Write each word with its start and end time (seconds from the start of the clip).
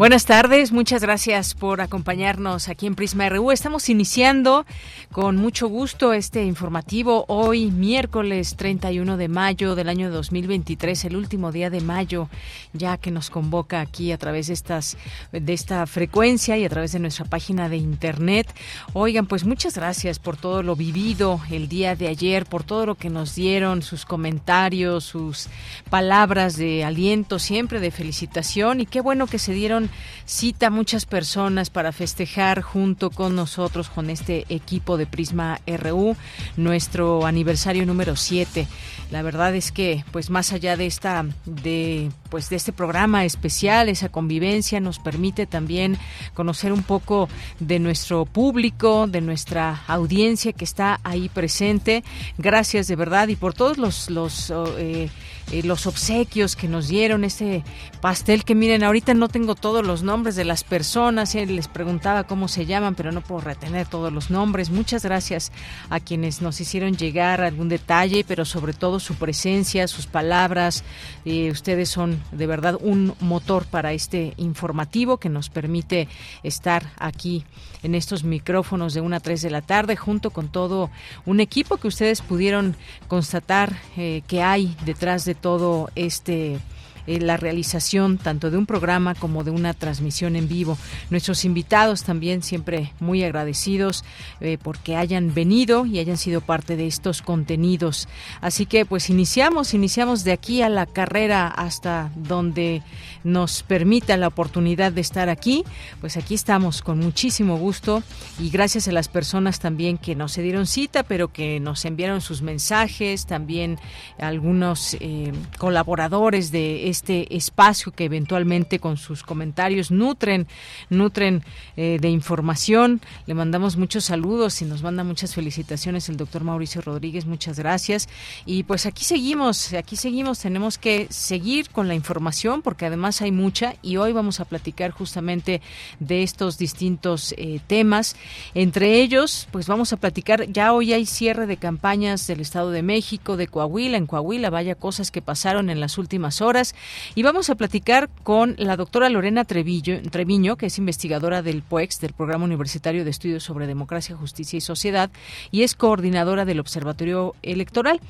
Buenas 0.00 0.24
tardes, 0.24 0.72
muchas 0.72 1.02
gracias 1.02 1.52
por 1.52 1.82
acompañarnos 1.82 2.70
aquí 2.70 2.86
en 2.86 2.94
Prisma 2.94 3.28
RU. 3.28 3.50
Estamos 3.50 3.90
iniciando 3.90 4.64
con 5.12 5.36
mucho 5.36 5.68
gusto 5.68 6.14
este 6.14 6.42
informativo 6.44 7.26
hoy, 7.28 7.70
miércoles 7.70 8.56
31 8.56 9.18
de 9.18 9.28
mayo 9.28 9.74
del 9.74 9.90
año 9.90 10.10
2023, 10.10 11.04
el 11.04 11.16
último 11.16 11.52
día 11.52 11.68
de 11.68 11.82
mayo, 11.82 12.30
ya 12.72 12.96
que 12.96 13.10
nos 13.10 13.28
convoca 13.28 13.82
aquí 13.82 14.10
a 14.10 14.16
través 14.16 14.46
de, 14.46 14.54
estas, 14.54 14.96
de 15.32 15.52
esta 15.52 15.86
frecuencia 15.86 16.56
y 16.56 16.64
a 16.64 16.70
través 16.70 16.92
de 16.92 16.98
nuestra 16.98 17.26
página 17.26 17.68
de 17.68 17.76
internet. 17.76 18.46
Oigan, 18.94 19.26
pues 19.26 19.44
muchas 19.44 19.74
gracias 19.74 20.18
por 20.18 20.38
todo 20.38 20.62
lo 20.62 20.76
vivido 20.76 21.42
el 21.50 21.68
día 21.68 21.94
de 21.94 22.08
ayer, 22.08 22.46
por 22.46 22.64
todo 22.64 22.86
lo 22.86 22.94
que 22.94 23.10
nos 23.10 23.34
dieron, 23.34 23.82
sus 23.82 24.06
comentarios, 24.06 25.04
sus 25.04 25.48
palabras 25.90 26.56
de 26.56 26.84
aliento, 26.84 27.38
siempre 27.38 27.80
de 27.80 27.90
felicitación 27.90 28.80
y 28.80 28.86
qué 28.86 29.02
bueno 29.02 29.26
que 29.26 29.38
se 29.38 29.52
dieron 29.52 29.89
cita 30.24 30.68
a 30.68 30.70
muchas 30.70 31.06
personas 31.06 31.70
para 31.70 31.92
festejar 31.92 32.62
junto 32.62 33.10
con 33.10 33.34
nosotros, 33.34 33.88
con 33.88 34.10
este 34.10 34.46
equipo 34.48 34.96
de 34.96 35.06
Prisma 35.06 35.60
RU, 35.66 36.16
nuestro 36.56 37.26
aniversario 37.26 37.86
número 37.86 38.16
7. 38.16 38.66
La 39.10 39.22
verdad 39.22 39.54
es 39.54 39.72
que, 39.72 40.04
pues 40.12 40.30
más 40.30 40.52
allá 40.52 40.76
de 40.76 40.86
esta, 40.86 41.26
de, 41.44 42.10
pues 42.30 42.48
de 42.48 42.56
este 42.56 42.72
programa 42.72 43.24
especial, 43.24 43.88
esa 43.88 44.08
convivencia 44.08 44.80
nos 44.80 44.98
permite 44.98 45.46
también 45.46 45.98
conocer 46.34 46.72
un 46.72 46.82
poco 46.82 47.28
de 47.58 47.78
nuestro 47.78 48.24
público, 48.24 49.06
de 49.06 49.20
nuestra 49.20 49.82
audiencia 49.88 50.52
que 50.52 50.64
está 50.64 51.00
ahí 51.02 51.28
presente. 51.28 52.04
Gracias 52.38 52.86
de 52.86 52.96
verdad 52.96 53.28
y 53.28 53.36
por 53.36 53.54
todos 53.54 53.78
los, 53.78 54.50
oh, 54.50 54.78
eh, 54.78 55.10
eh, 55.50 55.62
los 55.62 55.86
obsequios 55.86 56.56
que 56.56 56.68
nos 56.68 56.88
dieron, 56.88 57.24
este 57.24 57.64
pastel 58.00 58.44
que 58.44 58.54
miren, 58.54 58.84
ahorita 58.84 59.14
no 59.14 59.28
tengo 59.28 59.54
todos 59.54 59.84
los 59.86 60.02
nombres 60.02 60.36
de 60.36 60.44
las 60.44 60.64
personas, 60.64 61.34
él 61.34 61.56
les 61.56 61.68
preguntaba 61.68 62.24
cómo 62.24 62.48
se 62.48 62.66
llaman, 62.66 62.94
pero 62.94 63.12
no 63.12 63.20
puedo 63.20 63.40
retener 63.40 63.86
todos 63.86 64.12
los 64.12 64.30
nombres. 64.30 64.70
Muchas 64.70 65.04
gracias 65.04 65.52
a 65.88 66.00
quienes 66.00 66.40
nos 66.42 66.60
hicieron 66.60 66.96
llegar 66.96 67.40
algún 67.40 67.68
detalle, 67.68 68.24
pero 68.26 68.44
sobre 68.44 68.72
todo 68.72 69.00
su 69.00 69.14
presencia, 69.14 69.88
sus 69.88 70.06
palabras. 70.06 70.84
Eh, 71.24 71.50
ustedes 71.50 71.88
son 71.88 72.22
de 72.32 72.46
verdad 72.46 72.78
un 72.80 73.14
motor 73.20 73.64
para 73.66 73.92
este 73.92 74.34
informativo 74.36 75.18
que 75.18 75.28
nos 75.28 75.48
permite 75.48 76.08
estar 76.42 76.92
aquí 76.98 77.44
en 77.82 77.94
estos 77.94 78.24
micrófonos 78.24 78.94
de 78.94 79.00
1 79.00 79.16
a 79.16 79.20
3 79.20 79.42
de 79.42 79.50
la 79.50 79.62
tarde 79.62 79.96
junto 79.96 80.30
con 80.30 80.48
todo 80.48 80.90
un 81.26 81.40
equipo 81.40 81.76
que 81.76 81.88
ustedes 81.88 82.20
pudieron 82.22 82.76
constatar 83.08 83.74
eh, 83.96 84.22
que 84.26 84.42
hay 84.42 84.76
detrás 84.84 85.24
de 85.24 85.34
todo 85.34 85.90
este 85.94 86.58
eh, 87.06 87.20
la 87.20 87.36
realización 87.36 88.18
tanto 88.18 88.50
de 88.50 88.56
un 88.56 88.66
programa 88.66 89.14
como 89.14 89.44
de 89.44 89.50
una 89.50 89.74
transmisión 89.74 90.36
en 90.36 90.48
vivo. 90.48 90.78
Nuestros 91.10 91.44
invitados 91.44 92.02
también 92.02 92.42
siempre 92.42 92.92
muy 93.00 93.22
agradecidos 93.22 94.04
eh, 94.40 94.58
porque 94.62 94.96
hayan 94.96 95.34
venido 95.34 95.86
y 95.86 95.98
hayan 95.98 96.16
sido 96.16 96.40
parte 96.40 96.76
de 96.76 96.86
estos 96.86 97.22
contenidos. 97.22 98.08
Así 98.40 98.66
que 98.66 98.86
pues 98.86 99.10
iniciamos, 99.10 99.74
iniciamos 99.74 100.24
de 100.24 100.32
aquí 100.32 100.62
a 100.62 100.68
la 100.68 100.86
carrera 100.86 101.48
hasta 101.48 102.10
donde 102.16 102.82
nos 103.24 103.62
permita 103.62 104.16
la 104.16 104.28
oportunidad 104.28 104.92
de 104.92 105.02
estar 105.02 105.28
aquí. 105.28 105.64
Pues 106.00 106.16
aquí 106.16 106.34
estamos 106.34 106.82
con 106.82 106.98
muchísimo 106.98 107.58
gusto 107.58 108.02
y 108.38 108.50
gracias 108.50 108.88
a 108.88 108.92
las 108.92 109.08
personas 109.08 109.60
también 109.60 109.98
que 109.98 110.14
nos 110.14 110.30
se 110.30 110.42
dieron 110.42 110.66
cita, 110.66 111.02
pero 111.02 111.32
que 111.32 111.60
nos 111.60 111.84
enviaron 111.84 112.20
sus 112.20 112.40
mensajes, 112.40 113.26
también 113.26 113.78
algunos 114.18 114.96
eh, 115.00 115.32
colaboradores 115.58 116.52
de 116.52 116.88
este 116.90 117.36
espacio 117.36 117.92
que 117.92 118.04
eventualmente 118.04 118.78
con 118.78 118.96
sus 118.96 119.22
comentarios 119.22 119.90
nutren, 119.90 120.46
nutren 120.88 121.42
eh, 121.76 121.98
de 122.00 122.08
información. 122.08 123.00
Le 123.26 123.34
mandamos 123.34 123.76
muchos 123.76 124.04
saludos 124.04 124.60
y 124.62 124.64
nos 124.64 124.82
manda 124.82 125.04
muchas 125.04 125.34
felicitaciones 125.34 126.08
el 126.08 126.16
doctor 126.16 126.44
Mauricio 126.44 126.80
Rodríguez, 126.80 127.26
muchas 127.26 127.58
gracias. 127.58 128.08
Y 128.44 128.64
pues 128.64 128.86
aquí 128.86 129.04
seguimos, 129.04 129.72
aquí 129.72 129.96
seguimos, 129.96 130.40
tenemos 130.40 130.78
que 130.78 131.06
seguir 131.10 131.70
con 131.70 131.88
la 131.88 131.94
información 131.94 132.62
porque 132.62 132.86
además 132.86 133.22
hay 133.22 133.32
mucha 133.32 133.74
y 133.82 133.96
hoy 133.96 134.12
vamos 134.12 134.40
a 134.40 134.44
platicar 134.44 134.90
justamente 134.90 135.62
de 135.98 136.22
estos 136.22 136.58
distintos 136.58 137.34
eh, 137.36 137.60
temas. 137.66 138.16
Entre 138.54 139.00
ellos, 139.00 139.48
pues 139.50 139.66
vamos 139.66 139.92
a 139.92 139.96
platicar, 139.96 140.46
ya 140.50 140.72
hoy 140.72 140.92
hay 140.92 141.06
cierre 141.06 141.46
de 141.46 141.56
campañas 141.56 142.26
del 142.26 142.40
Estado 142.40 142.70
de 142.70 142.82
México, 142.82 143.36
de 143.36 143.46
Coahuila, 143.46 143.96
en 143.96 144.06
Coahuila, 144.06 144.50
vaya 144.50 144.74
cosas 144.74 145.10
que 145.10 145.22
pasaron 145.22 145.70
en 145.70 145.80
las 145.80 145.98
últimas 145.98 146.40
horas. 146.40 146.74
Y 147.14 147.22
vamos 147.22 147.50
a 147.50 147.54
platicar 147.54 148.08
con 148.22 148.54
la 148.58 148.76
doctora 148.76 149.08
Lorena 149.08 149.44
Trevillo, 149.44 150.00
Treviño, 150.10 150.56
que 150.56 150.66
es 150.66 150.78
investigadora 150.78 151.42
del 151.42 151.62
PUEX, 151.62 152.00
del 152.00 152.12
Programa 152.12 152.44
Universitario 152.44 153.04
de 153.04 153.10
Estudios 153.10 153.42
sobre 153.42 153.66
Democracia, 153.66 154.16
Justicia 154.16 154.56
y 154.56 154.60
Sociedad, 154.60 155.10
y 155.50 155.62
es 155.62 155.74
coordinadora 155.74 156.44
del 156.44 156.60
Observatorio 156.60 157.34
Electoral. 157.42 158.00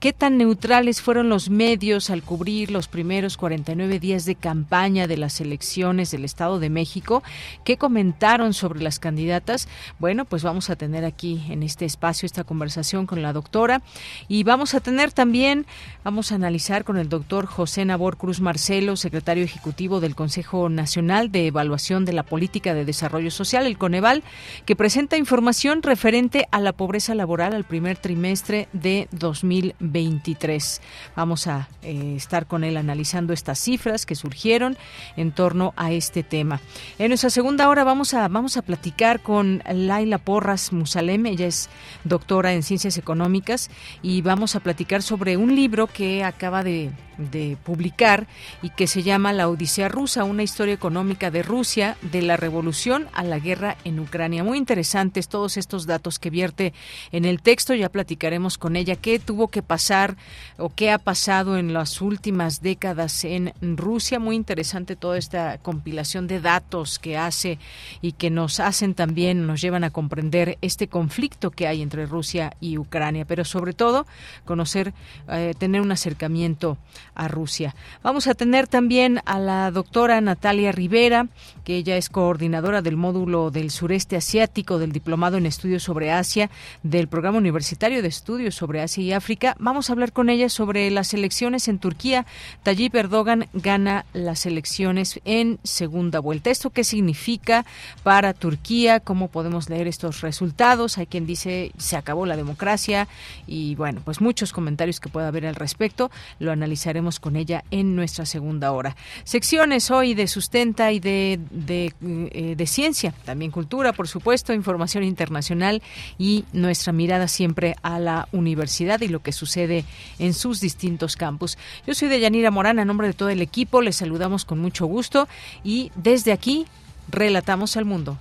¿Qué 0.00 0.12
tan 0.12 0.38
neutrales 0.38 1.02
fueron 1.02 1.28
los 1.28 1.50
medios 1.50 2.08
al 2.10 2.22
cubrir 2.22 2.70
los 2.70 2.86
primeros 2.86 3.36
49 3.36 3.98
días 3.98 4.26
de 4.26 4.36
campaña 4.36 5.08
de 5.08 5.16
las 5.16 5.40
elecciones 5.40 6.12
del 6.12 6.24
Estado 6.24 6.60
de 6.60 6.70
México? 6.70 7.24
¿Qué 7.64 7.78
comentaron 7.78 8.54
sobre 8.54 8.80
las 8.80 9.00
candidatas? 9.00 9.66
Bueno, 9.98 10.24
pues 10.24 10.44
vamos 10.44 10.70
a 10.70 10.76
tener 10.76 11.04
aquí 11.04 11.42
en 11.50 11.64
este 11.64 11.84
espacio 11.84 12.26
esta 12.26 12.44
conversación 12.44 13.06
con 13.06 13.22
la 13.22 13.32
doctora 13.32 13.82
y 14.28 14.44
vamos 14.44 14.74
a 14.74 14.80
tener 14.80 15.10
también, 15.10 15.66
vamos 16.04 16.30
a 16.30 16.36
analizar 16.36 16.84
con 16.84 16.96
el 16.96 17.08
doctor 17.08 17.46
José 17.46 17.84
Nabor 17.84 18.18
Cruz 18.18 18.40
Marcelo, 18.40 18.94
secretario 18.94 19.42
ejecutivo 19.42 19.98
del 19.98 20.14
Consejo 20.14 20.68
Nacional 20.68 21.32
de 21.32 21.48
Evaluación 21.48 22.04
de 22.04 22.12
la 22.12 22.22
Política 22.22 22.72
de 22.72 22.84
Desarrollo 22.84 23.32
Social, 23.32 23.66
el 23.66 23.78
Coneval, 23.78 24.22
que 24.64 24.76
presenta 24.76 25.16
información 25.16 25.82
referente 25.82 26.46
a 26.52 26.60
la 26.60 26.72
pobreza 26.72 27.16
laboral 27.16 27.52
al 27.52 27.64
primer 27.64 27.96
trimestre 27.96 28.68
de 28.72 29.08
2020. 29.10 29.87
23. 29.92 30.80
Vamos 31.16 31.46
a 31.46 31.68
eh, 31.82 32.14
estar 32.16 32.46
con 32.46 32.64
él 32.64 32.76
analizando 32.76 33.32
estas 33.32 33.58
cifras 33.58 34.06
que 34.06 34.14
surgieron 34.14 34.76
en 35.16 35.32
torno 35.32 35.74
a 35.76 35.92
este 35.92 36.22
tema. 36.22 36.60
En 36.98 37.08
nuestra 37.08 37.30
segunda 37.30 37.68
hora 37.68 37.84
vamos 37.84 38.14
a, 38.14 38.28
vamos 38.28 38.56
a 38.56 38.62
platicar 38.62 39.20
con 39.20 39.62
Laila 39.70 40.18
Porras 40.18 40.72
Musalem. 40.72 41.26
Ella 41.26 41.46
es 41.46 41.68
doctora 42.04 42.52
en 42.52 42.62
ciencias 42.62 42.98
económicas 42.98 43.70
y 44.02 44.22
vamos 44.22 44.56
a 44.56 44.60
platicar 44.60 45.02
sobre 45.02 45.36
un 45.36 45.54
libro 45.54 45.86
que 45.86 46.24
acaba 46.24 46.62
de 46.62 46.90
de 47.18 47.56
publicar 47.64 48.26
y 48.62 48.70
que 48.70 48.86
se 48.86 49.02
llama 49.02 49.32
La 49.32 49.48
Odisea 49.48 49.88
Rusa, 49.88 50.24
una 50.24 50.42
historia 50.42 50.74
económica 50.74 51.30
de 51.30 51.42
Rusia 51.42 51.96
de 52.00 52.22
la 52.22 52.36
revolución 52.36 53.08
a 53.12 53.22
la 53.22 53.38
guerra 53.38 53.76
en 53.84 54.00
Ucrania. 54.00 54.44
Muy 54.44 54.56
interesantes 54.56 55.28
todos 55.28 55.56
estos 55.56 55.86
datos 55.86 56.18
que 56.18 56.30
vierte 56.30 56.72
en 57.12 57.24
el 57.24 57.42
texto, 57.42 57.74
ya 57.74 57.88
platicaremos 57.88 58.58
con 58.58 58.76
ella 58.76 58.96
qué 58.96 59.18
tuvo 59.18 59.48
que 59.48 59.62
pasar 59.62 60.16
o 60.56 60.70
qué 60.74 60.90
ha 60.90 60.98
pasado 60.98 61.58
en 61.58 61.72
las 61.72 62.00
últimas 62.00 62.62
décadas 62.62 63.24
en 63.24 63.52
Rusia. 63.60 64.18
Muy 64.18 64.36
interesante 64.36 64.96
toda 64.96 65.18
esta 65.18 65.58
compilación 65.58 66.26
de 66.26 66.40
datos 66.40 66.98
que 66.98 67.16
hace 67.16 67.58
y 68.00 68.12
que 68.12 68.30
nos 68.30 68.60
hacen 68.60 68.94
también, 68.94 69.46
nos 69.46 69.60
llevan 69.60 69.84
a 69.84 69.90
comprender 69.90 70.58
este 70.62 70.88
conflicto 70.88 71.50
que 71.50 71.66
hay 71.66 71.82
entre 71.82 72.06
Rusia 72.06 72.54
y 72.60 72.78
Ucrania, 72.78 73.24
pero 73.24 73.44
sobre 73.44 73.72
todo 73.72 74.06
conocer, 74.44 74.94
eh, 75.28 75.54
tener 75.58 75.80
un 75.80 75.92
acercamiento 75.92 76.78
a 77.18 77.28
Rusia. 77.28 77.74
Vamos 78.02 78.26
a 78.28 78.34
tener 78.34 78.68
también 78.68 79.20
a 79.26 79.38
la 79.38 79.70
doctora 79.70 80.20
Natalia 80.22 80.72
Rivera, 80.72 81.26
que 81.64 81.76
ella 81.76 81.98
es 81.98 82.08
coordinadora 82.08 82.80
del 82.80 82.96
módulo 82.96 83.50
del 83.50 83.70
sureste 83.70 84.16
asiático 84.16 84.78
del 84.78 84.92
Diplomado 84.92 85.36
en 85.36 85.44
Estudios 85.44 85.82
sobre 85.82 86.12
Asia 86.12 86.48
del 86.82 87.08
Programa 87.08 87.38
Universitario 87.38 88.00
de 88.00 88.08
Estudios 88.08 88.54
sobre 88.54 88.80
Asia 88.80 89.02
y 89.02 89.12
África. 89.12 89.56
Vamos 89.58 89.90
a 89.90 89.92
hablar 89.92 90.12
con 90.12 90.30
ella 90.30 90.48
sobre 90.48 90.90
las 90.90 91.12
elecciones 91.12 91.68
en 91.68 91.78
Turquía. 91.78 92.24
Tayyip 92.62 92.94
Erdogan 92.94 93.48
gana 93.52 94.06
las 94.12 94.46
elecciones 94.46 95.20
en 95.24 95.58
segunda 95.64 96.20
vuelta. 96.20 96.50
¿Esto 96.50 96.70
qué 96.70 96.84
significa 96.84 97.66
para 98.02 98.32
Turquía? 98.32 99.00
¿Cómo 99.00 99.28
podemos 99.28 99.68
leer 99.68 99.88
estos 99.88 100.20
resultados? 100.20 100.98
Hay 100.98 101.06
quien 101.06 101.26
dice 101.26 101.72
se 101.76 101.96
acabó 101.96 102.26
la 102.26 102.36
democracia 102.36 103.08
y 103.46 103.74
bueno, 103.74 104.00
pues 104.04 104.20
muchos 104.20 104.52
comentarios 104.52 105.00
que 105.00 105.08
pueda 105.08 105.28
haber 105.28 105.46
al 105.46 105.56
respecto. 105.56 106.10
Lo 106.38 106.52
analizaremos 106.52 107.07
con 107.18 107.36
ella 107.36 107.64
en 107.70 107.96
nuestra 107.96 108.26
segunda 108.26 108.72
hora. 108.72 108.94
Secciones 109.24 109.90
hoy 109.90 110.12
de 110.14 110.26
sustenta 110.26 110.92
y 110.92 111.00
de, 111.00 111.40
de, 111.50 111.94
eh, 112.02 112.54
de 112.56 112.66
ciencia, 112.66 113.14
también 113.24 113.50
cultura, 113.50 113.94
por 113.94 114.06
supuesto, 114.06 114.52
información 114.52 115.02
internacional 115.02 115.82
y 116.18 116.44
nuestra 116.52 116.92
mirada 116.92 117.26
siempre 117.26 117.76
a 117.82 117.98
la 117.98 118.28
universidad 118.32 119.00
y 119.00 119.08
lo 119.08 119.20
que 119.20 119.32
sucede 119.32 119.84
en 120.18 120.34
sus 120.34 120.60
distintos 120.60 121.16
campus. 121.16 121.56
Yo 121.86 121.94
soy 121.94 122.08
Deyanira 122.08 122.50
Morán, 122.50 122.78
a 122.78 122.84
nombre 122.84 123.06
de 123.06 123.14
todo 123.14 123.30
el 123.30 123.40
equipo, 123.40 123.80
les 123.80 123.96
saludamos 123.96 124.44
con 124.44 124.58
mucho 124.58 124.84
gusto 124.86 125.26
y 125.64 125.90
desde 125.94 126.32
aquí 126.32 126.66
relatamos 127.10 127.76
al 127.76 127.86
mundo. 127.86 128.18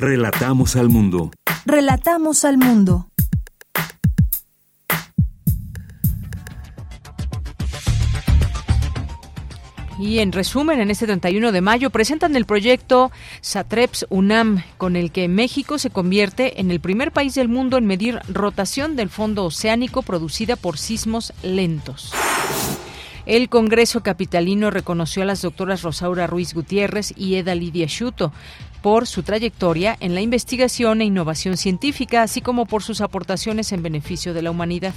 Relatamos 0.00 0.76
al 0.76 0.88
mundo. 0.88 1.30
Relatamos 1.66 2.44
al 2.44 2.56
mundo. 2.56 3.06
Y 9.98 10.20
en 10.20 10.32
resumen, 10.32 10.80
en 10.80 10.90
este 10.90 11.04
31 11.04 11.52
de 11.52 11.60
mayo 11.60 11.90
presentan 11.90 12.34
el 12.34 12.46
proyecto 12.46 13.12
SATREPS 13.42 14.06
UNAM, 14.08 14.62
con 14.78 14.96
el 14.96 15.12
que 15.12 15.28
México 15.28 15.78
se 15.78 15.90
convierte 15.90 16.58
en 16.58 16.70
el 16.70 16.80
primer 16.80 17.12
país 17.12 17.34
del 17.34 17.48
mundo 17.48 17.76
en 17.76 17.84
medir 17.84 18.18
rotación 18.26 18.96
del 18.96 19.10
fondo 19.10 19.44
oceánico 19.44 20.00
producida 20.00 20.56
por 20.56 20.78
sismos 20.78 21.34
lentos. 21.42 22.14
El 23.26 23.50
Congreso 23.50 24.02
Capitalino 24.02 24.70
reconoció 24.70 25.22
a 25.22 25.26
las 25.26 25.42
doctoras 25.42 25.82
Rosaura 25.82 26.26
Ruiz 26.26 26.54
Gutiérrez 26.54 27.12
y 27.16 27.34
Eda 27.34 27.54
Lidia 27.54 27.86
Schuto 27.86 28.32
por 28.82 29.06
su 29.06 29.22
trayectoria 29.22 29.96
en 30.00 30.14
la 30.14 30.20
investigación 30.20 31.00
e 31.00 31.04
innovación 31.04 31.56
científica, 31.56 32.22
así 32.22 32.40
como 32.40 32.66
por 32.66 32.82
sus 32.82 33.00
aportaciones 33.00 33.72
en 33.72 33.82
beneficio 33.82 34.34
de 34.34 34.42
la 34.42 34.50
humanidad. 34.50 34.94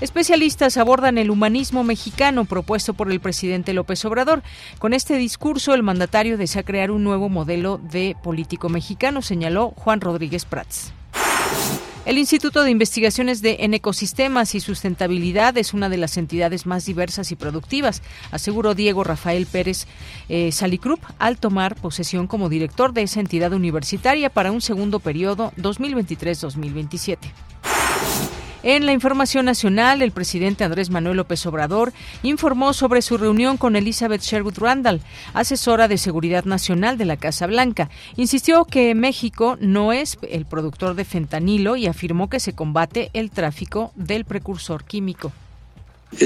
Especialistas 0.00 0.78
abordan 0.78 1.16
el 1.16 1.30
humanismo 1.30 1.84
mexicano 1.84 2.44
propuesto 2.44 2.92
por 2.92 3.12
el 3.12 3.20
presidente 3.20 3.72
López 3.72 4.04
Obrador. 4.04 4.42
Con 4.80 4.94
este 4.94 5.16
discurso, 5.16 5.74
el 5.74 5.84
mandatario 5.84 6.36
desea 6.36 6.64
crear 6.64 6.90
un 6.90 7.04
nuevo 7.04 7.28
modelo 7.28 7.78
de 7.78 8.16
político 8.20 8.68
mexicano, 8.68 9.22
señaló 9.22 9.72
Juan 9.76 10.00
Rodríguez 10.00 10.44
Prats. 10.44 10.92
El 12.04 12.18
Instituto 12.18 12.64
de 12.64 12.70
Investigaciones 12.72 13.42
de 13.42 13.58
en 13.60 13.74
Ecosistemas 13.74 14.56
y 14.56 14.60
Sustentabilidad 14.60 15.56
es 15.56 15.72
una 15.72 15.88
de 15.88 15.98
las 15.98 16.16
entidades 16.16 16.66
más 16.66 16.84
diversas 16.84 17.30
y 17.30 17.36
productivas, 17.36 18.02
aseguró 18.32 18.74
Diego 18.74 19.04
Rafael 19.04 19.46
Pérez 19.46 19.86
eh, 20.28 20.50
Salicrup 20.50 20.98
al 21.20 21.38
tomar 21.38 21.76
posesión 21.76 22.26
como 22.26 22.48
director 22.48 22.92
de 22.92 23.02
esa 23.02 23.20
entidad 23.20 23.52
universitaria 23.52 24.30
para 24.30 24.50
un 24.50 24.60
segundo 24.60 24.98
periodo 24.98 25.52
2023-2027. 25.58 27.18
En 28.64 28.86
la 28.86 28.92
información 28.92 29.46
nacional, 29.46 30.02
el 30.02 30.12
presidente 30.12 30.62
Andrés 30.62 30.88
Manuel 30.88 31.16
López 31.16 31.44
Obrador 31.46 31.92
informó 32.22 32.72
sobre 32.72 33.02
su 33.02 33.18
reunión 33.18 33.56
con 33.56 33.74
Elizabeth 33.74 34.22
Sherwood 34.22 34.58
Randall, 34.58 35.00
asesora 35.34 35.88
de 35.88 35.98
seguridad 35.98 36.44
nacional 36.44 36.96
de 36.96 37.04
la 37.04 37.16
Casa 37.16 37.48
Blanca. 37.48 37.90
Insistió 38.16 38.64
que 38.64 38.94
México 38.94 39.58
no 39.60 39.92
es 39.92 40.16
el 40.30 40.46
productor 40.46 40.94
de 40.94 41.04
fentanilo 41.04 41.74
y 41.74 41.86
afirmó 41.86 42.30
que 42.30 42.38
se 42.38 42.52
combate 42.52 43.10
el 43.14 43.32
tráfico 43.32 43.90
del 43.96 44.24
precursor 44.24 44.84
químico. 44.84 45.32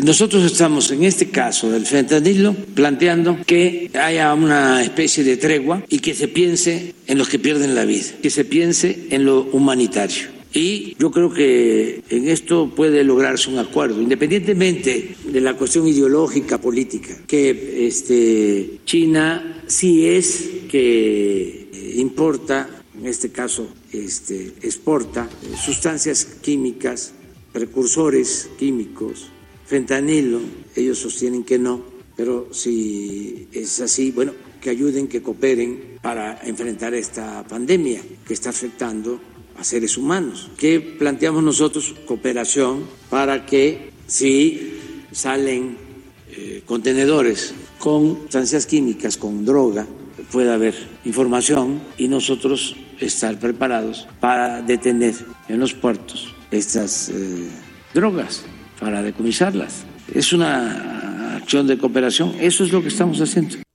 Nosotros 0.03 0.45
estamos 0.45 0.91
en 0.91 1.05
este 1.05 1.31
caso 1.31 1.71
del 1.71 1.87
fentanilo 1.87 2.53
planteando 2.53 3.39
que 3.47 3.91
haya 3.95 4.35
una 4.35 4.83
especie 4.83 5.25
de 5.25 5.39
tregua 5.39 5.85
y 5.89 6.01
que 6.01 6.13
se 6.13 6.29
piense 6.29 6.95
en 7.07 7.17
los 7.17 7.29
que 7.29 7.39
pierden 7.39 7.75
la 7.75 7.87
vida, 7.87 8.09
que 8.21 8.29
se 8.29 8.45
piense 8.45 9.07
en 9.11 9.25
lo 9.25 9.43
humanitario. 9.53 10.36
Y 10.57 10.97
yo 10.99 11.11
creo 11.11 11.31
que 11.31 12.03
en 12.09 12.29
esto 12.29 12.73
puede 12.75 13.05
lograrse 13.05 13.51
un 13.51 13.59
acuerdo, 13.59 14.01
independientemente 14.01 15.15
de 15.31 15.41
la 15.43 15.55
cuestión 15.55 15.87
ideológica, 15.87 16.59
política, 16.59 17.15
que 17.27 17.87
este, 17.87 18.79
China 18.87 19.63
sí 19.67 20.07
es 20.07 20.49
que 20.71 21.93
importa, 21.97 22.71
en 22.99 23.07
este 23.07 23.29
caso 23.29 23.69
este, 23.93 24.55
exporta 24.63 25.29
sustancias 25.63 26.25
químicas, 26.25 27.13
precursores 27.53 28.49
químicos, 28.59 29.29
fentanilo, 29.67 30.41
ellos 30.75 30.99
sostienen 30.99 31.45
que 31.45 31.59
no, 31.59 31.85
pero 32.17 32.49
si 32.51 33.47
es 33.53 33.79
así, 33.81 34.11
bueno, 34.11 34.33
que 34.63 34.71
ayuden, 34.71 35.07
que 35.07 35.21
cooperen 35.21 35.99
para 36.01 36.41
enfrentar 36.47 36.95
esta 36.95 37.47
pandemia 37.47 38.01
que 38.27 38.33
está 38.33 38.49
afectando 38.49 39.21
a 39.59 39.65
seres 39.65 39.97
humanos. 39.97 40.51
¿Qué 40.57 40.81
planteamos 40.81 41.43
nosotros? 41.43 41.95
Cooperación 42.07 42.85
para 43.11 43.47
que 43.47 43.91
si 44.07 44.79
salen 45.13 45.77
eh, 46.31 46.63
contenedores 46.67 47.55
con 47.79 48.23
sustancias 48.23 48.67
químicas, 48.67 49.17
con 49.17 49.45
droga, 49.45 49.87
pueda 50.31 50.55
haber 50.55 50.75
información 51.05 51.81
y 51.99 52.09
nosotros 52.09 52.77
estar 53.01 53.39
preparados 53.39 54.09
para 54.21 54.63
detener 54.63 55.15
en 55.49 55.61
los 55.61 55.75
puertos 55.75 56.35
estas 56.51 57.09
eh, 57.11 57.49
drogas, 57.95 58.45
para 58.81 59.03
decomisarlas. 59.03 59.85
Es 60.13 60.33
una 60.33 61.37
acción 61.37 61.67
de 61.67 61.79
cooperación, 61.79 62.35
eso 62.41 62.65
es 62.65 62.73
lo 62.73 62.83
que 62.83 62.89
estamos 62.89 63.21
haciendo. 63.21 63.66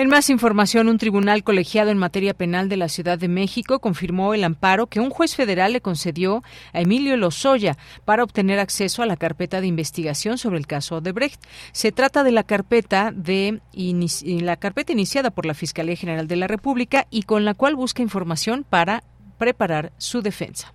En 0.00 0.08
más 0.08 0.30
información, 0.30 0.88
un 0.88 0.96
tribunal 0.96 1.44
colegiado 1.44 1.90
en 1.90 1.98
materia 1.98 2.32
penal 2.32 2.70
de 2.70 2.78
la 2.78 2.88
Ciudad 2.88 3.18
de 3.18 3.28
México 3.28 3.80
confirmó 3.80 4.32
el 4.32 4.44
amparo 4.44 4.86
que 4.86 4.98
un 4.98 5.10
juez 5.10 5.36
federal 5.36 5.74
le 5.74 5.82
concedió 5.82 6.42
a 6.72 6.80
Emilio 6.80 7.18
Lozoya 7.18 7.76
para 8.06 8.24
obtener 8.24 8.60
acceso 8.60 9.02
a 9.02 9.06
la 9.06 9.18
carpeta 9.18 9.60
de 9.60 9.66
investigación 9.66 10.38
sobre 10.38 10.56
el 10.56 10.66
caso 10.66 11.02
de 11.02 11.12
Brecht. 11.12 11.44
Se 11.72 11.92
trata 11.92 12.24
de 12.24 12.32
la 12.32 12.44
carpeta 12.44 13.12
de 13.12 13.60
la 13.74 14.56
carpeta 14.56 14.92
iniciada 14.92 15.30
por 15.32 15.44
la 15.44 15.52
Fiscalía 15.52 15.96
General 15.96 16.26
de 16.26 16.36
la 16.36 16.46
República 16.46 17.06
y 17.10 17.24
con 17.24 17.44
la 17.44 17.52
cual 17.52 17.76
busca 17.76 18.00
información 18.00 18.64
para 18.66 19.04
preparar 19.36 19.92
su 19.98 20.22
defensa. 20.22 20.72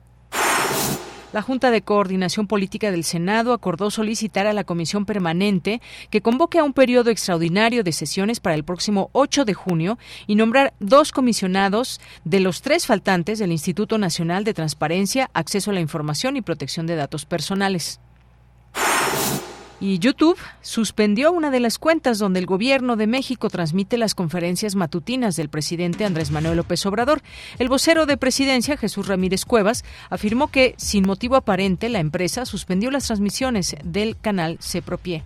La 1.36 1.42
Junta 1.42 1.70
de 1.70 1.82
Coordinación 1.82 2.48
Política 2.48 2.92
del 2.92 3.04
Senado 3.04 3.52
acordó 3.52 3.92
solicitar 3.92 4.48
a 4.48 4.54
la 4.54 4.64
Comisión 4.64 5.06
Permanente 5.06 5.82
que 6.10 6.22
convoque 6.22 6.60
a 6.60 6.64
un 6.64 6.72
periodo 6.72 7.10
extraordinario 7.10 7.84
de 7.84 7.92
sesiones 7.92 8.40
para 8.40 8.56
el 8.56 8.64
próximo 8.64 9.10
8 9.12 9.44
de 9.44 9.54
junio 9.54 9.98
y 10.28 10.36
nombrar 10.36 10.74
dos 10.80 11.12
comisionados 11.12 12.00
de 12.24 12.40
los 12.40 12.62
tres 12.62 12.86
faltantes 12.86 13.38
del 13.38 13.52
Instituto 13.52 13.98
Nacional 13.98 14.46
de 14.46 14.54
Transparencia, 14.54 15.30
Acceso 15.34 15.72
a 15.72 15.74
la 15.74 15.82
Información 15.82 16.38
y 16.38 16.42
Protección 16.42 16.88
de 16.88 16.96
Datos 16.96 17.26
Personales. 17.26 18.00
Y 19.80 20.00
YouTube 20.00 20.38
suspendió 20.62 21.32
una 21.32 21.52
de 21.52 21.60
las 21.60 21.78
cuentas 21.78 22.18
donde 22.18 22.40
el 22.40 22.46
gobierno 22.46 22.96
de 22.96 23.08
México 23.08 23.50
transmite 23.50 23.98
las 23.98 24.16
conferencias 24.16 24.76
matutinas 24.76 25.36
del 25.36 25.50
presidente 25.50 26.06
Andrés 26.06 26.32
Manuel 26.32 26.58
López 26.58 26.86
Obrador. 26.86 27.22
El 27.60 27.68
vocero 27.68 28.06
de 28.06 28.16
presidencia, 28.16 28.78
Jesús 28.78 29.08
Ramírez 29.08 29.44
Cuevas, 29.44 29.84
afirmó 30.10 30.48
que, 30.48 30.76
sin 30.78 31.06
motivo 31.06 31.36
aparente, 31.36 31.90
la 31.90 32.00
empresa 32.00 32.46
suspendió 32.46 32.90
las 32.90 33.06
transmisiones 33.08 33.76
del 33.84 34.18
canal 34.18 34.58
Cepropie. 34.62 35.24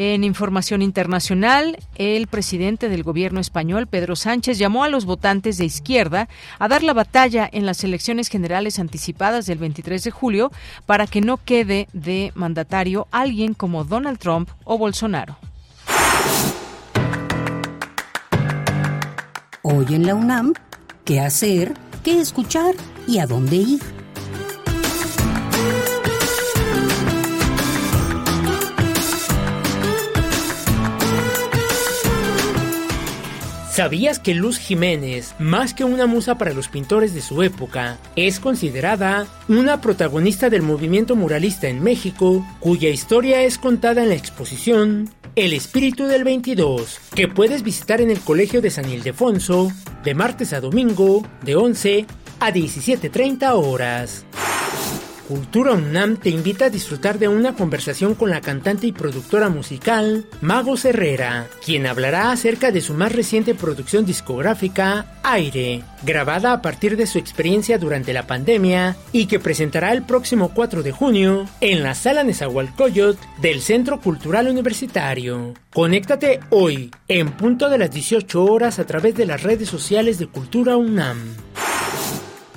En 0.00 0.22
información 0.22 0.80
internacional, 0.80 1.76
el 1.96 2.28
presidente 2.28 2.88
del 2.88 3.02
gobierno 3.02 3.40
español, 3.40 3.88
Pedro 3.88 4.14
Sánchez, 4.14 4.56
llamó 4.56 4.84
a 4.84 4.88
los 4.88 5.06
votantes 5.06 5.58
de 5.58 5.64
izquierda 5.64 6.28
a 6.60 6.68
dar 6.68 6.84
la 6.84 6.92
batalla 6.92 7.50
en 7.50 7.66
las 7.66 7.82
elecciones 7.82 8.28
generales 8.28 8.78
anticipadas 8.78 9.46
del 9.46 9.58
23 9.58 10.04
de 10.04 10.10
julio 10.12 10.52
para 10.86 11.08
que 11.08 11.20
no 11.20 11.36
quede 11.36 11.88
de 11.92 12.30
mandatario 12.36 13.08
alguien 13.10 13.54
como 13.54 13.82
Donald 13.82 14.20
Trump 14.20 14.50
o 14.62 14.78
Bolsonaro. 14.78 15.36
Hoy 19.62 19.86
en 19.90 20.06
la 20.06 20.14
UNAM, 20.14 20.54
¿qué 21.04 21.18
hacer? 21.18 21.74
¿Qué 22.04 22.20
escuchar? 22.20 22.76
¿Y 23.08 23.18
a 23.18 23.26
dónde 23.26 23.56
ir? 23.56 23.97
¿Sabías 33.78 34.18
que 34.18 34.34
Luz 34.34 34.58
Jiménez, 34.58 35.36
más 35.38 35.72
que 35.72 35.84
una 35.84 36.06
musa 36.06 36.36
para 36.36 36.52
los 36.52 36.66
pintores 36.66 37.14
de 37.14 37.20
su 37.20 37.44
época, 37.44 37.96
es 38.16 38.40
considerada 38.40 39.28
una 39.46 39.80
protagonista 39.80 40.50
del 40.50 40.62
movimiento 40.62 41.14
muralista 41.14 41.68
en 41.68 41.80
México, 41.80 42.44
cuya 42.58 42.88
historia 42.88 43.42
es 43.42 43.56
contada 43.56 44.02
en 44.02 44.08
la 44.08 44.16
exposición 44.16 45.08
El 45.36 45.52
espíritu 45.52 46.06
del 46.06 46.24
22, 46.24 46.98
que 47.14 47.28
puedes 47.28 47.62
visitar 47.62 48.00
en 48.00 48.10
el 48.10 48.18
Colegio 48.18 48.60
de 48.60 48.70
San 48.70 48.90
Ildefonso 48.90 49.70
de 50.02 50.12
martes 50.12 50.52
a 50.52 50.60
domingo 50.60 51.24
de 51.44 51.54
11 51.54 52.06
a 52.40 52.50
17.30 52.50 53.52
horas? 53.52 54.24
Cultura 55.28 55.74
UNAM 55.74 56.16
te 56.16 56.30
invita 56.30 56.64
a 56.64 56.70
disfrutar 56.70 57.18
de 57.18 57.28
una 57.28 57.54
conversación 57.54 58.14
con 58.14 58.30
la 58.30 58.40
cantante 58.40 58.86
y 58.86 58.92
productora 58.92 59.50
musical 59.50 60.24
Magos 60.40 60.86
Herrera, 60.86 61.48
quien 61.62 61.86
hablará 61.86 62.32
acerca 62.32 62.72
de 62.72 62.80
su 62.80 62.94
más 62.94 63.12
reciente 63.12 63.54
producción 63.54 64.06
discográfica, 64.06 65.18
Aire, 65.22 65.82
grabada 66.02 66.54
a 66.54 66.62
partir 66.62 66.96
de 66.96 67.06
su 67.06 67.18
experiencia 67.18 67.76
durante 67.76 68.14
la 68.14 68.26
pandemia 68.26 68.96
y 69.12 69.26
que 69.26 69.38
presentará 69.38 69.92
el 69.92 70.02
próximo 70.02 70.52
4 70.54 70.82
de 70.82 70.92
junio 70.92 71.46
en 71.60 71.82
la 71.82 71.94
Sala 71.94 72.24
Nezahualcóyotl 72.24 73.20
del 73.42 73.60
Centro 73.60 74.00
Cultural 74.00 74.48
Universitario. 74.48 75.52
Conéctate 75.74 76.40
hoy, 76.48 76.90
en 77.06 77.32
punto 77.32 77.68
de 77.68 77.76
las 77.76 77.90
18 77.90 78.46
horas 78.46 78.78
a 78.78 78.86
través 78.86 79.14
de 79.14 79.26
las 79.26 79.42
redes 79.42 79.68
sociales 79.68 80.18
de 80.18 80.26
Cultura 80.26 80.78
UNAM. 80.78 81.18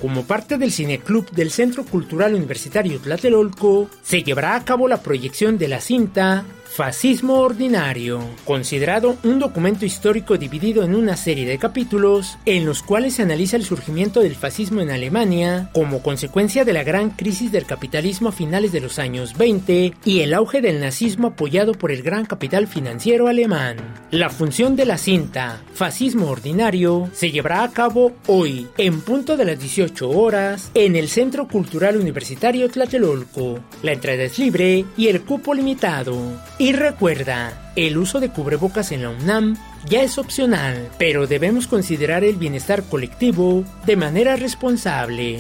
Como 0.01 0.23
parte 0.23 0.57
del 0.57 0.71
Cineclub 0.71 1.29
del 1.29 1.51
Centro 1.51 1.85
Cultural 1.85 2.33
Universitario 2.33 2.99
Tlatelolco, 2.99 3.87
se 4.01 4.23
llevará 4.23 4.55
a 4.55 4.65
cabo 4.65 4.87
la 4.87 5.03
proyección 5.03 5.59
de 5.59 5.67
la 5.67 5.79
cinta 5.79 6.43
Fascismo 6.73 7.39
Ordinario, 7.39 8.21
considerado 8.45 9.17
un 9.25 9.39
documento 9.39 9.85
histórico 9.85 10.37
dividido 10.37 10.83
en 10.83 10.95
una 10.95 11.17
serie 11.17 11.45
de 11.45 11.57
capítulos 11.57 12.37
en 12.45 12.65
los 12.65 12.81
cuales 12.81 13.15
se 13.15 13.23
analiza 13.23 13.57
el 13.57 13.65
surgimiento 13.65 14.21
del 14.21 14.37
fascismo 14.37 14.79
en 14.79 14.89
Alemania 14.89 15.69
como 15.73 16.01
consecuencia 16.01 16.63
de 16.63 16.71
la 16.71 16.85
gran 16.85 17.09
crisis 17.09 17.51
del 17.51 17.65
capitalismo 17.65 18.29
a 18.29 18.31
finales 18.31 18.71
de 18.71 18.79
los 18.79 18.99
años 18.99 19.37
20 19.37 19.95
y 20.05 20.21
el 20.21 20.33
auge 20.33 20.61
del 20.61 20.79
nazismo 20.79 21.27
apoyado 21.27 21.73
por 21.73 21.91
el 21.91 22.03
gran 22.03 22.25
capital 22.25 22.67
financiero 22.67 23.27
alemán. 23.27 23.75
La 24.09 24.29
función 24.29 24.77
de 24.77 24.85
la 24.85 24.97
cinta 24.97 25.61
Fascismo 25.73 26.29
Ordinario 26.29 27.09
se 27.11 27.31
llevará 27.31 27.63
a 27.63 27.71
cabo 27.71 28.13
hoy 28.27 28.67
en 28.77 29.01
punto 29.01 29.35
de 29.35 29.43
las 29.43 29.59
18 29.59 30.09
horas 30.09 30.71
en 30.73 30.95
el 30.95 31.09
Centro 31.09 31.49
Cultural 31.49 31.97
Universitario 31.97 32.69
Tlatelolco. 32.69 33.59
La 33.83 33.91
entrada 33.91 34.23
es 34.23 34.39
libre 34.39 34.85
y 34.95 35.07
el 35.07 35.21
cupo 35.23 35.53
limitado. 35.53 36.15
Y 36.61 36.73
recuerda, 36.73 37.73
el 37.75 37.97
uso 37.97 38.19
de 38.19 38.29
cubrebocas 38.29 38.91
en 38.91 39.01
la 39.01 39.09
UNAM 39.09 39.57
ya 39.89 40.03
es 40.03 40.19
opcional, 40.19 40.91
pero 40.99 41.25
debemos 41.25 41.65
considerar 41.65 42.23
el 42.23 42.35
bienestar 42.35 42.83
colectivo 42.83 43.65
de 43.87 43.95
manera 43.95 44.35
responsable. 44.35 45.39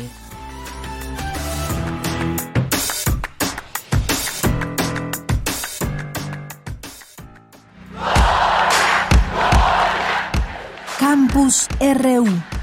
Campus 10.97 11.67
RU 11.79 12.60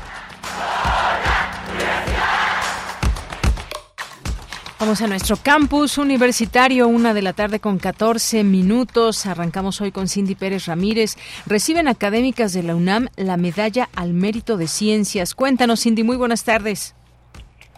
Vamos 4.81 5.03
a 5.03 5.09
nuestro 5.09 5.37
campus 5.37 5.99
universitario, 5.99 6.87
una 6.87 7.13
de 7.13 7.21
la 7.21 7.33
tarde 7.33 7.59
con 7.59 7.79
14 7.79 8.45
minutos. 8.45 9.27
Arrancamos 9.27 9.81
hoy 9.81 9.91
con 9.91 10.07
Cindy 10.07 10.37
Pérez 10.37 10.67
Ramírez. 10.67 11.17
Reciben 11.47 11.89
académicas 11.89 12.53
de 12.53 12.63
la 12.63 12.77
UNAM 12.77 13.09
la 13.17 13.37
medalla 13.37 13.89
al 13.97 14.13
mérito 14.13 14.57
de 14.57 14.69
ciencias. 14.69 15.35
Cuéntanos, 15.35 15.81
Cindy, 15.81 16.05
muy 16.05 16.17
buenas 16.17 16.45
tardes. 16.45 16.95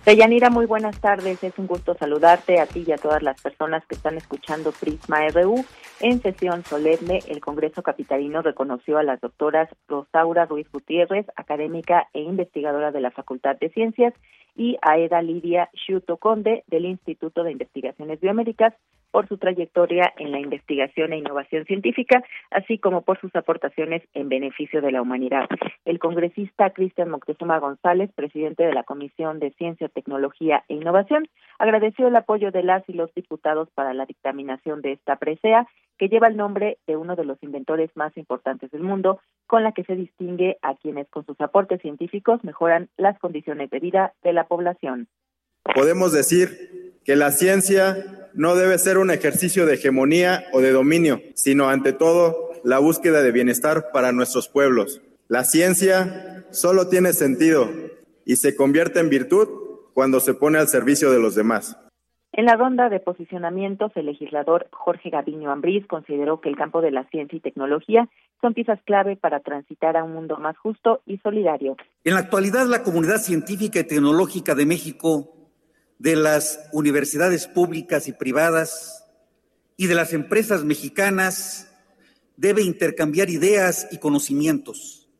Deyanira, 0.06 0.48
muy 0.48 0.64
buenas 0.64 0.98
tardes. 0.98 1.44
Es 1.44 1.58
un 1.58 1.66
gusto 1.66 1.94
saludarte 1.94 2.58
a 2.58 2.66
ti 2.66 2.84
y 2.86 2.92
a 2.92 2.96
todas 2.96 3.22
las 3.22 3.40
personas 3.40 3.84
que 3.84 3.94
están 3.94 4.16
escuchando 4.16 4.72
Prisma 4.72 5.28
RU. 5.28 5.62
En 6.00 6.22
sesión 6.22 6.64
solemne, 6.64 7.18
el 7.28 7.40
Congreso 7.40 7.82
Capitalino 7.82 8.40
reconoció 8.40 8.96
a 8.96 9.02
las 9.02 9.20
doctoras 9.20 9.68
Rosaura 9.88 10.46
Ruiz 10.46 10.66
Gutiérrez, 10.72 11.26
académica 11.36 12.08
e 12.14 12.22
investigadora 12.22 12.92
de 12.92 13.00
la 13.02 13.10
Facultad 13.10 13.56
de 13.60 13.68
Ciencias, 13.68 14.14
y 14.56 14.78
Aeda 14.82 15.20
Lidia 15.22 15.68
Shuto 15.74 16.16
Conde 16.16 16.64
del 16.66 16.86
Instituto 16.86 17.44
de 17.44 17.52
Investigaciones 17.52 18.20
Biomédicas 18.20 18.74
por 19.10 19.28
su 19.28 19.38
trayectoria 19.38 20.12
en 20.18 20.32
la 20.32 20.40
investigación 20.40 21.12
e 21.12 21.18
innovación 21.18 21.64
científica, 21.64 22.22
así 22.50 22.78
como 22.78 23.02
por 23.02 23.20
sus 23.20 23.34
aportaciones 23.34 24.02
en 24.14 24.28
beneficio 24.28 24.80
de 24.80 24.92
la 24.92 25.02
humanidad. 25.02 25.48
El 25.84 25.98
congresista 25.98 26.70
Cristian 26.70 27.10
Moctezuma 27.10 27.58
González, 27.58 28.10
presidente 28.14 28.64
de 28.64 28.72
la 28.72 28.84
Comisión 28.84 29.38
de 29.38 29.50
Ciencia, 29.52 29.88
Tecnología 29.88 30.64
e 30.68 30.74
Innovación, 30.74 31.28
agradeció 31.58 32.08
el 32.08 32.16
apoyo 32.16 32.50
de 32.50 32.62
las 32.62 32.88
y 32.88 32.92
los 32.92 33.12
diputados 33.14 33.68
para 33.74 33.94
la 33.94 34.06
dictaminación 34.06 34.82
de 34.82 34.92
esta 34.92 35.16
presea, 35.16 35.66
que 35.98 36.08
lleva 36.08 36.28
el 36.28 36.36
nombre 36.36 36.78
de 36.86 36.96
uno 36.96 37.14
de 37.14 37.24
los 37.24 37.42
inventores 37.42 37.90
más 37.94 38.16
importantes 38.16 38.70
del 38.70 38.82
mundo, 38.82 39.20
con 39.46 39.62
la 39.62 39.72
que 39.72 39.84
se 39.84 39.96
distingue 39.96 40.56
a 40.62 40.74
quienes 40.74 41.08
con 41.10 41.26
sus 41.26 41.40
aportes 41.40 41.82
científicos 41.82 42.42
mejoran 42.42 42.88
las 42.96 43.18
condiciones 43.18 43.68
de 43.70 43.80
vida 43.80 44.14
de 44.22 44.32
la 44.32 44.44
población. 44.44 45.08
Podemos 45.74 46.12
decir 46.12 47.00
que 47.04 47.16
la 47.16 47.30
ciencia 47.30 48.28
no 48.34 48.54
debe 48.54 48.78
ser 48.78 48.98
un 48.98 49.10
ejercicio 49.10 49.66
de 49.66 49.74
hegemonía 49.74 50.44
o 50.52 50.60
de 50.60 50.72
dominio, 50.72 51.20
sino 51.34 51.68
ante 51.68 51.92
todo 51.92 52.50
la 52.64 52.78
búsqueda 52.78 53.22
de 53.22 53.32
bienestar 53.32 53.90
para 53.92 54.12
nuestros 54.12 54.48
pueblos. 54.48 55.00
La 55.28 55.44
ciencia 55.44 56.44
solo 56.50 56.88
tiene 56.88 57.12
sentido 57.12 57.68
y 58.24 58.36
se 58.36 58.56
convierte 58.56 59.00
en 59.00 59.08
virtud 59.08 59.48
cuando 59.94 60.20
se 60.20 60.34
pone 60.34 60.58
al 60.58 60.68
servicio 60.68 61.10
de 61.10 61.20
los 61.20 61.34
demás. 61.34 61.76
En 62.32 62.44
la 62.44 62.54
ronda 62.54 62.88
de 62.88 63.00
posicionamientos, 63.00 63.90
el 63.96 64.06
legislador 64.06 64.68
Jorge 64.70 65.10
Gaviño 65.10 65.50
Ambrís 65.50 65.84
consideró 65.88 66.40
que 66.40 66.48
el 66.48 66.56
campo 66.56 66.80
de 66.80 66.92
la 66.92 67.04
ciencia 67.10 67.36
y 67.36 67.40
tecnología 67.40 68.08
son 68.40 68.54
piezas 68.54 68.78
clave 68.84 69.16
para 69.16 69.40
transitar 69.40 69.96
a 69.96 70.04
un 70.04 70.12
mundo 70.12 70.36
más 70.36 70.56
justo 70.56 71.00
y 71.06 71.18
solidario. 71.18 71.76
En 72.04 72.14
la 72.14 72.20
actualidad, 72.20 72.66
la 72.66 72.84
comunidad 72.84 73.18
científica 73.18 73.80
y 73.80 73.84
tecnológica 73.84 74.54
de 74.54 74.64
México, 74.64 75.39
de 76.00 76.16
las 76.16 76.58
universidades 76.72 77.46
públicas 77.46 78.08
y 78.08 78.12
privadas 78.12 79.04
y 79.76 79.86
de 79.86 79.94
las 79.94 80.14
empresas 80.14 80.64
mexicanas 80.64 81.68
debe 82.38 82.62
intercambiar 82.62 83.28
ideas 83.28 83.86
y 83.90 83.98
conocimientos. 83.98 85.10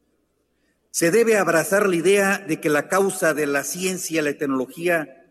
Se 0.91 1.11
debe 1.11 1.37
abrazar 1.37 1.87
la 1.87 1.97
idea 1.97 2.39
de 2.39 2.61
que 2.61 2.71
la 2.71 2.89
causa 2.89 3.35
de 3.35 3.47
la 3.47 3.63
ciencia 3.63 4.23
y 4.23 4.25
la 4.25 4.33
tecnología 4.33 5.27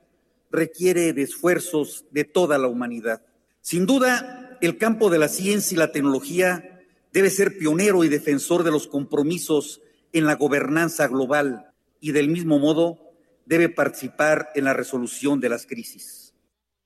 requiere 0.52 1.14
de 1.14 1.24
esfuerzos 1.24 2.06
de 2.12 2.26
toda 2.26 2.60
la 2.60 2.68
humanidad. 2.68 3.24
Sin 3.62 3.88
duda, 3.88 4.56
el 4.62 4.78
campo 4.78 5.10
de 5.10 5.18
la 5.18 5.30
ciencia 5.30 5.74
y 5.74 5.80
la 5.80 5.92
tecnología 5.92 6.80
debe 7.12 7.32
ser 7.32 7.58
pionero 7.58 8.04
y 8.04 8.08
defensor 8.08 8.64
de 8.64 8.72
los 8.72 8.88
compromisos 8.88 9.82
en 10.14 10.26
la 10.26 10.36
gobernanza 10.36 11.08
global 11.08 11.74
y 12.00 12.12
del 12.12 12.30
mismo 12.30 12.60
modo 12.60 13.09
debe 13.50 13.68
participar 13.68 14.50
en 14.54 14.66
la 14.66 14.74
resolución 14.74 15.40
de 15.40 15.50
las 15.50 15.66
crisis. 15.66 16.36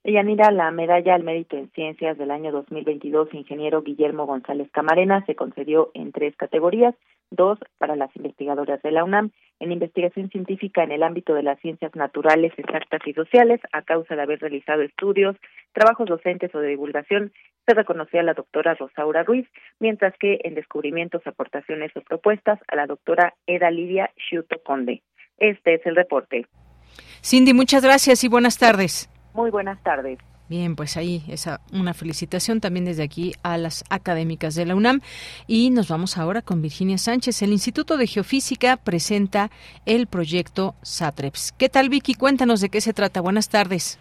Yanira, 0.06 0.50
la 0.52 0.72
medalla 0.72 1.14
al 1.14 1.24
mérito 1.24 1.58
en 1.58 1.70
ciencias 1.72 2.18
del 2.18 2.32
año 2.32 2.52
2022, 2.52 3.34
ingeniero 3.34 3.84
Guillermo 3.84 4.26
González 4.26 4.70
Camarena, 4.72 5.26
se 5.26 5.36
concedió 5.36 5.92
en 5.94 6.14
tres 6.14 6.36
categorías, 6.38 6.96
dos 7.32 7.60
para 7.78 7.96
las 7.96 8.16
investigadoras 8.16 8.82
de 8.82 8.92
la 8.92 9.04
UNAM 9.04 9.32
en 9.60 9.72
investigación 9.72 10.30
científica 10.30 10.84
en 10.84 10.92
el 10.92 11.04
ámbito 11.04 11.34
de 11.34 11.44
las 11.44 11.60
ciencias 11.60 11.96
naturales, 11.96 12.54
exactas 12.58 13.02
y 13.06 13.14
sociales, 13.14 13.60
a 13.72 13.82
causa 13.82 14.16
de 14.16 14.22
haber 14.22 14.40
realizado 14.40 14.82
estudios, 14.82 15.36
trabajos 15.74 16.08
docentes 16.08 16.54
o 16.56 16.60
de 16.60 16.70
divulgación, 16.70 17.34
se 17.66 17.74
reconoció 17.74 18.20
a 18.20 18.24
la 18.24 18.34
doctora 18.34 18.74
Rosaura 18.76 19.24
Ruiz, 19.24 19.48
mientras 19.80 20.14
que 20.18 20.40
en 20.44 20.56
descubrimientos, 20.56 21.26
aportaciones 21.26 21.92
o 21.96 22.02
propuestas 22.02 22.60
a 22.68 22.76
la 22.76 22.88
doctora 22.88 23.36
Eda 23.48 23.72
Lidia 23.72 24.12
Shuto 24.18 24.62
Conde. 24.64 25.02
Este 25.38 25.76
es 25.76 25.86
el 25.86 25.96
reporte. 25.96 26.46
Cindy, 27.24 27.54
muchas 27.54 27.84
gracias 27.84 28.24
y 28.24 28.28
buenas 28.28 28.58
tardes. 28.58 29.10
Muy 29.34 29.50
buenas 29.50 29.82
tardes. 29.84 30.20
Bien, 30.50 30.76
pues 30.76 30.98
ahí 30.98 31.24
esa 31.30 31.62
una 31.72 31.94
felicitación 31.94 32.60
también 32.60 32.86
desde 32.86 33.02
aquí 33.02 33.32
a 33.44 33.58
las 33.58 33.84
académicas 33.90 34.56
de 34.56 34.66
la 34.66 34.76
UNAM 34.76 35.00
y 35.48 35.70
nos 35.70 35.88
vamos 35.88 36.18
ahora 36.18 36.42
con 36.42 36.62
Virginia 36.62 36.98
Sánchez. 36.98 37.42
El 37.42 37.54
Instituto 37.54 37.98
de 37.98 38.08
Geofísica 38.08 38.78
presenta 38.78 39.50
el 39.86 40.06
proyecto 40.06 40.76
SATREPS. 40.84 41.54
¿Qué 41.54 41.70
tal 41.70 41.90
Vicky? 41.90 42.14
Cuéntanos 42.14 42.60
de 42.60 42.70
qué 42.70 42.82
se 42.82 42.94
trata. 42.94 43.22
Buenas 43.22 43.50
tardes. 43.50 44.00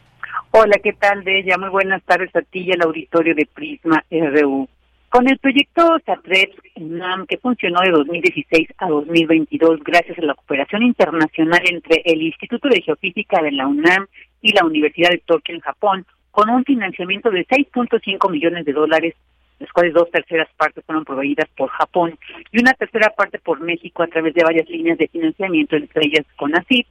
Hola, 0.50 0.76
¿qué 0.82 0.92
tal 0.92 1.22
Bella? 1.22 1.56
Muy 1.56 1.70
buenas 1.70 2.02
tardes 2.02 2.34
a 2.36 2.42
ti 2.42 2.64
y 2.66 2.72
al 2.72 2.82
auditorio 2.82 3.34
de 3.34 3.46
Prisma 3.46 4.04
RU. 4.10 4.68
Con 5.12 5.28
el 5.28 5.36
proyecto 5.36 5.98
SATREPS 6.06 6.56
UNAM, 6.76 7.26
que 7.26 7.36
funcionó 7.36 7.82
de 7.82 7.90
2016 7.90 8.68
a 8.78 8.88
2022 8.88 9.80
gracias 9.84 10.18
a 10.18 10.22
la 10.22 10.34
cooperación 10.34 10.84
internacional 10.84 11.60
entre 11.66 12.00
el 12.06 12.22
Instituto 12.22 12.66
de 12.70 12.80
Geofísica 12.80 13.42
de 13.42 13.52
la 13.52 13.66
UNAM 13.66 14.06
y 14.40 14.54
la 14.54 14.64
Universidad 14.64 15.10
de 15.10 15.18
Tokio 15.18 15.54
en 15.54 15.60
Japón, 15.60 16.06
con 16.30 16.48
un 16.48 16.64
financiamiento 16.64 17.30
de 17.30 17.46
6.5 17.46 18.30
millones 18.30 18.64
de 18.64 18.72
dólares, 18.72 19.14
las 19.58 19.70
cuales 19.72 19.92
dos 19.92 20.10
terceras 20.10 20.48
partes 20.56 20.82
fueron 20.86 21.04
proveídas 21.04 21.50
por 21.58 21.68
Japón 21.68 22.18
y 22.50 22.60
una 22.62 22.72
tercera 22.72 23.10
parte 23.10 23.38
por 23.38 23.60
México 23.60 24.02
a 24.02 24.06
través 24.06 24.32
de 24.32 24.44
varias 24.44 24.66
líneas 24.70 24.96
de 24.96 25.08
financiamiento, 25.08 25.76
entre 25.76 26.06
ellas 26.06 26.24
CONACYT. 26.36 26.86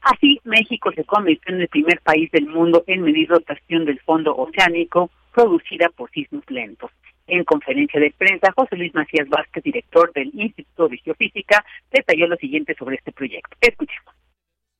Así, 0.00 0.40
México 0.44 0.90
se 0.92 1.04
convirtió 1.04 1.54
en 1.54 1.60
el 1.60 1.68
primer 1.68 2.00
país 2.00 2.30
del 2.30 2.46
mundo 2.46 2.82
en 2.86 3.02
medir 3.02 3.28
rotación 3.28 3.84
del 3.84 4.00
fondo 4.00 4.34
oceánico 4.34 5.10
producida 5.34 5.90
por 5.90 6.10
sismos 6.12 6.44
lentos. 6.48 6.90
En 7.28 7.44
conferencia 7.44 8.00
de 8.00 8.10
prensa, 8.16 8.52
José 8.52 8.76
Luis 8.76 8.94
Macías 8.94 9.28
Vázquez, 9.28 9.62
director 9.62 10.10
del 10.14 10.30
Instituto 10.32 10.88
de 10.88 10.96
Geofísica, 10.96 11.62
detalló 11.92 12.26
lo 12.26 12.36
siguiente 12.36 12.74
sobre 12.74 12.96
este 12.96 13.12
proyecto. 13.12 13.54
Escuchemos. 13.60 14.17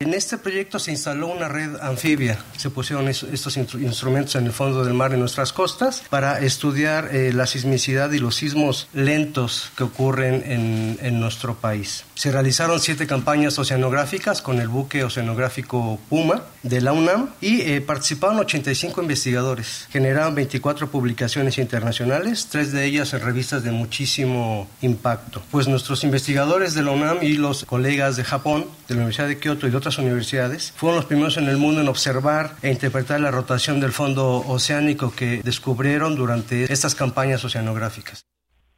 En 0.01 0.13
este 0.13 0.37
proyecto 0.37 0.79
se 0.79 0.91
instaló 0.91 1.27
una 1.27 1.49
red 1.49 1.75
anfibia. 1.81 2.39
Se 2.55 2.69
pusieron 2.69 3.09
estos 3.09 3.57
instrumentos 3.57 4.33
en 4.35 4.45
el 4.45 4.53
fondo 4.53 4.85
del 4.85 4.93
mar 4.93 5.11
en 5.11 5.19
nuestras 5.19 5.51
costas 5.51 6.03
para 6.09 6.39
estudiar 6.39 7.13
eh, 7.13 7.33
la 7.33 7.45
sismicidad 7.45 8.09
y 8.13 8.19
los 8.19 8.35
sismos 8.35 8.87
lentos 8.93 9.73
que 9.75 9.83
ocurren 9.83 10.35
en, 10.45 10.97
en, 11.01 11.19
nuestro 11.19 11.55
país. 11.55 12.05
Se 12.15 12.31
realizaron 12.31 12.79
siete 12.79 13.07
campañas 13.07 13.59
oceanográficas 13.59 14.41
con 14.41 14.61
el 14.61 14.69
buque 14.69 15.03
oceanográfico 15.03 15.99
Puma 16.07 16.43
de 16.63 16.79
la 16.79 16.93
UNAM 16.93 17.31
y 17.41 17.61
eh, 17.61 17.81
participaron 17.81 18.39
85 18.39 19.01
investigadores. 19.01 19.87
Generaron 19.91 20.33
24 20.33 20.89
publicaciones 20.89 21.57
internacionales, 21.57 22.47
tres 22.49 22.71
de 22.71 22.85
ellas 22.85 23.13
en 23.13 23.19
revistas 23.19 23.63
de 23.63 23.71
muchísimo 23.71 24.69
impacto. 24.81 25.43
Pues 25.51 25.67
nuestros 25.67 26.05
investigadores 26.05 26.73
de 26.73 26.83
la 26.83 26.91
UNAM 26.91 27.17
y 27.21 27.33
los 27.33 27.65
colegas 27.65 28.15
de 28.15 28.23
Japón, 28.23 28.65
de 28.87 28.95
la 28.95 29.01
Universidad 29.01 29.27
de 29.27 29.39
Kioto 29.39 29.67
y 29.67 29.71
de 29.71 29.77
otras 29.77 29.88
universidades, 29.97 30.71
fueron 30.73 30.97
los 30.97 31.05
primeros 31.05 31.37
en 31.37 31.47
el 31.47 31.57
mundo 31.57 31.81
en 31.81 31.87
observar 31.87 32.51
e 32.61 32.71
interpretar 32.71 33.19
la 33.19 33.31
rotación 33.31 33.79
del 33.79 33.91
fondo 33.91 34.43
oceánico 34.47 35.11
que 35.15 35.41
descubrieron 35.43 36.15
durante 36.15 36.71
estas 36.71 36.95
campañas 36.95 37.43
oceanográficas. 37.43 38.25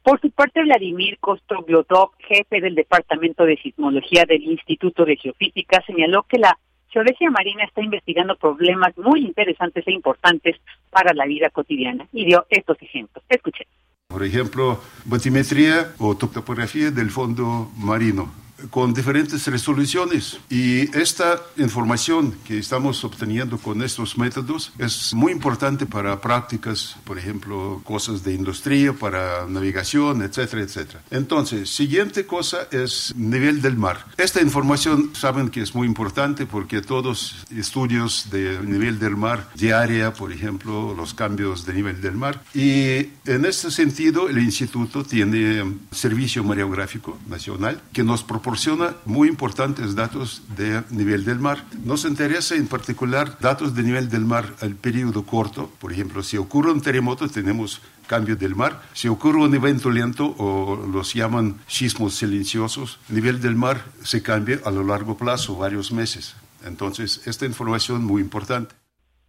Por 0.02 0.20
su 0.20 0.30
parte, 0.30 0.62
Vladimir 0.62 1.18
Kostroglodov, 1.20 2.10
jefe 2.18 2.60
del 2.60 2.74
Departamento 2.74 3.44
de 3.44 3.56
Sismología 3.56 4.24
del 4.26 4.42
Instituto 4.42 5.04
de 5.04 5.16
Geofísica, 5.16 5.80
señaló 5.86 6.24
que 6.28 6.38
la 6.38 6.58
geodesia 6.88 7.30
marina 7.30 7.64
está 7.64 7.82
investigando 7.82 8.36
problemas 8.36 8.96
muy 8.98 9.24
interesantes 9.24 9.86
e 9.86 9.92
importantes 9.92 10.56
para 10.90 11.14
la 11.14 11.26
vida 11.26 11.50
cotidiana 11.50 12.06
y 12.12 12.26
dio 12.26 12.46
estos 12.50 12.80
ejemplos. 12.82 13.24
Escuchen. 13.28 13.66
Por 14.08 14.24
ejemplo, 14.24 14.80
batimetría 15.06 15.92
o 15.98 16.16
topografía 16.16 16.90
del 16.90 17.10
fondo 17.10 17.70
marino 17.76 18.41
con 18.70 18.94
diferentes 18.94 19.46
resoluciones 19.46 20.38
y 20.48 20.94
esta 20.96 21.42
información 21.56 22.34
que 22.44 22.58
estamos 22.58 23.04
obteniendo 23.04 23.58
con 23.58 23.82
estos 23.82 24.16
métodos 24.18 24.72
es 24.78 25.14
muy 25.14 25.32
importante 25.32 25.86
para 25.86 26.20
prácticas, 26.20 26.96
por 27.04 27.18
ejemplo, 27.18 27.80
cosas 27.84 28.22
de 28.22 28.34
industria, 28.34 28.92
para 28.92 29.46
navegación, 29.46 30.22
etcétera, 30.22 30.62
etcétera. 30.62 31.02
Entonces, 31.10 31.70
siguiente 31.70 32.26
cosa 32.26 32.68
es 32.70 33.12
nivel 33.16 33.62
del 33.62 33.76
mar. 33.76 34.06
Esta 34.16 34.40
información 34.40 35.10
saben 35.14 35.48
que 35.48 35.62
es 35.62 35.74
muy 35.74 35.86
importante 35.86 36.46
porque 36.46 36.82
todos 36.82 37.44
estudios 37.56 38.28
de 38.30 38.60
nivel 38.62 38.98
del 38.98 39.16
mar 39.16 39.48
diaria, 39.54 40.12
por 40.12 40.32
ejemplo, 40.32 40.94
los 40.94 41.14
cambios 41.14 41.66
de 41.66 41.74
nivel 41.74 42.00
del 42.00 42.14
mar 42.14 42.42
y 42.54 43.10
en 43.24 43.44
este 43.44 43.70
sentido 43.70 44.28
el 44.28 44.38
instituto 44.38 45.04
tiene 45.04 45.78
servicio 45.90 46.44
mareográfico 46.44 47.18
nacional 47.28 47.80
que 47.92 48.04
nos 48.04 48.22
proporciona 48.22 48.51
proporciona 48.52 48.94
muy 49.06 49.28
importantes 49.28 49.94
datos 49.94 50.42
de 50.54 50.82
nivel 50.90 51.24
del 51.24 51.38
mar. 51.38 51.64
Nos 51.86 52.04
interesa 52.04 52.54
en 52.54 52.68
particular 52.68 53.38
datos 53.40 53.74
de 53.74 53.82
nivel 53.82 54.10
del 54.10 54.26
mar 54.26 54.44
al 54.60 54.74
periodo 54.74 55.24
corto. 55.24 55.70
Por 55.80 55.90
ejemplo, 55.90 56.22
si 56.22 56.36
ocurre 56.36 56.70
un 56.70 56.82
terremoto, 56.82 57.26
tenemos 57.28 57.80
cambio 58.06 58.36
del 58.36 58.54
mar. 58.54 58.82
Si 58.92 59.08
ocurre 59.08 59.38
un 59.38 59.54
evento 59.54 59.90
lento 59.90 60.34
o 60.36 60.86
los 60.86 61.14
llaman 61.14 61.60
sismos 61.66 62.14
silenciosos, 62.14 63.00
el 63.08 63.14
nivel 63.14 63.40
del 63.40 63.54
mar 63.54 63.86
se 64.02 64.22
cambia 64.22 64.58
a 64.66 64.70
lo 64.70 64.84
largo 64.84 65.16
plazo, 65.16 65.56
varios 65.56 65.90
meses. 65.90 66.36
Entonces, 66.62 67.26
esta 67.26 67.46
información 67.46 68.04
muy 68.04 68.20
importante. 68.20 68.74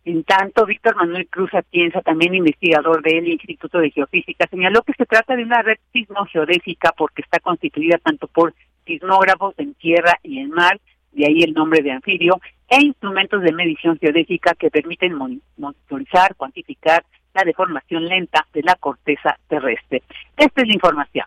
En 0.04 0.26
tanto, 0.26 0.66
Víctor 0.66 0.98
Manuel 0.98 1.30
Cruz 1.30 1.54
Atienza, 1.54 2.02
también 2.02 2.36
investigador 2.36 3.02
del 3.02 3.26
Instituto 3.26 3.80
de 3.80 3.90
Geofísica, 3.90 4.48
señaló 4.52 4.82
que 4.82 4.92
se 4.98 5.06
trata 5.06 5.34
de 5.38 5.44
una 5.44 5.62
red 5.62 5.78
sismo-geodésica 5.94 6.92
porque 6.98 7.22
está 7.22 7.40
constituida 7.40 7.98
tanto 8.00 8.28
por 8.28 8.54
sismógrafos 8.86 9.54
en 9.58 9.74
tierra 9.76 10.20
y 10.24 10.40
en 10.40 10.50
mar, 10.52 10.80
de 11.12 11.28
ahí 11.28 11.44
el 11.44 11.54
nombre 11.54 11.82
de 11.82 11.92
anfibio, 11.92 12.40
e 12.70 12.82
instrumentos 12.82 13.42
de 13.42 13.52
medición 13.52 13.98
geodésica 14.00 14.54
que 14.56 14.70
permiten 14.70 15.14
monitorizar, 15.58 16.36
cuantificar 16.36 17.04
la 17.34 17.44
deformación 17.44 18.06
lenta 18.06 18.46
de 18.54 18.64
la 18.64 18.76
corteza 18.76 19.38
terrestre. 19.48 20.04
Esta 20.38 20.62
es 20.62 20.68
la 20.68 20.74
información. 20.74 21.26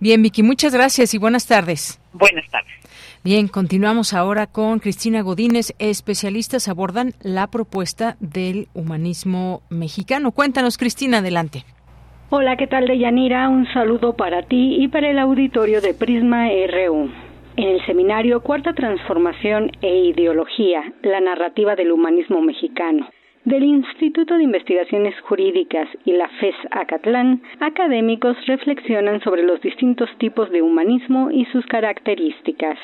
Bien, 0.00 0.22
Vicky, 0.22 0.42
muchas 0.42 0.74
gracias 0.74 1.14
y 1.14 1.18
buenas 1.18 1.46
tardes. 1.46 2.00
Buenas 2.12 2.48
tardes. 2.50 2.72
Bien, 3.22 3.48
continuamos 3.48 4.12
ahora 4.12 4.46
con 4.46 4.80
Cristina 4.80 5.22
Godínez. 5.22 5.74
Especialistas 5.78 6.68
abordan 6.68 7.14
la 7.22 7.46
propuesta 7.46 8.16
del 8.20 8.68
humanismo 8.74 9.62
mexicano. 9.70 10.32
Cuéntanos, 10.32 10.76
Cristina, 10.76 11.18
adelante. 11.18 11.64
Hola, 12.30 12.56
¿qué 12.56 12.66
tal, 12.66 12.86
Deyanira? 12.86 13.50
Un 13.50 13.66
saludo 13.74 14.16
para 14.16 14.42
ti 14.42 14.76
y 14.80 14.88
para 14.88 15.10
el 15.10 15.18
auditorio 15.18 15.82
de 15.82 15.92
Prisma 15.92 16.48
RU. 16.48 17.10
En 17.56 17.68
el 17.68 17.84
seminario 17.84 18.40
Cuarta 18.40 18.72
Transformación 18.72 19.70
e 19.82 20.06
Ideología, 20.06 20.82
la 21.02 21.20
narrativa 21.20 21.76
del 21.76 21.92
humanismo 21.92 22.40
mexicano, 22.40 23.10
del 23.44 23.62
Instituto 23.64 24.38
de 24.38 24.44
Investigaciones 24.44 25.14
Jurídicas 25.20 25.86
y 26.06 26.12
la 26.12 26.28
FES 26.40 26.56
Acatlán, 26.70 27.42
académicos 27.60 28.38
reflexionan 28.46 29.20
sobre 29.20 29.42
los 29.42 29.60
distintos 29.60 30.08
tipos 30.16 30.50
de 30.50 30.62
humanismo 30.62 31.30
y 31.30 31.44
sus 31.52 31.66
características. 31.66 32.78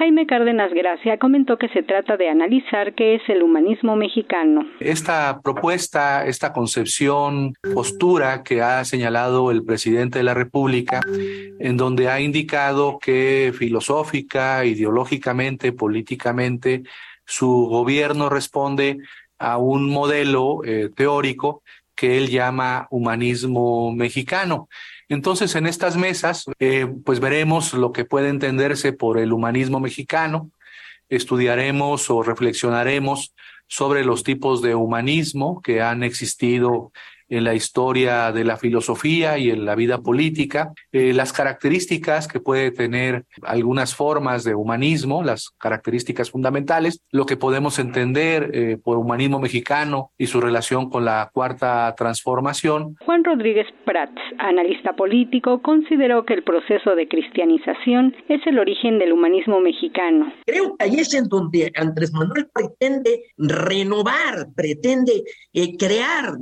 Jaime 0.00 0.26
Cárdenas 0.26 0.72
Gracia 0.72 1.18
comentó 1.18 1.58
que 1.58 1.68
se 1.68 1.82
trata 1.82 2.16
de 2.16 2.30
analizar 2.30 2.94
qué 2.94 3.16
es 3.16 3.22
el 3.28 3.42
humanismo 3.42 3.96
mexicano. 3.96 4.62
Esta 4.80 5.42
propuesta, 5.42 6.24
esta 6.24 6.54
concepción, 6.54 7.52
postura 7.74 8.42
que 8.42 8.62
ha 8.62 8.82
señalado 8.86 9.50
el 9.50 9.62
presidente 9.62 10.20
de 10.20 10.24
la 10.24 10.32
República, 10.32 11.02
en 11.58 11.76
donde 11.76 12.08
ha 12.08 12.18
indicado 12.18 12.98
que 12.98 13.52
filosófica, 13.54 14.64
ideológicamente, 14.64 15.72
políticamente, 15.72 16.82
su 17.26 17.66
gobierno 17.68 18.30
responde 18.30 19.00
a 19.38 19.58
un 19.58 19.90
modelo 19.90 20.62
eh, 20.64 20.88
teórico 20.96 21.62
que 21.94 22.16
él 22.16 22.30
llama 22.30 22.88
humanismo 22.90 23.92
mexicano. 23.92 24.70
Entonces, 25.10 25.56
en 25.56 25.66
estas 25.66 25.96
mesas, 25.96 26.46
eh, 26.60 26.86
pues 27.04 27.18
veremos 27.18 27.74
lo 27.74 27.90
que 27.90 28.04
puede 28.04 28.28
entenderse 28.28 28.92
por 28.92 29.18
el 29.18 29.32
humanismo 29.32 29.80
mexicano, 29.80 30.52
estudiaremos 31.08 32.08
o 32.10 32.22
reflexionaremos 32.22 33.34
sobre 33.66 34.04
los 34.04 34.22
tipos 34.22 34.62
de 34.62 34.76
humanismo 34.76 35.60
que 35.62 35.82
han 35.82 36.04
existido 36.04 36.92
en 37.30 37.44
la 37.44 37.54
historia 37.54 38.32
de 38.32 38.44
la 38.44 38.56
filosofía 38.56 39.38
y 39.38 39.50
en 39.50 39.64
la 39.64 39.74
vida 39.74 39.98
política, 39.98 40.72
eh, 40.92 41.12
las 41.14 41.32
características 41.32 42.28
que 42.28 42.40
puede 42.40 42.72
tener 42.72 43.24
algunas 43.42 43.94
formas 43.94 44.44
de 44.44 44.54
humanismo, 44.54 45.22
las 45.22 45.50
características 45.58 46.30
fundamentales, 46.30 47.00
lo 47.12 47.24
que 47.24 47.36
podemos 47.36 47.78
entender 47.78 48.50
eh, 48.52 48.76
por 48.82 48.98
humanismo 48.98 49.38
mexicano 49.38 50.10
y 50.18 50.26
su 50.26 50.40
relación 50.40 50.90
con 50.90 51.04
la 51.04 51.30
cuarta 51.32 51.94
transformación. 51.96 52.96
Juan 53.06 53.24
Rodríguez 53.24 53.66
Prats, 53.84 54.20
analista 54.38 54.94
político, 54.94 55.62
consideró 55.62 56.24
que 56.24 56.34
el 56.34 56.42
proceso 56.42 56.94
de 56.96 57.06
cristianización 57.08 58.14
es 58.28 58.44
el 58.46 58.58
origen 58.58 58.98
del 58.98 59.12
humanismo 59.12 59.60
mexicano. 59.60 60.32
Creo 60.46 60.76
que 60.76 60.84
ahí 60.84 60.96
es 60.96 61.14
en 61.14 61.28
donde 61.28 61.72
Andrés 61.76 62.12
Manuel 62.12 62.48
pretende 62.52 63.22
renovar, 63.38 64.48
pretende 64.56 65.22
eh, 65.52 65.76
crear 65.76 66.32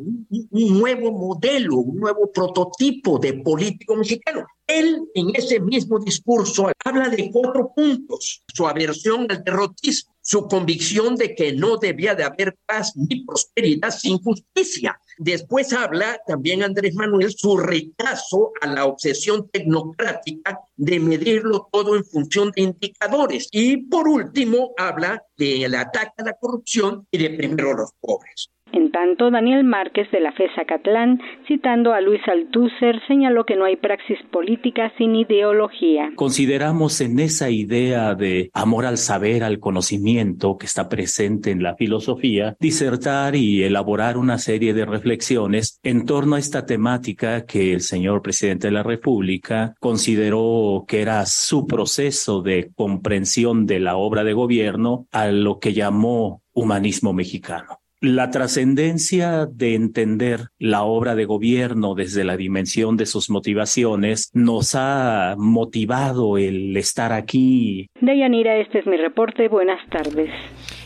un 0.51 0.78
nuevo 0.79 1.13
modelo, 1.13 1.77
un 1.77 1.97
nuevo 1.97 2.31
prototipo 2.33 3.19
de 3.19 3.35
político 3.35 3.97
mexicano. 3.97 4.47
Él 4.67 5.09
en 5.15 5.31
ese 5.35 5.61
mismo 5.61 5.99
discurso 5.99 6.71
habla 6.85 7.09
de 7.09 7.31
cuatro 7.33 7.73
puntos, 7.75 8.43
su 8.55 8.67
aversión 8.67 9.27
al 9.31 9.43
derrotismo, 9.43 10.15
su 10.21 10.47
convicción 10.47 11.17
de 11.17 11.35
que 11.35 11.55
no 11.55 11.79
debía 11.79 12.15
de 12.15 12.25
haber 12.25 12.55
paz 12.67 12.93
ni 12.95 13.25
prosperidad 13.25 13.91
sin 13.91 14.19
justicia. 14.19 15.01
Después 15.17 15.73
habla 15.73 16.21
también 16.27 16.63
Andrés 16.63 16.95
Manuel 16.95 17.33
su 17.35 17.57
rechazo 17.57 18.53
a 18.61 18.67
la 18.67 18.85
obsesión 18.85 19.49
tecnocrática 19.49 20.61
de 20.77 21.01
medirlo 21.01 21.71
todo 21.73 21.97
en 21.97 22.05
función 22.05 22.53
de 22.55 22.63
indicadores. 22.63 23.49
Y 23.53 23.79
por 23.79 24.07
último 24.07 24.75
habla 24.77 25.23
del 25.39 25.75
ataque 25.75 26.13
a 26.19 26.25
la 26.25 26.35
corrupción 26.35 27.07
y 27.11 27.17
de 27.17 27.31
primero 27.31 27.73
los 27.73 27.93
pobres. 27.99 28.51
En 28.79 28.93
tanto, 28.93 29.33
Daniel 29.33 29.65
Márquez 29.65 30.09
de 30.13 30.21
la 30.21 30.31
FESA 30.31 30.65
Catlán, 30.65 31.21
citando 31.49 31.95
a 31.95 32.01
Luis 32.01 32.21
Althusser, 32.29 33.01
señaló 33.09 33.45
que 33.45 33.57
no 33.57 33.65
hay 33.65 33.75
praxis 33.75 34.19
política 34.31 34.93
sin 34.97 35.17
ideología. 35.17 36.13
Consideramos 36.15 37.01
en 37.01 37.19
esa 37.19 37.51
idea 37.51 38.15
de 38.15 38.51
amor 38.55 38.87
al 38.87 38.97
saber, 38.97 39.43
al 39.43 39.59
conocimiento 39.59 40.57
que 40.59 40.67
está 40.67 40.89
presente 40.89 41.51
en 41.51 41.61
la 41.61 41.75
filosofía, 41.75 42.57
disertar 42.61 43.35
y 43.35 43.65
elaborar 43.65 44.17
una 44.17 44.39
serie 44.39 44.73
de 44.73 44.87
reflexiones 44.87 45.81
en 45.83 46.07
torno 46.07 46.37
a 46.37 46.39
esta 46.39 46.65
temática 46.65 47.47
que 47.47 47.73
el 47.73 47.81
señor 47.81 48.23
presidente 48.23 48.69
de 48.69 48.75
la 48.75 48.85
República 48.85 49.75
consideró 49.81 50.85
que 50.87 51.03
era 51.03 51.27
su 51.27 51.67
proceso 51.67 52.43
de 52.43 52.71
comprensión 52.77 53.67
de 53.67 53.81
la 53.81 53.97
obra 53.97 54.23
de 54.23 54.35
gobierno 54.35 55.09
a 55.11 55.27
lo 55.27 55.59
que 55.59 55.73
llamó 55.73 56.43
humanismo 56.53 57.13
mexicano. 57.13 57.78
La 58.01 58.31
trascendencia 58.31 59.47
de 59.47 59.75
entender 59.75 60.51
la 60.61 60.85
obra 60.85 61.17
de 61.17 61.25
gobierno 61.25 61.97
desde 61.97 62.23
la 62.23 62.37
dimensión 62.37 62.97
de 62.97 63.07
sus 63.07 63.29
motivaciones 63.29 64.31
nos 64.35 64.77
ha 64.77 65.35
motivado 65.37 66.39
el 66.39 66.77
estar 66.77 67.13
aquí. 67.13 67.89
Deyanira, 68.01 68.57
este 68.59 68.79
es 68.79 68.87
mi 68.87 68.97
reporte. 68.97 69.49
Buenas 69.49 69.81
tardes. 69.91 70.31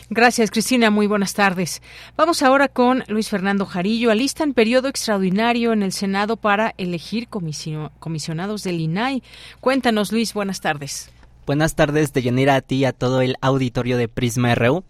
Gracias, 0.09 0.49
Cristina. 0.49 0.89
Muy 0.89 1.05
buenas 1.05 1.35
tardes. 1.35 1.83
Vamos 2.17 2.41
ahora 2.41 2.67
con 2.67 3.03
Luis 3.07 3.29
Fernando 3.29 3.67
Jarillo. 3.67 4.09
Alistan 4.09 4.55
periodo 4.55 4.87
extraordinario 4.87 5.71
en 5.71 5.83
el 5.83 5.91
Senado 5.91 6.35
para 6.35 6.73
elegir 6.79 7.27
comisionados 7.27 8.63
del 8.63 8.79
INAI. 8.79 9.21
Cuéntanos, 9.59 10.11
Luis. 10.11 10.33
Buenas 10.33 10.61
tardes. 10.61 11.13
Buenas 11.45 11.75
tardes, 11.75 12.11
Deyanira, 12.11 12.55
a 12.55 12.61
ti 12.61 12.77
y 12.77 12.85
a 12.85 12.91
todo 12.91 13.21
el 13.21 13.35
auditorio 13.41 13.97
de 13.97 14.07
Prisma 14.07 14.55
RU. 14.55 14.83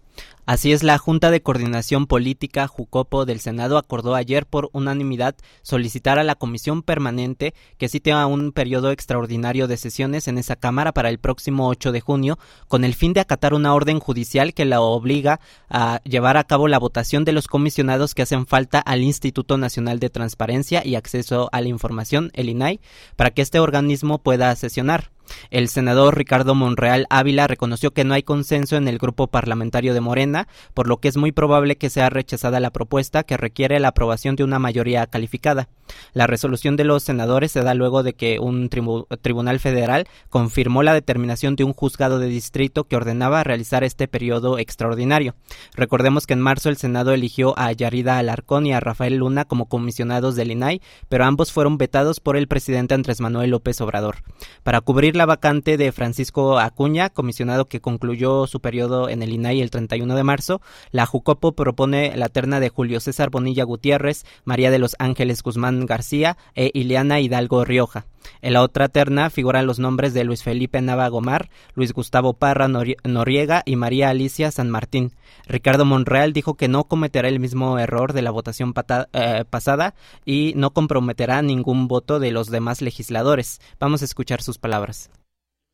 Así 0.46 0.72
es, 0.72 0.82
la 0.82 0.98
Junta 0.98 1.30
de 1.30 1.40
Coordinación 1.40 2.06
Política 2.06 2.68
Jucopo 2.68 3.24
del 3.24 3.40
Senado 3.40 3.78
acordó 3.78 4.14
ayer 4.14 4.44
por 4.44 4.68
unanimidad 4.74 5.34
solicitar 5.62 6.18
a 6.18 6.22
la 6.22 6.34
Comisión 6.34 6.82
Permanente 6.82 7.54
que 7.78 7.88
cite 7.88 8.12
a 8.12 8.26
un 8.26 8.52
periodo 8.52 8.90
extraordinario 8.90 9.68
de 9.68 9.78
sesiones 9.78 10.28
en 10.28 10.36
esa 10.36 10.56
Cámara 10.56 10.92
para 10.92 11.08
el 11.08 11.18
próximo 11.18 11.66
8 11.68 11.92
de 11.92 12.02
junio, 12.02 12.38
con 12.68 12.84
el 12.84 12.94
fin 12.94 13.14
de 13.14 13.20
acatar 13.20 13.54
una 13.54 13.72
orden 13.72 14.00
judicial 14.00 14.52
que 14.52 14.66
la 14.66 14.82
obliga 14.82 15.40
a 15.70 16.02
llevar 16.04 16.36
a 16.36 16.44
cabo 16.44 16.68
la 16.68 16.78
votación 16.78 17.24
de 17.24 17.32
los 17.32 17.48
comisionados 17.48 18.14
que 18.14 18.20
hacen 18.20 18.46
falta 18.46 18.80
al 18.80 19.02
Instituto 19.02 19.56
Nacional 19.56 19.98
de 19.98 20.10
Transparencia 20.10 20.82
y 20.84 20.96
Acceso 20.96 21.48
a 21.52 21.62
la 21.62 21.68
Información, 21.68 22.30
el 22.34 22.50
INAI, 22.50 22.80
para 23.16 23.30
que 23.30 23.40
este 23.40 23.60
organismo 23.60 24.18
pueda 24.18 24.54
sesionar. 24.56 25.10
El 25.50 25.68
senador 25.68 26.16
Ricardo 26.16 26.54
Monreal 26.54 27.06
Ávila 27.10 27.46
reconoció 27.46 27.92
que 27.92 28.04
no 28.04 28.14
hay 28.14 28.22
consenso 28.22 28.76
en 28.76 28.88
el 28.88 28.98
grupo 28.98 29.26
parlamentario 29.26 29.94
de 29.94 30.00
Morena, 30.00 30.48
por 30.74 30.88
lo 30.88 30.98
que 30.98 31.08
es 31.08 31.16
muy 31.16 31.32
probable 31.32 31.76
que 31.76 31.90
sea 31.90 32.10
rechazada 32.10 32.60
la 32.60 32.70
propuesta 32.70 33.22
que 33.22 33.36
requiere 33.36 33.80
la 33.80 33.88
aprobación 33.88 34.36
de 34.36 34.44
una 34.44 34.58
mayoría 34.58 35.06
calificada. 35.06 35.68
La 36.12 36.26
resolución 36.26 36.76
de 36.76 36.84
los 36.84 37.02
senadores 37.02 37.52
se 37.52 37.62
da 37.62 37.74
luego 37.74 38.02
de 38.02 38.14
que 38.14 38.38
un 38.38 38.68
tribunal 38.68 39.60
federal 39.60 40.06
confirmó 40.30 40.82
la 40.82 40.94
determinación 40.94 41.56
de 41.56 41.64
un 41.64 41.74
juzgado 41.74 42.18
de 42.18 42.28
distrito 42.28 42.84
que 42.84 42.96
ordenaba 42.96 43.44
realizar 43.44 43.84
este 43.84 44.08
periodo 44.08 44.58
extraordinario. 44.58 45.34
Recordemos 45.74 46.26
que 46.26 46.32
en 46.32 46.40
marzo 46.40 46.68
el 46.68 46.76
Senado 46.76 47.12
eligió 47.12 47.58
a 47.58 47.70
Yarida 47.72 48.18
Alarcón 48.18 48.66
y 48.66 48.72
a 48.72 48.80
Rafael 48.80 49.16
Luna 49.16 49.44
como 49.44 49.66
comisionados 49.66 50.36
del 50.36 50.52
INAI, 50.52 50.80
pero 51.08 51.24
ambos 51.24 51.52
fueron 51.52 51.78
vetados 51.78 52.20
por 52.20 52.36
el 52.36 52.48
presidente 52.48 52.94
Andrés 52.94 53.20
Manuel 53.20 53.50
López 53.50 53.80
Obrador. 53.80 54.16
Para 54.62 54.80
cubrir 54.80 55.13
la 55.14 55.26
vacante 55.26 55.76
de 55.76 55.92
Francisco 55.92 56.58
Acuña, 56.58 57.10
comisionado 57.10 57.66
que 57.66 57.80
concluyó 57.80 58.46
su 58.46 58.60
periodo 58.60 59.08
en 59.08 59.22
el 59.22 59.32
INAI 59.32 59.60
el 59.60 59.70
31 59.70 60.14
de 60.14 60.24
marzo, 60.24 60.60
la 60.90 61.06
Jucopo 61.06 61.52
propone 61.52 62.16
la 62.16 62.28
terna 62.28 62.60
de 62.60 62.68
Julio 62.68 63.00
César 63.00 63.30
Bonilla 63.30 63.64
Gutiérrez, 63.64 64.24
María 64.44 64.70
de 64.70 64.78
los 64.78 64.96
Ángeles 64.98 65.42
Guzmán 65.42 65.86
García 65.86 66.36
e 66.54 66.70
Ileana 66.74 67.20
Hidalgo 67.20 67.64
Rioja. 67.64 68.06
En 68.42 68.52
la 68.52 68.62
otra 68.62 68.88
terna 68.88 69.30
figuran 69.30 69.66
los 69.66 69.78
nombres 69.78 70.14
de 70.14 70.24
Luis 70.24 70.42
Felipe 70.42 70.80
Nava 70.80 71.08
Gomar, 71.08 71.50
Luis 71.74 71.92
Gustavo 71.92 72.34
Parra 72.34 72.68
Noriega 72.68 73.62
y 73.64 73.76
María 73.76 74.10
Alicia 74.10 74.50
San 74.50 74.70
Martín. 74.70 75.12
Ricardo 75.46 75.84
Monreal 75.84 76.32
dijo 76.32 76.54
que 76.54 76.68
no 76.68 76.84
cometerá 76.84 77.28
el 77.28 77.40
mismo 77.40 77.78
error 77.78 78.12
de 78.12 78.22
la 78.22 78.30
votación 78.30 78.74
eh, 79.12 79.44
pasada 79.48 79.94
y 80.24 80.52
no 80.56 80.72
comprometerá 80.72 81.42
ningún 81.42 81.88
voto 81.88 82.18
de 82.18 82.30
los 82.30 82.50
demás 82.50 82.82
legisladores. 82.82 83.60
Vamos 83.78 84.02
a 84.02 84.06
escuchar 84.06 84.42
sus 84.42 84.58
palabras. 84.58 85.10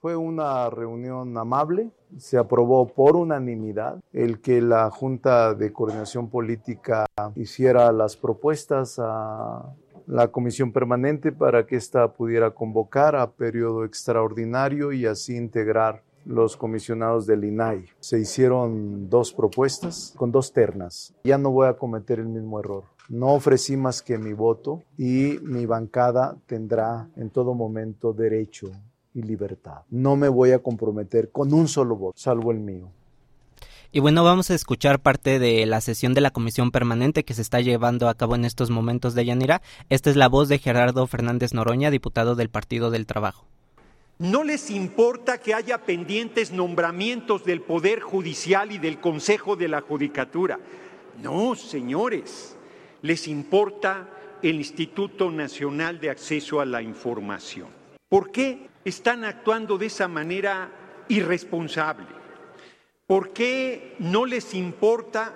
Fue 0.00 0.16
una 0.16 0.70
reunión 0.70 1.36
amable, 1.36 1.90
se 2.16 2.38
aprobó 2.38 2.86
por 2.86 3.16
unanimidad 3.16 4.00
el 4.14 4.40
que 4.40 4.62
la 4.62 4.90
Junta 4.90 5.52
de 5.52 5.74
Coordinación 5.74 6.30
Política 6.30 7.04
hiciera 7.36 7.92
las 7.92 8.16
propuestas 8.16 8.98
a 8.98 9.74
la 10.10 10.28
comisión 10.28 10.72
permanente 10.72 11.30
para 11.30 11.66
que 11.66 11.76
ésta 11.76 12.12
pudiera 12.12 12.50
convocar 12.50 13.14
a 13.14 13.30
periodo 13.30 13.84
extraordinario 13.84 14.92
y 14.92 15.06
así 15.06 15.36
integrar 15.36 16.02
los 16.24 16.56
comisionados 16.56 17.26
del 17.26 17.44
INAI. 17.44 17.84
Se 18.00 18.18
hicieron 18.18 19.08
dos 19.08 19.32
propuestas 19.32 20.12
con 20.16 20.32
dos 20.32 20.52
ternas. 20.52 21.14
Ya 21.22 21.38
no 21.38 21.52
voy 21.52 21.68
a 21.68 21.74
cometer 21.74 22.18
el 22.18 22.26
mismo 22.26 22.58
error. 22.58 22.84
No 23.08 23.34
ofrecí 23.34 23.76
más 23.76 24.02
que 24.02 24.18
mi 24.18 24.32
voto 24.32 24.82
y 24.98 25.38
mi 25.42 25.64
bancada 25.64 26.36
tendrá 26.46 27.08
en 27.16 27.30
todo 27.30 27.54
momento 27.54 28.12
derecho 28.12 28.70
y 29.14 29.22
libertad. 29.22 29.82
No 29.90 30.16
me 30.16 30.28
voy 30.28 30.50
a 30.50 30.58
comprometer 30.58 31.30
con 31.30 31.52
un 31.52 31.68
solo 31.68 31.94
voto, 31.94 32.18
salvo 32.18 32.50
el 32.50 32.58
mío. 32.58 32.90
Y 33.92 33.98
bueno, 33.98 34.22
vamos 34.22 34.50
a 34.50 34.54
escuchar 34.54 35.00
parte 35.00 35.40
de 35.40 35.66
la 35.66 35.80
sesión 35.80 36.14
de 36.14 36.20
la 36.20 36.30
comisión 36.30 36.70
permanente 36.70 37.24
que 37.24 37.34
se 37.34 37.42
está 37.42 37.60
llevando 37.60 38.08
a 38.08 38.14
cabo 38.14 38.36
en 38.36 38.44
estos 38.44 38.70
momentos 38.70 39.16
de 39.16 39.24
Yanira. 39.24 39.62
Esta 39.88 40.10
es 40.10 40.16
la 40.16 40.28
voz 40.28 40.48
de 40.48 40.58
Gerardo 40.58 41.06
Fernández 41.08 41.54
Noroña, 41.54 41.90
diputado 41.90 42.36
del 42.36 42.50
Partido 42.50 42.92
del 42.92 43.06
Trabajo. 43.06 43.46
No 44.20 44.44
les 44.44 44.70
importa 44.70 45.38
que 45.38 45.54
haya 45.54 45.78
pendientes 45.78 46.52
nombramientos 46.52 47.44
del 47.44 47.62
Poder 47.62 48.00
Judicial 48.00 48.70
y 48.70 48.78
del 48.78 49.00
Consejo 49.00 49.56
de 49.56 49.66
la 49.66 49.80
Judicatura. 49.80 50.60
No, 51.20 51.56
señores, 51.56 52.56
les 53.02 53.26
importa 53.26 54.08
el 54.40 54.56
Instituto 54.56 55.32
Nacional 55.32 55.98
de 55.98 56.10
Acceso 56.10 56.60
a 56.60 56.64
la 56.64 56.80
Información. 56.80 57.68
¿Por 58.08 58.30
qué? 58.30 58.68
están 58.84 59.24
actuando 59.24 59.78
de 59.78 59.86
esa 59.86 60.08
manera 60.08 60.70
irresponsable? 61.08 62.19
¿Por 63.10 63.32
qué 63.32 63.96
no 63.98 64.24
les 64.24 64.54
importa 64.54 65.34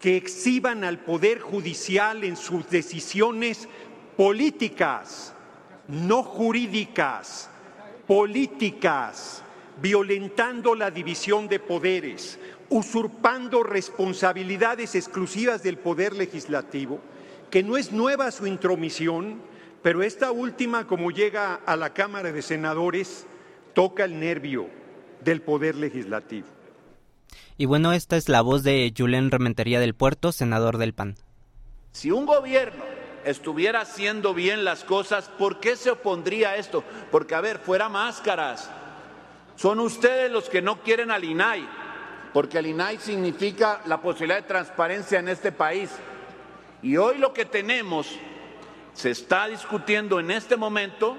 que 0.00 0.16
exhiban 0.16 0.82
al 0.82 1.00
Poder 1.00 1.40
Judicial 1.40 2.24
en 2.24 2.36
sus 2.36 2.70
decisiones 2.70 3.68
políticas, 4.16 5.34
no 5.88 6.22
jurídicas, 6.22 7.50
políticas, 8.06 9.42
violentando 9.82 10.74
la 10.74 10.90
división 10.90 11.48
de 11.48 11.60
poderes, 11.60 12.38
usurpando 12.70 13.62
responsabilidades 13.62 14.94
exclusivas 14.94 15.62
del 15.62 15.76
Poder 15.76 16.14
Legislativo, 16.14 16.98
que 17.50 17.62
no 17.62 17.76
es 17.76 17.92
nueva 17.92 18.30
su 18.30 18.46
intromisión, 18.46 19.38
pero 19.82 20.02
esta 20.02 20.30
última, 20.32 20.86
como 20.86 21.10
llega 21.10 21.56
a 21.56 21.76
la 21.76 21.92
Cámara 21.92 22.32
de 22.32 22.40
Senadores, 22.40 23.26
toca 23.74 24.06
el 24.06 24.18
nervio 24.18 24.66
del 25.22 25.42
Poder 25.42 25.74
Legislativo. 25.74 26.61
Y 27.56 27.66
bueno, 27.66 27.92
esta 27.92 28.16
es 28.16 28.28
la 28.28 28.42
voz 28.42 28.62
de 28.62 28.92
Julen 28.96 29.30
Rementería 29.30 29.80
del 29.80 29.94
Puerto, 29.94 30.32
senador 30.32 30.78
del 30.78 30.94
PAN. 30.94 31.16
Si 31.92 32.10
un 32.10 32.26
gobierno 32.26 32.82
estuviera 33.24 33.82
haciendo 33.82 34.34
bien 34.34 34.64
las 34.64 34.84
cosas, 34.84 35.28
¿por 35.38 35.60
qué 35.60 35.76
se 35.76 35.90
opondría 35.90 36.50
a 36.50 36.56
esto? 36.56 36.82
Porque, 37.10 37.34
a 37.34 37.40
ver, 37.40 37.58
fuera 37.58 37.88
máscaras. 37.88 38.70
Son 39.56 39.80
ustedes 39.80 40.30
los 40.30 40.48
que 40.48 40.62
no 40.62 40.82
quieren 40.82 41.10
al 41.10 41.24
INAI, 41.24 41.68
porque 42.32 42.58
el 42.58 42.66
INAI 42.66 42.98
significa 42.98 43.82
la 43.86 44.00
posibilidad 44.00 44.40
de 44.40 44.48
transparencia 44.48 45.18
en 45.18 45.28
este 45.28 45.52
país. 45.52 45.90
Y 46.82 46.96
hoy 46.96 47.18
lo 47.18 47.32
que 47.32 47.44
tenemos 47.44 48.08
se 48.94 49.10
está 49.10 49.46
discutiendo 49.46 50.18
en 50.18 50.30
este 50.30 50.56
momento 50.56 51.16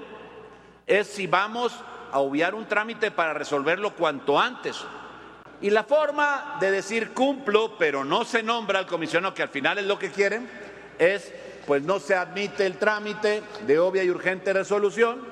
es 0.86 1.06
si 1.06 1.26
vamos 1.26 1.72
a 2.12 2.18
obviar 2.18 2.54
un 2.54 2.66
trámite 2.66 3.10
para 3.10 3.32
resolverlo 3.32 3.94
cuanto 3.94 4.38
antes. 4.38 4.84
Y 5.64 5.70
la 5.70 5.84
forma 5.84 6.58
de 6.60 6.70
decir 6.70 7.12
cumplo, 7.14 7.78
pero 7.78 8.04
no 8.04 8.26
se 8.26 8.42
nombra 8.42 8.80
al 8.80 8.86
comisionado, 8.86 9.32
que 9.32 9.42
al 9.42 9.48
final 9.48 9.78
es 9.78 9.86
lo 9.86 9.98
que 9.98 10.10
quieren, 10.10 10.46
es 10.98 11.32
pues 11.66 11.82
no 11.82 12.00
se 12.00 12.14
admite 12.14 12.66
el 12.66 12.76
trámite 12.76 13.42
de 13.66 13.78
obvia 13.78 14.04
y 14.04 14.10
urgente 14.10 14.52
resolución 14.52 15.22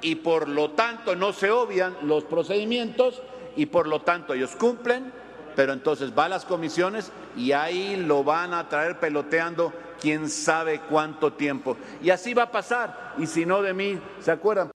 y 0.00 0.14
por 0.14 0.48
lo 0.48 0.70
tanto 0.70 1.14
no 1.14 1.34
se 1.34 1.50
obvian 1.50 1.94
los 2.04 2.24
procedimientos 2.24 3.20
y 3.54 3.66
por 3.66 3.86
lo 3.86 4.00
tanto 4.00 4.32
ellos 4.32 4.56
cumplen, 4.56 5.12
pero 5.54 5.74
entonces 5.74 6.16
va 6.18 6.24
a 6.24 6.30
las 6.30 6.46
comisiones 6.46 7.12
y 7.36 7.52
ahí 7.52 7.96
lo 7.96 8.24
van 8.24 8.54
a 8.54 8.70
traer 8.70 8.98
peloteando 8.98 9.74
quién 10.00 10.30
sabe 10.30 10.80
cuánto 10.88 11.34
tiempo. 11.34 11.76
Y 12.02 12.08
así 12.08 12.32
va 12.32 12.44
a 12.44 12.50
pasar. 12.50 13.12
Y 13.18 13.26
si 13.26 13.44
no 13.44 13.60
de 13.60 13.74
mí, 13.74 14.00
¿se 14.20 14.30
acuerdan? 14.30 14.70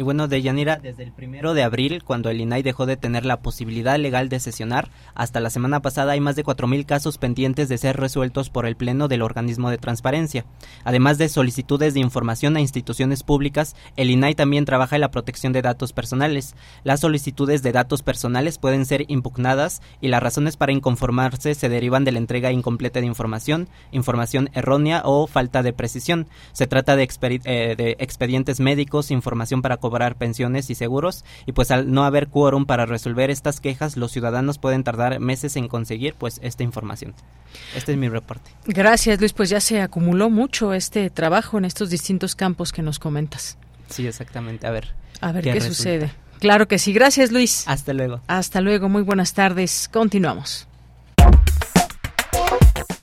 Y 0.00 0.02
bueno, 0.02 0.28
de 0.28 0.40
Yanira, 0.40 0.78
desde 0.78 1.02
el 1.02 1.12
primero 1.12 1.52
de 1.52 1.62
abril, 1.62 2.02
cuando 2.02 2.30
el 2.30 2.40
INAI 2.40 2.62
dejó 2.62 2.86
de 2.86 2.96
tener 2.96 3.26
la 3.26 3.42
posibilidad 3.42 3.98
legal 3.98 4.30
de 4.30 4.40
sesionar, 4.40 4.88
hasta 5.14 5.40
la 5.40 5.50
semana 5.50 5.82
pasada 5.82 6.12
hay 6.12 6.20
más 6.20 6.36
de 6.36 6.42
4.000 6.42 6.86
casos 6.86 7.18
pendientes 7.18 7.68
de 7.68 7.76
ser 7.76 7.98
resueltos 7.98 8.48
por 8.48 8.64
el 8.64 8.76
Pleno 8.76 9.08
del 9.08 9.20
organismo 9.20 9.68
de 9.68 9.76
transparencia. 9.76 10.46
Además 10.84 11.18
de 11.18 11.28
solicitudes 11.28 11.92
de 11.92 12.00
información 12.00 12.56
a 12.56 12.62
instituciones 12.62 13.22
públicas, 13.22 13.76
el 13.96 14.08
INAI 14.08 14.34
también 14.34 14.64
trabaja 14.64 14.96
en 14.96 15.02
la 15.02 15.10
protección 15.10 15.52
de 15.52 15.60
datos 15.60 15.92
personales. 15.92 16.54
Las 16.82 17.00
solicitudes 17.00 17.62
de 17.62 17.72
datos 17.72 18.02
personales 18.02 18.56
pueden 18.56 18.86
ser 18.86 19.04
impugnadas 19.08 19.82
y 20.00 20.08
las 20.08 20.22
razones 20.22 20.56
para 20.56 20.72
inconformarse 20.72 21.54
se 21.54 21.68
derivan 21.68 22.04
de 22.04 22.12
la 22.12 22.20
entrega 22.20 22.52
incompleta 22.52 23.00
de 23.00 23.06
información, 23.06 23.68
información 23.92 24.48
errónea 24.54 25.02
o 25.04 25.26
falta 25.26 25.62
de 25.62 25.74
precisión. 25.74 26.26
Se 26.52 26.66
trata 26.66 26.96
de, 26.96 27.06
eh, 27.44 27.74
de 27.76 27.96
expedientes 27.98 28.60
médicos, 28.60 29.10
información 29.10 29.60
para 29.60 29.76
cobrar 29.90 30.16
pensiones 30.16 30.70
y 30.70 30.74
seguros 30.74 31.24
y 31.46 31.52
pues 31.52 31.70
al 31.70 31.92
no 31.92 32.04
haber 32.04 32.28
quórum 32.28 32.64
para 32.64 32.86
resolver 32.86 33.30
estas 33.30 33.60
quejas 33.60 33.96
los 33.96 34.12
ciudadanos 34.12 34.58
pueden 34.58 34.84
tardar 34.84 35.18
meses 35.20 35.56
en 35.56 35.68
conseguir 35.68 36.14
pues 36.14 36.38
esta 36.42 36.62
información. 36.62 37.14
Este 37.74 37.92
es 37.92 37.98
mi 37.98 38.08
reporte. 38.08 38.50
Gracias 38.66 39.20
Luis, 39.20 39.32
pues 39.32 39.50
ya 39.50 39.60
se 39.60 39.80
acumuló 39.80 40.30
mucho 40.30 40.72
este 40.72 41.10
trabajo 41.10 41.58
en 41.58 41.64
estos 41.64 41.90
distintos 41.90 42.34
campos 42.34 42.72
que 42.72 42.82
nos 42.82 42.98
comentas. 42.98 43.58
Sí, 43.88 44.06
exactamente. 44.06 44.66
A 44.66 44.70
ver. 44.70 44.94
A 45.20 45.32
ver 45.32 45.44
qué, 45.44 45.60
sucede. 45.60 46.12
Claro 46.38 46.68
que 46.68 46.78
sí. 46.78 46.92
Gracias 46.92 47.32
Luis. 47.32 47.64
Hasta 47.66 47.92
luego. 47.92 48.20
Hasta 48.28 48.60
luego. 48.60 48.88
Muy 48.88 49.02
buenas 49.02 49.34
tardes. 49.34 49.88
Continuamos. 49.92 50.69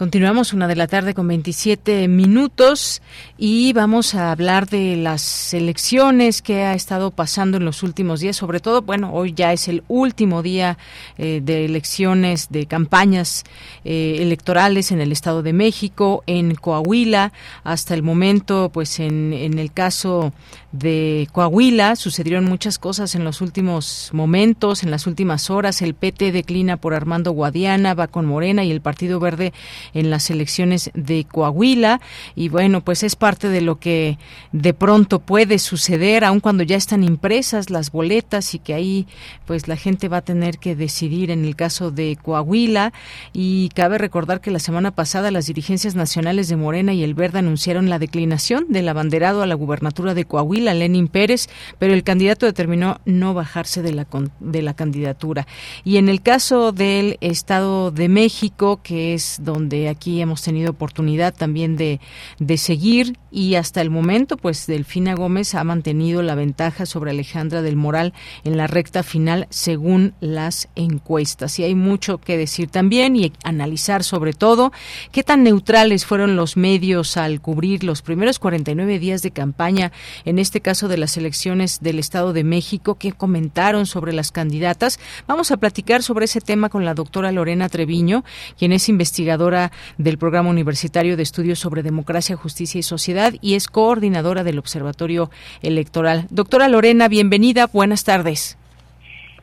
Continuamos 0.00 0.54
una 0.54 0.66
de 0.66 0.76
la 0.76 0.86
tarde 0.86 1.12
con 1.12 1.28
27 1.28 2.08
minutos 2.08 3.02
y 3.36 3.74
vamos 3.74 4.14
a 4.14 4.32
hablar 4.32 4.66
de 4.66 4.96
las 4.96 5.52
elecciones 5.52 6.40
que 6.40 6.62
ha 6.62 6.72
estado 6.72 7.10
pasando 7.10 7.58
en 7.58 7.66
los 7.66 7.82
últimos 7.82 8.20
días. 8.20 8.34
Sobre 8.34 8.60
todo, 8.60 8.80
bueno, 8.80 9.12
hoy 9.12 9.34
ya 9.34 9.52
es 9.52 9.68
el 9.68 9.84
último 9.88 10.42
día 10.42 10.78
eh, 11.18 11.42
de 11.44 11.66
elecciones, 11.66 12.48
de 12.48 12.64
campañas 12.64 13.44
eh, 13.84 14.16
electorales 14.20 14.90
en 14.90 15.02
el 15.02 15.12
Estado 15.12 15.42
de 15.42 15.52
México, 15.52 16.24
en 16.26 16.54
Coahuila. 16.54 17.34
Hasta 17.62 17.92
el 17.92 18.02
momento, 18.02 18.70
pues 18.72 19.00
en, 19.00 19.34
en 19.34 19.58
el 19.58 19.70
caso 19.70 20.32
de 20.72 21.28
Coahuila. 21.32 21.96
Sucedieron 21.96 22.44
muchas 22.44 22.78
cosas 22.78 23.14
en 23.14 23.24
los 23.24 23.40
últimos 23.40 24.10
momentos, 24.12 24.82
en 24.82 24.90
las 24.90 25.06
últimas 25.06 25.50
horas. 25.50 25.82
El 25.82 25.94
PT 25.94 26.32
declina 26.32 26.76
por 26.76 26.94
Armando 26.94 27.32
Guadiana, 27.32 27.94
va 27.94 28.06
con 28.06 28.26
Morena 28.26 28.64
y 28.64 28.70
el 28.70 28.80
Partido 28.80 29.20
Verde 29.20 29.52
en 29.94 30.10
las 30.10 30.30
elecciones 30.30 30.90
de 30.94 31.24
Coahuila. 31.24 32.00
Y 32.34 32.48
bueno, 32.48 32.82
pues 32.82 33.02
es 33.02 33.16
parte 33.16 33.48
de 33.48 33.60
lo 33.60 33.78
que 33.78 34.18
de 34.52 34.74
pronto 34.74 35.18
puede 35.18 35.58
suceder, 35.58 36.24
aun 36.24 36.40
cuando 36.40 36.62
ya 36.62 36.76
están 36.76 37.04
impresas 37.04 37.70
las 37.70 37.90
boletas 37.90 38.54
y 38.54 38.58
que 38.58 38.74
ahí 38.74 39.06
pues 39.46 39.68
la 39.68 39.76
gente 39.76 40.08
va 40.08 40.18
a 40.18 40.22
tener 40.22 40.58
que 40.58 40.76
decidir 40.76 41.30
en 41.30 41.44
el 41.44 41.56
caso 41.56 41.90
de 41.90 42.16
Coahuila. 42.22 42.92
Y 43.32 43.70
cabe 43.70 43.98
recordar 43.98 44.40
que 44.40 44.50
la 44.50 44.58
semana 44.58 44.90
pasada 44.90 45.30
las 45.30 45.46
dirigencias 45.46 45.94
nacionales 45.94 46.48
de 46.48 46.56
Morena 46.56 46.92
y 46.92 47.02
el 47.02 47.14
Verde 47.14 47.40
anunciaron 47.40 47.88
la 47.88 47.98
declinación 47.98 48.66
del 48.68 48.88
abanderado 48.88 49.42
a 49.42 49.46
la 49.46 49.54
gubernatura 49.54 50.14
de 50.14 50.24
Coahuila, 50.24 50.59
Lenin 50.60 51.08
Pérez, 51.08 51.48
pero 51.78 51.94
el 51.94 52.02
candidato 52.02 52.46
determinó 52.46 53.00
no 53.04 53.34
bajarse 53.34 53.82
de 53.82 53.92
la 53.92 54.06
de 54.40 54.62
la 54.62 54.74
candidatura. 54.74 55.46
Y 55.84 55.96
en 55.96 56.08
el 56.08 56.22
caso 56.22 56.72
del 56.72 57.16
Estado 57.20 57.90
de 57.90 58.08
México, 58.08 58.80
que 58.82 59.14
es 59.14 59.38
donde 59.42 59.88
aquí 59.88 60.20
hemos 60.20 60.42
tenido 60.42 60.70
oportunidad 60.70 61.34
también 61.34 61.76
de, 61.76 62.00
de 62.38 62.58
seguir 62.58 63.18
y 63.30 63.54
hasta 63.54 63.80
el 63.80 63.90
momento 63.90 64.36
pues 64.36 64.66
Delfina 64.66 65.14
Gómez 65.14 65.54
ha 65.54 65.64
mantenido 65.64 66.22
la 66.22 66.34
ventaja 66.34 66.86
sobre 66.86 67.12
Alejandra 67.12 67.62
del 67.62 67.76
Moral 67.76 68.12
en 68.44 68.56
la 68.56 68.66
recta 68.66 69.02
final 69.02 69.46
según 69.50 70.14
las 70.20 70.68
encuestas. 70.74 71.58
Y 71.58 71.64
hay 71.64 71.74
mucho 71.74 72.18
que 72.18 72.36
decir 72.36 72.68
también 72.68 73.16
y 73.16 73.32
analizar 73.44 74.02
sobre 74.02 74.32
todo 74.32 74.72
qué 75.12 75.22
tan 75.22 75.44
neutrales 75.44 76.04
fueron 76.04 76.36
los 76.36 76.56
medios 76.56 77.16
al 77.16 77.40
cubrir 77.40 77.84
los 77.84 78.02
primeros 78.02 78.38
49 78.38 78.98
días 78.98 79.22
de 79.22 79.30
campaña, 79.30 79.92
en 80.24 80.38
este 80.38 80.49
caso 80.58 80.88
de 80.88 80.96
las 80.96 81.16
elecciones 81.16 81.78
del 81.80 82.00
Estado 82.00 82.32
de 82.32 82.42
México, 82.42 82.96
qué 82.96 83.12
comentaron 83.12 83.86
sobre 83.86 84.12
las 84.12 84.32
candidatas. 84.32 84.98
Vamos 85.28 85.52
a 85.52 85.56
platicar 85.56 86.02
sobre 86.02 86.24
ese 86.24 86.40
tema 86.40 86.68
con 86.68 86.84
la 86.84 86.94
doctora 86.94 87.30
Lorena 87.30 87.68
Treviño, 87.68 88.24
quien 88.58 88.72
es 88.72 88.88
investigadora 88.88 89.70
del 89.98 90.18
Programa 90.18 90.50
Universitario 90.50 91.16
de 91.16 91.22
Estudios 91.22 91.60
sobre 91.60 91.84
Democracia, 91.84 92.34
Justicia 92.34 92.80
y 92.80 92.82
Sociedad 92.82 93.34
y 93.40 93.54
es 93.54 93.68
coordinadora 93.68 94.42
del 94.42 94.58
Observatorio 94.58 95.30
Electoral. 95.62 96.26
Doctora 96.30 96.68
Lorena, 96.68 97.06
bienvenida. 97.06 97.68
Buenas 97.68 98.02
tardes. 98.02 98.59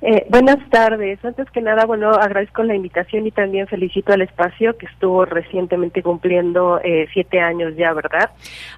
Eh, 0.01 0.27
buenas 0.29 0.57
tardes. 0.69 1.23
Antes 1.25 1.49
que 1.49 1.59
nada, 1.59 1.85
bueno, 1.85 2.11
agradezco 2.11 2.61
la 2.63 2.75
invitación 2.75 3.25
y 3.25 3.31
también 3.31 3.67
felicito 3.67 4.13
al 4.13 4.21
espacio 4.21 4.77
que 4.77 4.85
estuvo 4.85 5.25
recientemente 5.25 6.03
cumpliendo 6.03 6.79
eh, 6.83 7.07
siete 7.13 7.39
años 7.39 7.73
ya, 7.75 7.93
¿verdad? 7.93 8.29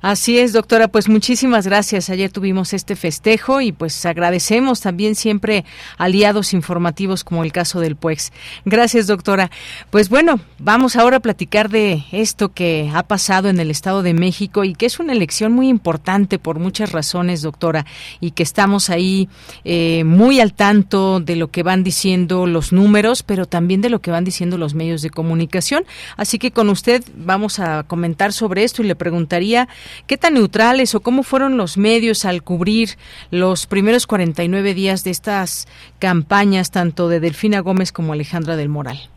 Así 0.02 0.40
es, 0.40 0.54
doctora. 0.54 0.88
Pues 0.88 1.10
muchísimas 1.10 1.68
gracias. 1.68 2.10
Ayer 2.10 2.32
tuvimos 2.32 2.74
este 2.74 2.96
festejo 2.96 3.60
y 3.60 3.74
pues 3.74 4.06
agradecemos 4.06 4.80
también 4.82 5.16
siempre 5.16 5.66
aliados 5.98 6.54
informativos 6.54 7.26
como 7.26 7.44
el 7.44 7.52
caso 7.52 7.82
del 7.82 7.98
PUEX. 7.98 8.32
Gracias, 8.64 9.08
doctora. 9.08 9.50
Pues 9.90 10.10
bueno, 10.10 10.40
vamos 10.58 10.96
ahora 10.96 11.18
a 11.18 11.22
platicar 11.22 11.70
de 11.70 12.04
esto 12.14 12.54
que 12.54 12.90
ha 12.94 13.04
pasado 13.04 13.50
en 13.50 13.60
el 13.60 13.72
Estado 13.72 14.04
de 14.04 14.14
México 14.14 14.64
y 14.64 14.74
que 14.74 14.86
es 14.86 15.00
una 15.02 15.12
elección 15.12 15.52
muy 15.52 15.68
importante 15.68 16.40
por 16.40 16.60
muchas 16.60 16.94
razones, 16.94 17.42
doctora, 17.42 17.86
y 18.22 18.32
que 18.32 18.44
estamos 18.44 18.90
ahí 18.90 19.28
eh, 19.66 20.04
muy 20.06 20.40
al 20.40 20.54
tanto 20.54 21.09
de 21.20 21.36
lo 21.36 21.48
que 21.48 21.64
van 21.64 21.84
diciendo 21.84 22.46
los 22.46 22.72
números, 22.72 23.24
pero 23.24 23.48
también 23.48 23.82
de 23.82 23.90
lo 23.90 24.00
que 24.00 24.12
van 24.12 24.24
diciendo 24.24 24.60
los 24.60 24.76
medios 24.76 25.02
de 25.02 25.10
comunicación. 25.10 25.86
Así 26.16 26.38
que 26.38 26.52
con 26.52 26.70
usted 26.70 27.04
vamos 27.16 27.60
a 27.60 27.84
comentar 27.84 28.34
sobre 28.34 28.64
esto 28.64 28.84
y 28.84 28.88
le 28.88 28.96
preguntaría 28.96 29.68
qué 30.06 30.18
tan 30.18 30.36
neutrales 30.36 30.94
o 30.94 31.00
cómo 31.00 31.24
fueron 31.24 31.58
los 31.58 31.78
medios 31.78 32.26
al 32.26 32.44
cubrir 32.44 32.98
los 33.32 33.66
primeros 33.66 34.06
49 34.06 34.76
días 34.76 35.04
de 35.04 35.10
estas 35.12 35.68
campañas, 35.98 36.70
tanto 36.70 37.10
de 37.10 37.20
Delfina 37.20 37.62
Gómez 37.62 37.92
como 37.92 38.14
Alejandra 38.14 38.56
del 38.56 38.70
Moral. 38.70 39.10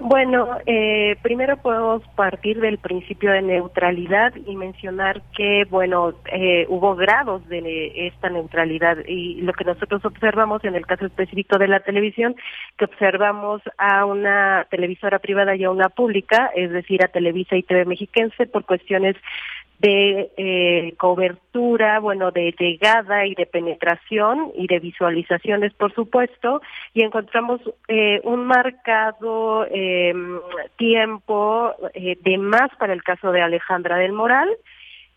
Bueno, 0.00 0.58
eh, 0.66 1.16
primero 1.22 1.56
podemos 1.56 2.02
partir 2.16 2.60
del 2.60 2.78
principio 2.78 3.30
de 3.30 3.42
neutralidad 3.42 4.34
y 4.44 4.56
mencionar 4.56 5.22
que, 5.36 5.64
bueno, 5.70 6.14
eh, 6.32 6.66
hubo 6.68 6.96
grados 6.96 7.48
de 7.48 7.92
esta 8.08 8.28
neutralidad 8.28 8.98
y 9.06 9.40
lo 9.42 9.52
que 9.52 9.64
nosotros 9.64 10.04
observamos 10.04 10.64
en 10.64 10.74
el 10.74 10.84
caso 10.84 11.06
específico 11.06 11.58
de 11.58 11.68
la 11.68 11.80
televisión, 11.80 12.34
que 12.76 12.86
observamos 12.86 13.62
a 13.78 14.04
una 14.04 14.66
televisora 14.68 15.20
privada 15.20 15.54
y 15.54 15.62
a 15.62 15.70
una 15.70 15.88
pública, 15.88 16.50
es 16.56 16.72
decir, 16.72 17.02
a 17.04 17.08
Televisa 17.08 17.56
y 17.56 17.62
TV 17.62 17.84
Mexiquense, 17.84 18.46
por 18.46 18.64
cuestiones 18.64 19.16
de 19.78 20.30
eh, 20.36 20.94
cobertura, 20.96 21.98
bueno, 22.00 22.30
de 22.30 22.54
llegada 22.58 23.26
y 23.26 23.34
de 23.34 23.46
penetración 23.46 24.52
y 24.56 24.66
de 24.66 24.78
visualizaciones, 24.78 25.74
por 25.74 25.94
supuesto, 25.94 26.62
y 26.94 27.02
encontramos 27.02 27.60
eh, 27.88 28.20
un 28.24 28.46
marcado 28.46 29.66
eh, 29.70 30.14
tiempo 30.76 31.74
de 31.94 32.38
más 32.38 32.70
para 32.78 32.92
el 32.92 33.02
caso 33.02 33.32
de 33.32 33.42
Alejandra 33.42 33.96
del 33.96 34.12
Moral, 34.12 34.48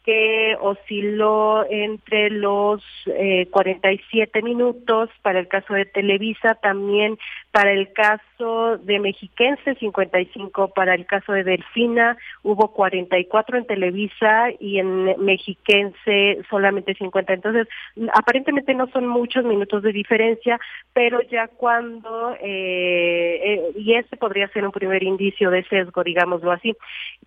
que 0.08 0.56
osciló 0.62 1.65
entre 1.70 2.30
los 2.30 2.82
eh, 3.08 3.50
47 3.52 4.41
minutos 4.41 5.10
para 5.22 5.39
el 5.39 5.50
caso 5.50 5.74
de 5.74 5.84
Televisa, 5.84 6.56
también 6.56 7.17
para 7.52 7.74
el 7.74 7.91
caso 7.91 8.78
de 8.78 9.00
Mexiquense, 9.02 9.76
55 9.76 10.70
para 10.70 10.96
el 10.96 11.06
caso 11.06 11.34
de 11.34 11.43
Delfina, 11.43 12.15
hubo 12.41 12.72
44 12.72 13.58
en 13.58 13.67
Televisa 13.67 14.46
y 14.62 14.80
en 14.80 15.22
Mexiquense 15.26 16.41
solamente 16.50 16.93
50. 16.93 17.34
Entonces, 17.34 17.67
aparentemente 18.13 18.74
no 18.76 18.88
son 18.88 19.08
muchos 19.08 19.43
minutos 19.43 19.84
de 19.84 19.91
diferencia, 19.91 20.58
pero 20.93 21.22
ya 21.24 21.50
cuando, 21.50 22.32
eh, 22.39 23.41
eh, 23.43 23.72
y 23.76 23.96
este 23.96 24.15
podría 24.15 24.48
ser 24.54 24.63
un 24.63 24.72
primer 24.72 25.04
indicio 25.04 25.50
de 25.50 25.65
sesgo, 25.65 26.02
digámoslo 26.02 26.54
así, 26.54 26.78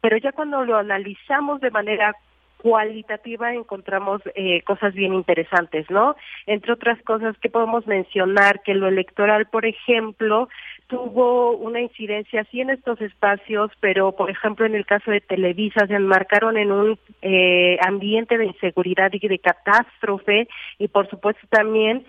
pero 0.00 0.16
ya 0.16 0.32
cuando 0.32 0.64
lo 0.64 0.78
analizamos 0.78 1.60
de 1.60 1.70
manera 1.70 2.16
cualitativa 2.62 3.54
encontramos 3.54 4.20
eh, 4.34 4.62
cosas 4.62 4.94
bien 4.94 5.14
interesantes, 5.14 5.90
¿no? 5.90 6.14
Entre 6.46 6.72
otras 6.72 7.00
cosas 7.02 7.36
que 7.38 7.48
podemos 7.48 7.86
mencionar 7.86 8.62
que 8.62 8.74
lo 8.74 8.88
electoral, 8.88 9.46
por 9.46 9.64
ejemplo, 9.64 10.48
tuvo 10.86 11.52
una 11.52 11.80
incidencia 11.80 12.44
sí 12.50 12.60
en 12.60 12.70
estos 12.70 13.00
espacios, 13.00 13.70
pero 13.80 14.12
por 14.12 14.30
ejemplo 14.30 14.66
en 14.66 14.74
el 14.74 14.84
caso 14.84 15.10
de 15.10 15.20
Televisa 15.20 15.86
se 15.86 15.94
enmarcaron 15.94 16.56
en 16.56 16.72
un 16.72 16.98
eh, 17.22 17.78
ambiente 17.86 18.36
de 18.36 18.46
inseguridad 18.46 19.10
y 19.12 19.26
de 19.26 19.38
catástrofe 19.38 20.48
y 20.78 20.88
por 20.88 21.08
supuesto 21.08 21.46
también 21.48 22.04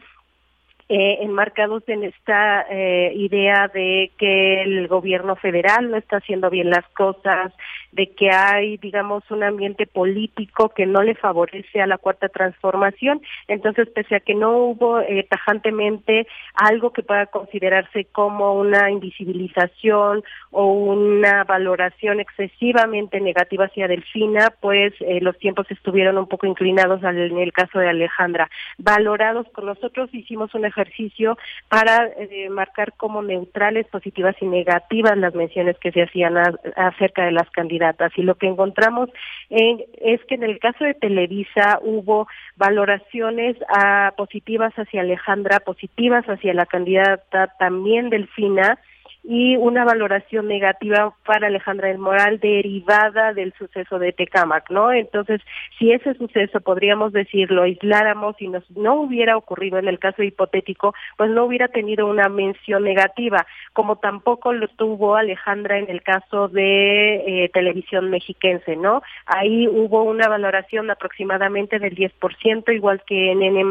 eh, 0.94 1.20
enmarcados 1.22 1.84
en 1.88 2.04
esta 2.04 2.66
eh, 2.70 3.14
idea 3.16 3.70
de 3.74 4.12
que 4.18 4.62
el 4.64 4.90
gobierno 4.90 5.38
federal 5.38 5.90
no 5.90 5.96
está 5.96 6.18
haciendo 6.18 6.50
bien 6.50 6.70
las 6.70 6.86
cosas, 6.90 7.54
de 7.92 8.12
que 8.12 8.30
hay, 8.32 8.78
digamos, 8.78 9.24
un 9.32 9.44
ambiente 9.44 9.88
político 9.88 10.70
que 10.70 10.86
no 10.86 11.02
le 11.04 11.16
favorece 11.16 11.82
a 11.82 11.88
la 11.88 11.98
cuarta 11.98 12.30
transformación. 12.30 13.22
Entonces, 13.48 13.90
pese 13.90 14.16
a 14.16 14.20
que 14.20 14.36
no 14.36 14.58
hubo 14.58 15.00
eh, 15.02 15.26
tajantemente 15.30 16.28
algo 16.56 16.94
que 16.94 17.04
pueda 17.04 17.26
considerarse 17.28 18.06
como 18.06 18.54
una 18.54 18.90
invisibilización 18.90 20.24
o 20.52 20.66
una 20.74 21.44
valoración 21.44 22.20
excesivamente 22.20 23.20
negativa 23.20 23.66
hacia 23.66 23.88
Delfina, 23.88 24.54
pues 24.60 24.94
los 25.22 25.38
tiempos 25.38 25.70
estuvieron 25.70 26.18
un 26.18 26.28
poco 26.28 26.46
inclinados 26.46 27.04
en 27.04 27.38
el 27.38 27.54
caso 27.54 27.80
de 27.80 27.90
Alejandra. 27.90 28.50
Valorados 28.78 29.48
con 29.54 29.66
nosotros 29.66 30.10
hicimos 30.14 30.54
un 30.56 30.66
ejercicio 30.66 31.38
para 31.70 32.08
eh, 32.18 32.50
marcar 32.50 32.94
como 32.94 33.22
neutrales, 33.22 33.88
positivas 33.88 34.36
y 34.42 34.46
negativas 34.46 35.18
las 35.18 35.34
menciones 35.36 35.78
que 35.80 35.92
se 35.92 36.04
hacían 36.04 36.38
acerca 36.76 37.26
de 37.26 37.32
las 37.32 37.50
candidatas. 37.52 37.81
Y 38.16 38.24
lo 38.24 38.36
que 38.36 38.48
encontramos 38.48 39.10
es 39.50 40.24
que 40.26 40.36
en 40.36 40.44
el 40.44 40.60
caso 40.60 40.84
de 40.84 40.94
Televisa 40.94 41.80
hubo 41.82 42.28
valoraciones 42.56 43.58
ah, 43.70 44.14
positivas 44.16 44.74
hacia 44.76 45.02
Alejandra, 45.02 45.60
positivas 45.60 46.26
hacia 46.26 46.54
la 46.54 46.66
candidata 46.66 47.54
también 47.60 48.10
Delfina, 48.10 48.80
y 49.24 49.56
una 49.56 49.86
valoración 49.86 50.48
negativa 50.48 51.14
para 51.26 51.48
Alejandra 51.48 51.90
del 51.90 52.00
Moral 52.00 52.40
derivada 52.40 53.34
del 53.34 53.54
suceso 53.54 54.00
de 54.00 54.14
Tecámac, 54.14 54.70
¿no? 54.72 54.92
Entonces, 54.92 55.42
si 55.78 55.92
ese 55.92 56.16
suceso, 56.16 56.60
podríamos 56.62 57.14
decir, 57.14 57.52
lo 57.52 57.64
aisláramos 57.64 58.36
y 58.42 58.48
nos, 58.48 58.70
no 58.72 58.96
hubiera 58.96 59.38
ocurrido 59.38 59.78
en 59.78 59.88
el 59.88 60.00
caso 60.00 60.24
hipotético, 60.24 60.96
pues 61.18 61.30
no 61.30 61.46
hubiera 61.46 61.68
tenido 61.68 62.08
una 62.08 62.30
mención 62.30 62.84
negativa, 62.84 63.46
como 63.74 63.98
tampoco 63.98 64.54
lo 64.54 64.68
tuvo 64.70 65.16
Alejandra 65.16 65.78
en 65.78 65.90
el 65.90 66.02
caso 66.02 66.48
de 66.48 67.44
eh, 67.44 67.50
televisión 67.54 68.10
mexiquense, 68.10 68.76
¿no? 68.76 69.04
Ahí 69.26 69.68
hubo 69.68 70.04
una 70.04 70.28
valoración 70.28 70.90
aproximadamente 70.90 71.78
del 71.78 71.96
10%, 71.96 72.74
igual 72.74 73.04
que 73.06 73.32
en 73.32 73.44
N+, 73.44 73.64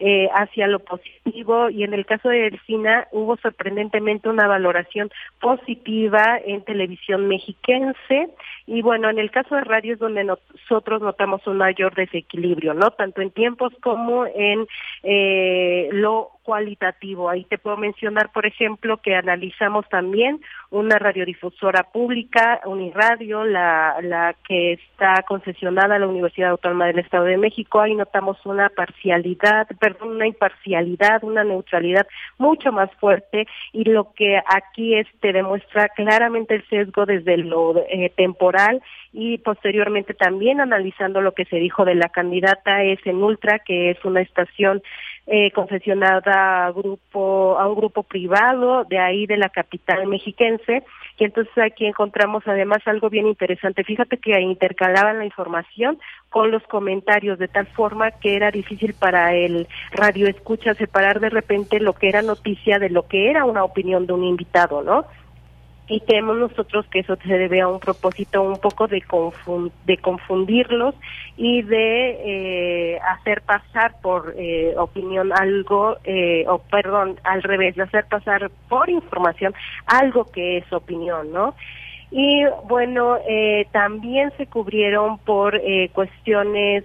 eh, 0.00 0.28
hacia 0.32 0.66
lo 0.66 0.78
positivo 0.78 1.70
y 1.70 1.82
en 1.82 1.92
el 1.92 2.06
caso 2.06 2.28
de 2.28 2.42
Delfina 2.42 3.08
hubo 3.12 3.36
sorprendentemente 3.36 4.28
una 4.28 4.46
valoración 4.46 5.10
positiva 5.40 6.38
en 6.44 6.64
televisión 6.64 7.26
mexiquense 7.26 8.28
y 8.66 8.82
bueno, 8.82 9.10
en 9.10 9.18
el 9.18 9.30
caso 9.30 9.54
de 9.54 9.64
radio 9.64 9.94
es 9.94 9.98
donde 9.98 10.24
nosotros 10.24 11.00
notamos 11.00 11.46
un 11.46 11.56
mayor 11.56 11.94
desequilibrio, 11.94 12.74
¿no? 12.74 12.90
Tanto 12.90 13.22
en 13.22 13.30
tiempos 13.30 13.72
como 13.82 14.26
en 14.26 14.66
eh, 15.02 15.88
lo 15.92 16.37
cualitativo. 16.48 17.28
Ahí 17.28 17.44
te 17.44 17.58
puedo 17.58 17.76
mencionar, 17.76 18.32
por 18.32 18.46
ejemplo, 18.46 18.96
que 18.96 19.14
analizamos 19.14 19.86
también 19.90 20.40
una 20.70 20.98
radiodifusora 20.98 21.82
pública, 21.92 22.62
Uniradio, 22.64 23.44
la, 23.44 23.96
la 24.00 24.34
que 24.48 24.72
está 24.72 25.22
concesionada 25.28 25.96
a 25.96 25.98
la 25.98 26.08
Universidad 26.08 26.52
Autónoma 26.52 26.86
del 26.86 27.00
Estado 27.00 27.24
de 27.24 27.36
México. 27.36 27.82
Ahí 27.82 27.94
notamos 27.94 28.38
una 28.46 28.70
parcialidad, 28.70 29.66
perdón, 29.78 30.12
una 30.12 30.26
imparcialidad, 30.26 31.22
una 31.22 31.44
neutralidad 31.44 32.06
mucho 32.38 32.72
más 32.72 32.90
fuerte 32.94 33.46
y 33.74 33.84
lo 33.84 34.14
que 34.14 34.40
aquí 34.46 34.94
este 34.94 35.34
demuestra 35.34 35.90
claramente 35.90 36.54
el 36.54 36.66
sesgo 36.68 37.04
desde 37.04 37.36
lo 37.36 37.76
eh, 37.76 38.10
temporal 38.16 38.80
y 39.12 39.38
posteriormente 39.38 40.14
también 40.14 40.62
analizando 40.62 41.20
lo 41.20 41.32
que 41.32 41.44
se 41.44 41.56
dijo 41.56 41.84
de 41.84 41.94
la 41.94 42.08
candidata 42.08 42.82
es 42.84 42.98
en 43.04 43.22
Ultra, 43.22 43.58
que 43.58 43.90
es 43.90 44.02
una 44.04 44.22
estación 44.22 44.82
eh, 45.30 45.50
concesionada 45.52 46.66
a, 46.66 46.70
grupo, 46.72 47.58
a 47.58 47.68
un 47.68 47.76
grupo 47.76 48.02
privado 48.02 48.84
de 48.84 48.98
ahí 48.98 49.26
de 49.26 49.36
la 49.36 49.50
capital 49.50 50.06
mexiquense 50.06 50.84
y 51.18 51.24
entonces 51.24 51.52
aquí 51.58 51.84
encontramos 51.84 52.44
además 52.46 52.78
algo 52.86 53.10
bien 53.10 53.26
interesante. 53.26 53.84
Fíjate 53.84 54.16
que 54.16 54.40
intercalaban 54.40 55.18
la 55.18 55.26
información 55.26 55.98
con 56.30 56.50
los 56.50 56.62
comentarios 56.62 57.38
de 57.38 57.48
tal 57.48 57.66
forma 57.66 58.10
que 58.10 58.36
era 58.36 58.50
difícil 58.50 58.94
para 58.94 59.34
el 59.34 59.68
radio 59.92 60.28
escucha 60.28 60.72
separar 60.72 61.20
de 61.20 61.28
repente 61.28 61.78
lo 61.78 61.92
que 61.92 62.08
era 62.08 62.22
noticia 62.22 62.78
de 62.78 62.88
lo 62.88 63.06
que 63.06 63.30
era 63.30 63.44
una 63.44 63.64
opinión 63.64 64.06
de 64.06 64.14
un 64.14 64.24
invitado, 64.24 64.82
¿no? 64.82 65.04
Y 65.88 66.00
creemos 66.00 66.36
nosotros 66.36 66.86
que 66.90 67.00
eso 67.00 67.16
se 67.16 67.38
debe 67.38 67.60
a 67.60 67.68
un 67.68 67.80
propósito 67.80 68.42
un 68.42 68.58
poco 68.58 68.86
de, 68.88 69.02
confundirlos 70.00 70.94
y 71.36 71.62
de 71.62 72.94
eh, 72.94 72.98
hacer 73.00 73.42
pasar 73.42 73.94
por 74.02 74.34
eh, 74.36 74.74
opinión 74.76 75.32
algo, 75.32 75.96
eh, 76.04 76.44
o 76.46 76.58
perdón, 76.58 77.18
al 77.24 77.42
revés, 77.42 77.76
de 77.76 77.84
hacer 77.84 78.04
pasar 78.04 78.50
por 78.68 78.90
información 78.90 79.54
algo 79.86 80.26
que 80.26 80.58
es 80.58 80.72
opinión, 80.72 81.32
¿no? 81.32 81.54
Y 82.10 82.42
bueno, 82.66 83.18
también 83.70 84.32
se 84.38 84.46
cubrieron 84.46 85.18
por 85.18 85.60
cuestiones 85.92 86.82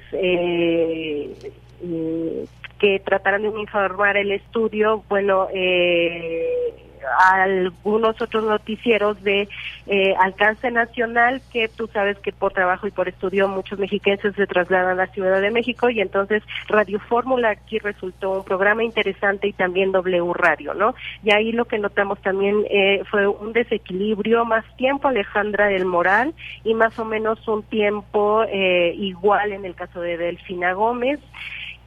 que 2.84 3.00
trataron 3.00 3.44
de 3.44 3.62
informar 3.62 4.18
el 4.18 4.34
estudio, 4.34 5.06
bueno, 5.08 5.48
eh, 5.54 6.74
algunos 7.20 8.22
otros 8.22 8.44
noticieros 8.44 9.22
de 9.24 9.48
eh, 9.88 10.16
alcance 10.20 10.72
nacional 10.72 11.42
que 11.52 11.68
tú 11.68 11.88
sabes 11.88 12.18
que 12.20 12.32
por 12.32 12.54
trabajo 12.54 12.88
y 12.88 12.92
por 12.92 13.10
estudio 13.10 13.48
muchos 13.48 13.80
mexiquenses 13.80 14.36
se 14.36 14.48
trasladan 14.48 14.92
a 15.00 15.06
la 15.06 15.08
Ciudad 15.08 15.42
de 15.42 15.52
México 15.52 15.90
y 15.90 16.02
entonces 16.02 16.44
Radio 16.68 17.00
Fórmula 17.00 17.50
aquí 17.50 17.80
resultó 17.80 18.32
un 18.32 18.44
programa 18.44 18.84
interesante 18.84 19.48
y 19.48 19.54
también 19.54 19.92
W 19.92 20.34
Radio, 20.34 20.74
¿no? 20.74 20.96
Y 21.24 21.32
ahí 21.32 21.52
lo 21.52 21.66
que 21.66 21.78
notamos 21.78 22.22
también 22.22 22.66
eh, 22.70 23.04
fue 23.10 23.28
un 23.28 23.54
desequilibrio, 23.54 24.46
más 24.46 24.66
tiempo 24.78 25.08
Alejandra 25.08 25.68
del 25.68 25.86
Moral 25.86 26.34
y 26.64 26.74
más 26.74 26.98
o 27.00 27.06
menos 27.06 27.46
un 27.48 27.64
tiempo 27.64 28.44
eh, 28.44 28.94
igual 28.98 29.52
en 29.52 29.66
el 29.66 29.76
caso 29.76 30.02
de 30.02 30.18
Delfina 30.18 30.74
Gómez. 30.74 31.20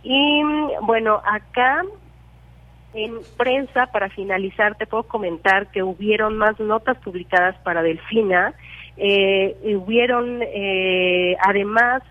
Y 0.02 0.42
bueno, 0.82 1.20
acá 1.24 1.82
en 2.96 3.20
prensa, 3.36 3.86
para 3.86 4.08
finalizar, 4.08 4.76
te 4.76 4.86
puedo 4.86 5.04
comentar 5.04 5.70
que 5.70 5.82
hubieron 5.82 6.36
más 6.36 6.58
notas 6.58 6.96
publicadas 6.98 7.56
para 7.62 7.82
Delfina, 7.82 8.54
eh, 8.96 9.56
hubieron 9.76 10.40
eh, 10.42 11.36
además 11.40 12.02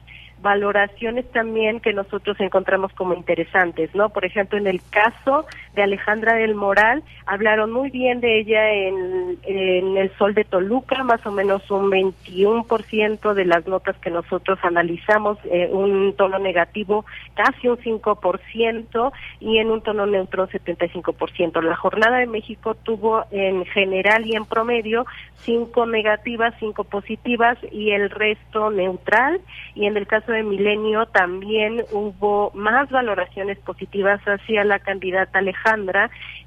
valoraciones 0.41 1.25
también 1.31 1.79
que 1.79 1.91
nosotros 1.91 2.39
encontramos 2.39 2.93
como 2.93 3.15
interesantes, 3.15 3.93
¿no? 3.95 4.09
Por 4.09 4.25
ejemplo, 4.25 4.59
en 4.59 4.67
el 4.67 4.79
caso 4.91 5.47
de 5.75 5.83
Alejandra 5.83 6.35
del 6.35 6.55
Moral, 6.55 7.03
hablaron 7.25 7.71
muy 7.71 7.89
bien 7.89 8.21
de 8.21 8.39
ella 8.39 8.71
en, 8.71 9.37
el 9.45 10.11
Sol 10.17 10.33
de 10.33 10.43
Toluca, 10.43 11.03
más 11.03 11.25
o 11.25 11.31
menos 11.31 11.69
un 11.69 11.91
21% 11.91 13.33
de 13.33 13.45
las 13.45 13.67
notas 13.67 13.97
que 13.97 14.09
nosotros 14.09 14.57
analizamos, 14.63 15.37
eh, 15.45 15.69
un 15.71 16.13
tono 16.15 16.39
negativo 16.39 17.05
casi 17.35 17.67
un 17.67 17.77
5% 17.77 19.11
y 19.39 19.57
en 19.57 19.69
un 19.69 19.81
tono 19.81 20.05
neutro 20.05 20.43
un 20.43 20.49
75%. 20.49 21.61
La 21.61 21.75
jornada 21.75 22.17
de 22.17 22.27
México 22.27 22.75
tuvo 22.75 23.25
en 23.31 23.65
general 23.65 24.25
y 24.25 24.35
en 24.35 24.45
promedio 24.45 25.05
cinco 25.39 25.85
negativas, 25.85 26.53
cinco 26.59 26.83
positivas 26.85 27.57
y 27.71 27.91
el 27.91 28.09
resto 28.09 28.71
neutral 28.71 29.41
y 29.75 29.85
en 29.85 29.97
el 29.97 30.07
caso 30.07 30.31
de 30.31 30.43
Milenio 30.43 31.05
también 31.07 31.83
hubo 31.91 32.51
más 32.53 32.89
valoraciones 32.89 33.57
positivas 33.59 34.21
hacia 34.25 34.63
la 34.63 34.79
candidata 34.79 35.39
Alejandra 35.39 35.64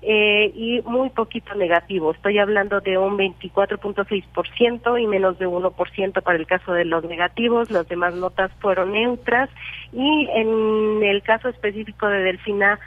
eh, 0.02 0.52
y 0.54 0.80
muy 0.82 1.10
poquito 1.10 1.54
negativo. 1.54 2.12
Estoy 2.12 2.38
hablando 2.38 2.80
de 2.80 2.98
un 2.98 3.18
24.6% 3.18 5.02
y 5.02 5.06
menos 5.06 5.38
de 5.38 5.48
1% 5.48 6.22
para 6.22 6.38
el 6.38 6.46
caso 6.46 6.72
de 6.72 6.84
los 6.84 7.04
negativos. 7.04 7.70
Las 7.70 7.88
demás 7.88 8.14
notas 8.14 8.50
fueron 8.60 8.92
neutras 8.92 9.50
y 9.92 10.28
en 10.34 11.02
el 11.02 11.22
caso 11.22 11.48
específico 11.48 12.06
de 12.06 12.18
Delfina 12.20 12.78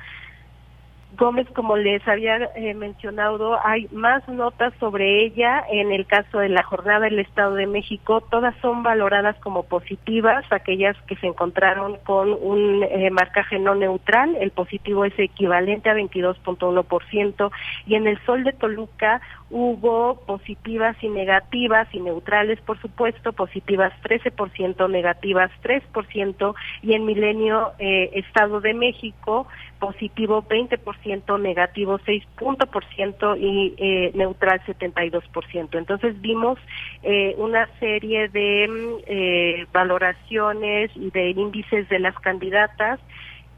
Gómez, 1.22 1.48
como 1.54 1.78
les 1.78 2.06
había 2.08 2.50
eh, 2.56 2.74
mencionado, 2.74 3.56
hay 3.64 3.88
más 3.92 4.28
notas 4.28 4.74
sobre 4.80 5.24
ella. 5.24 5.64
En 5.70 5.92
el 5.92 6.08
caso 6.08 6.40
de 6.40 6.50
la 6.50 6.64
jornada 6.64 7.02
del 7.02 7.20
Estado 7.20 7.54
de 7.54 7.68
México, 7.68 8.22
todas 8.32 8.56
son 8.60 8.82
valoradas 8.82 9.38
como 9.38 9.62
positivas, 9.62 10.44
aquellas 10.50 10.98
que 11.06 11.16
se 11.18 11.28
encontraron 11.28 11.98
con 12.06 12.34
un 12.34 12.84
eh, 12.84 13.12
marcaje 13.12 13.60
no 13.60 13.76
neutral, 13.76 14.36
el 14.38 14.50
positivo 14.50 15.06
es 15.06 15.14
equivalente 15.20 15.92
a 15.92 15.94
22.1%, 15.94 17.52
y 17.86 17.94
en 17.94 18.08
el 18.08 18.18
Sol 18.26 18.44
de 18.44 18.54
Toluca 18.54 19.22
hubo 19.52 20.16
positivas 20.26 20.96
y 21.02 21.10
negativas 21.10 21.88
y 21.94 22.00
neutrales, 22.00 22.60
por 22.62 22.80
supuesto, 22.80 23.34
positivas 23.34 23.94
13%, 24.04 24.90
negativas 24.90 25.52
3%, 25.62 26.56
y 26.82 26.94
en 26.94 27.06
Milenio 27.06 27.74
eh, 27.80 28.12
Estado 28.14 28.62
de 28.62 28.74
México, 28.74 29.48
positivo 29.80 30.44
20%, 30.44 31.42
negativo 31.42 32.00
6% 32.00 33.38
y 33.40 33.74
eh, 33.78 34.12
neutral 34.14 34.62
72%. 34.66 35.78
Entonces 35.78 36.22
vimos 36.22 36.60
eh, 37.04 37.36
una 37.38 37.68
serie 37.80 38.30
de 38.30 38.68
mm, 38.68 39.04
eh, 39.08 39.66
valoraciones 39.74 40.92
y 40.96 41.10
de 41.12 41.32
índices 41.32 41.90
de 41.90 42.00
las 42.00 42.16
candidatas 42.20 43.00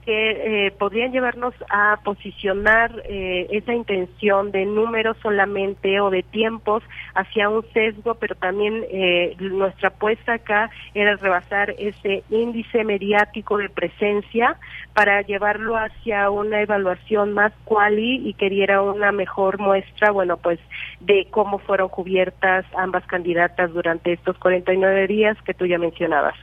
que 0.05 0.67
eh, 0.67 0.71
podrían 0.71 1.11
llevarnos 1.11 1.53
a 1.69 1.99
posicionar 2.03 3.03
eh, 3.05 3.47
esa 3.51 3.73
intención 3.73 4.51
de 4.51 4.65
números 4.65 5.17
solamente 5.21 5.99
o 5.99 6.09
de 6.09 6.23
tiempos 6.23 6.84
hacia 7.15 7.49
un 7.49 7.65
sesgo, 7.73 8.15
pero 8.15 8.36
también 8.36 8.86
eh, 8.89 9.36
nuestra 9.39 9.89
apuesta 9.89 10.34
acá 10.34 10.69
era 10.93 11.15
rebasar 11.15 11.75
ese 11.78 12.23
índice 12.30 12.84
mediático 12.84 13.57
de 13.57 13.69
presencia 13.69 14.57
para 14.93 15.21
llevarlo 15.21 15.78
hacia 15.78 16.30
una 16.30 16.61
evaluación 16.61 17.34
más 17.34 17.53
quali 17.63 18.28
y 18.28 18.34
que 18.34 18.49
diera 18.49 18.82
una 18.82 19.11
mejor 19.11 19.59
muestra, 19.59 20.11
bueno, 20.11 20.38
pues 20.38 20.59
de 20.99 21.28
cómo 21.32 21.59
fueron 21.59 21.89
cubiertas 21.89 22.65
ambas 22.78 23.05
candidatas 23.05 23.73
durante 23.73 24.13
estos 24.13 24.38
49 24.38 25.07
días 25.07 25.38
que 25.43 25.53
tú 25.53 25.65
ya 25.65 25.78
mencionabas. 25.78 26.36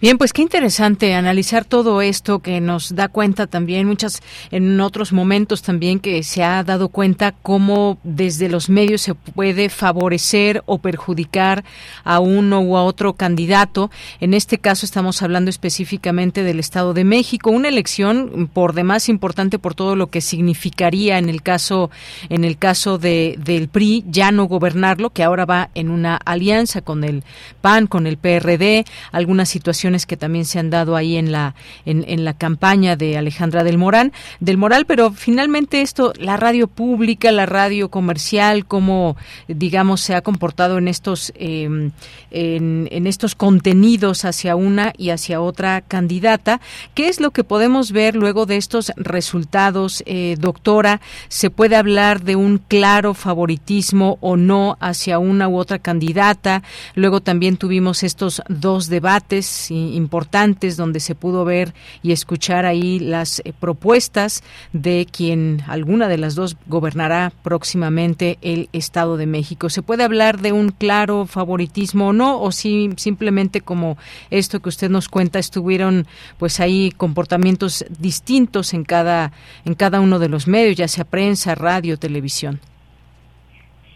Bien, 0.00 0.16
pues 0.16 0.32
qué 0.32 0.40
interesante 0.40 1.12
analizar 1.12 1.66
todo 1.66 2.00
esto 2.00 2.38
que 2.38 2.62
nos 2.62 2.94
da 2.94 3.08
cuenta 3.08 3.46
también 3.46 3.86
muchas 3.86 4.22
en 4.50 4.80
otros 4.80 5.12
momentos 5.12 5.60
también 5.60 6.00
que 6.00 6.22
se 6.22 6.42
ha 6.42 6.64
dado 6.64 6.88
cuenta 6.88 7.32
cómo 7.32 7.98
desde 8.02 8.48
los 8.48 8.70
medios 8.70 9.02
se 9.02 9.14
puede 9.14 9.68
favorecer 9.68 10.62
o 10.64 10.78
perjudicar 10.78 11.64
a 12.02 12.18
uno 12.18 12.62
u 12.62 12.78
a 12.78 12.82
otro 12.84 13.12
candidato. 13.12 13.90
En 14.20 14.32
este 14.32 14.56
caso 14.56 14.86
estamos 14.86 15.20
hablando 15.20 15.50
específicamente 15.50 16.44
del 16.44 16.60
Estado 16.60 16.94
de 16.94 17.04
México, 17.04 17.50
una 17.50 17.68
elección 17.68 18.48
por 18.50 18.72
demás 18.72 19.10
importante 19.10 19.58
por 19.58 19.74
todo 19.74 19.96
lo 19.96 20.06
que 20.06 20.22
significaría 20.22 21.18
en 21.18 21.28
el 21.28 21.42
caso 21.42 21.90
en 22.30 22.44
el 22.44 22.56
caso 22.56 22.96
de 22.96 23.36
del 23.38 23.68
PRI 23.68 24.06
ya 24.08 24.32
no 24.32 24.46
gobernarlo, 24.46 25.10
que 25.10 25.24
ahora 25.24 25.44
va 25.44 25.68
en 25.74 25.90
una 25.90 26.16
alianza 26.16 26.80
con 26.80 27.04
el 27.04 27.22
PAN, 27.60 27.86
con 27.86 28.06
el 28.06 28.16
PRD, 28.16 28.86
algunas 29.12 29.50
situaciones 29.50 29.89
que 30.06 30.16
también 30.16 30.44
se 30.44 30.58
han 30.58 30.70
dado 30.70 30.96
ahí 30.96 31.16
en 31.16 31.32
la 31.32 31.54
en, 31.84 32.24
la 32.24 32.34
campaña 32.34 32.96
de 32.96 33.16
Alejandra 33.16 33.64
del 33.64 33.78
Morán 33.78 34.12
del 34.40 34.56
Moral, 34.56 34.86
pero 34.86 35.10
finalmente 35.12 35.80
esto 35.80 36.12
la 36.18 36.36
radio 36.36 36.66
pública, 36.68 37.32
la 37.32 37.46
radio 37.46 37.90
comercial, 37.90 38.66
cómo 38.66 39.16
digamos 39.48 40.00
se 40.00 40.14
ha 40.14 40.22
comportado 40.22 40.78
en 40.78 40.88
estos 40.88 41.32
em, 41.36 41.90
en, 42.30 43.06
estos 43.06 43.34
contenidos 43.34 44.24
hacia 44.24 44.54
una 44.56 44.92
y 44.96 45.10
hacia 45.10 45.40
otra 45.40 45.80
candidata, 45.80 46.60
¿qué 46.94 47.08
es 47.08 47.20
lo 47.20 47.30
que 47.32 47.44
podemos 47.44 47.92
ver 47.92 48.14
luego 48.14 48.46
de 48.46 48.56
estos 48.56 48.92
resultados, 48.96 50.02
eh, 50.06 50.36
doctora? 50.38 51.00
¿Se 51.28 51.50
puede 51.50 51.76
hablar 51.76 52.22
de 52.22 52.36
un 52.36 52.58
claro 52.58 53.14
favoritismo 53.14 54.18
o 54.20 54.36
no 54.36 54.76
hacia 54.80 55.18
una 55.18 55.48
u 55.48 55.56
otra 55.56 55.78
candidata? 55.78 56.62
Luego 56.94 57.20
también 57.20 57.56
tuvimos 57.56 58.02
estos 58.02 58.42
dos 58.48 58.88
debates 58.88 59.70
importantes 59.94 60.76
donde 60.76 61.00
se 61.00 61.14
pudo 61.14 61.44
ver 61.44 61.74
y 62.02 62.12
escuchar 62.12 62.66
ahí 62.66 62.98
las 62.98 63.40
eh, 63.40 63.52
propuestas 63.58 64.42
de 64.72 65.06
quien 65.10 65.62
alguna 65.66 66.08
de 66.08 66.18
las 66.18 66.34
dos 66.34 66.56
gobernará 66.66 67.32
próximamente 67.42 68.38
el 68.42 68.68
Estado 68.72 69.16
de 69.16 69.26
México. 69.26 69.70
¿Se 69.70 69.82
puede 69.82 70.04
hablar 70.04 70.40
de 70.40 70.52
un 70.52 70.70
claro 70.70 71.26
favoritismo 71.26 72.08
o 72.08 72.12
no? 72.12 72.40
¿O 72.40 72.52
si 72.52 72.90
simplemente 72.96 73.60
como 73.60 73.98
esto 74.30 74.60
que 74.60 74.68
usted 74.68 74.90
nos 74.90 75.08
cuenta 75.08 75.38
estuvieron 75.38 76.06
pues 76.38 76.60
ahí 76.60 76.92
comportamientos 76.96 77.84
distintos 77.98 78.74
en 78.74 78.84
cada, 78.84 79.32
en 79.64 79.74
cada 79.74 80.00
uno 80.00 80.18
de 80.18 80.28
los 80.28 80.46
medios, 80.46 80.76
ya 80.76 80.88
sea 80.88 81.04
prensa, 81.04 81.54
radio, 81.54 81.98
televisión? 81.98 82.60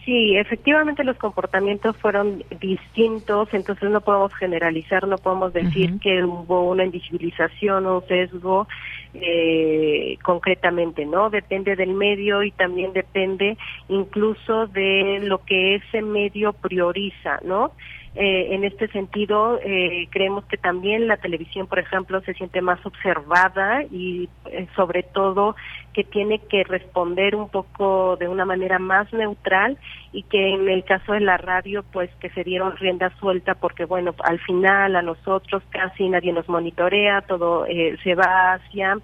Sí, 0.04 0.36
efectivamente 0.36 1.02
los 1.02 1.16
comportamientos 1.16 1.96
fueron 1.96 2.44
distintos, 2.60 3.48
entonces 3.52 3.88
no 3.90 4.02
podemos 4.02 4.34
generalizar, 4.34 5.08
no 5.08 5.16
podemos 5.16 5.54
decir 5.54 5.98
que 5.98 6.22
hubo 6.22 6.68
una 6.68 6.84
invisibilización 6.84 7.86
o 7.86 8.02
sesgo 8.02 8.68
eh, 9.14 10.18
concretamente, 10.22 11.06
¿no? 11.06 11.30
Depende 11.30 11.74
del 11.74 11.94
medio 11.94 12.42
y 12.42 12.50
también 12.50 12.92
depende 12.92 13.56
incluso 13.88 14.66
de 14.66 15.20
lo 15.22 15.38
que 15.42 15.76
ese 15.76 16.02
medio 16.02 16.52
prioriza, 16.52 17.40
¿no? 17.42 17.72
Eh, 18.16 18.54
en 18.54 18.62
este 18.62 18.86
sentido, 18.88 19.58
eh, 19.64 20.06
creemos 20.10 20.44
que 20.44 20.56
también 20.56 21.08
la 21.08 21.16
televisión, 21.16 21.66
por 21.66 21.80
ejemplo, 21.80 22.20
se 22.20 22.34
siente 22.34 22.60
más 22.60 22.84
observada 22.86 23.82
y 23.90 24.28
eh, 24.52 24.68
sobre 24.76 25.02
todo 25.02 25.56
que 25.94 26.04
tiene 26.04 26.40
que 26.40 26.64
responder 26.64 27.36
un 27.36 27.48
poco 27.48 28.16
de 28.16 28.28
una 28.28 28.44
manera 28.44 28.78
más 28.78 29.10
neutral 29.12 29.78
y 30.12 30.24
que 30.24 30.54
en 30.54 30.68
el 30.68 30.84
caso 30.84 31.12
de 31.12 31.20
la 31.20 31.36
radio, 31.36 31.84
pues 31.92 32.10
que 32.20 32.30
se 32.30 32.44
dieron 32.44 32.76
rienda 32.76 33.10
suelta 33.20 33.54
porque, 33.54 33.84
bueno, 33.84 34.14
al 34.24 34.40
final 34.40 34.96
a 34.96 35.02
nosotros 35.02 35.62
casi 35.70 36.08
nadie 36.08 36.32
nos 36.32 36.48
monitorea, 36.48 37.22
todo 37.22 37.64
se 38.02 38.14
va 38.14 38.54
hacia 38.54 38.98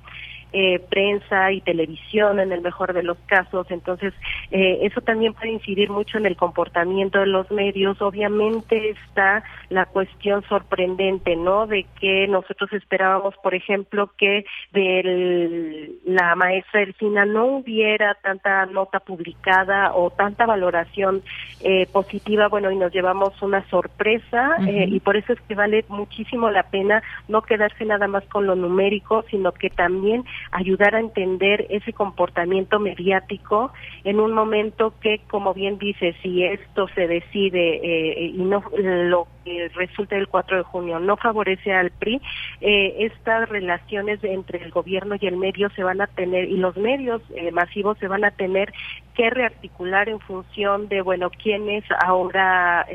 eh, 0.53 0.81
prensa 0.89 1.53
y 1.53 1.61
televisión 1.61 2.41
en 2.41 2.53
el 2.53 2.61
mejor 2.61 2.93
de 2.93 3.03
los 3.03 3.19
casos. 3.27 3.67
Entonces, 3.71 4.13
eh, 4.51 4.79
eso 4.83 5.01
también 5.01 5.33
puede 5.35 5.53
incidir 5.53 5.91
mucho 5.91 6.19
en 6.19 6.27
el 6.27 6.37
comportamiento 6.37 7.21
de 7.21 7.27
los 7.27 7.51
medios. 7.51 8.03
Obviamente 8.03 8.91
está 8.91 9.45
la 9.69 9.87
cuestión 9.87 10.43
sorprendente, 10.49 11.37
¿no? 11.37 11.67
De 11.67 11.87
que 12.01 12.27
nosotros 12.27 12.73
esperábamos, 12.73 13.35
por 13.43 13.55
ejemplo, 13.55 14.11
que 14.19 14.45
de 14.73 15.99
la 16.05 16.35
maestra 16.35 16.81
Delfina 16.81 17.25
no 17.25 17.47
hubiera 17.47 18.15
tanta 18.15 18.67
nota 18.67 19.01
publicada 19.01 19.95
o 19.95 20.11
tanta 20.11 20.47
valoración 20.47 21.23
eh, 21.63 21.87
positiva. 21.93 22.49
Bueno, 22.49 22.71
y 22.71 22.77
nos 22.77 22.93
llevamos 22.93 23.41
una 23.43 23.65
sorpresa 23.69 24.57
y 24.67 24.99
por 25.01 25.17
eso 25.17 25.33
es 25.33 25.41
que 25.43 25.55
vale 25.55 25.85
muchísimo 25.89 26.51
la 26.51 26.65
pena 26.65 27.03
no 27.29 27.43
quedarse 27.43 27.85
nada 27.85 28.09
más 28.09 28.25
con 28.25 28.47
lo 28.47 28.55
numérico, 28.55 29.25
sino 29.31 29.53
que 29.53 29.71
también 29.71 30.25
ayudar 30.51 30.95
a 30.95 31.01
entender 31.01 31.67
ese 31.71 31.93
comportamiento 31.93 32.79
mediático 32.79 33.73
en 34.05 34.21
un 34.21 34.33
momento 34.33 34.95
que, 35.01 35.21
como 35.29 35.55
bien 35.55 35.79
dice, 35.79 36.15
si 36.23 36.45
esto 36.45 36.89
se 36.95 37.07
decide 37.07 37.81
eh, 37.83 38.27
y 38.27 38.39
no 38.39 38.63
lo 38.75 39.29
que 39.45 39.69
resulta 39.75 40.17
el 40.17 40.29
4 40.29 40.59
de 40.59 40.63
junio 40.65 41.01
no 41.01 41.17
favorece 41.17 41.73
al 41.73 41.91
PRI, 41.91 42.21
eh, 42.61 42.97
estas 42.99 43.49
relaciones 43.49 44.23
entre 44.23 44.63
el 44.63 44.71
gobierno 44.71 45.17
y 45.21 45.27
el 45.27 45.37
medio 45.37 45.71
se 45.71 45.83
van 45.83 46.01
a 46.01 46.07
tener 46.07 46.49
y 46.49 46.57
los 46.57 46.77
medios 46.77 47.23
eh, 47.35 47.51
masivos 47.53 47.99
se 47.99 48.09
van 48.09 48.25
a 48.25 48.31
tener 48.31 48.73
que 49.15 49.31
rearticular 49.31 50.09
en 50.09 50.21
función 50.21 50.89
de, 50.89 51.03
bueno, 51.03 51.31
quiénes 51.31 51.85
ahora 52.03 52.87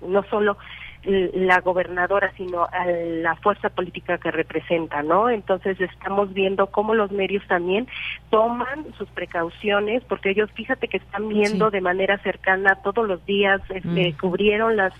no 0.00 0.22
solo 0.24 0.56
la 1.04 1.60
gobernadora, 1.60 2.32
sino 2.36 2.64
a 2.64 2.86
la 2.86 3.34
fuerza 3.36 3.70
política 3.70 4.18
que 4.18 4.30
representa, 4.30 5.02
¿no? 5.02 5.30
Entonces 5.30 5.80
estamos 5.80 6.32
viendo 6.32 6.68
cómo 6.68 6.94
los 6.94 7.10
medios 7.10 7.46
también 7.48 7.88
toman 8.30 8.92
sus 8.96 9.08
precauciones, 9.10 10.02
porque 10.04 10.30
ellos, 10.30 10.50
fíjate 10.52 10.88
que 10.88 10.98
están 10.98 11.28
viendo 11.28 11.70
de 11.70 11.80
manera 11.80 12.18
cercana 12.18 12.76
todos 12.82 13.06
los 13.06 13.24
días, 13.26 13.60
este, 13.70 14.12
mm. 14.12 14.16
cubrieron 14.18 14.76
las 14.76 14.92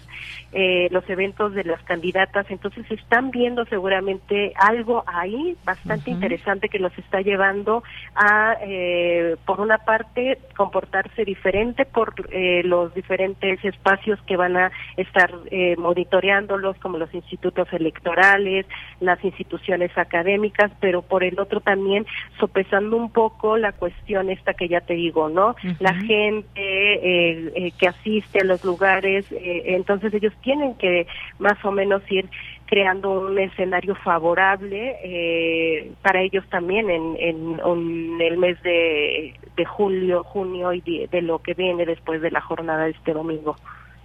eh, 0.52 0.88
los 0.90 1.08
eventos 1.08 1.54
de 1.54 1.64
las 1.64 1.82
candidatas, 1.84 2.46
entonces 2.50 2.84
están 2.90 3.30
viendo 3.30 3.64
seguramente 3.66 4.52
algo 4.56 5.02
ahí 5.06 5.56
bastante 5.64 6.10
interesante 6.10 6.68
que 6.68 6.78
los 6.78 6.96
está 6.98 7.22
llevando 7.22 7.82
a, 8.14 8.56
eh, 8.60 9.36
por 9.46 9.60
una 9.60 9.78
parte, 9.78 10.38
comportarse 10.56 11.24
diferente 11.24 11.86
por 11.86 12.14
eh, 12.30 12.62
los 12.64 12.92
diferentes 12.94 13.64
espacios 13.64 14.20
que 14.26 14.36
van 14.36 14.56
a 14.56 14.70
estar 14.96 15.32
eh, 15.50 15.74
monitoreándolos, 15.92 16.76
como 16.78 16.98
los 16.98 17.12
institutos 17.12 17.68
electorales, 17.72 18.66
las 19.00 19.22
instituciones 19.24 19.96
académicas, 19.96 20.72
pero 20.80 21.02
por 21.02 21.22
el 21.22 21.38
otro 21.38 21.60
también 21.60 22.06
sopesando 22.40 22.96
un 22.96 23.10
poco 23.10 23.58
la 23.58 23.72
cuestión 23.72 24.30
esta 24.30 24.54
que 24.54 24.68
ya 24.68 24.80
te 24.80 24.94
digo, 24.94 25.28
¿no? 25.28 25.54
La 25.80 25.94
gente 25.94 27.72
que 27.78 27.88
asiste 27.88 28.40
a 28.40 28.44
los 28.44 28.64
lugares, 28.64 29.26
entonces 29.30 30.14
ellos 30.14 30.32
tienen 30.42 30.74
que 30.76 31.06
más 31.38 31.62
o 31.64 31.72
menos 31.72 32.02
ir 32.10 32.28
creando 32.72 33.20
un 33.20 33.38
escenario 33.38 33.94
favorable 33.96 34.96
eh, 35.04 35.92
para 36.00 36.22
ellos 36.22 36.42
también 36.48 36.88
en, 36.88 37.16
en, 37.18 38.18
el 38.18 38.38
mes 38.38 38.62
de, 38.62 39.34
de 39.56 39.64
julio, 39.66 40.24
junio 40.24 40.72
y 40.72 40.80
de 40.80 41.20
lo 41.20 41.40
que 41.40 41.52
viene 41.52 41.84
después 41.84 42.22
de 42.22 42.30
la 42.30 42.40
jornada 42.40 42.84
de 42.84 42.92
este 42.92 43.12
domingo. 43.12 43.56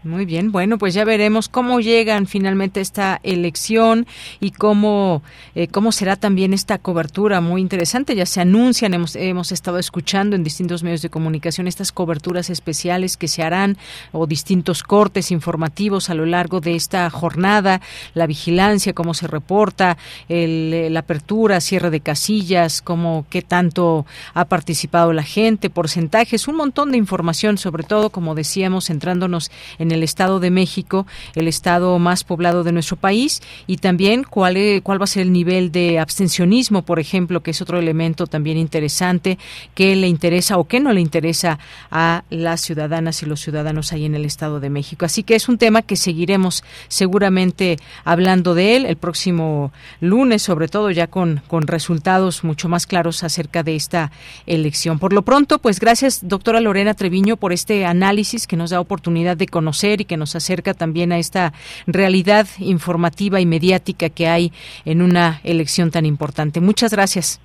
Muy 0.07 0.25
bien, 0.25 0.53
bueno, 0.53 0.77
pues 0.77 0.93
ya 0.93 1.03
veremos 1.03 1.49
cómo 1.49 1.81
llegan 1.81 2.27
finalmente 2.27 2.79
esta 2.79 3.19
elección 3.23 4.07
y 4.39 4.51
cómo, 4.51 5.21
eh, 5.53 5.67
cómo 5.67 5.91
será 5.91 6.15
también 6.15 6.53
esta 6.53 6.77
cobertura 6.77 7.41
muy 7.41 7.59
interesante. 7.59 8.15
Ya 8.15 8.25
se 8.25 8.39
anuncian, 8.39 8.93
hemos, 8.93 9.17
hemos 9.17 9.51
estado 9.51 9.79
escuchando 9.79 10.37
en 10.37 10.45
distintos 10.45 10.81
medios 10.81 11.01
de 11.01 11.09
comunicación 11.09 11.67
estas 11.67 11.91
coberturas 11.91 12.49
especiales 12.49 13.17
que 13.17 13.27
se 13.27 13.43
harán 13.43 13.77
o 14.13 14.27
distintos 14.27 14.81
cortes 14.81 15.29
informativos 15.29 16.09
a 16.09 16.13
lo 16.13 16.25
largo 16.25 16.61
de 16.61 16.75
esta 16.75 17.09
jornada, 17.09 17.81
la 18.13 18.27
vigilancia, 18.27 18.93
cómo 18.93 19.13
se 19.13 19.27
reporta, 19.27 19.97
el, 20.29 20.93
la 20.93 21.01
apertura, 21.01 21.59
cierre 21.59 21.89
de 21.89 21.99
casillas, 21.99 22.81
cómo, 22.81 23.25
qué 23.29 23.41
tanto 23.41 24.05
ha 24.33 24.45
participado 24.45 25.11
la 25.11 25.23
gente, 25.23 25.69
porcentajes, 25.69 26.47
un 26.47 26.55
montón 26.55 26.91
de 26.91 26.97
información, 26.97 27.57
sobre 27.57 27.83
todo, 27.83 28.09
como 28.09 28.35
decíamos, 28.35 28.85
centrándonos 28.85 29.51
en 29.79 29.91
el 29.91 29.96
el 29.97 30.03
Estado 30.03 30.39
de 30.39 30.51
México, 30.51 31.05
el 31.35 31.47
estado 31.47 31.99
más 31.99 32.23
poblado 32.23 32.63
de 32.63 32.71
nuestro 32.71 32.95
país, 32.95 33.41
y 33.67 33.77
también 33.77 34.23
cuál, 34.23 34.57
cuál 34.83 34.99
va 34.99 35.03
a 35.03 35.07
ser 35.07 35.23
el 35.23 35.31
nivel 35.31 35.71
de 35.71 35.99
abstencionismo, 35.99 36.83
por 36.83 36.99
ejemplo, 36.99 37.41
que 37.41 37.51
es 37.51 37.61
otro 37.61 37.79
elemento 37.79 38.27
también 38.27 38.57
interesante 38.57 39.37
que 39.75 39.95
le 39.95 40.07
interesa 40.07 40.57
o 40.57 40.65
que 40.65 40.79
no 40.79 40.93
le 40.93 41.01
interesa 41.01 41.59
a 41.91 42.23
las 42.29 42.61
ciudadanas 42.61 43.21
y 43.23 43.25
los 43.25 43.41
ciudadanos 43.41 43.93
ahí 43.93 44.05
en 44.05 44.15
el 44.15 44.25
Estado 44.25 44.59
de 44.59 44.69
México. 44.69 45.05
Así 45.05 45.23
que 45.23 45.35
es 45.35 45.49
un 45.49 45.57
tema 45.57 45.81
que 45.81 45.95
seguiremos 45.95 46.63
seguramente 46.87 47.77
hablando 48.03 48.55
de 48.55 48.75
él 48.75 48.85
el 48.85 48.97
próximo 48.97 49.71
lunes, 50.01 50.41
sobre 50.41 50.67
todo 50.67 50.91
ya 50.91 51.07
con, 51.07 51.41
con 51.47 51.67
resultados 51.67 52.43
mucho 52.43 52.69
más 52.69 52.85
claros 52.85 53.23
acerca 53.23 53.63
de 53.63 53.75
esta 53.75 54.11
elección. 54.45 54.99
Por 54.99 55.13
lo 55.13 55.21
pronto, 55.21 55.59
pues 55.59 55.79
gracias, 55.79 56.27
doctora 56.27 56.61
Lorena 56.61 56.93
Treviño, 56.93 57.37
por 57.37 57.53
este 57.53 57.85
análisis 57.85 58.47
que 58.47 58.57
nos 58.57 58.71
da 58.71 58.79
oportunidad 58.79 59.37
de 59.37 59.47
conocer 59.47 59.76
y 59.83 60.05
que 60.05 60.17
nos 60.17 60.35
acerca 60.35 60.73
también 60.73 61.11
a 61.11 61.17
esta 61.17 61.53
realidad 61.85 62.47
informativa 62.59 63.39
y 63.39 63.45
mediática 63.45 64.09
que 64.09 64.27
hay 64.27 64.51
en 64.85 65.01
una 65.01 65.39
elección 65.43 65.91
tan 65.91 66.05
importante. 66.05 66.59
Muchas 66.59 66.91
gracias. 66.91 67.39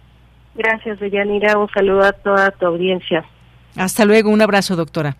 Gracias, 0.55 1.01
Deyanira. 1.01 1.59
Un 1.59 1.69
saludo 1.69 2.05
a 2.05 2.13
toda 2.13 2.51
tu 2.51 2.67
audiencia. 2.67 3.25
Hasta 3.77 4.05
luego. 4.05 4.31
Un 4.31 4.43
abrazo, 4.43 4.77
doctora. 4.77 5.17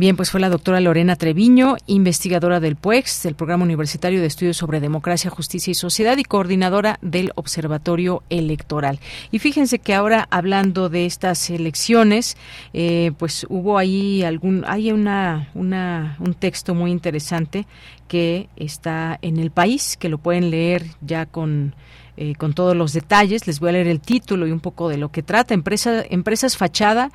Bien, 0.00 0.16
pues 0.16 0.30
fue 0.30 0.40
la 0.40 0.48
doctora 0.48 0.80
Lorena 0.80 1.14
Treviño, 1.14 1.76
investigadora 1.86 2.58
del 2.58 2.74
PUEX, 2.74 3.22
del 3.22 3.34
Programa 3.34 3.64
Universitario 3.64 4.22
de 4.22 4.28
Estudios 4.28 4.56
sobre 4.56 4.80
Democracia, 4.80 5.28
Justicia 5.28 5.72
y 5.72 5.74
Sociedad 5.74 6.16
y 6.16 6.24
coordinadora 6.24 6.98
del 7.02 7.32
Observatorio 7.34 8.22
Electoral. 8.30 8.98
Y 9.30 9.40
fíjense 9.40 9.78
que 9.78 9.92
ahora 9.92 10.26
hablando 10.30 10.88
de 10.88 11.04
estas 11.04 11.50
elecciones, 11.50 12.38
eh, 12.72 13.12
pues 13.18 13.44
hubo 13.50 13.76
ahí 13.76 14.22
algún, 14.22 14.64
hay 14.66 14.90
una, 14.90 15.50
una, 15.52 16.16
un 16.18 16.32
texto 16.32 16.74
muy 16.74 16.92
interesante 16.92 17.66
que 18.08 18.48
está 18.56 19.18
en 19.20 19.36
el 19.36 19.50
país, 19.50 19.98
que 19.98 20.08
lo 20.08 20.16
pueden 20.16 20.50
leer 20.50 20.86
ya 21.02 21.26
con 21.26 21.74
eh, 22.22 22.34
con 22.34 22.52
todos 22.52 22.76
los 22.76 22.92
detalles. 22.92 23.46
Les 23.46 23.60
voy 23.60 23.70
a 23.70 23.72
leer 23.72 23.86
el 23.86 23.98
título 23.98 24.46
y 24.46 24.52
un 24.52 24.60
poco 24.60 24.90
de 24.90 24.98
lo 24.98 25.10
que 25.10 25.22
trata. 25.22 25.54
Empresa, 25.54 26.04
empresas 26.10 26.54
fachada, 26.58 27.10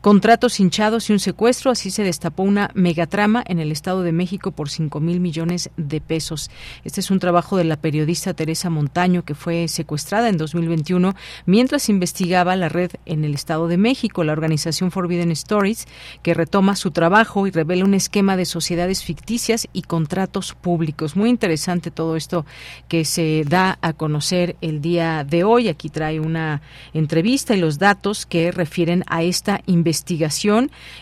contratos 0.00 0.60
hinchados 0.60 1.10
y 1.10 1.12
un 1.12 1.18
secuestro. 1.18 1.70
Así 1.70 1.90
se 1.90 2.02
destapó 2.02 2.42
una 2.42 2.70
megatrama 2.74 3.42
en 3.46 3.58
el 3.58 3.72
Estado 3.72 4.02
de 4.02 4.12
México 4.12 4.52
por 4.52 4.70
5 4.70 5.00
mil 5.00 5.20
millones 5.20 5.70
de 5.76 6.00
pesos. 6.00 6.50
Este 6.84 7.00
es 7.00 7.10
un 7.10 7.18
trabajo 7.18 7.56
de 7.56 7.64
la 7.64 7.76
periodista 7.76 8.34
Teresa 8.34 8.70
Montaño, 8.70 9.24
que 9.24 9.34
fue 9.34 9.68
secuestrada 9.68 10.28
en 10.28 10.36
2021 10.36 11.14
mientras 11.46 11.88
investigaba 11.88 12.56
la 12.56 12.68
red 12.68 12.92
en 13.06 13.24
el 13.24 13.34
Estado 13.34 13.68
de 13.68 13.76
México. 13.76 14.24
La 14.24 14.32
organización 14.32 14.90
Forbidden 14.90 15.32
Stories, 15.32 15.86
que 16.22 16.34
retoma 16.34 16.76
su 16.76 16.90
trabajo 16.90 17.46
y 17.46 17.50
revela 17.50 17.84
un 17.84 17.94
esquema 17.94 18.36
de 18.36 18.44
sociedades 18.44 19.02
ficticias 19.02 19.68
y 19.72 19.82
contratos 19.82 20.54
públicos. 20.54 21.16
Muy 21.16 21.30
interesante 21.30 21.90
todo 21.90 22.16
esto 22.16 22.46
que 22.88 23.04
se 23.04 23.44
da 23.48 23.78
a 23.82 23.92
conocer 23.92 24.56
el 24.60 24.80
día 24.80 25.24
de 25.24 25.44
hoy. 25.44 25.68
Aquí 25.68 25.88
trae 25.88 26.20
una 26.20 26.62
entrevista 26.94 27.54
y 27.54 27.60
los 27.60 27.78
datos 27.78 28.26
que 28.26 28.52
refieren 28.52 29.04
a 29.08 29.22
esta 29.22 29.60
investigación 29.66 29.87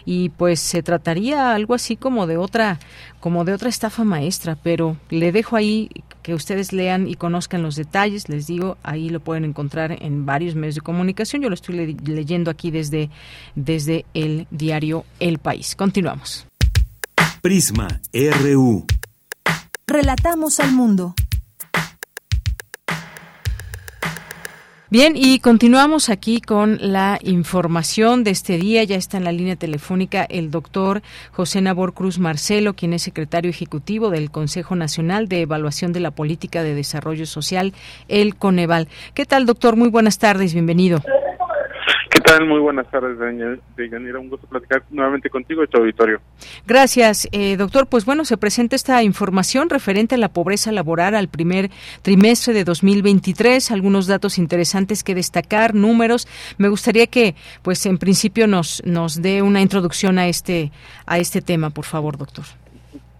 y 0.04 0.30
pues 0.30 0.60
se 0.60 0.82
trataría 0.82 1.54
algo 1.54 1.74
así 1.74 1.96
como 1.96 2.26
de 2.26 2.36
otra 2.36 2.78
como 3.20 3.44
de 3.44 3.54
otra 3.54 3.68
estafa 3.68 4.04
maestra, 4.04 4.56
pero 4.62 4.96
le 5.10 5.32
dejo 5.32 5.56
ahí 5.56 5.90
que 6.22 6.34
ustedes 6.34 6.72
lean 6.72 7.08
y 7.08 7.14
conozcan 7.14 7.62
los 7.62 7.74
detalles. 7.74 8.28
Les 8.28 8.46
digo, 8.46 8.78
ahí 8.84 9.08
lo 9.08 9.20
pueden 9.20 9.44
encontrar 9.44 9.96
en 10.00 10.26
varios 10.26 10.54
medios 10.54 10.76
de 10.76 10.80
comunicación. 10.80 11.42
Yo 11.42 11.48
lo 11.48 11.54
estoy 11.54 11.96
leyendo 12.04 12.50
aquí 12.50 12.70
desde, 12.70 13.10
desde 13.56 14.04
el 14.14 14.46
diario 14.50 15.04
El 15.18 15.38
País. 15.38 15.74
Continuamos. 15.74 16.46
Prisma 17.42 17.88
RU. 18.12 18.86
Relatamos 19.88 20.60
al 20.60 20.72
mundo. 20.72 21.14
Bien, 24.88 25.14
y 25.16 25.40
continuamos 25.40 26.08
aquí 26.10 26.40
con 26.40 26.78
la 26.80 27.18
información 27.24 28.22
de 28.22 28.30
este 28.30 28.56
día. 28.56 28.84
Ya 28.84 28.94
está 28.94 29.16
en 29.16 29.24
la 29.24 29.32
línea 29.32 29.56
telefónica 29.56 30.22
el 30.22 30.52
doctor 30.52 31.02
José 31.32 31.60
Nabor 31.60 31.92
Cruz 31.92 32.20
Marcelo, 32.20 32.74
quien 32.74 32.92
es 32.92 33.02
secretario 33.02 33.50
ejecutivo 33.50 34.10
del 34.10 34.30
Consejo 34.30 34.76
Nacional 34.76 35.26
de 35.26 35.40
Evaluación 35.40 35.92
de 35.92 35.98
la 35.98 36.12
Política 36.12 36.62
de 36.62 36.76
Desarrollo 36.76 37.26
Social, 37.26 37.74
el 38.06 38.36
Coneval. 38.36 38.86
¿Qué 39.12 39.24
tal, 39.24 39.44
doctor? 39.44 39.74
Muy 39.74 39.88
buenas 39.88 40.18
tardes, 40.20 40.52
bienvenido. 40.52 41.02
¿Qué 42.10 42.20
tal? 42.20 42.46
Muy 42.46 42.60
buenas 42.60 42.88
tardes, 42.90 43.18
Deyanira. 43.76 44.18
Un 44.18 44.28
gusto 44.28 44.46
platicar 44.46 44.82
nuevamente 44.90 45.28
contigo 45.28 45.64
y 45.64 45.66
tu 45.66 45.78
auditorio. 45.78 46.20
Gracias, 46.66 47.28
eh, 47.32 47.56
doctor. 47.56 47.88
Pues 47.88 48.04
bueno, 48.04 48.24
se 48.24 48.36
presenta 48.36 48.76
esta 48.76 49.02
información 49.02 49.68
referente 49.70 50.14
a 50.14 50.18
la 50.18 50.28
pobreza 50.28 50.70
laboral 50.72 51.14
al 51.14 51.28
primer 51.28 51.70
trimestre 52.02 52.54
de 52.54 52.64
2023. 52.64 53.70
Algunos 53.70 54.06
datos 54.06 54.38
interesantes 54.38 55.02
que 55.02 55.14
destacar, 55.14 55.74
números. 55.74 56.28
Me 56.58 56.68
gustaría 56.68 57.06
que, 57.06 57.34
pues 57.62 57.84
en 57.86 57.98
principio, 57.98 58.46
nos, 58.46 58.84
nos 58.84 59.20
dé 59.20 59.42
una 59.42 59.60
introducción 59.60 60.18
a 60.18 60.28
este, 60.28 60.70
a 61.06 61.18
este 61.18 61.42
tema, 61.42 61.70
por 61.70 61.84
favor, 61.84 62.16
doctor. 62.16 62.44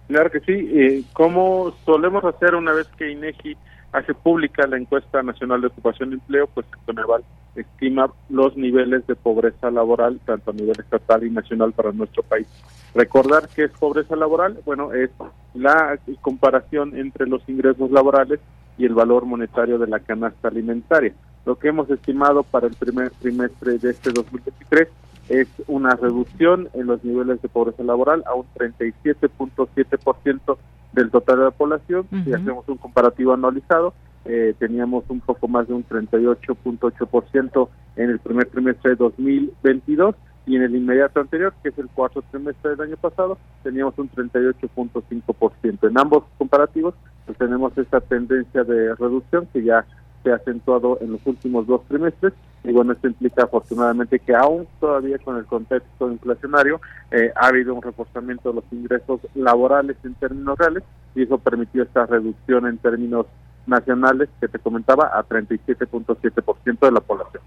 Claro 0.07 0.31
que 0.31 0.39
sí. 0.39 0.53
Eh, 0.53 1.03
como 1.13 1.75
solemos 1.85 2.23
hacer 2.23 2.55
una 2.55 2.71
vez 2.71 2.87
que 2.97 3.11
INEGI 3.11 3.57
hace 3.91 4.13
pública 4.13 4.65
la 4.67 4.77
encuesta 4.77 5.21
nacional 5.23 5.61
de 5.61 5.67
ocupación 5.67 6.11
y 6.11 6.13
empleo, 6.15 6.47
pues 6.47 6.65
Coneval 6.85 7.23
estima 7.57 8.11
los 8.29 8.55
niveles 8.55 9.05
de 9.07 9.15
pobreza 9.15 9.71
laboral 9.71 10.19
tanto 10.25 10.51
a 10.51 10.53
nivel 10.53 10.79
estatal 10.79 11.23
y 11.23 11.29
nacional 11.29 11.73
para 11.73 11.91
nuestro 11.91 12.23
país. 12.23 12.47
Recordar 12.93 13.49
que 13.49 13.65
es 13.65 13.71
pobreza 13.71 14.15
laboral, 14.15 14.59
bueno, 14.65 14.93
es 14.93 15.09
la 15.53 15.99
comparación 16.21 16.97
entre 16.97 17.27
los 17.27 17.47
ingresos 17.49 17.91
laborales 17.91 18.39
y 18.77 18.85
el 18.85 18.93
valor 18.93 19.25
monetario 19.25 19.77
de 19.77 19.87
la 19.87 19.99
canasta 19.99 20.47
alimentaria. 20.47 21.13
Lo 21.45 21.57
que 21.57 21.69
hemos 21.69 21.89
estimado 21.89 22.43
para 22.43 22.67
el 22.67 22.75
primer 22.75 23.11
trimestre 23.11 23.77
de 23.77 23.91
este 23.91 24.11
2023 24.11 24.87
es 25.29 25.47
una 25.67 25.95
reducción 25.95 26.69
en 26.73 26.87
los 26.87 27.03
niveles 27.03 27.41
de 27.41 27.49
pobreza 27.49 27.83
laboral 27.83 28.23
a 28.25 28.33
un 28.33 28.45
37.7% 28.55 30.57
del 30.93 31.11
total 31.11 31.37
de 31.37 31.43
la 31.45 31.51
población. 31.51 32.07
Si 32.23 32.33
hacemos 32.33 32.67
un 32.67 32.77
comparativo 32.77 33.33
anualizado, 33.33 33.93
eh, 34.27 34.53
teníamos 34.59 35.05
un 35.09 35.21
poco 35.21 35.47
más 35.47 35.67
de 35.67 35.73
un 35.73 35.87
38.8% 35.87 37.69
en 37.95 38.09
el 38.09 38.19
primer 38.19 38.47
trimestre 38.47 38.91
de 38.91 38.95
2022 38.97 40.15
y 40.45 40.55
en 40.55 40.63
el 40.63 40.75
inmediato 40.75 41.19
anterior, 41.19 41.53
que 41.61 41.69
es 41.69 41.77
el 41.77 41.89
cuarto 41.89 42.21
trimestre 42.31 42.71
del 42.71 42.81
año 42.81 42.97
pasado, 42.97 43.37
teníamos 43.63 43.97
un 43.97 44.09
38.5%. 44.09 45.89
En 45.89 45.97
ambos 45.97 46.23
comparativos, 46.37 46.93
pues 47.25 47.37
tenemos 47.37 47.77
esta 47.77 47.99
tendencia 47.99 48.63
de 48.63 48.95
reducción 48.95 49.47
que 49.51 49.63
ya 49.63 49.85
se 50.23 50.31
ha 50.31 50.35
acentuado 50.35 50.97
en 51.01 51.11
los 51.11 51.25
últimos 51.25 51.67
dos 51.67 51.83
trimestres 51.87 52.33
y 52.63 52.71
bueno, 52.71 52.93
esto 52.93 53.07
implica 53.07 53.43
afortunadamente 53.43 54.19
que 54.19 54.35
aún 54.35 54.67
todavía 54.79 55.17
con 55.19 55.37
el 55.37 55.45
contexto 55.45 56.11
inflacionario 56.11 56.81
eh, 57.11 57.31
ha 57.35 57.47
habido 57.47 57.73
un 57.73 57.81
reforzamiento 57.81 58.49
de 58.49 58.55
los 58.55 58.65
ingresos 58.71 59.21
laborales 59.35 59.95
en 60.03 60.15
términos 60.15 60.57
reales 60.57 60.83
y 61.15 61.23
eso 61.23 61.37
permitió 61.37 61.83
esta 61.83 62.05
reducción 62.05 62.67
en 62.67 62.77
términos 62.77 63.25
nacionales 63.67 64.29
que 64.39 64.47
te 64.47 64.59
comentaba 64.59 65.11
a 65.13 65.27
37.7% 65.27 66.79
de 66.79 66.91
la 66.91 67.01
población. 67.01 67.43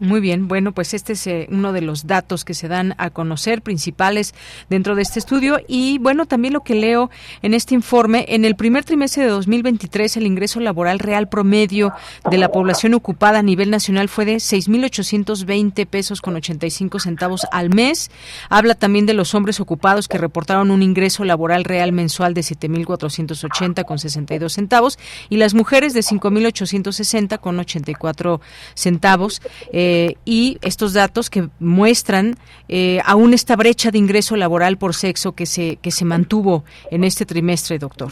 Muy 0.00 0.20
bien, 0.20 0.48
bueno, 0.48 0.72
pues 0.72 0.92
este 0.92 1.12
es 1.12 1.24
eh, 1.28 1.46
uno 1.52 1.72
de 1.72 1.80
los 1.80 2.08
datos 2.08 2.44
que 2.44 2.52
se 2.52 2.66
dan 2.66 2.96
a 2.98 3.10
conocer 3.10 3.62
principales 3.62 4.34
dentro 4.68 4.96
de 4.96 5.02
este 5.02 5.20
estudio 5.20 5.60
y 5.68 5.98
bueno, 5.98 6.26
también 6.26 6.52
lo 6.52 6.64
que 6.64 6.74
leo 6.74 7.10
en 7.42 7.54
este 7.54 7.76
informe, 7.76 8.24
en 8.30 8.44
el 8.44 8.56
primer 8.56 8.82
trimestre 8.82 9.22
de 9.22 9.28
2023 9.28 10.16
el 10.16 10.26
ingreso 10.26 10.58
laboral 10.58 10.98
real 10.98 11.28
promedio 11.28 11.92
de 12.28 12.38
la 12.38 12.50
población 12.50 12.94
ocupada 12.94 13.38
a 13.38 13.42
nivel 13.42 13.70
nacional 13.70 14.08
fue 14.08 14.24
de 14.24 14.34
6.820 14.34 15.86
pesos 15.86 16.20
con 16.20 16.34
85 16.34 16.98
centavos 16.98 17.46
al 17.52 17.70
mes. 17.72 18.10
Habla 18.50 18.74
también 18.74 19.06
de 19.06 19.14
los 19.14 19.32
hombres 19.36 19.60
ocupados 19.60 20.08
que 20.08 20.18
reportaron 20.18 20.72
un 20.72 20.82
ingreso 20.82 21.22
laboral 21.22 21.62
real 21.62 21.92
mensual 21.92 22.34
de 22.34 22.40
7.480 22.40 23.84
con 23.84 24.00
62 24.00 24.52
centavos 24.52 24.98
y 25.28 25.36
las 25.36 25.54
mujeres 25.54 25.94
de 25.94 26.00
5.860 26.00 27.38
con 27.38 27.60
84 27.60 28.40
centavos. 28.74 29.40
Eh, 29.72 29.84
y 30.24 30.58
estos 30.62 30.92
datos 30.92 31.30
que 31.30 31.48
muestran 31.60 32.34
eh, 32.68 33.00
aún 33.04 33.34
esta 33.34 33.56
brecha 33.56 33.90
de 33.90 33.98
ingreso 33.98 34.36
laboral 34.36 34.76
por 34.76 34.94
sexo 34.94 35.32
que 35.32 35.46
se, 35.46 35.76
que 35.76 35.90
se 35.90 36.04
mantuvo 36.04 36.64
en 36.90 37.04
este 37.04 37.24
trimestre, 37.26 37.78
doctor. 37.78 38.10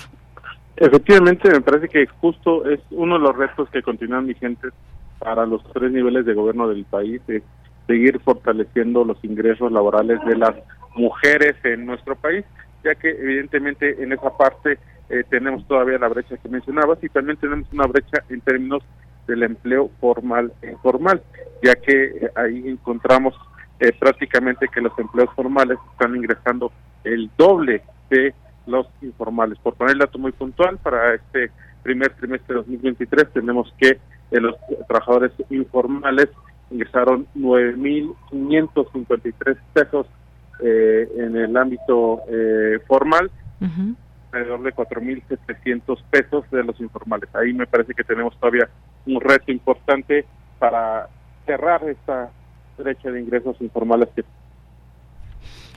Efectivamente, 0.77 1.51
me 1.51 1.61
parece 1.61 1.89
que 1.89 2.07
justo 2.21 2.69
es 2.69 2.81
uno 2.91 3.15
de 3.15 3.21
los 3.21 3.37
retos 3.37 3.69
que 3.71 3.83
continúan 3.83 4.27
vigentes 4.27 4.73
para 5.19 5.47
los 5.47 5.63
tres 5.73 5.93
niveles 5.93 6.27
de 6.27 6.35
gobierno 6.35 6.69
del 6.69 6.85
país, 6.85 7.21
es 7.29 7.43
seguir 7.87 8.19
fortaleciendo 8.21 9.05
los 9.05 9.23
ingresos 9.25 9.71
laborales 9.71 10.19
de 10.27 10.37
las 10.37 10.55
mujeres 10.97 11.55
en 11.65 11.87
nuestro 11.87 12.17
país, 12.17 12.45
ya 12.83 12.95
que 12.95 13.11
evidentemente 13.11 14.03
en 14.03 14.13
esa 14.13 14.37
parte 14.37 14.79
eh, 15.09 15.25
tenemos 15.31 15.67
todavía 15.69 15.99
la 15.99 16.09
brecha 16.09 16.37
que 16.37 16.49
mencionabas 16.49 16.99
y 17.03 17.09
también 17.09 17.37
tenemos 17.37 17.67
una 17.73 17.87
brecha 17.87 18.25
en 18.29 18.41
términos 18.41 18.83
del 19.27 19.43
empleo 19.43 19.91
formal 20.01 20.53
e 20.63 20.71
informal, 20.71 21.23
ya 21.63 21.75
que 21.75 22.05
eh, 22.05 22.31
ahí 22.35 22.69
encontramos 22.69 23.35
eh, 23.81 23.93
prácticamente 23.99 24.69
que 24.69 24.81
los 24.81 24.97
empleos 24.99 25.29
formales 25.35 25.77
están 25.93 26.17
ingresando 26.17 26.73
el 27.05 27.31
doble 27.37 27.83
de 28.11 28.35
los 28.67 28.87
informales. 29.01 29.59
Por 29.59 29.75
poner 29.75 29.95
el 29.95 30.01
dato 30.01 30.19
muy 30.19 30.33
puntual, 30.33 30.77
para 30.79 31.15
este 31.15 31.51
primer 31.83 32.15
trimestre 32.15 32.55
de 32.55 32.61
2023 32.61 33.33
tenemos 33.33 33.73
que 33.79 33.89
eh, 33.89 34.41
los 34.41 34.55
trabajadores 34.87 35.33
informales 35.51 36.29
ingresaron 36.71 37.27
9.553 37.37 39.57
pesos 39.73 40.07
eh, 40.63 41.11
en 41.17 41.37
el 41.37 41.57
ámbito 41.57 42.21
eh, 42.29 42.79
formal, 42.87 43.33
alrededor 44.33 44.63
de 44.63 44.75
4.700 44.75 46.03
pesos 46.11 46.51
de 46.51 46.65
los 46.65 46.81
informales. 46.81 47.29
Ahí 47.35 47.53
me 47.53 47.67
parece 47.67 47.95
que 47.95 48.05
tenemos 48.05 48.37
todavía 48.39 48.69
un 49.07 49.21
reto 49.21 49.53
importante 49.53 50.25
para 50.59 51.09
cerrar 51.45 51.87
esta 51.89 52.31
brecha 52.79 53.11
de 53.11 53.21
ingresos 53.21 53.61
informales 53.61 54.09
que 54.15 54.25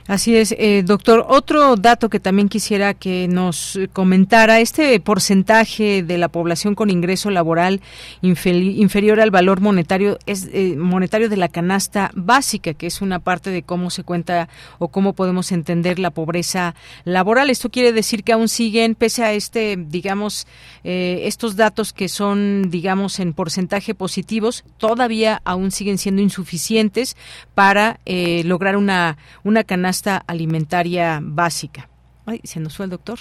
Así 0.08 0.36
es, 0.36 0.54
eh, 0.56 0.84
doctor. 0.84 1.26
Otro 1.28 1.74
dato 1.74 2.08
que 2.08 2.20
también 2.20 2.48
quisiera 2.48 2.94
que 2.94 3.26
nos 3.26 3.76
comentara, 3.92 4.60
este 4.60 5.00
porcentaje 5.00 6.04
de 6.04 6.16
la 6.16 6.28
población 6.28 6.76
con 6.76 6.90
ingreso 6.90 7.30
laboral 7.30 7.80
inferior 8.22 9.18
al 9.18 9.32
valor 9.32 9.60
monetario 9.60 10.18
es 10.26 10.48
eh, 10.52 10.76
monetario 10.76 11.28
de 11.28 11.36
la 11.36 11.48
canasta 11.48 12.12
básica, 12.14 12.72
que 12.74 12.86
es 12.86 13.02
una 13.02 13.18
parte 13.18 13.50
de 13.50 13.64
cómo 13.64 13.90
se 13.90 14.04
cuenta 14.04 14.48
o 14.78 14.88
cómo 14.88 15.12
podemos 15.12 15.50
entender 15.50 15.98
la 15.98 16.12
pobreza 16.12 16.76
laboral. 17.04 17.50
Esto 17.50 17.70
quiere 17.70 17.92
decir 17.92 18.22
que 18.22 18.32
aún 18.32 18.48
siguen, 18.48 18.94
pese 18.94 19.24
a 19.24 19.32
este, 19.32 19.76
digamos, 19.76 20.46
eh, 20.84 21.22
estos 21.24 21.56
datos 21.56 21.92
que 21.92 22.08
son, 22.08 22.70
digamos, 22.70 23.18
en 23.18 23.32
porcentaje 23.32 23.92
positivos, 23.92 24.62
todavía 24.78 25.42
aún 25.44 25.72
siguen 25.72 25.98
siendo 25.98 26.22
insuficientes 26.22 27.16
para 27.56 27.98
lograr 28.44 28.76
una 28.76 29.16
una 29.42 29.64
canasta 29.64 29.95
alimentaria 30.26 31.20
básica. 31.22 31.88
Ay, 32.26 32.40
se 32.44 32.60
nos 32.60 32.76
fue 32.76 32.84
el 32.84 32.90
doctor. 32.90 33.20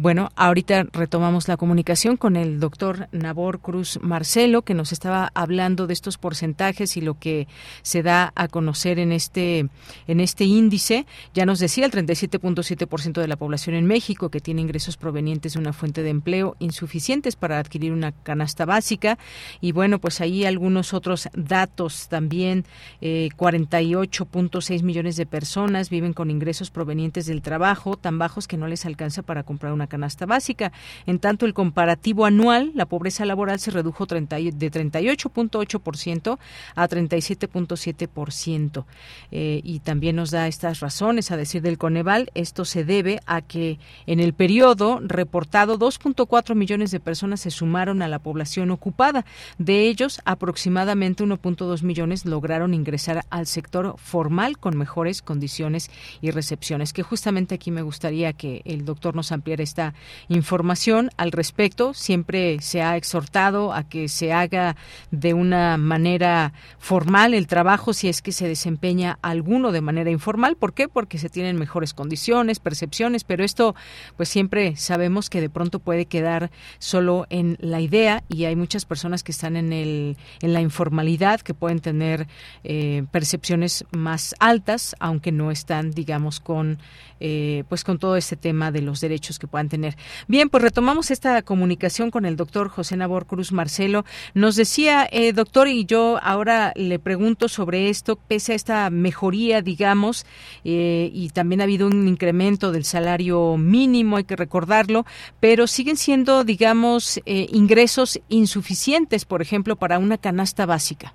Bueno, 0.00 0.30
ahorita 0.36 0.86
retomamos 0.92 1.48
la 1.48 1.56
comunicación 1.56 2.16
con 2.16 2.36
el 2.36 2.60
doctor 2.60 3.08
Nabor 3.10 3.58
Cruz 3.58 3.98
Marcelo, 4.00 4.62
que 4.62 4.72
nos 4.72 4.92
estaba 4.92 5.32
hablando 5.34 5.88
de 5.88 5.92
estos 5.92 6.18
porcentajes 6.18 6.96
y 6.96 7.00
lo 7.00 7.18
que 7.18 7.48
se 7.82 8.04
da 8.04 8.32
a 8.36 8.46
conocer 8.46 9.00
en 9.00 9.10
este, 9.10 9.66
en 10.06 10.20
este 10.20 10.44
índice. 10.44 11.04
Ya 11.34 11.46
nos 11.46 11.58
decía 11.58 11.84
el 11.84 11.90
37.7% 11.90 13.20
de 13.20 13.26
la 13.26 13.34
población 13.34 13.74
en 13.74 13.86
México 13.86 14.28
que 14.28 14.40
tiene 14.40 14.60
ingresos 14.60 14.96
provenientes 14.96 15.54
de 15.54 15.58
una 15.58 15.72
fuente 15.72 16.04
de 16.04 16.10
empleo 16.10 16.54
insuficientes 16.60 17.34
para 17.34 17.58
adquirir 17.58 17.90
una 17.90 18.12
canasta 18.12 18.66
básica. 18.66 19.18
Y 19.60 19.72
bueno, 19.72 19.98
pues 19.98 20.20
ahí 20.20 20.44
algunos 20.44 20.94
otros 20.94 21.28
datos 21.34 22.06
también. 22.08 22.64
Eh, 23.00 23.30
48.6 23.36 24.84
millones 24.84 25.16
de 25.16 25.26
personas 25.26 25.90
viven 25.90 26.12
con 26.12 26.30
ingresos 26.30 26.70
provenientes 26.70 27.26
del 27.26 27.42
trabajo 27.42 27.96
tan 27.96 28.20
bajos 28.20 28.46
que 28.46 28.56
no 28.56 28.68
les 28.68 28.86
alcanza 28.86 29.22
para 29.22 29.42
comprar 29.42 29.72
una 29.72 29.87
canasta 29.88 30.26
básica. 30.26 30.72
En 31.06 31.18
tanto, 31.18 31.46
el 31.46 31.54
comparativo 31.54 32.24
anual, 32.26 32.72
la 32.74 32.86
pobreza 32.86 33.24
laboral 33.24 33.58
se 33.58 33.70
redujo 33.70 34.06
de 34.06 34.70
38.8% 34.70 36.38
a 36.74 36.88
37.7%. 36.88 38.84
Eh, 39.30 39.60
y 39.64 39.80
también 39.80 40.16
nos 40.16 40.30
da 40.30 40.46
estas 40.46 40.80
razones, 40.80 41.30
a 41.30 41.36
decir 41.36 41.62
del 41.62 41.78
Coneval, 41.78 42.30
esto 42.34 42.64
se 42.64 42.84
debe 42.84 43.20
a 43.26 43.42
que 43.42 43.78
en 44.06 44.20
el 44.20 44.32
periodo 44.32 45.00
reportado 45.02 45.78
2.4 45.78 46.54
millones 46.54 46.90
de 46.90 47.00
personas 47.00 47.40
se 47.40 47.50
sumaron 47.50 48.02
a 48.02 48.08
la 48.08 48.18
población 48.18 48.70
ocupada. 48.70 49.24
De 49.58 49.88
ellos, 49.88 50.20
aproximadamente 50.24 51.24
1.2 51.24 51.82
millones 51.82 52.24
lograron 52.24 52.74
ingresar 52.74 53.24
al 53.30 53.46
sector 53.46 53.94
formal 53.98 54.58
con 54.58 54.76
mejores 54.76 55.22
condiciones 55.22 55.90
y 56.20 56.30
recepciones. 56.30 56.92
Que 56.92 57.02
justamente 57.02 57.54
aquí 57.54 57.70
me 57.70 57.82
gustaría 57.82 58.32
que 58.32 58.62
el 58.64 58.84
doctor 58.84 59.14
nos 59.14 59.32
ampliara 59.32 59.62
este 59.68 59.92
información 60.28 61.10
al 61.16 61.32
respecto. 61.32 61.94
Siempre 61.94 62.58
se 62.60 62.82
ha 62.82 62.96
exhortado 62.96 63.72
a 63.72 63.84
que 63.84 64.08
se 64.08 64.32
haga 64.32 64.76
de 65.10 65.34
una 65.34 65.76
manera 65.76 66.52
formal 66.78 67.34
el 67.34 67.46
trabajo 67.46 67.92
si 67.92 68.08
es 68.08 68.22
que 68.22 68.32
se 68.32 68.48
desempeña 68.48 69.18
alguno 69.22 69.72
de 69.72 69.80
manera 69.80 70.10
informal. 70.10 70.56
¿Por 70.56 70.72
qué? 70.72 70.88
Porque 70.88 71.18
se 71.18 71.28
tienen 71.28 71.56
mejores 71.56 71.94
condiciones, 71.94 72.60
percepciones, 72.60 73.24
pero 73.24 73.44
esto 73.44 73.74
pues 74.16 74.28
siempre 74.28 74.76
sabemos 74.76 75.30
que 75.30 75.40
de 75.40 75.50
pronto 75.50 75.78
puede 75.78 76.06
quedar 76.06 76.50
solo 76.78 77.26
en 77.30 77.56
la 77.60 77.80
idea 77.80 78.22
y 78.28 78.44
hay 78.44 78.56
muchas 78.56 78.84
personas 78.84 79.22
que 79.22 79.32
están 79.32 79.56
en, 79.56 79.72
el, 79.72 80.16
en 80.40 80.52
la 80.52 80.60
informalidad 80.60 81.40
que 81.40 81.54
pueden 81.54 81.80
tener 81.80 82.26
eh, 82.64 83.04
percepciones 83.10 83.84
más 83.90 84.34
altas, 84.38 84.96
aunque 84.98 85.32
no 85.32 85.50
están, 85.50 85.90
digamos, 85.90 86.40
con 86.40 86.78
eh, 87.20 87.64
pues 87.68 87.82
con 87.82 87.98
todo 87.98 88.16
este 88.16 88.36
tema 88.36 88.70
de 88.70 88.80
los 88.80 89.00
derechos 89.00 89.40
que 89.40 89.48
puedan 89.58 89.68
tener. 89.68 89.96
Bien, 90.28 90.48
pues 90.48 90.62
retomamos 90.62 91.10
esta 91.10 91.42
comunicación 91.42 92.12
con 92.12 92.24
el 92.24 92.36
doctor 92.36 92.68
José 92.68 92.96
Nabor 92.96 93.26
Cruz 93.26 93.50
Marcelo. 93.50 94.04
Nos 94.34 94.54
decía, 94.54 95.08
eh, 95.10 95.32
doctor, 95.32 95.66
y 95.66 95.84
yo 95.84 96.20
ahora 96.22 96.72
le 96.76 97.00
pregunto 97.00 97.48
sobre 97.48 97.88
esto, 97.88 98.14
pese 98.14 98.52
a 98.52 98.54
esta 98.54 98.90
mejoría, 98.90 99.60
digamos, 99.60 100.26
eh, 100.64 101.10
y 101.12 101.30
también 101.30 101.60
ha 101.60 101.64
habido 101.64 101.88
un 101.88 102.06
incremento 102.06 102.70
del 102.70 102.84
salario 102.84 103.56
mínimo, 103.56 104.16
hay 104.16 104.24
que 104.24 104.36
recordarlo, 104.36 105.04
pero 105.40 105.66
siguen 105.66 105.96
siendo, 105.96 106.44
digamos, 106.44 107.20
ingresos 107.26 108.20
insuficientes, 108.28 109.24
por 109.24 109.42
ejemplo, 109.42 109.74
para 109.74 109.98
una 109.98 110.18
canasta 110.18 110.66
básica. 110.66 111.12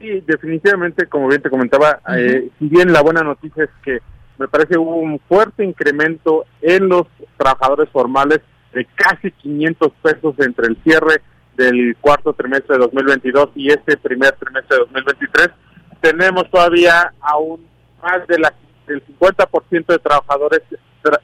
Sí, 0.00 0.22
definitivamente, 0.26 1.06
como 1.06 1.28
bien 1.28 1.40
te 1.40 1.50
comentaba, 1.50 2.00
si 2.58 2.66
bien 2.66 2.92
la 2.92 3.02
buena 3.02 3.22
noticia 3.22 3.64
es 3.64 3.70
que 3.84 3.98
me 4.38 4.48
parece 4.48 4.78
hubo 4.78 4.96
un 4.96 5.20
fuerte 5.28 5.64
incremento 5.64 6.44
en 6.62 6.88
los 6.88 7.06
trabajadores 7.36 7.88
formales 7.90 8.40
de 8.72 8.86
casi 8.94 9.30
500 9.32 9.92
pesos 10.02 10.34
entre 10.38 10.68
el 10.68 10.76
cierre 10.82 11.22
del 11.56 11.96
cuarto 12.00 12.32
trimestre 12.32 12.76
de 12.76 12.82
2022 12.82 13.50
y 13.56 13.68
este 13.68 13.96
primer 13.96 14.32
trimestre 14.32 14.76
de 14.76 14.84
2023. 14.84 15.50
Tenemos 16.00 16.48
todavía 16.50 17.12
aún 17.20 17.66
más 18.00 18.26
de 18.28 18.38
la, 18.38 18.54
del 18.86 19.04
50% 19.04 19.86
de 19.86 19.98
trabajadores 19.98 20.62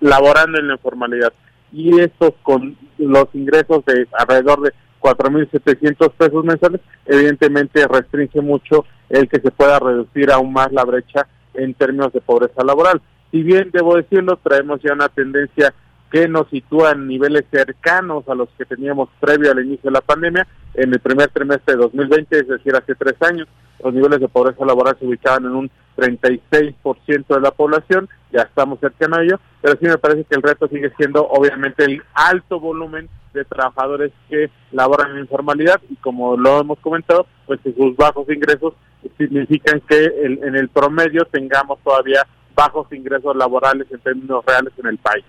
laborando 0.01 0.59
en 0.59 0.69
la 0.69 0.75
informalidad 0.75 1.33
y 1.73 2.01
estos 2.01 2.33
con 2.43 2.77
los 2.99 3.27
ingresos 3.35 3.85
de 3.85 4.07
alrededor 4.13 4.63
de 4.63 4.73
4.700 5.01 6.13
pesos 6.13 6.45
mensuales, 6.45 6.81
evidentemente 7.05 7.87
restringe 7.87 8.41
mucho 8.41 8.87
el 9.11 9.29
que 9.29 9.41
se 9.41 9.51
pueda 9.51 9.79
reducir 9.79 10.33
aún 10.33 10.53
más 10.53 10.73
la 10.73 10.85
brecha 10.85 11.27
en 11.55 11.75
términos 11.75 12.13
de 12.13 12.21
pobreza 12.21 12.65
laboral. 12.65 13.01
Si 13.31 13.43
bien, 13.43 13.71
debo 13.73 13.97
decirlo, 13.97 14.39
traemos 14.43 14.81
ya 14.83 14.93
una 14.93 15.09
tendencia 15.09 15.75
que 16.11 16.29
nos 16.29 16.49
sitúa 16.49 16.93
en 16.93 17.09
niveles 17.09 17.45
cercanos 17.51 18.29
a 18.29 18.35
los 18.35 18.49
que 18.57 18.65
teníamos 18.65 19.09
previo 19.19 19.51
al 19.51 19.65
inicio 19.65 19.91
de 19.91 19.95
la 19.95 20.01
pandemia. 20.01 20.47
En 20.75 20.93
el 20.93 21.01
primer 21.01 21.29
trimestre 21.31 21.75
de 21.75 21.83
2020, 21.83 22.39
es 22.39 22.47
decir, 22.47 22.75
hace 22.77 22.95
tres 22.95 23.15
años, 23.23 23.49
los 23.83 23.93
niveles 23.93 24.21
de 24.21 24.29
pobreza 24.29 24.65
laboral 24.65 24.97
se 24.99 25.07
ubicaban 25.07 25.47
en 25.47 25.57
un 25.57 25.71
36% 25.97 27.27
de 27.27 27.41
la 27.41 27.51
población, 27.51 28.09
ya 28.33 28.43
estamos 28.43 28.81
cercanos 28.81 29.19
a 29.19 29.23
ello, 29.23 29.41
pero 29.61 29.77
sí 29.79 29.87
me 29.87 29.99
parece 29.99 30.25
que 30.25 30.37
el 30.37 30.43
reto 30.43 30.69
sigue 30.69 30.93
siendo 30.97 31.27
obviamente 31.27 31.85
el 31.85 32.03
alto 32.15 32.61
volumen 32.61 33.09
de 33.33 33.45
trabajadores 33.45 34.13
que 34.29 34.51
laboran 34.73 35.13
en 35.13 35.19
informalidad 35.21 35.81
y 35.91 35.97
como 35.97 36.37
lo 36.37 36.61
hemos 36.61 36.79
comentado, 36.79 37.27
pues 37.47 37.61
sus 37.63 37.97
bajos 37.97 38.29
ingresos 38.29 38.75
significan 39.19 39.81
que 39.89 40.05
en 40.25 40.55
el 40.55 40.69
promedio 40.69 41.25
tengamos 41.27 41.79
todavía 41.83 42.27
bajos 42.55 42.87
ingresos 42.93 43.37
laborales 43.37 43.87
en 43.91 44.01
términos 44.01 44.45
reales 44.45 44.73
en 44.79 44.87
el 44.87 44.99
país. 44.99 45.25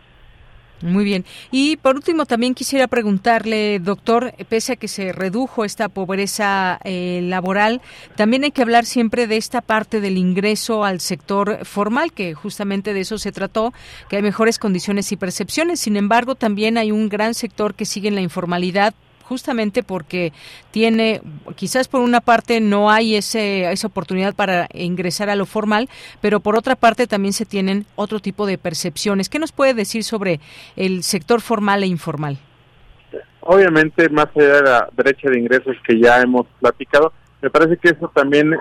Muy 0.81 1.05
bien. 1.05 1.25
Y 1.51 1.77
por 1.77 1.95
último, 1.95 2.25
también 2.25 2.53
quisiera 2.53 2.87
preguntarle, 2.87 3.79
doctor, 3.79 4.33
pese 4.49 4.73
a 4.73 4.75
que 4.75 4.89
se 4.89 5.13
redujo 5.13 5.63
esta 5.63 5.87
pobreza 5.87 6.79
eh, 6.83 7.21
laboral, 7.23 7.81
también 8.15 8.43
hay 8.43 8.51
que 8.51 8.61
hablar 8.61 8.85
siempre 8.85 9.25
de 9.25 9.37
esta 9.37 9.61
parte 9.61 10.01
del 10.01 10.17
ingreso 10.17 10.83
al 10.83 10.99
sector 10.99 11.65
formal, 11.65 12.11
que 12.11 12.33
justamente 12.33 12.93
de 12.93 12.99
eso 12.99 13.17
se 13.17 13.31
trató, 13.31 13.73
que 14.09 14.17
hay 14.17 14.21
mejores 14.21 14.59
condiciones 14.59 15.11
y 15.13 15.17
percepciones. 15.17 15.79
Sin 15.79 15.95
embargo, 15.95 16.35
también 16.35 16.77
hay 16.77 16.91
un 16.91 17.07
gran 17.07 17.33
sector 17.33 17.73
que 17.73 17.85
sigue 17.85 18.09
en 18.09 18.15
la 18.15 18.21
informalidad 18.21 18.93
justamente 19.27 19.83
porque 19.83 20.31
tiene, 20.71 21.21
quizás 21.55 21.87
por 21.87 22.01
una 22.01 22.21
parte 22.21 22.61
no 22.61 22.91
hay 22.91 23.15
ese, 23.15 23.71
esa 23.71 23.87
oportunidad 23.87 24.35
para 24.35 24.67
ingresar 24.73 25.29
a 25.29 25.35
lo 25.35 25.45
formal, 25.45 25.89
pero 26.21 26.39
por 26.39 26.55
otra 26.55 26.75
parte 26.75 27.07
también 27.07 27.33
se 27.33 27.45
tienen 27.45 27.85
otro 27.95 28.19
tipo 28.19 28.45
de 28.45 28.57
percepciones. 28.57 29.29
¿Qué 29.29 29.39
nos 29.39 29.51
puede 29.51 29.73
decir 29.73 30.03
sobre 30.03 30.39
el 30.75 31.03
sector 31.03 31.41
formal 31.41 31.83
e 31.83 31.87
informal? 31.87 32.37
Obviamente, 33.41 34.09
más 34.09 34.27
allá 34.35 34.55
de 34.55 34.61
la 34.63 34.89
brecha 34.95 35.29
de 35.29 35.39
ingresos 35.39 35.75
que 35.87 35.99
ya 35.99 36.21
hemos 36.21 36.47
platicado, 36.59 37.13
me 37.41 37.49
parece 37.49 37.77
que 37.77 37.89
eso 37.89 38.11
también 38.13 38.55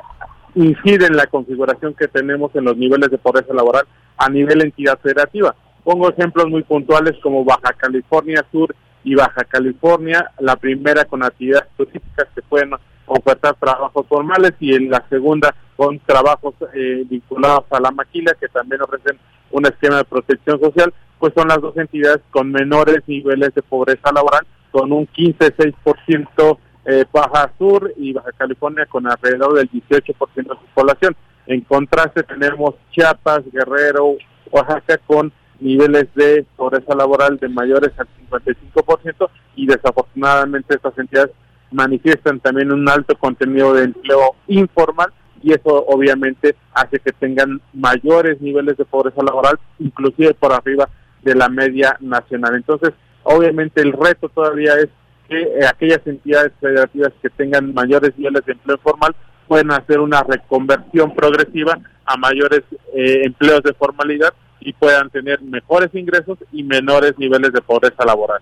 incide 0.55 1.07
en 1.07 1.17
la 1.17 1.27
configuración 1.27 1.95
que 1.95 2.09
tenemos 2.09 2.55
en 2.55 2.65
los 2.65 2.77
niveles 2.77 3.11
de 3.11 3.19
pobreza 3.19 3.53
laboral 3.53 3.85
a 4.17 4.29
nivel 4.29 4.63
entidad 4.63 4.99
federativa. 5.01 5.55
Pongo 5.83 6.09
ejemplos 6.09 6.49
muy 6.49 6.63
puntuales 6.63 7.15
como 7.23 7.45
Baja 7.45 7.73
California 7.77 8.45
Sur 8.51 8.75
y 9.05 9.15
Baja 9.15 9.45
California, 9.45 10.31
la 10.41 10.57
primera 10.57 11.05
con 11.05 11.23
actividades 11.23 11.69
específicas 11.71 12.27
que 12.35 12.43
pueden 12.43 12.71
ofertar 13.07 13.55
trabajos 13.57 14.07
formales 14.09 14.53
y 14.61 14.75
en 14.75 14.91
la 14.91 15.05
segunda 15.09 15.55
con 15.77 15.99
trabajos 16.01 16.55
eh, 16.73 17.05
vinculados 17.09 17.65
a 17.71 17.81
la 17.81 17.91
maquila 17.91 18.35
que 18.41 18.49
también 18.49 18.81
ofrecen 18.83 19.19
un 19.51 19.67
esquema 19.67 19.99
de 19.99 20.05
protección 20.05 20.59
social 20.59 20.93
pues 21.25 21.33
son 21.35 21.49
las 21.49 21.61
dos 21.61 21.77
entidades 21.79 22.21
con 22.31 22.53
menores 22.53 22.99
niveles 23.07 23.55
de 23.55 23.63
pobreza 23.63 24.13
laboral, 24.13 24.47
con 24.71 24.93
un 24.93 25.07
15-6% 25.09 26.59
eh, 26.87 27.05
Baja 27.11 27.51
Sur 27.57 27.95
y 27.97 28.13
Baja 28.13 28.31
California 28.37 28.85
con 28.87 29.07
alrededor 29.07 29.55
del 29.55 29.71
18% 29.71 30.35
de 30.35 30.45
su 30.45 30.67
población. 30.75 31.17
En 31.47 31.63
contraste 31.63 32.23
tenemos 32.25 32.75
Chiapas, 32.91 33.41
Guerrero, 33.51 34.17
Oaxaca 34.51 34.99
con 35.07 35.33
niveles 35.65 36.07
de 36.15 36.45
pobreza 36.57 36.95
laboral 36.95 37.39
de 37.39 37.49
mayores 37.49 37.91
al 37.97 38.07
55% 38.31 39.31
y 39.57 39.67
desafortunadamente 39.67 40.75
estas 40.75 40.97
entidades 40.99 41.31
manifiestan 41.73 42.39
también 42.39 42.71
un 42.71 42.87
alto 42.87 43.17
contenido 43.17 43.73
de 43.73 43.85
empleo 43.85 44.37
informal 44.47 45.11
y 45.43 45.53
eso 45.53 45.85
obviamente 45.89 46.55
hace 46.75 46.99
que 47.01 47.13
tengan 47.13 47.63
mayores 47.73 48.41
niveles 48.43 48.77
de 48.77 48.85
pobreza 48.85 49.23
laboral, 49.23 49.59
inclusive 49.79 50.35
por 50.35 50.53
arriba 50.53 50.89
de 51.23 51.35
la 51.35 51.49
media 51.49 51.97
nacional. 52.01 52.57
Entonces, 52.57 52.91
obviamente 53.23 53.81
el 53.81 53.93
reto 53.93 54.29
todavía 54.29 54.75
es 54.75 54.89
que 55.29 55.41
eh, 55.41 55.67
aquellas 55.67 56.07
entidades 56.07 56.53
federativas 56.61 57.13
que 57.23 57.31
tengan 57.31 57.73
mayores 57.73 58.13
niveles 58.19 58.45
de 58.45 58.53
empleo 58.53 58.79
formal 58.83 59.17
puedan 59.49 59.73
hacer 59.73 60.01
una 60.01 60.23
reconversión 60.23 61.15
progresiva 61.15 61.79
a 62.05 62.17
mayores 62.19 62.63
eh, 62.95 63.23
empleos 63.25 63.63
de 63.63 63.73
formalidad 63.73 64.35
y 64.61 64.73
puedan 64.73 65.11
tener 65.11 65.43
mejores 65.43 65.95
ingresos 65.95 66.39
y 66.53 66.63
menores 66.63 67.19
niveles 67.19 67.53
de 67.53 67.61
pobreza 67.61 68.05
laboral. 68.05 68.41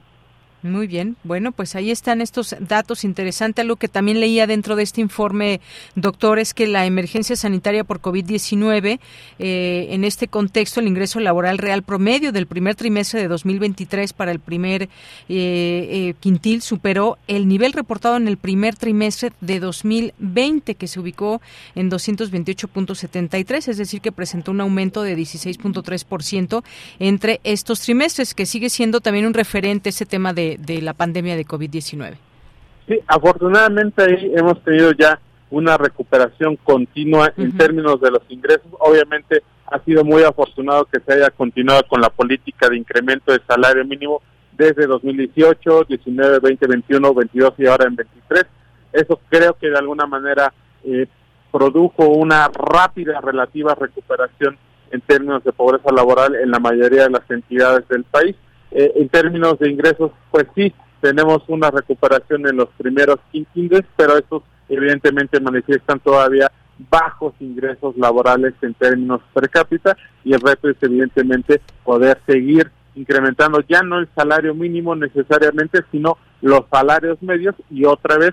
Muy 0.63 0.87
bien, 0.87 1.17
bueno, 1.25 1.51
pues 1.51 1.75
ahí 1.75 1.91
están 1.91 2.21
estos 2.21 2.55
datos 2.61 3.03
interesantes. 3.03 3.65
Algo 3.65 3.75
que 3.75 3.89
también 3.89 4.21
leía 4.21 4.47
dentro 4.47 4.77
de 4.77 4.85
este 4.85 5.01
informe, 5.01 5.61
doctor, 5.97 6.39
es 6.39 6.55
que 6.55 6.69
la 6.69 6.87
emergencia 6.87 7.35
sanitaria 7.35 7.83
por 7.83 8.01
COVID-19, 8.01 9.01
eh, 9.41 9.87
en 9.91 10.05
este 10.05 10.29
contexto, 10.29 10.79
el 10.79 10.87
ingreso 10.87 11.19
laboral 11.19 11.59
real 11.59 11.83
promedio 11.83 12.31
del 12.31 12.47
primer 12.47 12.77
trimestre 12.77 13.21
de 13.21 13.27
2023 13.27 14.13
para 14.13 14.31
el 14.31 14.39
primer 14.39 14.83
eh, 14.83 14.89
eh, 15.29 16.15
quintil 16.21 16.63
superó 16.63 17.19
el 17.27 17.49
nivel 17.49 17.73
reportado 17.73 18.17
en 18.17 18.29
el 18.29 18.37
primer 18.37 18.77
trimestre 18.77 19.33
de 19.41 19.59
2020, 19.59 20.77
que 20.77 20.87
se 20.87 21.01
ubicó 21.01 21.43
en 21.75 21.91
228.73, 21.91 23.67
es 23.67 23.79
decir, 23.79 24.01
que 24.01 24.13
presentó 24.13 24.53
un 24.53 24.61
aumento 24.61 25.03
de 25.03 25.17
16.3% 25.17 26.63
entre 27.01 27.41
estos 27.43 27.81
trimestres, 27.81 28.33
que 28.33 28.47
sigue 28.47 28.71
siendo 28.71 29.01
también 29.01 29.27
un 29.27 29.35
referente 29.35 29.89
ese 29.89 30.07
tema 30.07 30.33
de 30.33 30.52
de, 30.59 30.83
la 30.83 30.95
pandemia 30.95 31.37
de 31.37 31.47
COVID-19. 31.47 32.15
Sí, 32.89 33.01
afortunadamente 33.07 34.03
ahí 34.03 34.33
hemos 34.35 34.63
tenido 34.65 34.93
ya 34.93 35.21
una 35.51 35.77
recuperación 35.77 36.57
continua 36.57 37.33
en 37.37 37.57
términos 37.57 38.01
de 38.01 38.11
los 38.11 38.23
ingresos. 38.29 38.67
Obviamente 38.79 39.43
ha 39.67 39.79
sido 39.85 40.05
muy 40.05 40.23
afortunado 40.23 40.87
que 40.87 41.01
se 41.01 41.13
haya 41.13 41.31
continuado 41.31 41.83
con 41.89 42.01
la 42.01 42.11
política 42.11 42.69
de 42.69 42.77
incremento 42.77 43.33
del 43.33 43.43
salario 43.47 43.85
mínimo 43.85 44.23
desde 44.53 44.87
2018, 44.87 45.85
19, 45.85 46.39
20, 46.41 46.67
21, 46.67 47.15
22 47.15 47.55
y 47.59 47.67
ahora 47.67 47.87
en 47.87 47.97
23. 47.97 48.47
Eso 48.93 49.21
creo 49.29 49.55
que 49.55 49.71
de 49.71 49.79
alguna 49.79 50.07
manera 50.07 50.53
eh, 50.85 51.07
produjo 51.51 52.09
una 52.09 52.49
rápida 52.49 53.21
relativa 53.21 53.75
recuperación 53.75 54.59
en 54.91 55.01
términos 55.01 55.43
de 55.45 55.53
pobreza 55.53 55.91
laboral 55.93 56.35
en 56.35 56.51
la 56.51 56.59
mayoría 56.59 57.05
de 57.05 57.11
las 57.11 57.31
entidades 57.31 57.87
del 57.89 58.05
país. 58.05 58.37
Eh, 58.75 58.93
en 58.97 59.09
términos 59.09 59.59
de 59.59 59.71
ingresos, 59.71 60.11
pues 60.31 60.47
sí, 60.55 60.73
tenemos 61.01 61.43
una 61.49 61.71
recuperación 61.71 62.47
en 62.47 62.57
los 62.57 62.69
primeros 62.79 63.19
quintiles, 63.31 63.83
pero 63.97 64.17
estos 64.17 64.43
evidentemente 64.69 65.41
manifiestan 65.41 66.01
todavía 66.01 66.51
bajos 66.91 67.35
ingresos 67.41 67.97
laborales 67.97 68.55
en 68.63 68.75
términos 68.75 69.21
per 69.35 69.51
cápita 69.51 69.97
y 70.25 70.33
el 70.33 70.41
reto 70.41 70.69
es 70.69 70.77
evidentemente 70.81 71.61
poder 71.85 72.19
seguir 72.27 72.71
incrementando 72.95 73.61
ya 73.69 73.83
no 73.83 73.99
el 73.99 74.09
salario 74.15 74.55
mínimo 74.55 74.95
necesariamente, 74.95 75.81
sino 75.91 76.19
los 76.41 76.63
salarios 76.71 77.23
medios 77.23 77.55
y 77.71 77.85
otra 77.85 78.17
vez 78.17 78.33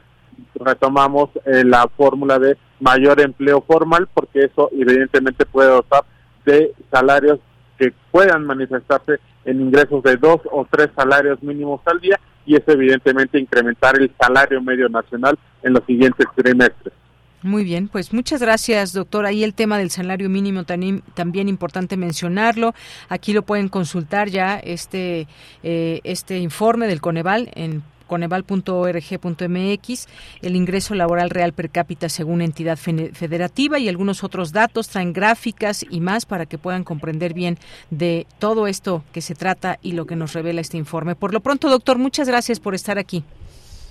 retomamos 0.55 1.29
eh, 1.45 1.63
la 1.65 1.87
fórmula 1.95 2.39
de 2.39 2.57
mayor 2.79 3.21
empleo 3.21 3.61
formal 3.61 4.07
porque 4.13 4.45
eso 4.45 4.69
evidentemente 4.71 5.45
puede 5.45 5.69
dotar 5.69 6.03
de 6.45 6.73
salarios 6.91 7.39
que 7.77 7.93
puedan 8.11 8.45
manifestarse 8.45 9.19
en 9.49 9.61
ingresos 9.61 10.03
de 10.03 10.15
dos 10.17 10.41
o 10.51 10.65
tres 10.69 10.89
salarios 10.95 11.41
mínimos 11.41 11.81
al 11.85 11.99
día 11.99 12.19
y 12.45 12.55
eso 12.55 12.71
evidentemente 12.71 13.39
incrementar 13.39 13.99
el 13.99 14.11
salario 14.19 14.61
medio 14.61 14.89
nacional 14.89 15.37
en 15.63 15.73
los 15.73 15.83
siguientes 15.85 16.25
trimestres. 16.35 16.93
Muy 17.41 17.63
bien, 17.63 17.87
pues 17.87 18.11
muchas 18.11 18.41
gracias, 18.41 18.91
doctor. 18.91 19.25
Ahí 19.25 19.43
el 19.45 19.53
tema 19.53 19.77
del 19.77 19.89
salario 19.91 20.29
mínimo 20.29 20.65
también, 20.65 21.03
también 21.13 21.47
importante 21.47 21.95
mencionarlo. 21.95 22.73
Aquí 23.07 23.31
lo 23.31 23.43
pueden 23.43 23.69
consultar 23.69 24.27
ya 24.27 24.57
este 24.57 25.27
eh, 25.63 26.01
este 26.03 26.39
informe 26.39 26.87
del 26.87 26.99
Coneval 26.99 27.49
en 27.55 27.81
coneval.org.mx, 28.09 30.07
el 30.41 30.55
ingreso 30.57 30.95
laboral 30.95 31.29
real 31.29 31.53
per 31.53 31.69
cápita 31.69 32.09
según 32.09 32.41
entidad 32.41 32.77
federativa 32.77 33.79
y 33.79 33.87
algunos 33.87 34.25
otros 34.25 34.51
datos, 34.51 34.89
traen 34.89 35.13
gráficas 35.13 35.85
y 35.89 36.01
más 36.01 36.25
para 36.25 36.45
que 36.45 36.57
puedan 36.57 36.83
comprender 36.83 37.33
bien 37.33 37.57
de 37.89 38.27
todo 38.39 38.67
esto 38.67 39.05
que 39.13 39.21
se 39.21 39.35
trata 39.35 39.79
y 39.81 39.93
lo 39.93 40.05
que 40.05 40.17
nos 40.17 40.33
revela 40.33 40.59
este 40.59 40.75
informe. 40.77 41.15
Por 41.15 41.33
lo 41.33 41.39
pronto, 41.39 41.69
doctor, 41.69 41.97
muchas 41.97 42.27
gracias 42.27 42.59
por 42.59 42.75
estar 42.75 42.97
aquí. 42.97 43.23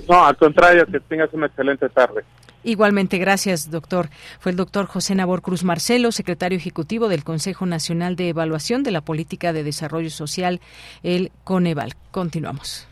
No, 0.08 0.24
al 0.24 0.36
contrario, 0.36 0.84
que 0.86 1.00
tengas 1.00 1.32
una 1.32 1.46
excelente 1.46 1.88
tarde. 1.88 2.24
Igualmente, 2.64 3.18
gracias, 3.18 3.70
doctor. 3.70 4.08
Fue 4.40 4.50
el 4.50 4.56
doctor 4.56 4.86
José 4.86 5.14
Nabor 5.14 5.42
Cruz 5.42 5.62
Marcelo, 5.64 6.10
secretario 6.12 6.58
ejecutivo 6.58 7.08
del 7.08 7.24
Consejo 7.24 7.66
Nacional 7.66 8.16
de 8.16 8.30
Evaluación 8.30 8.82
de 8.82 8.90
la 8.90 9.00
Política 9.00 9.52
de 9.52 9.62
Desarrollo 9.62 10.10
Social, 10.10 10.60
el 11.02 11.30
Coneval. 11.44 11.94
Continuamos. 12.10 12.87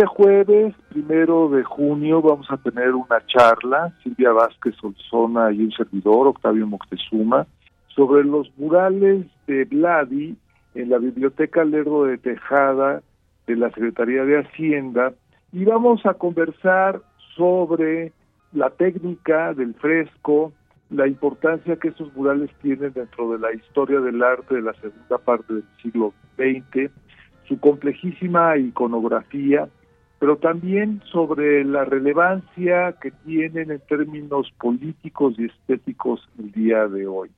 Este 0.00 0.14
jueves, 0.14 0.74
primero 0.88 1.50
de 1.50 1.62
junio, 1.62 2.22
vamos 2.22 2.50
a 2.50 2.56
tener 2.56 2.94
una 2.94 3.20
charla, 3.26 3.92
Silvia 4.02 4.32
Vázquez 4.32 4.74
Solzona 4.76 5.52
y 5.52 5.60
un 5.60 5.72
servidor, 5.72 6.26
Octavio 6.26 6.66
Moctezuma, 6.66 7.46
sobre 7.88 8.24
los 8.24 8.50
murales 8.56 9.26
de 9.46 9.66
Vladi 9.66 10.38
en 10.74 10.88
la 10.88 10.96
Biblioteca 10.96 11.64
Lerdo 11.64 12.06
de 12.06 12.16
Tejada 12.16 13.02
de 13.46 13.56
la 13.56 13.68
Secretaría 13.72 14.24
de 14.24 14.38
Hacienda 14.38 15.12
y 15.52 15.66
vamos 15.66 16.06
a 16.06 16.14
conversar 16.14 17.02
sobre 17.36 18.14
la 18.54 18.70
técnica 18.70 19.52
del 19.52 19.74
fresco, 19.74 20.54
la 20.88 21.08
importancia 21.08 21.76
que 21.76 21.88
esos 21.88 22.10
murales 22.16 22.48
tienen 22.62 22.94
dentro 22.94 23.32
de 23.32 23.38
la 23.38 23.52
historia 23.52 24.00
del 24.00 24.22
arte 24.22 24.54
de 24.54 24.62
la 24.62 24.72
segunda 24.80 25.18
parte 25.18 25.52
del 25.52 25.64
siglo 25.82 26.14
XX, 26.38 26.90
su 27.46 27.60
complejísima 27.60 28.56
iconografía 28.56 29.68
pero 30.20 30.36
también 30.36 31.02
sobre 31.10 31.64
la 31.64 31.84
relevancia 31.84 32.94
que 33.00 33.10
tienen 33.24 33.70
en 33.70 33.80
términos 33.88 34.52
políticos 34.60 35.34
y 35.38 35.46
estéticos 35.46 36.20
el 36.38 36.52
día 36.52 36.86
de 36.86 37.06
hoy. 37.06 37.30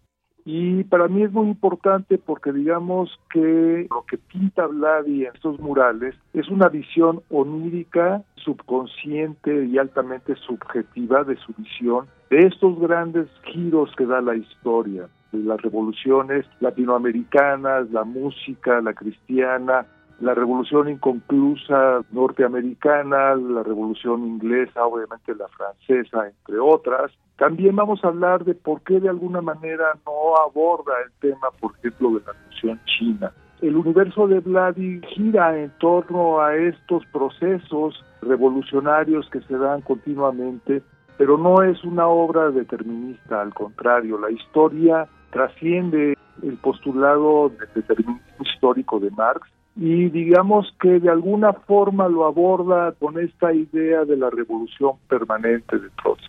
Y 0.45 0.83
para 0.85 1.07
mí 1.07 1.23
es 1.23 1.31
muy 1.31 1.47
importante 1.47 2.19
porque 2.19 2.53
digamos 2.53 3.17
que 3.33 3.87
lo 3.89 4.05
que 4.05 4.19
pinta 4.19 4.67
Vladi 4.67 5.27
en 5.27 5.33
estos 5.33 5.61
murales 5.61 6.17
es 6.35 6.49
una 6.49 6.69
visión 6.69 7.23
onírica, 7.31 8.25
subconsciente 8.35 9.67
y 9.67 9.79
altamente 9.79 10.35
subjetiva 10.35 11.23
de 11.23 11.37
su 11.37 11.55
visión 11.57 12.07
de 12.31 12.47
estos 12.47 12.81
grandes 12.81 13.29
giros 13.45 13.95
que 13.97 14.07
da 14.07 14.21
la 14.21 14.35
historia, 14.35 15.09
de 15.31 15.39
las 15.45 15.63
revoluciones 15.63 16.45
latinoamericanas, 16.59 17.93
la 17.93 18.03
música, 18.03 18.81
la 18.81 18.95
cristiana, 18.95 19.87
la 20.21 20.35
revolución 20.35 20.89
inconclusa 20.89 22.03
norteamericana, 22.11 23.35
la 23.35 23.63
revolución 23.63 24.27
inglesa, 24.27 24.85
obviamente 24.85 25.35
la 25.35 25.49
francesa, 25.49 26.29
entre 26.29 26.59
otras. 26.59 27.13
También 27.37 27.75
vamos 27.75 28.05
a 28.05 28.09
hablar 28.09 28.45
de 28.45 28.55
por 28.55 28.83
qué 28.83 29.01
de 29.01 29.09
alguna 29.09 29.41
manera 29.41 29.87
no 30.07 30.37
aborda 30.37 30.93
el 31.05 31.13
tema, 31.21 31.49
por 31.61 31.73
ejemplo, 31.77 32.11
de 32.11 32.21
la 32.27 32.33
revolución 32.33 32.81
china. 32.99 33.33
El 33.61 33.77
universo 33.77 34.27
de 34.27 34.41
Vladi 34.41 35.01
gira 35.15 35.57
en 35.59 35.71
torno 35.79 36.41
a 36.41 36.55
estos 36.57 37.05
procesos 37.07 38.05
revolucionarios 38.21 39.29
que 39.31 39.41
se 39.43 39.57
dan 39.57 39.83
continuamente, 39.83 40.83
pero 41.17 41.39
no 41.39 41.63
es 41.63 41.83
una 41.85 42.07
obra 42.07 42.51
determinista, 42.51 43.41
al 43.41 43.55
contrario, 43.55 44.19
la 44.19 44.31
historia 44.31 45.07
trasciende 45.31 46.17
el 46.43 46.57
postulado 46.59 47.51
del 47.51 47.69
determinismo 47.75 48.45
histórico 48.45 48.99
de 48.99 49.11
Marx 49.11 49.49
y 49.77 50.11
digamos 50.11 50.75
que 50.81 51.01
de 51.01 51.11
alguna 51.11 51.53
forma 51.53 52.09
lo 52.09 52.27
aborda 52.27 52.93
con 52.93 53.19
esta 53.19 53.53
idea 53.53 54.05
de 54.05 54.17
la 54.17 54.29
revolución 54.31 54.97
permanente 55.09 55.79
de 55.79 55.89
Trotsky. 56.03 56.29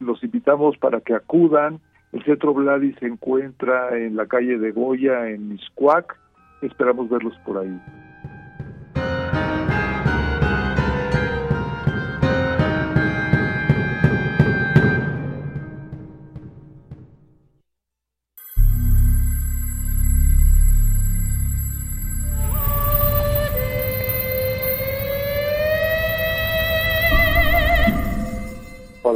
Los 0.00 0.22
invitamos 0.24 0.76
para 0.78 1.00
que 1.00 1.14
acudan. 1.14 1.80
El 2.12 2.24
Centro 2.24 2.52
Vladi 2.52 2.92
se 2.94 3.06
encuentra 3.06 3.96
en 3.96 4.16
la 4.16 4.26
calle 4.26 4.58
de 4.58 4.72
Goya, 4.72 5.28
en 5.30 5.48
Miscuac. 5.50 6.16
Esperamos 6.62 7.08
verlos 7.08 7.34
por 7.44 7.58
ahí. 7.58 7.80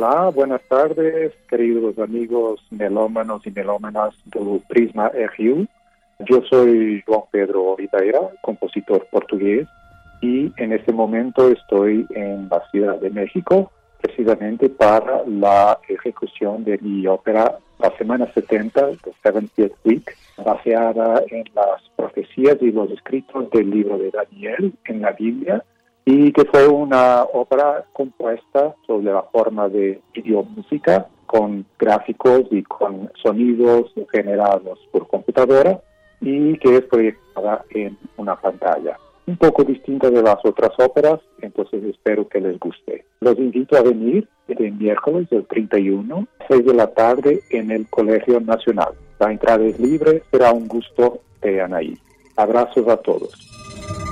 Hola, 0.00 0.30
buenas 0.32 0.62
tardes, 0.68 1.32
queridos 1.48 1.98
amigos 1.98 2.64
melómanos 2.70 3.44
y 3.44 3.50
melómanas 3.50 4.14
do 4.26 4.60
Prisma 4.68 5.10
RU. 5.36 5.66
Yo 6.20 6.40
soy 6.48 7.02
Juan 7.04 7.22
Pedro 7.32 7.72
Oliveira, 7.72 8.20
compositor 8.40 9.04
portugués, 9.10 9.66
y 10.20 10.52
en 10.56 10.72
este 10.72 10.92
momento 10.92 11.48
estoy 11.48 12.06
en 12.10 12.48
la 12.48 12.62
Ciudad 12.70 13.00
de 13.00 13.10
México, 13.10 13.72
precisamente 14.00 14.68
para 14.68 15.24
la 15.26 15.80
ejecución 15.88 16.62
de 16.62 16.78
mi 16.78 17.04
ópera 17.08 17.58
La 17.80 17.90
Semana 17.98 18.32
70, 18.32 18.90
The 19.02 19.12
70th 19.24 19.74
Week, 19.84 20.16
baseada 20.44 21.24
en 21.28 21.42
las 21.56 21.82
profecías 21.96 22.56
y 22.60 22.70
los 22.70 22.88
escritos 22.92 23.50
del 23.50 23.68
libro 23.70 23.98
de 23.98 24.12
Daniel 24.12 24.74
en 24.84 25.02
la 25.02 25.10
Biblia, 25.10 25.64
y 26.10 26.32
que 26.32 26.46
fue 26.46 26.66
una 26.66 27.24
obra 27.34 27.84
compuesta 27.92 28.74
sobre 28.86 29.12
la 29.12 29.24
forma 29.24 29.68
de 29.68 30.00
videomúsica 30.14 31.06
con 31.26 31.66
gráficos 31.78 32.44
y 32.50 32.62
con 32.62 33.12
sonidos 33.22 33.92
generados 34.10 34.78
por 34.90 35.06
computadora 35.06 35.82
y 36.22 36.56
que 36.60 36.76
es 36.76 36.84
proyectada 36.86 37.62
en 37.74 37.98
una 38.16 38.36
pantalla. 38.36 38.96
Un 39.26 39.36
poco 39.36 39.64
distinta 39.64 40.08
de 40.08 40.22
las 40.22 40.42
otras 40.46 40.70
óperas, 40.78 41.20
entonces 41.42 41.84
espero 41.84 42.26
que 42.26 42.40
les 42.40 42.58
guste. 42.58 43.04
Los 43.20 43.36
invito 43.36 43.76
a 43.76 43.82
venir 43.82 44.26
el 44.48 44.72
miércoles 44.72 45.28
del 45.28 45.44
31, 45.46 46.26
6 46.48 46.64
de 46.64 46.74
la 46.74 46.86
tarde 46.86 47.42
en 47.50 47.70
el 47.70 47.86
Colegio 47.90 48.40
Nacional. 48.40 48.94
La 49.18 49.30
entrada 49.30 49.62
es 49.62 49.78
libre, 49.78 50.22
será 50.30 50.52
un 50.52 50.68
gusto 50.68 51.20
que 51.42 51.60
ahí. 51.60 51.98
Abrazos 52.34 52.88
a 52.88 52.96
todos. 52.96 54.07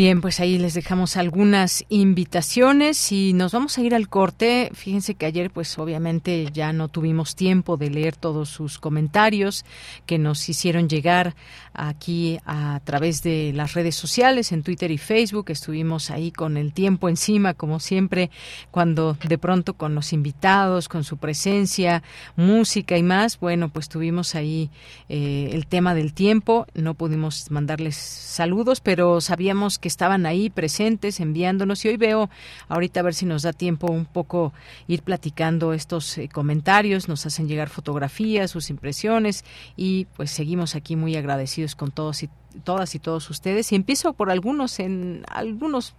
Bien, 0.00 0.22
pues 0.22 0.40
ahí 0.40 0.56
les 0.56 0.72
dejamos 0.72 1.18
algunas 1.18 1.84
invitaciones 1.90 3.12
y 3.12 3.34
nos 3.34 3.52
vamos 3.52 3.76
a 3.76 3.82
ir 3.82 3.94
al 3.94 4.08
corte. 4.08 4.70
Fíjense 4.72 5.14
que 5.14 5.26
ayer 5.26 5.50
pues 5.50 5.78
obviamente 5.78 6.48
ya 6.54 6.72
no 6.72 6.88
tuvimos 6.88 7.36
tiempo 7.36 7.76
de 7.76 7.90
leer 7.90 8.16
todos 8.16 8.48
sus 8.48 8.78
comentarios 8.78 9.66
que 10.06 10.16
nos 10.16 10.48
hicieron 10.48 10.88
llegar 10.88 11.34
aquí 11.74 12.38
a 12.46 12.80
través 12.84 13.22
de 13.22 13.52
las 13.54 13.74
redes 13.74 13.94
sociales, 13.94 14.52
en 14.52 14.62
Twitter 14.62 14.90
y 14.90 14.96
Facebook. 14.96 15.50
Estuvimos 15.50 16.10
ahí 16.10 16.32
con 16.32 16.56
el 16.56 16.72
tiempo 16.72 17.10
encima, 17.10 17.52
como 17.52 17.78
siempre, 17.78 18.30
cuando 18.70 19.18
de 19.22 19.36
pronto 19.36 19.74
con 19.74 19.94
los 19.94 20.14
invitados, 20.14 20.88
con 20.88 21.04
su 21.04 21.18
presencia, 21.18 22.02
música 22.36 22.96
y 22.96 23.02
más, 23.02 23.38
bueno, 23.38 23.68
pues 23.68 23.90
tuvimos 23.90 24.34
ahí 24.34 24.70
eh, 25.10 25.50
el 25.52 25.66
tema 25.66 25.94
del 25.94 26.14
tiempo. 26.14 26.66
No 26.72 26.94
pudimos 26.94 27.50
mandarles 27.50 27.96
saludos, 27.96 28.80
pero 28.80 29.20
sabíamos 29.20 29.78
que 29.78 29.89
estaban 29.90 30.24
ahí 30.24 30.48
presentes 30.48 31.20
enviándonos. 31.20 31.84
Y 31.84 31.88
hoy 31.88 31.96
veo 31.96 32.30
ahorita 32.68 33.00
a 33.00 33.02
ver 33.02 33.14
si 33.14 33.26
nos 33.26 33.42
da 33.42 33.52
tiempo 33.52 33.88
un 33.88 34.06
poco 34.06 34.52
ir 34.88 35.02
platicando 35.02 35.72
estos 35.72 36.16
eh, 36.16 36.28
comentarios, 36.28 37.08
nos 37.08 37.26
hacen 37.26 37.48
llegar 37.48 37.68
fotografías, 37.68 38.50
sus 38.50 38.70
impresiones. 38.70 39.44
Y 39.76 40.06
pues 40.16 40.30
seguimos 40.30 40.74
aquí 40.74 40.96
muy 40.96 41.16
agradecidos 41.16 41.76
con 41.76 41.90
todos 41.90 42.22
y 42.22 42.30
todas 42.64 42.94
y 42.94 42.98
todos 42.98 43.28
ustedes. 43.28 43.70
Y 43.72 43.74
empiezo 43.74 44.14
por 44.14 44.30
algunos 44.30 44.80
en 44.80 45.24
algunos 45.28 45.94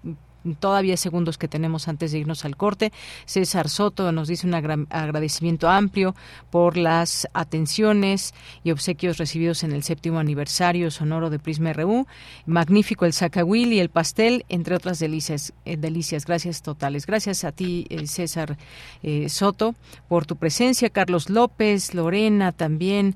todavía 0.59 0.97
segundos 0.97 1.37
que 1.37 1.47
tenemos 1.47 1.87
antes 1.87 2.11
de 2.11 2.19
irnos 2.19 2.45
al 2.45 2.57
corte. 2.57 2.91
César 3.25 3.69
Soto 3.69 4.11
nos 4.11 4.27
dice 4.27 4.47
un 4.47 4.53
agradecimiento 4.53 5.69
amplio 5.69 6.15
por 6.49 6.77
las 6.77 7.27
atenciones 7.33 8.33
y 8.63 8.71
obsequios 8.71 9.17
recibidos 9.17 9.63
en 9.63 9.71
el 9.71 9.83
séptimo 9.83 10.19
aniversario 10.19 10.91
sonoro 10.91 11.29
de 11.29 11.39
Prisma 11.39 11.73
RU. 11.73 12.07
Magnífico 12.45 13.05
el 13.05 13.13
zacahuil 13.13 13.73
y 13.73 13.79
el 13.79 13.89
pastel, 13.89 14.45
entre 14.49 14.75
otras 14.75 14.99
delicias. 14.99 15.53
Eh, 15.65 15.77
delicias. 15.77 16.25
Gracias 16.25 16.61
totales. 16.61 17.05
Gracias 17.05 17.43
a 17.43 17.51
ti, 17.51 17.85
eh, 17.89 18.07
César 18.07 18.57
eh, 19.03 19.29
Soto, 19.29 19.75
por 20.07 20.25
tu 20.25 20.35
presencia. 20.35 20.89
Carlos 20.89 21.29
López, 21.29 21.93
Lorena 21.93 22.51
también, 22.51 23.15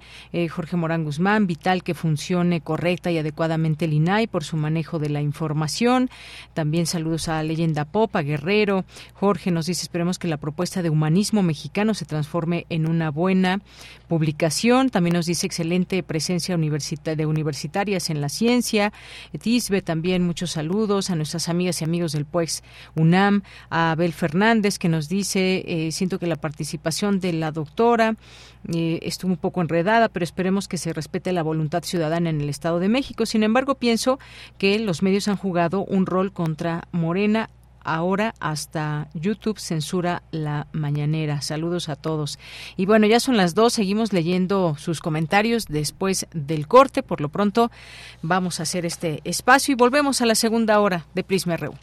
Jorge 0.50 0.78
Morán 0.78 1.04
Guzmán, 1.04 1.48
vital 1.48 1.84
que 1.84 1.94
funcione 1.94 2.62
correcta 2.62 3.12
y 3.12 3.18
adecuadamente 3.18 3.86
el 3.86 3.94
INAI 3.94 4.28
por 4.28 4.44
su 4.44 4.58
manejo 4.58 5.00
de 5.00 5.10
la 5.10 5.22
información. 5.22 6.10
También 6.54 6.86
saludos 6.86 7.15
a 7.28 7.42
Leyenda 7.44 7.86
Popa, 7.86 8.22
Guerrero. 8.22 8.86
Jorge 9.14 9.52
nos 9.52 9.66
dice, 9.66 9.84
esperemos 9.84 10.20
que 10.20 10.28
la 10.28 10.38
propuesta 10.38 10.82
de 10.82 10.90
humanismo 10.90 11.44
mexicano 11.44 11.94
se 11.94 12.06
transforme 12.06 12.66
en 12.70 12.88
una 12.88 13.10
buena 13.10 13.62
publicación. 14.08 14.90
También 14.90 15.16
nos 15.16 15.26
dice 15.26 15.48
excelente 15.48 16.04
presencia 16.04 16.56
de 16.58 17.26
universitarias 17.26 18.10
en 18.10 18.22
la 18.22 18.30
ciencia. 18.30 18.94
Tisbe 19.40 19.82
también 19.82 20.24
muchos 20.24 20.52
saludos 20.52 21.10
a 21.10 21.16
nuestras 21.16 21.50
amigas 21.50 21.82
y 21.82 21.86
amigos 21.86 22.12
del 22.12 22.26
PUEX 22.26 22.64
UNAM, 22.96 23.44
a 23.70 23.92
Abel 23.92 24.14
Fernández 24.14 24.78
que 24.78 24.90
nos 24.90 25.10
dice, 25.10 25.64
eh, 25.66 25.92
siento 25.92 26.20
que 26.20 26.28
la 26.28 26.36
participación 26.36 27.20
de 27.20 27.34
la 27.34 27.52
doctora 27.52 28.16
eh, 28.74 29.00
estuvo 29.04 29.32
un 29.32 29.38
poco 29.38 29.62
enredada, 29.62 30.10
pero 30.10 30.24
esperemos 30.24 30.68
que 30.68 30.78
se 30.78 30.94
respete 30.94 31.32
la 31.34 31.44
voluntad 31.44 31.84
ciudadana 31.84 32.30
en 32.30 32.42
el 32.42 32.50
Estado 32.50 32.80
de 32.80 32.90
México. 32.90 33.26
Sin 33.26 33.44
embargo, 33.44 33.76
pienso 33.76 34.20
que 34.58 34.80
los 34.80 35.02
medios 35.02 35.28
han 35.28 35.38
jugado 35.38 35.84
un 35.84 36.06
rol 36.06 36.32
contra 36.32 36.88
Morena 36.92 37.50
ahora 37.86 38.34
hasta 38.40 39.08
YouTube 39.14 39.60
censura 39.60 40.24
la 40.32 40.68
mañanera. 40.74 41.42
Saludos 41.42 41.88
a 41.88 41.96
todos. 41.96 42.38
Y 42.76 42.86
bueno, 42.86 43.08
ya 43.08 43.20
son 43.20 43.38
las 43.38 43.56
dos, 43.56 43.74
seguimos 43.74 44.12
leyendo 44.12 44.76
sus 44.78 45.00
comentarios 45.00 45.68
después 45.68 46.28
del 46.34 46.68
corte. 46.68 47.04
Por 47.04 47.22
lo 47.22 47.30
pronto 47.30 47.72
vamos 48.22 48.60
a 48.60 48.64
hacer 48.64 48.86
este 48.86 49.22
espacio 49.24 49.72
y 49.72 49.76
volvemos 49.76 50.22
a 50.22 50.26
la 50.26 50.36
segunda 50.36 50.80
hora 50.80 51.06
de 51.14 51.24
Prisma 51.24 51.56
RU. 51.56 51.76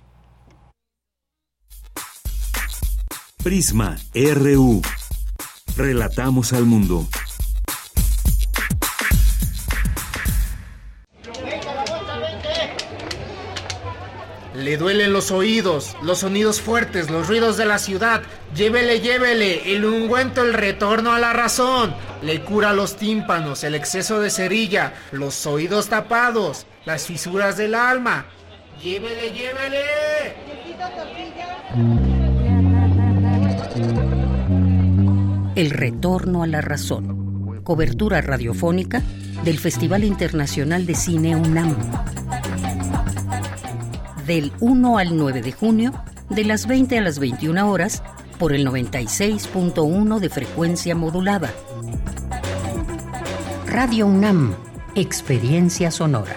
Prisma 3.42 3.96
RU. 4.14 4.82
Relatamos 5.76 6.52
al 6.52 6.64
mundo. 6.64 7.06
Le 14.54 14.76
duelen 14.76 15.12
los 15.12 15.30
oídos, 15.30 15.96
los 16.02 16.18
sonidos 16.18 16.60
fuertes, 16.60 17.10
los 17.10 17.26
ruidos 17.26 17.56
de 17.56 17.64
la 17.64 17.78
ciudad. 17.78 18.22
Llévele, 18.54 19.00
llévele, 19.00 19.74
el 19.74 19.84
ungüento, 19.86 20.42
el 20.42 20.52
retorno 20.52 21.12
a 21.12 21.18
la 21.18 21.32
razón. 21.32 21.94
Le 22.20 22.42
cura 22.42 22.74
los 22.74 22.96
tímpanos, 22.96 23.64
el 23.64 23.74
exceso 23.74 24.20
de 24.20 24.30
cerilla, 24.30 24.92
los 25.10 25.46
oídos 25.46 25.88
tapados, 25.88 26.66
las 26.84 27.06
fisuras 27.06 27.56
del 27.56 27.74
alma. 27.74 28.26
Llévele, 28.82 29.32
llévele. 29.32 29.82
El 35.54 35.70
retorno 35.70 36.42
a 36.42 36.46
la 36.46 36.60
razón. 36.60 37.60
Cobertura 37.64 38.20
radiofónica 38.20 39.02
del 39.44 39.58
Festival 39.58 40.04
Internacional 40.04 40.86
de 40.86 40.94
Cine 40.94 41.36
UNAM 41.36 41.76
del 44.26 44.52
1 44.60 44.98
al 44.98 45.16
9 45.16 45.42
de 45.42 45.52
junio, 45.52 45.92
de 46.30 46.44
las 46.44 46.66
20 46.66 46.98
a 46.98 47.02
las 47.02 47.18
21 47.18 47.70
horas, 47.70 48.02
por 48.38 48.52
el 48.52 48.66
96.1 48.66 50.18
de 50.18 50.28
frecuencia 50.28 50.94
modulada. 50.94 51.50
Radio 53.66 54.06
UNAM, 54.06 54.54
Experiencia 54.94 55.90
Sonora. 55.90 56.36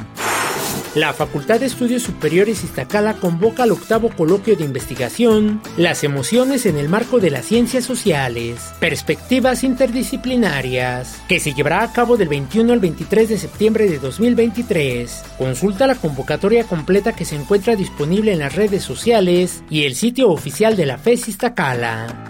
la 0.94 1.12
Facultad 1.12 1.60
de 1.60 1.66
Estudios 1.66 2.02
Superiores 2.02 2.64
Iztacala 2.64 3.14
convoca 3.14 3.62
al 3.62 3.70
octavo 3.70 4.10
coloquio 4.10 4.56
de 4.56 4.64
investigación 4.64 5.60
Las 5.76 6.02
emociones 6.02 6.66
en 6.66 6.76
el 6.76 6.88
marco 6.88 7.20
de 7.20 7.30
las 7.30 7.46
ciencias 7.46 7.84
sociales, 7.84 8.72
perspectivas 8.80 9.62
interdisciplinarias, 9.62 11.22
que 11.28 11.38
se 11.38 11.54
llevará 11.54 11.84
a 11.84 11.92
cabo 11.92 12.16
del 12.16 12.28
21 12.28 12.72
al 12.72 12.80
23 12.80 13.28
de 13.28 13.38
septiembre 13.38 13.88
de 13.88 14.00
2023. 14.00 15.22
Consulta 15.38 15.86
la 15.86 15.94
convocatoria 15.94 16.64
completa 16.64 17.12
que 17.12 17.24
se 17.24 17.36
encuentra 17.36 17.76
disponible 17.76 18.32
en 18.32 18.40
las 18.40 18.56
redes 18.56 18.82
sociales 18.82 19.62
y 19.70 19.84
el 19.84 19.94
sitio 19.94 20.30
oficial 20.30 20.76
de 20.76 20.86
la 20.86 20.98
FES 20.98 21.28
Iztacala. 21.28 22.26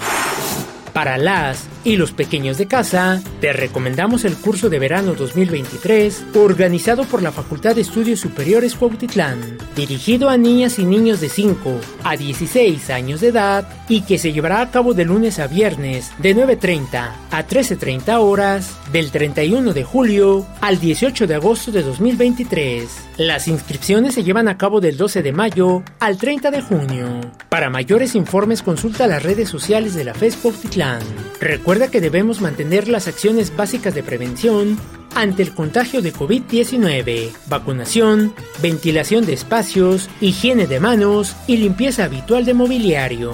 Para 0.92 1.16
las 1.16 1.66
y 1.84 1.96
los 1.96 2.12
pequeños 2.12 2.58
de 2.58 2.66
casa, 2.66 3.22
te 3.40 3.52
recomendamos 3.52 4.24
el 4.24 4.34
curso 4.36 4.68
de 4.68 4.78
verano 4.78 5.14
2023 5.14 6.24
organizado 6.34 7.04
por 7.04 7.22
la 7.22 7.32
Facultad 7.32 7.74
de 7.74 7.80
Estudios 7.80 8.20
Superiores 8.20 8.74
Cuautitlán, 8.74 9.58
dirigido 9.74 10.28
a 10.28 10.36
niñas 10.36 10.78
y 10.78 10.84
niños 10.84 11.20
de 11.20 11.28
5 11.28 11.80
a 12.04 12.16
16 12.16 12.90
años 12.90 13.20
de 13.20 13.28
edad 13.28 13.66
y 13.88 14.02
que 14.02 14.18
se 14.18 14.32
llevará 14.32 14.60
a 14.60 14.70
cabo 14.70 14.92
de 14.92 15.04
lunes 15.04 15.38
a 15.38 15.46
viernes 15.46 16.12
de 16.18 16.36
9.30 16.36 17.12
a 17.30 17.46
13.30 17.46 18.18
horas 18.20 18.76
del 18.92 19.10
31 19.10 19.72
de 19.72 19.84
julio 19.84 20.46
al 20.60 20.78
18 20.78 21.26
de 21.26 21.34
agosto 21.34 21.72
de 21.72 21.82
2023. 21.82 22.88
Las 23.16 23.48
inscripciones 23.48 24.14
se 24.14 24.24
llevan 24.24 24.48
a 24.48 24.58
cabo 24.58 24.80
del 24.80 24.96
12 24.96 25.22
de 25.22 25.32
mayo 25.32 25.82
al 25.98 26.18
30 26.18 26.50
de 26.50 26.62
junio. 26.62 27.20
Para 27.48 27.70
mayores 27.70 28.14
informes 28.14 28.62
consulta 28.62 29.06
las 29.06 29.22
redes 29.22 29.48
sociales 29.48 29.94
de 29.94 30.04
la 30.04 30.14
FES 30.14 30.36
Cuautitlán. 30.36 31.00
Recuerda 31.40 31.69
que 31.78 32.00
debemos 32.00 32.40
mantener 32.40 32.88
las 32.88 33.06
acciones 33.06 33.56
básicas 33.56 33.94
de 33.94 34.02
prevención 34.02 34.76
ante 35.14 35.42
el 35.42 35.54
contagio 35.54 36.02
de 36.02 36.12
COVID-19, 36.12 37.30
vacunación, 37.46 38.34
ventilación 38.60 39.24
de 39.24 39.34
espacios, 39.34 40.10
higiene 40.20 40.66
de 40.66 40.80
manos 40.80 41.36
y 41.46 41.58
limpieza 41.58 42.04
habitual 42.04 42.44
de 42.44 42.54
mobiliario. 42.54 43.32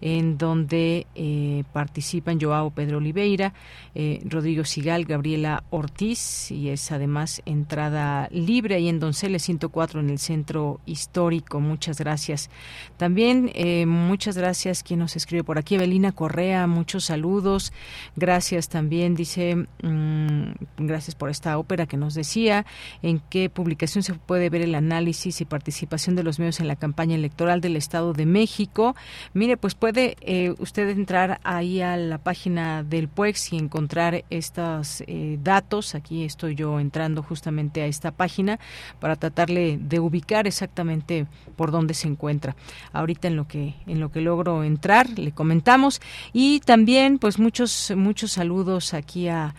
en 0.00 0.36
donde 0.36 1.06
eh, 1.14 1.64
participan 1.72 2.40
Joao 2.40 2.70
Pedro 2.70 2.98
Oliveira, 2.98 3.54
eh, 3.94 4.20
Rodrigo 4.24 4.64
Sigal, 4.64 5.04
Gabriela 5.04 5.64
Ortiz 5.70 6.50
y 6.50 6.68
es 6.68 6.92
además 6.92 7.40
entrada 7.46 8.28
libre 8.30 8.74
ahí 8.74 8.88
en 8.88 9.00
Donceles 9.00 9.42
104 9.44 10.00
en 10.00 10.10
el 10.10 10.18
centro 10.18 10.80
histórico. 10.84 11.60
Muchas 11.60 11.98
gracias. 11.98 12.50
También 12.96 13.50
muchas 13.86 14.36
gracias 14.36 14.82
quien 14.82 14.98
nos 15.00 15.16
escribe 15.16 15.44
por 15.44 15.58
aquí. 15.58 15.76
Evelina 15.76 16.12
Correa, 16.12 16.66
muchos 16.66 17.04
saludos. 17.04 17.72
Gracias 18.16 18.68
también, 18.68 19.14
dice, 19.14 19.66
mm, 19.82 20.52
gracias 20.78 21.14
por 21.14 21.30
esta 21.30 21.58
ópera 21.58 21.86
que 21.86 21.96
nos 21.96 22.14
decía. 22.14 22.41
¿En 22.48 23.20
qué 23.30 23.48
publicación 23.48 24.02
se 24.02 24.14
puede 24.14 24.50
ver 24.50 24.62
el 24.62 24.74
análisis 24.74 25.40
y 25.40 25.44
participación 25.44 26.16
de 26.16 26.22
los 26.22 26.38
medios 26.38 26.60
en 26.60 26.68
la 26.68 26.76
campaña 26.76 27.14
electoral 27.14 27.60
del 27.60 27.76
Estado 27.76 28.12
de 28.12 28.26
México? 28.26 28.94
Mire, 29.34 29.56
pues 29.56 29.74
puede 29.74 30.16
eh, 30.20 30.54
usted 30.58 30.88
entrar 30.88 31.40
ahí 31.44 31.80
a 31.80 31.96
la 31.96 32.18
página 32.18 32.82
del 32.82 33.08
PUEX 33.08 33.52
y 33.52 33.56
encontrar 33.56 34.24
estos 34.30 35.02
eh, 35.06 35.38
datos. 35.42 35.94
Aquí 35.94 36.24
estoy 36.24 36.54
yo 36.54 36.80
entrando 36.80 37.22
justamente 37.22 37.82
a 37.82 37.86
esta 37.86 38.10
página 38.10 38.58
para 39.00 39.16
tratarle 39.16 39.78
de 39.80 40.00
ubicar 40.00 40.46
exactamente 40.46 41.26
por 41.56 41.70
dónde 41.70 41.94
se 41.94 42.08
encuentra. 42.08 42.56
Ahorita 42.92 43.28
en 43.28 43.36
lo 43.36 43.46
que 43.46 43.74
en 43.86 44.00
lo 44.00 44.10
que 44.10 44.20
logro 44.20 44.64
entrar, 44.64 45.08
le 45.18 45.32
comentamos. 45.32 46.00
Y 46.32 46.60
también, 46.60 47.18
pues 47.18 47.38
muchos, 47.38 47.92
muchos 47.96 48.32
saludos 48.32 48.94
aquí 48.94 49.28
a, 49.28 49.54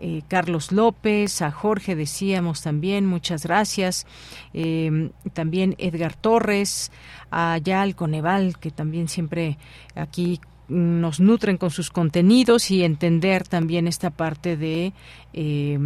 eh, 0.00 0.22
Carlos 0.28 0.72
López, 0.72 1.42
a 1.42 1.50
Jorge, 1.50 1.83
decíamos 1.94 2.62
también, 2.62 3.06
muchas 3.06 3.44
gracias. 3.44 4.06
Em, 4.52 5.10
también 5.32 5.74
Edgar 5.78 6.14
Torres, 6.14 6.90
a 7.30 7.58
Yal 7.58 7.94
Coneval, 7.94 8.58
que 8.58 8.70
también 8.70 9.08
siempre 9.08 9.58
aquí 9.94 10.40
nos 10.68 11.20
nutren 11.20 11.58
con 11.58 11.70
sus 11.70 11.90
contenidos 11.90 12.70
y 12.70 12.84
entender 12.84 13.46
también 13.46 13.86
esta 13.86 14.10
parte 14.10 14.56
de 14.56 14.92
eh, 15.32 15.78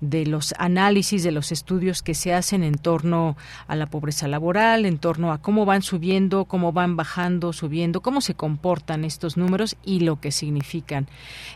de 0.00 0.26
los 0.26 0.54
análisis, 0.58 1.22
de 1.22 1.32
los 1.32 1.52
estudios 1.52 2.02
que 2.02 2.14
se 2.14 2.34
hacen 2.34 2.62
en 2.62 2.74
torno 2.74 3.36
a 3.66 3.76
la 3.76 3.86
pobreza 3.86 4.28
laboral, 4.28 4.86
en 4.86 4.98
torno 4.98 5.32
a 5.32 5.38
cómo 5.38 5.64
van 5.64 5.82
subiendo, 5.82 6.44
cómo 6.44 6.72
van 6.72 6.96
bajando, 6.96 7.52
subiendo, 7.52 8.00
cómo 8.00 8.20
se 8.20 8.34
comportan 8.34 9.04
estos 9.04 9.36
números 9.36 9.76
y 9.84 10.00
lo 10.00 10.20
que 10.20 10.32
significan. 10.32 11.06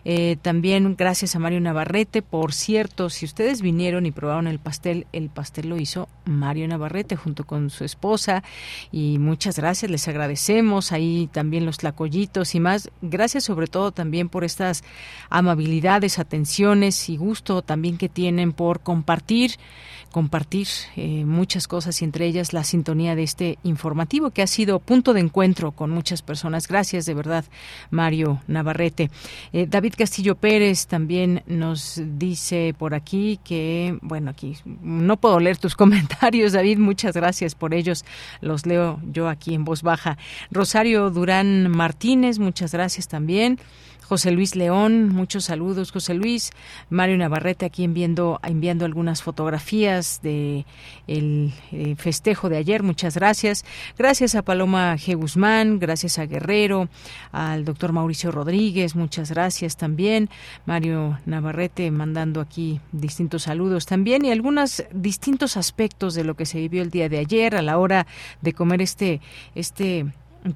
Eh, 0.05 0.36
también 0.41 0.95
gracias 0.97 1.36
a 1.36 1.39
Mario 1.39 1.61
Navarrete, 1.61 2.22
por 2.22 2.53
cierto, 2.53 3.11
si 3.11 3.24
ustedes 3.24 3.62
vinieron 3.62 4.07
y 4.07 4.11
probaron 4.11 4.47
el 4.47 4.59
pastel, 4.59 5.07
el 5.12 5.28
pastel 5.28 5.68
lo 5.68 5.78
hizo 5.78 6.09
Mario 6.24 6.68
Navarrete 6.68 7.16
junto 7.16 7.45
con 7.45 7.70
su 7.70 7.84
esposa 7.84 8.43
y 8.93 9.18
muchas 9.18 9.57
gracias, 9.57 9.91
les 9.91 10.09
agradecemos 10.09 10.93
ahí 10.93 11.28
también 11.32 11.66
los 11.66 11.78
tlacoyitos 11.78 12.55
y 12.55 12.61
más. 12.61 12.91
Gracias 13.03 13.45
sobre 13.45 13.66
todo 13.66 13.93
también 13.93 14.28
por 14.28 14.45
estas 14.45 14.84
amabilidades, 15.30 16.18
atenciones 16.18 17.09
y 17.09 17.16
gusto 17.16 17.62
también 17.62 17.99
que 17.99 18.09
tienen 18.09 18.38
por 18.53 18.80
compartir 18.80 19.53
compartir 20.11 20.66
eh, 20.96 21.24
muchas 21.24 21.68
cosas 21.68 22.00
y 22.00 22.04
entre 22.04 22.26
ellas 22.26 22.52
la 22.52 22.64
sintonía 22.64 23.14
de 23.14 23.22
este 23.22 23.59
informativo 23.62 24.30
que 24.30 24.42
ha 24.42 24.46
sido 24.46 24.78
punto 24.78 25.12
de 25.12 25.20
encuentro 25.20 25.72
con 25.72 25.90
muchas 25.90 26.22
personas. 26.22 26.68
Gracias 26.68 27.06
de 27.06 27.14
verdad, 27.14 27.44
Mario 27.90 28.40
Navarrete. 28.46 29.11
Eh, 29.52 29.66
David 29.68 29.94
Castillo 29.96 30.34
Pérez 30.34 30.86
también 30.86 31.42
nos 31.46 32.00
dice 32.18 32.74
por 32.78 32.94
aquí 32.94 33.38
que, 33.44 33.98
bueno, 34.02 34.30
aquí 34.30 34.56
no 34.82 35.16
puedo 35.16 35.40
leer 35.40 35.59
tus 35.59 35.74
comentarios, 35.76 36.52
David, 36.52 36.78
muchas 36.78 37.14
gracias 37.14 37.54
por 37.54 37.74
ellos. 37.74 38.04
Los 38.40 38.66
leo 38.66 39.00
yo 39.11 39.28
aquí 39.28 39.54
en 39.54 39.64
voz 39.64 39.82
baja. 39.82 40.18
Rosario 40.50 41.11
Durán 41.11 41.70
Martínez, 41.70 42.38
muchas 42.38 42.72
gracias 42.72 43.09
también. 43.09 43.59
José 44.09 44.30
Luis 44.30 44.56
León, 44.56 45.11
muchos 45.11 45.44
saludos, 45.44 45.92
José 45.92 46.14
Luis. 46.14 46.50
Mario 46.88 47.18
Navarrete 47.18 47.66
aquí 47.66 47.84
enviando, 47.84 48.40
enviando 48.42 48.86
algunas 48.86 49.22
fotografías 49.22 49.97
de 50.22 50.64
el 51.07 51.53
eh, 51.72 51.94
festejo 51.96 52.49
de 52.49 52.57
ayer, 52.57 52.82
muchas 52.82 53.16
gracias. 53.16 53.64
Gracias 53.96 54.34
a 54.34 54.42
Paloma 54.42 54.94
G. 54.94 55.16
Guzmán, 55.16 55.78
gracias 55.78 56.18
a 56.18 56.26
Guerrero, 56.26 56.88
al 57.32 57.64
doctor 57.64 57.92
Mauricio 57.92 58.30
Rodríguez, 58.30 58.94
muchas 58.94 59.32
gracias 59.32 59.76
también. 59.76 60.30
Mario 60.66 61.18
Navarrete 61.26 61.90
mandando 61.90 62.40
aquí 62.40 62.80
distintos 62.92 63.42
saludos 63.42 63.86
también 63.86 64.24
y 64.24 64.30
algunos 64.30 64.84
distintos 64.92 65.57
aspectos 65.57 66.14
de 66.14 66.24
lo 66.24 66.34
que 66.34 66.46
se 66.46 66.59
vivió 66.59 66.82
el 66.82 66.90
día 66.90 67.09
de 67.09 67.18
ayer 67.18 67.57
a 67.57 67.62
la 67.62 67.78
hora 67.78 68.07
de 68.40 68.53
comer 68.53 68.80
este, 68.82 69.20
este 69.55 70.07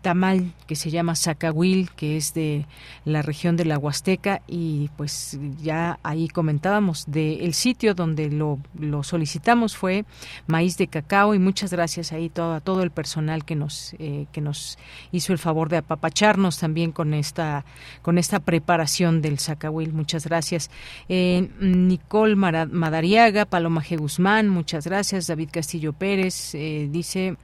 tamal 0.01 0.53
que 0.67 0.77
se 0.77 0.91
llama 0.91 1.17
Zacahuil, 1.17 1.91
que 1.91 2.17
es 2.17 2.35
de 2.35 2.67
la 3.05 3.23
región 3.23 3.57
de 3.57 3.65
la 3.65 3.79
Huasteca 3.79 4.43
y 4.47 4.91
pues 4.97 5.39
ya 5.61 5.99
ahí 6.03 6.29
comentábamos 6.29 7.05
de 7.07 7.45
el 7.45 7.55
sitio 7.55 7.95
donde 7.95 8.31
lo, 8.31 8.59
lo 8.79 9.03
solicitamos 9.03 9.77
fue 9.77 10.05
Maíz 10.47 10.77
de 10.77 10.87
Cacao 10.87 11.35
y 11.35 11.39
muchas 11.39 11.73
gracias 11.73 12.13
ahí 12.13 12.29
todo, 12.29 12.55
a 12.55 12.61
todo 12.61 12.83
el 12.83 12.91
personal 12.91 13.45
que 13.45 13.57
nos 13.57 13.95
eh, 13.99 14.27
que 14.33 14.41
nos 14.41 14.79
hizo 15.11 15.33
el 15.33 15.39
favor 15.39 15.69
de 15.69 15.79
apapacharnos 15.79 16.59
también 16.59 16.93
con 16.93 17.15
esta 17.15 17.65
con 18.03 18.19
esta 18.19 18.41
preparación 18.41 19.23
del 19.23 19.39
Zacahuil, 19.39 19.93
muchas 19.93 20.27
gracias. 20.27 20.71
Eh, 21.09 21.49
Nicole 21.61 22.37
Madariaga, 22.37 23.45
Paloma 23.45 23.83
G. 23.83 23.99
Guzmán, 23.99 24.49
muchas 24.49 24.87
gracias. 24.87 25.27
David 25.27 25.51
Castillo 25.53 25.93
Pérez 25.93 26.55
eh, 26.55 26.89
dice 26.91 27.37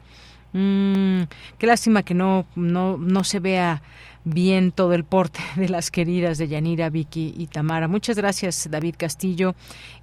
Mm, 0.53 1.23
qué 1.59 1.67
lástima 1.67 2.03
que 2.03 2.15
no, 2.15 2.47
no, 2.57 2.97
no 2.97 3.25
se 3.25 3.41
vea 3.41 3.83
bien 4.25 4.73
todo 4.73 4.95
el 4.95 5.05
porte 5.05 5.41
de 5.57 5.69
las 5.69 5.91
queridas 5.91 6.39
de 6.39 6.49
Yanira, 6.49 6.91
Vicky 6.91 7.35
y 7.37 7.47
Tamara. 7.47 7.89
Muchas 7.89 8.17
gracias, 8.17 8.69
David 8.71 8.97
Castillo, 8.99 9.55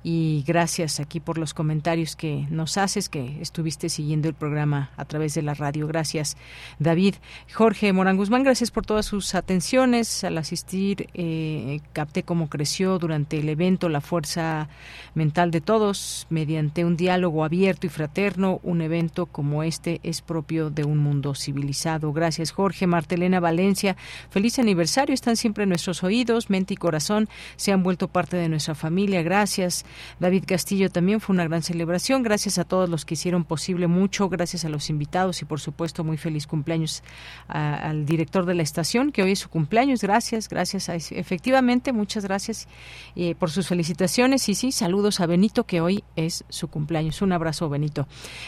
y 0.04 0.44
gracias 0.48 1.00
aquí 1.00 1.20
por 1.20 1.38
los 1.38 1.54
comentarios 1.54 2.16
que 2.16 2.46
nos 2.50 2.78
haces, 2.78 3.10
que 3.10 3.42
estuviste 3.42 3.90
siguiendo 3.90 4.28
el 4.28 4.34
programa 4.34 4.92
a 4.98 5.06
través 5.06 5.34
de 5.34 5.42
la 5.42 5.54
radio. 5.54 5.88
Gracias, 5.88 6.38
David. 6.80 7.16
Jorge 7.54 7.92
Morán 7.94 8.18
Guzmán, 8.18 8.44
gracias 8.44 8.72
por 8.72 8.86
todas 8.86 9.06
sus 9.06 9.36
atenciones 9.36 10.24
al 10.24 10.38
asistir. 10.38 11.08
Eh, 11.14 11.80
capté 11.94 12.24
cómo 12.24 12.50
creció 12.50 13.00
durante 13.00 13.40
el 13.40 13.50
evento 13.50 13.90
la 13.90 14.02
fuerza 14.02 14.70
mental 15.14 15.52
de 15.52 15.62
todos 15.62 16.28
mediante 16.30 16.86
un 16.86 16.98
diálogo 16.98 17.44
abierto 17.44 17.88
y 17.88 17.90
fraterno. 17.90 18.60
Un 18.64 18.82
evento 18.82 19.26
como 19.26 19.64
este 19.64 20.00
es 20.04 20.22
propio 20.22 20.70
de 20.70 20.84
un 20.84 20.98
mundo 20.98 21.36
civilizado. 21.36 22.14
Gracias, 22.14 22.52
Jorge. 22.52 22.88
Martelena 22.88 23.40
Valencia, 23.40 23.96
Feliz 24.30 24.60
aniversario, 24.60 25.14
están 25.14 25.36
siempre 25.36 25.64
en 25.64 25.70
nuestros 25.70 26.04
oídos, 26.04 26.50
mente 26.50 26.74
y 26.74 26.78
corazón, 26.78 27.30
se 27.56 27.72
han 27.72 27.84
vuelto 27.84 28.08
parte 28.08 28.38
de 28.38 28.50
nuestra 28.50 28.76
familia. 28.76 29.22
Gracias. 29.22 29.86
David 30.20 30.44
Castillo 30.48 30.90
también 30.90 31.20
fue 31.22 31.34
una 31.34 31.44
gran 31.44 31.64
celebración. 31.64 32.24
Gracias 32.24 32.58
a 32.58 32.64
todos 32.64 32.90
los 32.90 33.06
que 33.06 33.16
hicieron 33.16 33.44
posible 33.44 33.88
mucho, 33.88 34.30
gracias 34.30 34.66
a 34.66 34.70
los 34.70 34.90
invitados 34.90 35.42
y 35.42 35.46
por 35.46 35.60
supuesto 35.60 36.04
muy 36.04 36.18
feliz 36.18 36.48
cumpleaños 36.48 37.04
al 37.48 38.06
director 38.06 38.46
de 38.46 38.56
la 38.56 38.64
estación, 38.64 39.12
que 39.12 39.24
hoy 39.24 39.32
es 39.32 39.40
su 39.40 39.50
cumpleaños. 39.50 40.02
Gracias, 40.02 40.50
gracias. 40.50 40.90
A, 40.90 40.96
efectivamente, 40.96 41.94
muchas 41.94 42.24
gracias 42.24 42.68
eh, 43.16 43.36
por 43.36 43.52
sus 43.52 43.68
felicitaciones 43.68 44.48
y 44.50 44.56
sí, 44.56 44.72
saludos 44.72 45.20
a 45.20 45.26
Benito, 45.26 45.66
que 45.66 45.82
hoy 45.82 46.04
es 46.16 46.44
su 46.50 46.68
cumpleaños. 46.68 47.22
Un 47.22 47.32
abrazo, 47.32 47.70
Benito. 47.70 48.08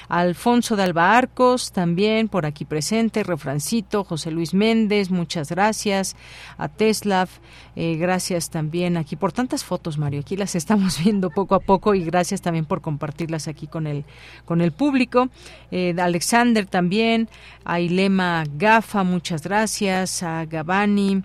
Alfonso 0.10 0.76
de 0.76 0.84
Alba 0.84 1.18
Arcos, 1.18 1.72
también 1.72 2.28
por 2.28 2.46
aquí 2.46 2.66
presente, 2.66 3.24
Refrancito, 3.24 4.04
José 4.04 4.32
Luis 4.32 4.54
Méndez, 4.54 5.10
muchas 5.10 5.47
gracias. 5.52 6.16
A 6.58 6.68
Teslav, 6.68 7.30
eh, 7.76 7.96
gracias 7.96 8.50
también 8.50 8.98
aquí 8.98 9.16
por 9.16 9.32
tantas 9.32 9.64
fotos, 9.64 9.98
Mario. 9.98 10.22
Aquí 10.22 10.36
las 10.36 10.56
estamos 10.62 11.04
viendo 11.04 11.30
poco 11.30 11.56
a 11.56 11.60
poco 11.60 11.96
y 11.96 12.04
gracias 12.04 12.42
también 12.42 12.66
por 12.66 12.82
compartirlas 12.82 13.48
aquí 13.48 13.68
con 13.68 13.88
el, 13.88 14.06
con 14.46 14.62
el 14.62 14.72
público. 14.72 15.30
Eh, 15.72 15.96
Alexander 16.00 16.66
también, 16.66 17.30
a 17.66 17.80
Ilema 17.80 18.44
Gafa, 18.56 19.04
muchas 19.04 19.44
gracias. 19.44 20.24
A 20.24 20.46
Gabani. 20.46 21.24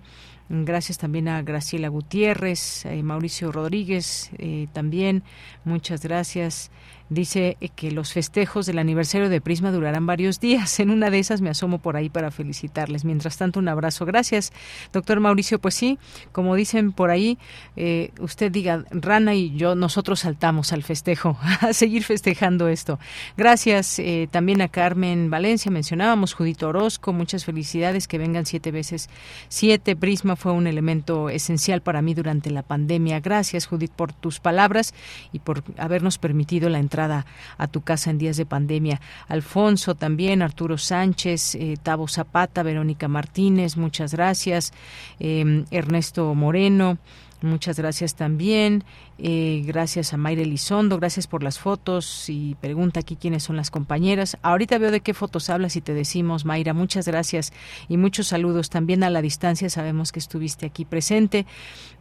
Gracias 0.55 0.99
también 0.99 1.29
a 1.29 1.41
Graciela 1.41 1.89
Gutiérrez, 1.89 2.85
a 2.85 2.91
Mauricio 3.03 3.53
Rodríguez, 3.53 4.31
eh, 4.37 4.67
también 4.75 5.23
muchas 5.65 6.03
gracias. 6.03 6.71
Dice 7.15 7.57
que 7.75 7.91
los 7.91 8.13
festejos 8.13 8.67
del 8.67 8.79
aniversario 8.79 9.29
de 9.29 9.41
Prisma 9.41 9.71
durarán 9.71 10.07
varios 10.07 10.41
días. 10.41 10.81
En 10.81 10.91
una 10.91 11.11
de 11.11 11.19
esas 11.19 11.41
me 11.41 11.51
asomo 11.51 11.79
por 11.79 11.97
ahí 11.97 12.09
para 12.09 12.31
felicitarles. 12.31 13.05
Mientras 13.05 13.37
tanto, 13.37 13.61
un 13.61 13.69
abrazo. 13.69 14.05
Gracias, 14.05 14.53
doctor 14.93 15.21
Mauricio. 15.21 15.59
Pues 15.59 15.75
sí, 15.75 15.99
como 16.33 16.55
dicen 16.55 16.93
por 16.93 17.11
ahí, 17.11 17.39
eh, 17.77 18.11
usted 18.21 18.51
diga, 18.51 18.85
Rana 18.91 19.35
y 19.35 19.55
yo, 19.57 19.75
nosotros 19.75 20.21
saltamos 20.21 20.73
al 20.73 20.83
festejo, 20.83 21.39
a 21.61 21.73
seguir 21.73 22.05
festejando 22.05 22.69
esto. 22.69 22.99
Gracias 23.37 23.99
eh, 23.99 24.29
también 24.31 24.61
a 24.63 24.69
Carmen 24.69 25.31
Valencia, 25.31 25.71
mencionábamos 25.71 26.35
Judito 26.35 26.69
Orozco, 26.69 27.13
muchas 27.13 27.45
felicidades, 27.45 28.09
que 28.09 28.19
vengan 28.19 28.47
siete 28.47 28.71
veces 28.71 29.09
siete. 29.49 29.97
Prisma 29.97 30.37
fue 30.37 30.53
un 30.53 30.67
elemento 30.67 31.29
esencial 31.29 31.83
para 31.83 32.03
mí 32.03 32.15
durante 32.15 32.51
la 32.51 32.63
pandemia. 32.63 33.21
Gracias, 33.21 33.67
Judith, 33.67 33.93
por 33.93 34.13
tus 34.13 34.41
palabras 34.41 34.95
y 35.33 35.39
por 35.39 35.63
habernos 35.77 36.19
permitido 36.19 36.69
la 36.69 36.79
entrada 36.79 37.02
a 37.11 37.67
tu 37.69 37.81
casa 37.81 38.11
en 38.11 38.19
días 38.19 38.37
de 38.37 38.47
pandemia. 38.47 39.01
Alfonso 39.29 39.95
también, 39.95 40.43
Arturo 40.43 40.79
Sánchez, 40.79 41.55
eh, 41.55 41.77
Tavo 41.83 42.09
Zapata, 42.09 42.63
Verónica 42.63 43.09
Martínez, 43.09 43.77
muchas 43.77 44.13
gracias. 44.13 44.73
Eh, 45.21 45.65
Ernesto 45.71 46.35
Moreno. 46.35 46.99
Muchas 47.43 47.77
gracias 47.77 48.15
también. 48.15 48.85
Eh, 49.19 49.63
gracias 49.67 50.13
a 50.13 50.17
Mayre 50.17 50.43
Elizondo. 50.43 50.99
Gracias 50.99 51.27
por 51.27 51.43
las 51.43 51.59
fotos. 51.59 52.29
Y 52.29 52.57
pregunta 52.61 53.01
aquí 53.01 53.17
quiénes 53.17 53.43
son 53.43 53.57
las 53.57 53.71
compañeras. 53.71 54.39
Ahorita 54.43 54.79
veo 54.79 54.91
de 54.91 55.01
qué 55.01 55.15
fotos 55.15 55.51
hablas 55.51 55.77
y 55.77 55.81
te 55.81 55.93
decimos, 55.93 56.45
Mayra. 56.45 56.73
Muchas 56.73 57.07
gracias 57.07 57.53
y 57.89 57.97
muchos 57.97 58.29
saludos 58.29 58.71
también 58.71 59.03
a 59.03 59.11
la 59.11 59.23
distancia. 59.23 59.69
Sabemos 59.71 60.13
que 60.13 60.21
estuviste 60.21 60.67
aquí 60.67 60.85
presente. 60.85 61.47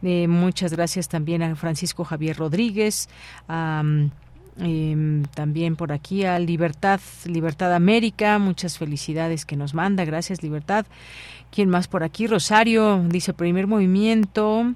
Eh, 0.02 0.28
muchas 0.28 0.72
gracias 0.72 1.08
también 1.08 1.42
a 1.42 1.54
Francisco 1.56 2.04
Javier 2.04 2.36
Rodríguez. 2.36 3.08
Em, 4.58 5.24
también 5.34 5.76
por 5.76 5.92
aquí 5.92 6.24
a 6.24 6.38
Libertad, 6.38 7.00
Libertad 7.24 7.74
América, 7.74 8.38
muchas 8.38 8.76
felicidades 8.76 9.46
que 9.46 9.56
nos 9.56 9.72
manda, 9.72 10.04
gracias 10.04 10.42
Libertad. 10.42 10.84
¿Quién 11.50 11.70
más 11.70 11.88
por 11.88 12.02
aquí? 12.02 12.26
Rosario, 12.26 13.02
dice 13.08 13.32
primer 13.32 13.66
movimiento. 13.66 14.74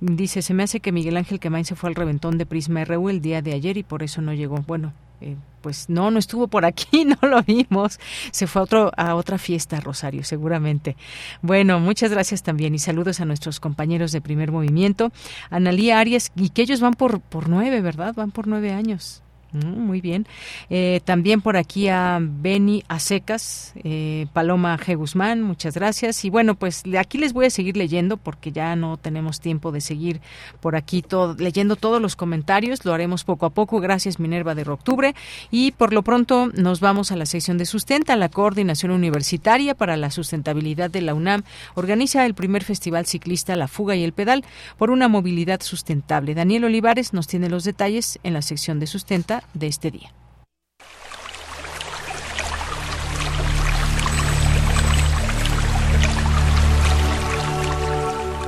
Dice, 0.00 0.42
se 0.42 0.52
me 0.52 0.62
hace 0.62 0.80
que 0.80 0.92
Miguel 0.92 1.16
Ángel 1.16 1.40
Quemain 1.40 1.64
se 1.64 1.76
fue 1.76 1.88
al 1.88 1.94
reventón 1.94 2.36
de 2.36 2.46
Prisma 2.46 2.84
RU 2.84 3.08
el 3.08 3.22
día 3.22 3.40
de 3.40 3.54
ayer 3.54 3.76
y 3.76 3.82
por 3.82 4.02
eso 4.02 4.20
no 4.20 4.34
llegó. 4.34 4.62
Bueno, 4.66 4.92
eh, 5.24 5.36
pues 5.62 5.88
no, 5.88 6.10
no 6.10 6.18
estuvo 6.18 6.46
por 6.48 6.66
aquí, 6.66 7.04
no 7.22 7.26
lo 7.26 7.42
vimos. 7.42 7.98
Se 8.30 8.46
fue 8.46 8.60
a, 8.60 8.64
otro, 8.64 8.92
a 8.96 9.14
otra 9.14 9.38
fiesta, 9.38 9.80
Rosario, 9.80 10.22
seguramente. 10.22 10.96
Bueno, 11.40 11.80
muchas 11.80 12.10
gracias 12.10 12.42
también 12.42 12.74
y 12.74 12.78
saludos 12.78 13.20
a 13.20 13.24
nuestros 13.24 13.60
compañeros 13.60 14.12
de 14.12 14.20
primer 14.20 14.52
movimiento. 14.52 15.10
Analía 15.48 15.98
Arias, 15.98 16.32
y 16.36 16.50
que 16.50 16.62
ellos 16.62 16.80
van 16.80 16.92
por, 16.92 17.20
por 17.20 17.48
nueve, 17.48 17.80
¿verdad? 17.80 18.14
Van 18.14 18.30
por 18.30 18.46
nueve 18.46 18.72
años. 18.72 19.23
Mm, 19.54 19.78
muy 19.86 20.00
bien. 20.00 20.26
Eh, 20.68 21.00
también 21.04 21.40
por 21.40 21.56
aquí 21.56 21.86
a 21.88 22.18
Beni 22.20 22.82
Acecas, 22.88 23.72
eh, 23.84 24.26
Paloma 24.32 24.76
G. 24.76 24.96
Guzmán, 24.96 25.42
muchas 25.42 25.74
gracias. 25.74 26.24
Y 26.24 26.30
bueno, 26.30 26.56
pues 26.56 26.82
aquí 26.98 27.18
les 27.18 27.32
voy 27.32 27.46
a 27.46 27.50
seguir 27.50 27.76
leyendo 27.76 28.16
porque 28.16 28.50
ya 28.50 28.74
no 28.74 28.96
tenemos 28.96 29.40
tiempo 29.40 29.70
de 29.70 29.80
seguir 29.80 30.20
por 30.60 30.74
aquí 30.74 31.02
todo, 31.02 31.36
leyendo 31.38 31.76
todos 31.76 32.02
los 32.02 32.16
comentarios. 32.16 32.84
Lo 32.84 32.92
haremos 32.92 33.22
poco 33.22 33.46
a 33.46 33.50
poco. 33.50 33.78
Gracias, 33.78 34.18
Minerva 34.18 34.56
de 34.56 34.64
Octubre. 34.64 35.14
Y 35.52 35.70
por 35.72 35.92
lo 35.92 36.02
pronto 36.02 36.50
nos 36.54 36.80
vamos 36.80 37.12
a 37.12 37.16
la 37.16 37.26
sección 37.26 37.56
de 37.56 37.66
sustenta. 37.66 38.16
La 38.16 38.30
Coordinación 38.30 38.90
Universitaria 38.90 39.76
para 39.76 39.96
la 39.96 40.10
Sustentabilidad 40.10 40.90
de 40.90 41.00
la 41.00 41.14
UNAM 41.14 41.44
organiza 41.74 42.26
el 42.26 42.34
primer 42.34 42.64
festival 42.64 43.06
ciclista 43.06 43.54
La 43.54 43.68
Fuga 43.68 43.94
y 43.94 44.02
el 44.02 44.12
Pedal 44.12 44.44
por 44.78 44.90
una 44.90 45.06
movilidad 45.06 45.62
sustentable. 45.62 46.34
Daniel 46.34 46.64
Olivares 46.64 47.12
nos 47.12 47.28
tiene 47.28 47.48
los 47.48 47.62
detalles 47.62 48.18
en 48.24 48.32
la 48.32 48.42
sección 48.42 48.80
de 48.80 48.88
sustenta 48.88 49.43
de 49.52 49.66
este 49.66 49.90
día. 49.90 50.12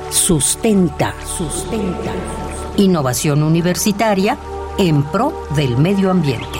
Sustenta, 0.09 1.13
sustenta. 1.25 2.11
Innovación 2.75 3.43
universitaria 3.43 4.37
en 4.77 5.03
pro 5.03 5.47
del 5.55 5.77
medio 5.77 6.11
ambiente. 6.11 6.59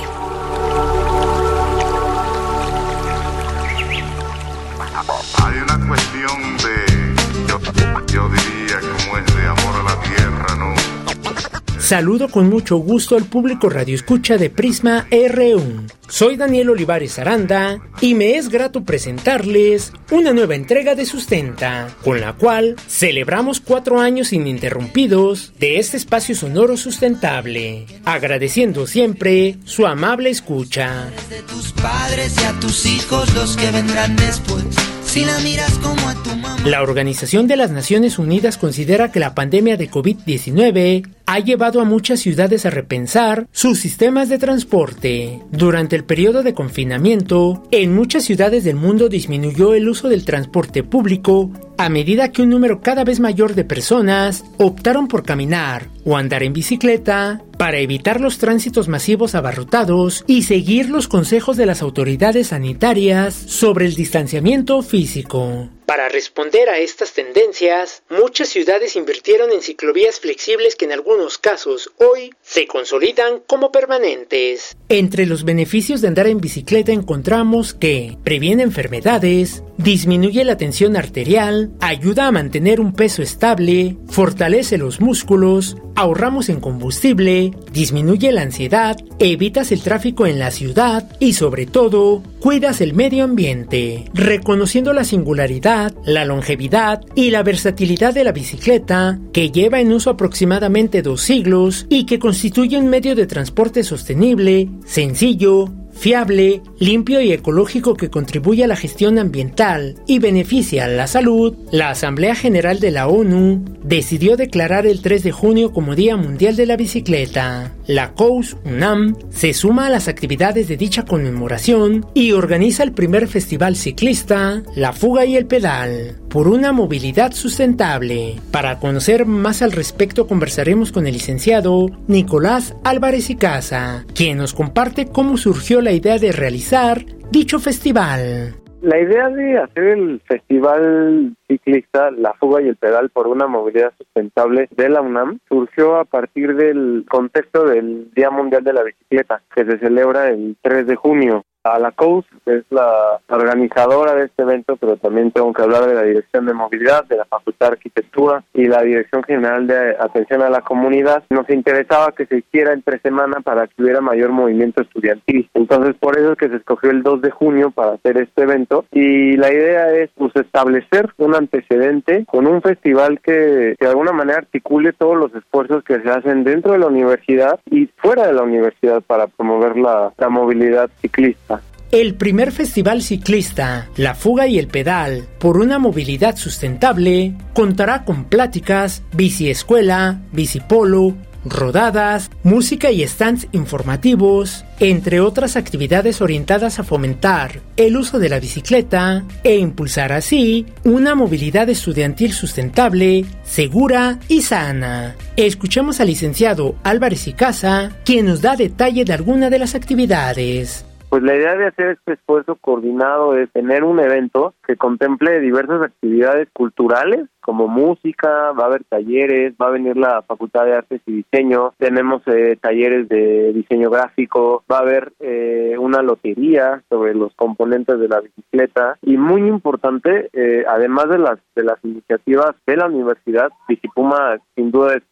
Saludo 11.87 12.27
con 12.27 12.49
mucho 12.49 12.75
gusto 12.75 13.15
al 13.15 13.23
público 13.23 13.69
Radio 13.69 13.95
Escucha 13.95 14.35
de 14.37 14.49
Prisma 14.49 15.07
R1. 15.09 15.89
Soy 16.09 16.35
Daniel 16.35 16.71
Olivares 16.71 17.17
Aranda 17.17 17.79
y 18.01 18.13
me 18.13 18.35
es 18.35 18.49
grato 18.49 18.83
presentarles 18.83 19.93
una 20.11 20.33
nueva 20.33 20.55
entrega 20.55 20.95
de 20.95 21.05
Sustenta, 21.05 21.87
con 22.03 22.19
la 22.19 22.33
cual 22.33 22.75
celebramos 22.89 23.61
cuatro 23.61 24.01
años 24.01 24.33
ininterrumpidos 24.33 25.53
de 25.59 25.79
este 25.79 25.95
espacio 25.95 26.35
sonoro 26.35 26.75
sustentable, 26.75 27.85
agradeciendo 28.03 28.85
siempre 28.85 29.55
su 29.63 29.87
amable 29.87 30.29
escucha. 30.29 31.09
tus 31.47 31.71
padres 31.71 32.35
y 32.41 32.43
a 32.43 32.59
tus 32.59 32.85
hijos 32.85 33.33
los 33.33 33.55
que 33.55 33.71
vendrán 33.71 34.13
después. 34.17 34.86
Si 35.17 35.25
la 35.25 35.39
miras 35.39 35.79
como 35.79 36.07
a 36.07 36.13
tu 36.21 36.29
mamá. 36.29 36.57
La 36.63 36.83
Organización 36.83 37.47
de 37.47 37.57
las 37.57 37.71
Naciones 37.71 38.19
Unidas 38.19 38.59
considera 38.59 39.11
que 39.11 39.19
la 39.19 39.33
pandemia 39.33 39.75
de 39.75 39.89
COVID-19 39.89 41.09
ha 41.25 41.39
llevado 41.39 41.81
a 41.81 41.85
muchas 41.85 42.19
ciudades 42.19 42.67
a 42.67 42.69
repensar 42.69 43.47
sus 43.51 43.79
sistemas 43.79 44.29
de 44.29 44.37
transporte. 44.37 45.41
Durante 45.51 45.95
el 45.95 46.03
periodo 46.03 46.43
de 46.43 46.53
confinamiento, 46.53 47.63
en 47.71 47.95
muchas 47.95 48.25
ciudades 48.25 48.63
del 48.63 48.75
mundo 48.75 49.09
disminuyó 49.09 49.73
el 49.73 49.89
uso 49.89 50.07
del 50.07 50.23
transporte 50.23 50.83
público 50.83 51.49
a 51.77 51.89
medida 51.89 52.31
que 52.31 52.41
un 52.41 52.49
número 52.49 52.81
cada 52.81 53.03
vez 53.03 53.19
mayor 53.19 53.53
de 53.53 53.63
personas 53.63 54.43
optaron 54.57 55.07
por 55.07 55.23
caminar 55.23 55.89
o 56.05 56.17
andar 56.17 56.43
en 56.43 56.53
bicicleta 56.53 57.41
para 57.57 57.77
evitar 57.77 58.19
los 58.19 58.37
tránsitos 58.39 58.87
masivos 58.87 59.35
abarrotados 59.35 60.23
y 60.27 60.43
seguir 60.43 60.89
los 60.89 61.07
consejos 61.07 61.57
de 61.57 61.65
las 61.65 61.81
autoridades 61.81 62.47
sanitarias 62.47 63.33
sobre 63.33 63.85
el 63.85 63.95
distanciamiento 63.95 64.81
físico. 64.81 65.69
Para 65.87 66.09
responder 66.09 66.67
a 66.67 66.79
estas 66.79 67.13
tendencias, 67.13 68.03
muchas 68.09 68.49
ciudades 68.49 68.97
invirtieron 68.97 69.53
en 69.53 69.61
ciclovías 69.61 70.19
flexibles 70.19 70.75
que 70.75 70.83
en 70.83 70.91
algunos 70.91 71.37
casos 71.37 71.91
hoy 71.95 72.31
se 72.41 72.67
consolidan 72.67 73.39
como 73.47 73.71
permanentes. 73.71 74.75
Entre 74.89 75.25
los 75.25 75.45
beneficios 75.45 76.01
de 76.01 76.09
andar 76.09 76.27
en 76.27 76.41
bicicleta 76.41 76.91
encontramos 76.91 77.73
que 77.73 78.17
previene 78.25 78.63
enfermedades, 78.63 79.63
disminuye 79.77 80.43
la 80.43 80.57
tensión 80.57 80.97
arterial, 80.97 81.71
ayuda 81.79 82.27
a 82.27 82.33
mantener 82.33 82.81
un 82.81 82.91
peso 82.91 83.21
estable, 83.21 83.95
fortalece 84.09 84.77
los 84.77 84.99
músculos, 84.99 85.77
ahorramos 85.95 86.49
en 86.49 86.59
combustible, 86.59 87.51
disminuye 87.71 88.33
la 88.33 88.41
ansiedad, 88.41 88.97
evitas 89.19 89.71
el 89.71 89.81
tráfico 89.81 90.27
en 90.27 90.37
la 90.37 90.51
ciudad 90.51 91.09
y 91.19 91.33
sobre 91.33 91.65
todo, 91.65 92.23
cuidas 92.39 92.81
el 92.81 92.93
medio 92.93 93.23
ambiente, 93.23 94.05
reconociendo 94.13 94.93
la 94.93 95.03
singularidad, 95.03 95.93
la 96.05 96.25
longevidad 96.25 97.01
y 97.15 97.31
la 97.31 97.43
versatilidad 97.43 98.13
de 98.13 98.23
la 98.23 98.31
bicicleta, 98.31 99.19
que 99.33 99.51
lleva 99.51 99.79
en 99.79 99.91
uso 99.91 100.09
aproximadamente 100.09 101.01
dos 101.01 101.21
siglos 101.21 101.85
y 101.89 102.05
que 102.05 102.19
constituye 102.19 102.77
un 102.77 102.87
medio 102.87 103.15
de 103.15 103.27
transporte 103.27 103.83
sostenible, 103.83 104.69
sencillo, 104.85 105.69
fiable, 105.97 106.61
limpio 106.79 107.21
y 107.21 107.31
ecológico 107.31 107.95
que 107.95 108.09
contribuye 108.09 108.63
a 108.63 108.67
la 108.67 108.75
gestión 108.75 109.19
ambiental 109.19 109.95
y 110.05 110.19
beneficia 110.19 110.85
a 110.85 110.87
la 110.87 111.07
salud, 111.07 111.55
la 111.71 111.89
Asamblea 111.89 112.35
General 112.35 112.79
de 112.79 112.91
la 112.91 113.07
ONU 113.07 113.65
decidió 113.83 114.37
declarar 114.37 114.85
el 114.85 115.01
3 115.01 115.23
de 115.23 115.31
junio 115.31 115.71
como 115.71 115.95
Día 115.95 116.17
Mundial 116.17 116.55
de 116.55 116.65
la 116.65 116.77
Bicicleta. 116.77 117.73
La 117.87 118.13
COUS 118.13 118.57
UNAM 118.65 119.15
se 119.29 119.53
suma 119.53 119.87
a 119.87 119.89
las 119.89 120.07
actividades 120.07 120.67
de 120.67 120.77
dicha 120.77 121.05
conmemoración 121.05 122.05
y 122.13 122.33
organiza 122.33 122.83
el 122.83 122.91
primer 122.91 123.27
festival 123.27 123.75
ciclista, 123.75 124.61
La 124.75 124.93
Fuga 124.93 125.25
y 125.25 125.37
el 125.37 125.45
Pedal, 125.45 126.17
por 126.29 126.47
una 126.47 126.73
movilidad 126.73 127.31
sustentable. 127.31 128.35
Para 128.51 128.79
conocer 128.79 129.25
más 129.25 129.61
al 129.61 129.71
respecto 129.71 130.27
conversaremos 130.27 130.91
con 130.91 131.07
el 131.07 131.13
licenciado 131.13 131.87
Nicolás 132.07 132.75
Álvarez 132.83 133.29
y 133.29 133.35
Casa, 133.35 134.05
quien 134.13 134.37
nos 134.37 134.53
comparte 134.53 135.05
cómo 135.07 135.37
surgió 135.37 135.81
la 135.81 135.86
idea 135.91 136.17
de 136.17 136.31
realizar 136.31 137.03
dicho 137.31 137.59
festival. 137.59 138.55
La 138.81 138.99
idea 138.99 139.29
de 139.29 139.57
hacer 139.57 139.83
el 139.85 140.21
festival 140.25 141.35
ciclista 141.47 142.11
La 142.11 142.33
Fuga 142.33 142.61
y 142.61 142.67
el 142.67 142.75
Pedal 142.75 143.09
por 143.09 143.27
una 143.27 143.47
movilidad 143.47 143.91
sustentable 143.97 144.69
de 144.77 144.89
la 144.89 145.01
UNAM 145.01 145.39
surgió 145.47 145.95
a 145.95 146.05
partir 146.05 146.55
del 146.55 147.03
contexto 147.09 147.65
del 147.65 148.11
Día 148.13 148.29
Mundial 148.29 148.63
de 148.63 148.73
la 148.73 148.83
Bicicleta, 148.83 149.41
que 149.55 149.65
se 149.65 149.79
celebra 149.79 150.29
el 150.29 150.55
3 150.61 150.85
de 150.85 150.95
junio. 150.95 151.43
A 151.73 151.79
la 151.79 151.91
COUS, 151.91 152.25
que 152.45 152.57
es 152.57 152.63
la 152.69 153.19
organizadora 153.29 154.15
de 154.15 154.25
este 154.25 154.43
evento, 154.43 154.77
pero 154.77 154.97
también 154.97 155.31
tengo 155.31 155.53
que 155.53 155.61
hablar 155.61 155.85
de 155.85 155.95
la 155.95 156.03
Dirección 156.03 156.45
de 156.45 156.53
Movilidad, 156.53 157.05
de 157.05 157.17
la 157.17 157.25
Facultad 157.25 157.67
de 157.67 157.73
Arquitectura 157.73 158.43
y 158.53 158.65
la 158.65 158.81
Dirección 158.81 159.23
General 159.23 159.67
de 159.67 159.95
Atención 159.99 160.41
a 160.41 160.49
la 160.49 160.61
Comunidad. 160.61 161.23
Nos 161.29 161.49
interesaba 161.49 162.11
que 162.11 162.25
se 162.25 162.37
hiciera 162.37 162.73
entre 162.73 162.99
semana 162.99 163.41
para 163.41 163.67
que 163.67 163.81
hubiera 163.81 164.01
mayor 164.01 164.31
movimiento 164.31 164.81
estudiantil. 164.81 165.49
Entonces, 165.53 165.95
por 165.99 166.17
eso 166.17 166.33
es 166.33 166.37
que 166.37 166.49
se 166.49 166.57
escogió 166.57 166.91
el 166.91 167.03
2 167.03 167.21
de 167.21 167.31
junio 167.31 167.71
para 167.71 167.93
hacer 167.93 168.17
este 168.17 168.43
evento 168.43 168.85
y 168.91 169.37
la 169.37 169.51
idea 169.51 169.91
es 169.93 170.09
pues, 170.15 170.35
establecer 170.35 171.09
un 171.17 171.35
antecedente 171.35 172.25
con 172.25 172.47
un 172.47 172.61
festival 172.61 173.19
que 173.21 173.75
de 173.79 173.87
alguna 173.87 174.11
manera 174.11 174.39
articule 174.39 174.93
todos 174.93 175.17
los 175.17 175.33
esfuerzos 175.35 175.83
que 175.83 175.99
se 175.99 176.09
hacen 176.09 176.43
dentro 176.43 176.73
de 176.73 176.79
la 176.79 176.87
universidad 176.87 177.59
y 177.69 177.87
fuera 177.97 178.27
de 178.27 178.33
la 178.33 178.43
universidad 178.43 179.01
para 179.01 179.27
promover 179.27 179.77
la, 179.77 180.11
la 180.17 180.29
movilidad 180.29 180.89
ciclista. 181.01 181.56
El 181.91 182.15
primer 182.15 182.51
festival 182.51 183.01
ciclista, 183.01 183.87
La 183.95 184.13
Fuga 184.13 184.45
y 184.45 184.59
el 184.59 184.67
Pedal, 184.67 185.25
por 185.39 185.57
una 185.57 185.79
movilidad 185.79 186.35
sustentable, 186.35 187.33
contará 187.53 188.03
con 188.03 188.25
pláticas, 188.25 189.03
bici 189.13 189.49
escuela, 189.49 190.19
bici 190.33 190.59
polo, 190.59 191.15
rodadas, 191.45 192.29
música 192.43 192.91
y 192.91 193.07
stands 193.07 193.47
informativos, 193.53 194.65
entre 194.81 195.21
otras 195.21 195.55
actividades 195.55 196.19
orientadas 196.21 196.77
a 196.79 196.83
fomentar 196.83 197.61
el 197.77 197.95
uso 197.95 198.19
de 198.19 198.27
la 198.27 198.41
bicicleta 198.41 199.23
e 199.45 199.55
impulsar 199.57 200.11
así 200.11 200.65
una 200.83 201.15
movilidad 201.15 201.69
estudiantil 201.69 202.33
sustentable, 202.33 203.23
segura 203.43 204.19
y 204.27 204.41
sana. 204.41 205.15
Escuchemos 205.37 206.01
al 206.01 206.07
licenciado 206.07 206.75
Álvarez 206.83 207.33
Casa, 207.37 207.91
quien 208.03 208.25
nos 208.25 208.41
da 208.41 208.57
detalle 208.57 209.05
de 209.05 209.13
alguna 209.13 209.49
de 209.49 209.59
las 209.59 209.73
actividades. 209.73 210.86
Pues 211.09 211.23
la 211.23 211.35
idea 211.35 211.55
de 211.55 211.67
hacer 211.67 211.91
este 211.91 212.13
esfuerzo 212.13 212.55
coordinado 212.55 213.37
es 213.37 213.49
tener 213.51 213.83
un 213.85 213.99
evento 213.99 214.53
que 214.65 214.75
contemple 214.75 215.39
diversas 215.39 215.81
actividades 215.81 216.49
culturales 216.51 217.27
como 217.47 217.69
música, 217.69 218.51
va 218.51 218.63
a 218.63 218.65
haber 218.65 218.83
talleres, 218.83 219.53
va 219.53 219.67
a 219.67 219.71
venir 219.71 219.95
la 219.95 220.21
Facultad 220.23 220.65
de 220.65 220.75
Artes 220.75 221.01
y 221.05 221.23
Diseño, 221.23 221.71
tenemos 221.77 222.21
eh, 222.25 222.57
talleres 222.59 223.07
de 223.07 223.53
diseño 223.53 223.89
gráfico, 223.89 224.65
va 224.69 224.79
a 224.79 224.81
haber 224.81 225.13
eh, 225.21 225.77
una 225.79 226.01
lotería 226.01 226.83
sobre 226.89 227.15
los 227.15 227.33
componentes 227.35 228.01
de 228.01 228.09
la 228.09 228.19
bicicleta 228.19 228.97
y 229.01 229.15
muy 229.15 229.47
importante, 229.47 230.29
eh, 230.33 230.65
además 230.67 231.07
de 231.07 231.19
las 231.19 231.39
de 231.55 231.63
las 231.63 231.83
iniciativas 231.83 232.51
de 232.67 232.75
la 232.75 232.87
universidad, 232.87 233.49
Bicipuma 233.67 234.37
sin 234.53 234.69
duda 234.69 234.95
es 234.95 235.03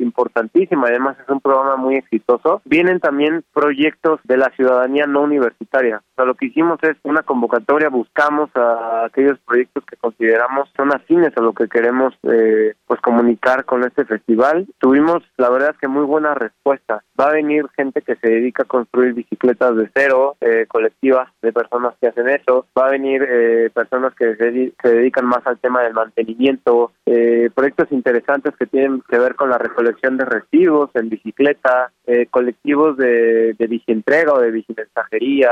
importantísima, 0.00 0.88
además 0.88 1.16
es 1.22 1.28
un 1.28 1.40
programa 1.40 1.76
muy 1.76 1.94
exitoso, 1.94 2.60
vienen 2.64 2.98
también 2.98 3.44
proyectos 3.52 4.18
de 4.24 4.36
la 4.36 4.50
ciudadanía 4.56 5.06
no 5.06 5.22
universitaria. 5.22 5.98
O 5.98 6.14
sea, 6.16 6.24
lo 6.24 6.34
que 6.34 6.46
hicimos 6.46 6.80
es 6.82 6.96
una 7.04 7.22
convocatoria, 7.22 7.88
buscamos 7.90 8.50
a 8.56 9.04
aquellos 9.04 9.38
proyectos 9.46 9.84
que 9.84 9.96
consideramos 9.96 10.68
son 10.76 10.92
afines 10.92 11.32
a 11.36 11.40
lo 11.40 11.52
que 11.52 11.68
queremos 11.74 12.14
eh, 12.22 12.74
pues 12.86 13.00
comunicar 13.00 13.64
con 13.64 13.82
este 13.82 14.04
festival. 14.04 14.68
Tuvimos 14.78 15.24
la 15.36 15.50
verdad 15.50 15.74
que 15.80 15.88
muy 15.88 16.04
buena 16.04 16.32
respuesta. 16.32 17.02
Va 17.18 17.26
a 17.26 17.32
venir 17.32 17.66
gente 17.76 18.02
que 18.02 18.16
se 18.16 18.28
dedica 18.28 18.64
a 18.64 18.66
construir 18.66 19.14
bicicletas 19.14 19.76
de 19.76 19.88
cero, 19.94 20.36
eh, 20.40 20.66
colectivas 20.68 21.28
de 21.42 21.52
personas 21.52 21.94
que 22.00 22.08
hacen 22.08 22.28
eso. 22.28 22.66
Va 22.76 22.86
a 22.86 22.90
venir 22.90 23.24
eh, 23.28 23.70
personas 23.72 24.14
que 24.14 24.34
se, 24.36 24.88
dedican 24.88 25.26
más 25.26 25.46
al 25.46 25.58
tema 25.58 25.82
del 25.82 25.94
mantenimiento. 25.94 26.92
Eh, 27.06 27.50
proyectos 27.54 27.92
interesantes 27.92 28.54
que 28.58 28.66
tienen 28.66 29.02
que 29.08 29.18
ver 29.18 29.34
con 29.36 29.50
la 29.50 29.58
recolección 29.58 30.16
de 30.16 30.24
residuos 30.24 30.90
en 30.94 31.08
bicicleta, 31.08 31.90
colectivos 32.30 32.98
de, 32.98 33.54
de 33.54 33.66
bicientrega 33.66 34.34
o 34.34 34.38
de 34.38 34.50
bicimensajería, 34.50 35.50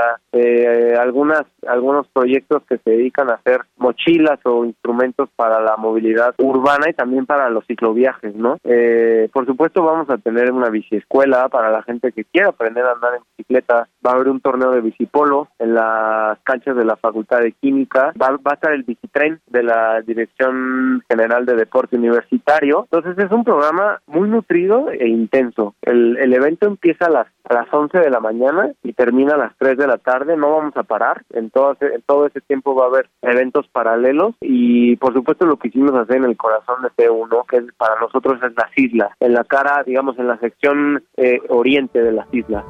algunas 0.98 1.44
algunos 1.66 2.06
proyectos 2.08 2.62
que 2.68 2.78
se 2.78 2.90
dedican 2.90 3.30
a 3.30 3.34
hacer 3.34 3.60
mochilas 3.76 4.38
o 4.44 4.64
instrumentos 4.64 5.28
para 5.36 5.60
la 5.60 5.76
movilidad 5.76 6.34
urbana 6.38 6.86
y 6.90 6.94
también 6.94 7.26
para 7.26 7.50
los 7.50 7.66
cicloviajes, 7.66 8.34
¿no? 8.34 8.58
Eh, 8.64 9.28
por 9.32 9.46
supuesto 9.46 9.82
vamos 9.82 10.08
a 10.10 10.18
tener 10.18 10.52
una 10.52 10.70
biciescuela 10.70 11.48
para 11.52 11.70
la 11.70 11.82
gente 11.82 12.10
que 12.12 12.24
quiera 12.24 12.48
aprender 12.48 12.84
a 12.84 12.92
andar 12.92 13.14
en 13.14 13.22
bicicleta. 13.36 13.86
Va 14.04 14.12
a 14.12 14.14
haber 14.14 14.28
un 14.28 14.40
torneo 14.40 14.72
de 14.72 14.80
bicipolo 14.80 15.48
en 15.58 15.74
las 15.74 16.38
canchas 16.40 16.74
de 16.76 16.84
la 16.84 16.96
Facultad 16.96 17.40
de 17.40 17.52
Química. 17.52 18.12
Va, 18.20 18.28
a 18.44 18.54
estar 18.54 18.72
el 18.72 18.82
bicitren 18.82 19.40
de 19.46 19.62
la 19.62 20.00
Dirección 20.00 21.04
General 21.08 21.46
de 21.46 21.54
Deporte 21.54 21.96
Universitario. 21.96 22.88
Entonces 22.90 23.24
es 23.24 23.30
un 23.30 23.44
programa 23.44 24.00
muy 24.06 24.28
nutrido 24.28 24.90
e 24.90 25.06
intenso. 25.06 25.74
El, 25.82 26.16
el 26.16 26.32
evento 26.32 26.66
empieza 26.66 27.06
a 27.06 27.10
las 27.10 27.26
a 27.44 27.54
las 27.54 27.72
11 27.72 27.98
de 27.98 28.10
la 28.10 28.20
mañana 28.20 28.72
y 28.82 28.92
termina 28.92 29.34
a 29.34 29.38
las 29.38 29.56
3 29.58 29.76
de 29.76 29.86
la 29.86 29.98
tarde. 29.98 30.36
No 30.36 30.52
vamos 30.52 30.76
a 30.76 30.82
parar. 30.82 31.22
En 31.30 31.50
todo, 31.50 31.72
ese, 31.72 31.94
en 31.94 32.02
todo 32.02 32.26
ese 32.26 32.40
tiempo 32.40 32.74
va 32.74 32.84
a 32.84 32.88
haber 32.88 33.08
eventos 33.22 33.66
paralelos 33.68 34.34
y 34.40 34.96
por 34.96 35.12
supuesto 35.12 35.46
lo 35.46 35.56
que 35.56 35.68
hicimos 35.68 35.94
hacer 35.94 36.16
en 36.16 36.24
el 36.24 36.36
corazón 36.36 36.82
de 36.82 36.88
P1, 36.90 37.46
que 37.46 37.62
para 37.76 37.98
nosotros 38.00 38.40
es 38.42 38.52
las 38.56 38.70
islas, 38.76 39.10
en 39.20 39.34
la 39.34 39.44
cara, 39.44 39.82
digamos, 39.84 40.18
en 40.18 40.28
la 40.28 40.38
sección 40.38 41.02
eh, 41.16 41.40
oriente 41.48 42.02
de 42.02 42.12
las 42.12 42.26
islas. 42.32 42.64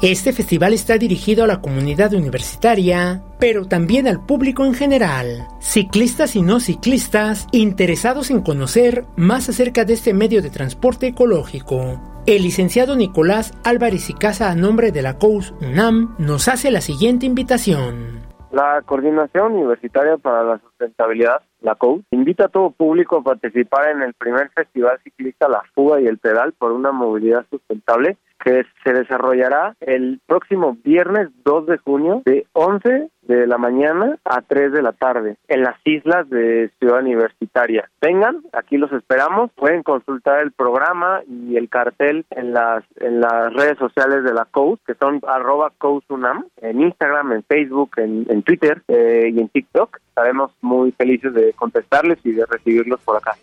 Este 0.00 0.32
festival 0.32 0.74
está 0.74 0.96
dirigido 0.96 1.42
a 1.42 1.48
la 1.48 1.60
comunidad 1.60 2.12
universitaria, 2.12 3.24
pero 3.40 3.66
también 3.66 4.06
al 4.06 4.24
público 4.24 4.64
en 4.64 4.72
general, 4.72 5.48
ciclistas 5.58 6.36
y 6.36 6.42
no 6.42 6.60
ciclistas 6.60 7.48
interesados 7.50 8.30
en 8.30 8.42
conocer 8.42 9.06
más 9.16 9.48
acerca 9.48 9.84
de 9.84 9.94
este 9.94 10.14
medio 10.14 10.40
de 10.40 10.50
transporte 10.50 11.08
ecológico. 11.08 12.00
El 12.26 12.44
licenciado 12.44 12.94
Nicolás 12.94 13.54
Álvarez 13.64 14.08
y 14.08 14.14
Casa 14.14 14.50
a 14.50 14.54
nombre 14.54 14.92
de 14.92 15.02
la 15.02 15.18
COUS 15.18 15.52
UNAM 15.60 16.14
nos 16.18 16.46
hace 16.46 16.70
la 16.70 16.80
siguiente 16.80 17.26
invitación. 17.26 18.27
La 18.50 18.80
Coordinación 18.80 19.52
Universitaria 19.52 20.16
para 20.16 20.42
la 20.42 20.58
Sustentabilidad, 20.58 21.42
la 21.60 21.74
COUS, 21.74 22.02
invita 22.10 22.46
a 22.46 22.48
todo 22.48 22.70
público 22.70 23.18
a 23.18 23.22
participar 23.22 23.90
en 23.90 24.02
el 24.02 24.14
primer 24.14 24.48
Festival 24.50 24.98
Ciclista 25.04 25.48
La 25.48 25.62
Fuga 25.74 26.00
y 26.00 26.06
el 26.06 26.16
Pedal 26.16 26.54
por 26.54 26.72
una 26.72 26.90
movilidad 26.90 27.44
sustentable 27.50 28.16
que 28.42 28.64
se 28.84 28.92
desarrollará 28.92 29.74
el 29.80 30.20
próximo 30.26 30.76
viernes 30.84 31.28
2 31.44 31.66
de 31.66 31.78
junio 31.78 32.22
de 32.24 32.46
11 32.52 33.10
de 33.22 33.46
la 33.46 33.58
mañana 33.58 34.16
a 34.24 34.40
3 34.40 34.72
de 34.72 34.82
la 34.82 34.92
tarde 34.92 35.36
en 35.48 35.62
las 35.62 35.76
islas 35.84 36.28
de 36.30 36.70
Ciudad 36.78 37.00
Universitaria. 37.00 37.88
Vengan, 38.00 38.42
aquí 38.52 38.78
los 38.78 38.90
esperamos. 38.92 39.50
Pueden 39.54 39.82
consultar 39.82 40.40
el 40.40 40.52
programa 40.52 41.20
y 41.28 41.56
el 41.56 41.68
cartel 41.68 42.24
en 42.30 42.54
las 42.54 42.84
en 42.96 43.20
las 43.20 43.52
redes 43.52 43.78
sociales 43.78 44.24
de 44.24 44.32
la 44.32 44.46
COUS, 44.46 44.80
que 44.86 44.94
son 44.94 45.20
arroba 45.26 45.72
COUSUNAM, 45.78 46.46
en 46.62 46.80
Instagram, 46.80 47.32
en 47.32 47.42
Facebook, 47.44 47.90
en, 47.96 48.42
Twitter 48.42 48.82
eh, 48.88 49.30
y 49.32 49.40
en 49.40 49.48
TikTok. 49.48 49.98
Estaremos 50.08 50.52
muy 50.62 50.92
felices 50.92 51.34
de 51.34 51.52
contestarles 51.52 52.18
y 52.24 52.32
de 52.32 52.46
recibirlos 52.46 53.00
por 53.00 53.16
acá. 53.16 53.36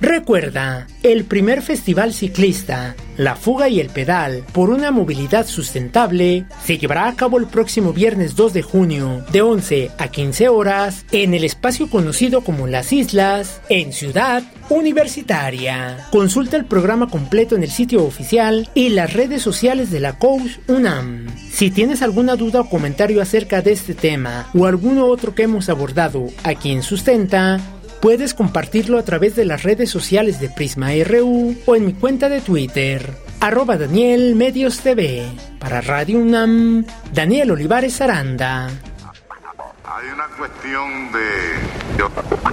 Recuerda, 0.00 0.86
el 1.02 1.24
primer 1.24 1.62
festival 1.62 2.12
ciclista, 2.12 2.94
La 3.16 3.34
Fuga 3.34 3.70
y 3.70 3.80
el 3.80 3.88
Pedal, 3.88 4.44
por 4.52 4.68
una 4.68 4.90
movilidad 4.90 5.46
sustentable, 5.46 6.44
se 6.62 6.76
llevará 6.76 7.08
a 7.08 7.16
cabo 7.16 7.38
el 7.38 7.46
próximo 7.46 7.94
viernes 7.94 8.36
2 8.36 8.52
de 8.52 8.62
junio, 8.62 9.24
de 9.32 9.40
11 9.40 9.90
a 9.96 10.08
15 10.08 10.48
horas, 10.50 11.06
en 11.12 11.32
el 11.32 11.44
espacio 11.44 11.88
conocido 11.88 12.42
como 12.42 12.66
Las 12.66 12.92
Islas, 12.92 13.62
en 13.70 13.94
Ciudad 13.94 14.42
Universitaria. 14.68 16.06
Consulta 16.10 16.58
el 16.58 16.66
programa 16.66 17.08
completo 17.08 17.56
en 17.56 17.62
el 17.62 17.70
sitio 17.70 18.04
oficial 18.04 18.68
y 18.74 18.90
las 18.90 19.14
redes 19.14 19.40
sociales 19.40 19.90
de 19.90 20.00
la 20.00 20.18
COUS 20.18 20.60
UNAM. 20.66 21.26
Si 21.50 21.70
tienes 21.70 22.02
alguna 22.02 22.36
duda 22.36 22.60
o 22.60 22.68
comentario 22.68 23.22
acerca 23.22 23.62
de 23.62 23.72
este 23.72 23.94
tema 23.94 24.50
o 24.52 24.66
alguno 24.66 25.06
otro 25.06 25.34
que 25.34 25.44
hemos 25.44 25.70
abordado 25.70 26.26
aquí 26.42 26.72
en 26.72 26.82
Sustenta, 26.82 27.60
Puedes 28.06 28.34
compartirlo 28.34 29.00
a 29.00 29.02
través 29.02 29.34
de 29.34 29.44
las 29.44 29.64
redes 29.64 29.90
sociales 29.90 30.38
de 30.38 30.48
Prisma 30.48 30.90
RU 31.04 31.56
o 31.66 31.74
en 31.74 31.86
mi 31.86 31.92
cuenta 31.92 32.28
de 32.28 32.40
Twitter, 32.40 33.12
arroba 33.40 33.76
Daniel 33.76 34.36
Medios 34.36 34.78
TV. 34.78 35.26
Para 35.58 35.80
Radio 35.80 36.20
UNAM, 36.20 36.86
Daniel 37.12 37.50
Olivares 37.50 38.00
Aranda. 38.00 38.68
Hay 38.68 40.06
una 40.14 40.28
cuestión 40.38 41.10
de, 41.10 41.98
yo, 41.98 42.08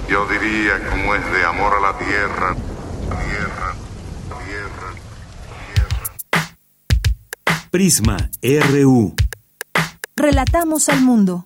yo 0.10 0.28
diría, 0.28 0.90
como 0.90 1.14
es 1.14 1.32
de 1.32 1.46
amor 1.46 1.72
a 1.76 1.82
la 1.82 1.98
tierra, 2.00 2.56
tierra, 3.10 3.76
tierra, 4.48 4.90
tierra. 5.76 6.48
Prisma 7.70 8.18
RU. 8.42 9.14
Relatamos 10.16 10.90
al 10.90 11.02
mundo. 11.02 11.44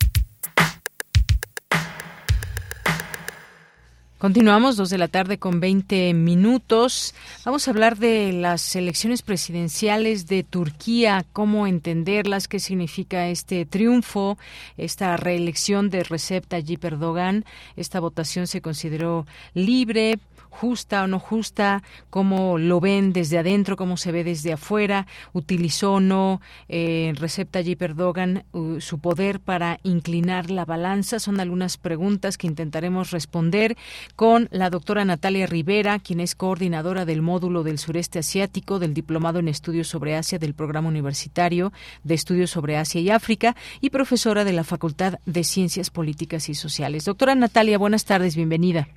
Continuamos, 4.17 4.77
dos 4.77 4.89
de 4.89 4.97
la 4.97 5.09
tarde 5.09 5.37
con 5.37 5.59
20 5.59 6.11
minutos. 6.15 7.13
Vamos 7.45 7.67
a 7.67 7.71
hablar 7.71 7.97
de 7.97 8.33
las 8.33 8.75
elecciones 8.75 9.21
presidenciales 9.21 10.25
de 10.25 10.41
Turquía, 10.41 11.23
cómo 11.33 11.67
entenderlas, 11.67 12.47
qué 12.47 12.59
significa 12.59 13.27
este 13.27 13.67
triunfo, 13.67 14.39
esta 14.75 15.17
reelección 15.17 15.91
de 15.91 16.01
Recep 16.01 16.47
Tayyip 16.47 16.83
Erdogan. 16.83 17.45
Esta 17.75 17.99
votación 17.99 18.47
se 18.47 18.59
consideró 18.59 19.27
libre, 19.53 20.17
justa 20.57 21.03
o 21.03 21.07
no 21.07 21.19
justa, 21.19 21.83
cómo 22.09 22.57
lo 22.57 22.79
ven 22.79 23.13
desde 23.13 23.37
adentro, 23.37 23.77
cómo 23.77 23.95
se 23.95 24.11
ve 24.11 24.23
desde 24.23 24.53
afuera, 24.53 25.05
utilizó 25.33 25.93
o 25.93 25.99
no 25.99 26.41
eh, 26.67 27.13
Recep 27.15 27.51
Tayyip 27.51 27.81
Erdogan 27.81 28.43
su 28.79 28.99
poder 28.99 29.39
para 29.39 29.79
inclinar 29.83 30.49
la 30.49 30.65
balanza. 30.65 31.19
Son 31.19 31.39
algunas 31.39 31.77
preguntas 31.77 32.37
que 32.37 32.47
intentaremos 32.47 33.11
responder 33.11 33.77
con 34.15 34.47
la 34.51 34.69
doctora 34.69 35.05
Natalia 35.05 35.45
Rivera, 35.45 35.99
quien 35.99 36.19
es 36.19 36.33
coordinadora 36.33 37.05
del 37.05 37.21
módulo 37.21 37.63
del 37.63 37.77
sureste 37.77 38.19
asiático 38.19 38.79
del 38.79 38.95
Diplomado 38.95 39.39
en 39.39 39.47
Estudios 39.47 39.87
sobre 39.87 40.15
Asia 40.15 40.39
del 40.39 40.55
Programa 40.55 40.89
Universitario 40.89 41.71
de 42.03 42.15
Estudios 42.15 42.49
sobre 42.49 42.77
Asia 42.77 42.99
y 42.99 43.11
África 43.11 43.55
y 43.79 43.91
profesora 43.91 44.43
de 44.43 44.53
la 44.53 44.63
Facultad 44.63 45.19
de 45.25 45.43
Ciencias 45.43 45.91
Políticas 45.91 46.49
y 46.49 46.55
Sociales. 46.55 47.05
Doctora 47.05 47.35
Natalia, 47.35 47.77
buenas 47.77 48.05
tardes, 48.05 48.35
bienvenida. 48.35 48.87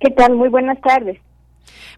¿Qué 0.00 0.10
tal? 0.10 0.36
Muy 0.36 0.48
buenas 0.48 0.80
tardes. 0.80 1.18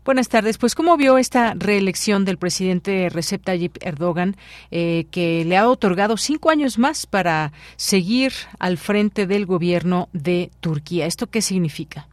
Buenas 0.04 0.28
tardes. 0.28 0.58
Pues, 0.58 0.74
¿cómo 0.74 0.96
vio 0.96 1.18
esta 1.18 1.54
reelección 1.54 2.24
del 2.24 2.38
presidente 2.38 3.08
Recep 3.10 3.42
Tayyip 3.42 3.76
Erdogan, 3.80 4.36
eh, 4.70 5.04
que 5.10 5.44
le 5.44 5.56
ha 5.56 5.68
otorgado 5.68 6.16
cinco 6.16 6.50
años 6.50 6.78
más 6.78 7.06
para 7.06 7.52
seguir 7.76 8.32
al 8.58 8.78
frente 8.78 9.26
del 9.26 9.44
gobierno 9.44 10.08
de 10.12 10.50
Turquía? 10.60 11.06
¿Esto 11.06 11.26
qué 11.26 11.42
significa? 11.42 12.06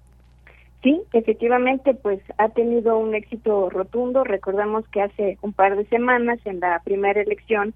Sí, 0.83 1.01
efectivamente, 1.13 1.93
pues 1.93 2.19
ha 2.37 2.49
tenido 2.49 2.97
un 2.97 3.15
éxito 3.15 3.69
rotundo. 3.69 4.23
Recordamos 4.23 4.87
que 4.89 5.01
hace 5.01 5.37
un 5.41 5.53
par 5.53 5.77
de 5.77 5.85
semanas, 5.85 6.39
en 6.45 6.59
la 6.59 6.81
primera 6.83 7.21
elección, 7.21 7.73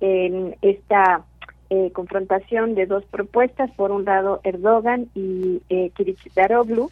en 0.00 0.56
esta 0.62 1.24
eh, 1.70 1.90
confrontación 1.92 2.74
de 2.74 2.86
dos 2.86 3.04
propuestas, 3.06 3.70
por 3.72 3.90
un 3.90 4.04
lado 4.04 4.40
Erdogan 4.44 5.08
y 5.14 5.62
eh, 5.70 5.90
Daroglu, 6.36 6.90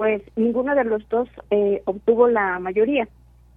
pues 0.00 0.22
ninguno 0.34 0.74
de 0.74 0.84
los 0.84 1.06
dos 1.10 1.28
eh, 1.50 1.82
obtuvo 1.84 2.26
la 2.26 2.58
mayoría. 2.58 3.06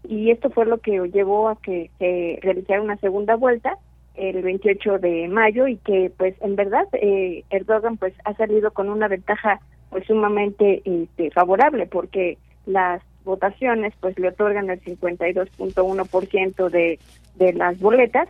Y 0.04 0.30
esto 0.30 0.50
fue 0.50 0.66
lo 0.66 0.80
que 0.80 1.00
llevó 1.14 1.48
a 1.48 1.56
que 1.56 1.90
se 2.00 2.38
realizara 2.42 2.82
una 2.82 2.98
segunda 2.98 3.38
vuelta 3.38 3.78
el 4.16 4.42
28 4.42 5.00
de 5.00 5.30
mayo 5.30 5.70
y 5.70 5.78
que 5.78 6.12
pues 6.18 6.36
en 6.42 6.58
verdad 6.58 6.86
eh, 7.02 7.46
Erdogan 7.50 7.96
pues 7.96 8.14
ha 8.26 8.34
salido 8.34 8.72
con 8.72 8.90
una 8.90 9.08
ventaja 9.08 9.62
pues 9.90 10.06
sumamente 10.06 10.82
este, 10.84 11.32
favorable 11.32 11.86
porque 11.86 12.38
las 12.66 13.02
votaciones 13.24 13.94
pues 14.02 14.20
le 14.20 14.28
otorgan 14.28 14.70
el 14.70 14.82
52.1% 14.82 16.70
de, 16.70 17.00
de 17.36 17.54
las 17.54 17.80
boletas 17.80 18.28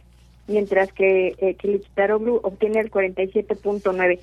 mientras 0.47 0.93
que 0.93 1.33
eh, 1.39 1.81
Daroglu 1.95 2.41
obtiene 2.43 2.79
el 2.79 2.91
47.9 2.91 4.19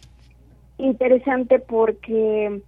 interesante 0.79 1.59
porque 1.59 2.61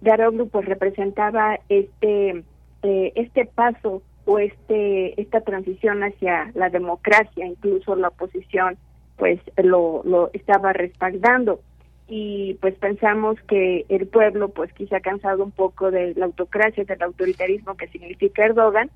Daroglu 0.00 0.48
pues 0.48 0.66
representaba 0.66 1.58
este 1.68 2.44
eh, 2.82 3.12
este 3.16 3.46
paso 3.46 4.02
o 4.24 4.38
este 4.38 5.20
esta 5.20 5.40
transición 5.40 6.02
hacia 6.02 6.50
la 6.54 6.70
democracia, 6.70 7.46
incluso 7.46 7.96
la 7.96 8.08
oposición 8.08 8.76
pues 9.16 9.40
lo, 9.56 10.02
lo 10.04 10.30
estaba 10.32 10.72
respaldando. 10.72 11.60
Y 12.10 12.54
pues 12.62 12.74
pensamos 12.76 13.38
que 13.42 13.84
el 13.88 14.06
pueblo 14.06 14.48
pues 14.48 14.72
quizá 14.72 15.00
cansado 15.00 15.44
un 15.44 15.50
poco 15.50 15.90
de 15.90 16.14
la 16.14 16.26
autocracia, 16.26 16.84
del 16.84 17.02
autoritarismo 17.02 17.76
que 17.76 17.88
significa 17.88 18.46
Erdogan, 18.46 18.90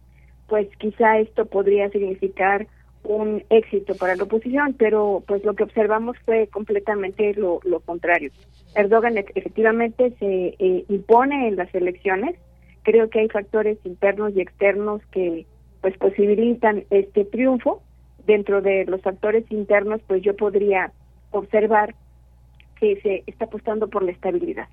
pues 0.46 0.68
quizá 0.78 1.18
esto 1.18 1.44
podría 1.46 1.90
significar 1.90 2.66
un 3.04 3.42
éxito 3.50 3.94
para 3.96 4.16
la 4.16 4.24
oposición, 4.24 4.74
pero 4.78 5.22
pues 5.26 5.44
lo 5.44 5.54
que 5.54 5.64
observamos 5.64 6.16
fue 6.24 6.46
completamente 6.48 7.34
lo, 7.34 7.60
lo 7.64 7.80
contrario. 7.80 8.30
Erdogan 8.74 9.18
efectivamente 9.18 10.14
se 10.18 10.54
eh, 10.58 10.84
impone 10.88 11.48
en 11.48 11.56
las 11.56 11.74
elecciones. 11.74 12.36
Creo 12.82 13.10
que 13.10 13.20
hay 13.20 13.28
factores 13.28 13.78
internos 13.84 14.32
y 14.34 14.40
externos 14.40 15.02
que 15.10 15.46
pues 15.80 15.96
posibilitan 15.98 16.84
este 16.90 17.24
triunfo. 17.24 17.82
Dentro 18.26 18.62
de 18.62 18.84
los 18.84 19.02
factores 19.02 19.44
internos, 19.50 20.00
pues 20.06 20.22
yo 20.22 20.36
podría 20.36 20.92
observar 21.32 21.96
que 22.78 23.00
se 23.00 23.24
está 23.26 23.46
apostando 23.46 23.88
por 23.88 24.04
la 24.04 24.12
estabilidad. 24.12 24.68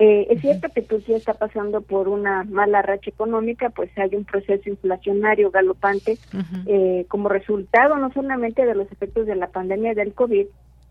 Eh, 0.00 0.28
es 0.30 0.40
cierto 0.40 0.68
que 0.68 0.82
Turquía 0.82 1.16
está 1.16 1.34
pasando 1.34 1.80
por 1.80 2.06
una 2.08 2.44
mala 2.44 2.82
racha 2.82 3.10
económica, 3.10 3.70
pues 3.70 3.90
hay 3.98 4.14
un 4.14 4.24
proceso 4.24 4.68
inflacionario 4.68 5.50
galopante 5.50 6.18
eh, 6.66 7.04
como 7.08 7.28
resultado 7.28 7.96
no 7.96 8.12
solamente 8.12 8.64
de 8.64 8.76
los 8.76 8.90
efectos 8.92 9.26
de 9.26 9.34
la 9.34 9.48
pandemia 9.48 9.94
del 9.94 10.14
COVID, 10.14 10.46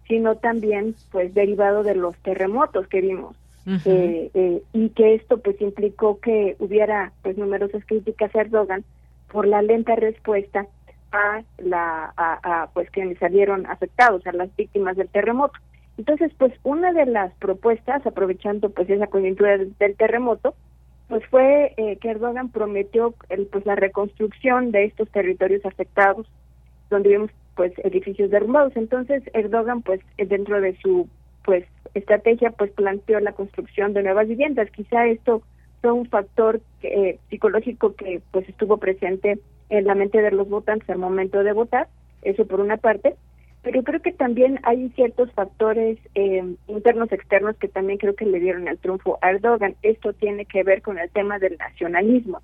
sino 0.07 0.35
también 0.35 0.95
pues 1.11 1.33
derivado 1.33 1.83
de 1.83 1.95
los 1.95 2.17
terremotos 2.17 2.87
que 2.87 3.01
vimos. 3.01 3.35
Eh, 3.83 4.31
eh, 4.33 4.63
y 4.71 4.89
que 4.91 5.15
esto 5.15 5.39
pues 5.39 5.59
implicó 5.59 6.21
que 6.21 6.55
hubiera 6.59 7.11
pues 7.21 7.37
numerosas 7.37 7.83
críticas 7.85 8.33
a 8.33 8.39
Erdogan 8.39 8.85
por 9.29 9.45
la 9.45 9.61
lenta 9.61 9.93
respuesta 9.97 10.67
a 11.11 11.41
la 11.57 12.13
a, 12.15 12.69
pues 12.73 12.89
quienes 12.91 13.17
salieron 13.19 13.65
afectados 13.65 14.25
a 14.25 14.31
las 14.31 14.55
víctimas 14.55 14.95
del 14.95 15.09
terremoto 15.09 15.59
entonces 15.97 16.31
pues 16.37 16.53
una 16.63 16.93
de 16.93 17.05
las 17.05 17.33
propuestas 17.35 18.05
aprovechando 18.05 18.69
pues 18.69 18.89
esa 18.89 19.07
coyuntura 19.07 19.57
del, 19.57 19.95
terremoto 19.95 20.55
pues 21.07 21.25
fue 21.27 21.73
eh, 21.77 21.97
que 21.97 22.09
Erdogan 22.09 22.49
prometió 22.49 23.15
el, 23.29 23.47
pues 23.47 23.65
la 23.65 23.75
reconstrucción 23.75 24.71
de 24.71 24.85
estos 24.85 25.09
territorios 25.09 25.65
afectados 25.65 26.27
donde 26.89 27.09
vimos 27.09 27.31
pues 27.55 27.73
edificios 27.79 28.29
derrumbados. 28.29 28.75
Entonces 28.75 29.23
Erdogan 29.33 29.81
pues 29.81 30.01
dentro 30.17 30.61
de 30.61 30.77
su 30.77 31.07
pues 31.43 31.65
estrategia 31.93 32.51
pues 32.51 32.71
planteó 32.71 33.19
la 33.19 33.31
construcción 33.31 33.93
de 33.93 34.03
nuevas 34.03 34.27
viviendas. 34.27 34.69
Quizá 34.71 35.07
esto 35.07 35.41
fue 35.81 35.91
un 35.91 36.07
factor 36.07 36.61
eh, 36.83 37.19
psicológico 37.29 37.95
que 37.95 38.21
pues 38.31 38.47
estuvo 38.49 38.77
presente 38.77 39.39
en 39.69 39.85
la 39.85 39.95
mente 39.95 40.21
de 40.21 40.31
los 40.31 40.47
votantes 40.49 40.89
al 40.89 40.97
momento 40.97 41.43
de 41.43 41.53
votar, 41.53 41.87
eso 42.21 42.45
por 42.45 42.59
una 42.59 42.77
parte, 42.77 43.15
pero 43.63 43.83
creo 43.83 44.01
que 44.01 44.11
también 44.11 44.59
hay 44.63 44.89
ciertos 44.95 45.31
factores 45.33 45.97
eh, 46.15 46.43
internos 46.67 47.11
externos 47.11 47.57
que 47.57 47.67
también 47.67 47.97
creo 47.97 48.15
que 48.15 48.25
le 48.25 48.39
dieron 48.39 48.67
el 48.67 48.77
triunfo 48.77 49.19
a 49.21 49.31
Erdogan. 49.31 49.75
Esto 49.81 50.13
tiene 50.13 50.45
que 50.45 50.63
ver 50.63 50.81
con 50.81 50.97
el 50.97 51.09
tema 51.09 51.39
del 51.39 51.57
nacionalismo. 51.57 52.41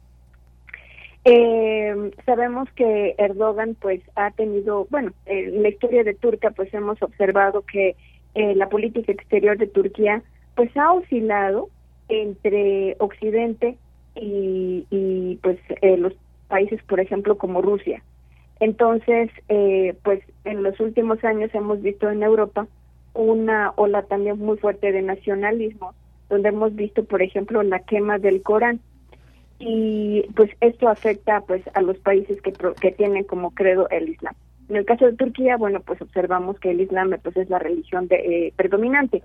Eh, 1.25 2.11
sabemos 2.25 2.69
que 2.75 3.15
Erdogan 3.17 3.75
pues 3.75 4.01
ha 4.15 4.31
tenido, 4.31 4.87
bueno, 4.89 5.13
en 5.25 5.63
la 5.63 5.69
historia 5.69 6.03
de 6.03 6.13
Turquía 6.13 6.51
pues 6.51 6.73
hemos 6.73 7.01
observado 7.01 7.61
que 7.61 7.95
eh, 8.35 8.55
la 8.55 8.67
política 8.67 9.11
exterior 9.11 9.57
de 9.57 9.67
Turquía 9.67 10.21
pues 10.55 10.75
ha 10.75 10.91
oscilado 10.91 11.69
entre 12.09 12.97
Occidente 12.99 13.77
y, 14.15 14.85
y 14.89 15.39
pues 15.41 15.57
eh, 15.81 15.95
los 15.97 16.13
países 16.49 16.83
por 16.83 16.99
ejemplo 16.99 17.37
como 17.37 17.61
Rusia. 17.61 18.03
Entonces, 18.63 19.29
eh, 19.49 19.93
pues 20.03 20.21
en 20.45 20.63
los 20.63 20.79
últimos 20.79 21.21
años 21.25 21.53
hemos 21.53 21.81
visto 21.81 22.09
en 22.09 22.23
Europa 22.23 22.65
una 23.13 23.73
ola 23.75 24.03
también 24.03 24.39
muy 24.39 24.57
fuerte 24.57 24.93
de 24.93 25.01
nacionalismo, 25.01 25.93
donde 26.29 26.47
hemos 26.47 26.73
visto, 26.73 27.03
por 27.03 27.21
ejemplo, 27.21 27.61
la 27.61 27.79
quema 27.79 28.19
del 28.19 28.41
Corán 28.41 28.79
y 29.59 30.23
pues 30.37 30.49
esto 30.61 30.87
afecta 30.87 31.41
pues 31.41 31.61
a 31.73 31.81
los 31.81 31.97
países 31.97 32.41
que, 32.41 32.53
que 32.53 32.91
tienen 32.93 33.25
como 33.25 33.51
credo 33.51 33.89
el 33.89 34.07
Islam. 34.07 34.33
En 34.69 34.77
el 34.77 34.85
caso 34.85 35.07
de 35.07 35.17
Turquía, 35.17 35.57
bueno, 35.57 35.81
pues 35.81 36.01
observamos 36.01 36.57
que 36.61 36.71
el 36.71 36.79
Islam 36.79 37.11
pues 37.21 37.35
es 37.35 37.49
la 37.49 37.59
religión 37.59 38.07
de, 38.07 38.15
eh, 38.15 38.53
predominante. 38.55 39.23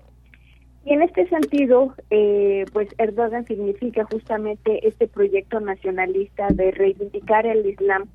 Y 0.83 0.91
en 0.91 1.01
este 1.01 1.29
sentido, 1.29 1.95
eh, 2.09 2.65
pues 2.73 2.89
Erdogan 2.97 3.45
significa 3.45 4.03
justamente 4.03 4.85
este 4.85 5.07
proyecto 5.07 5.61
nacionalista 5.61 6.47
de 6.49 6.71
reivindicar 6.71 7.45
el 7.45 7.65
Islam 7.65 8.09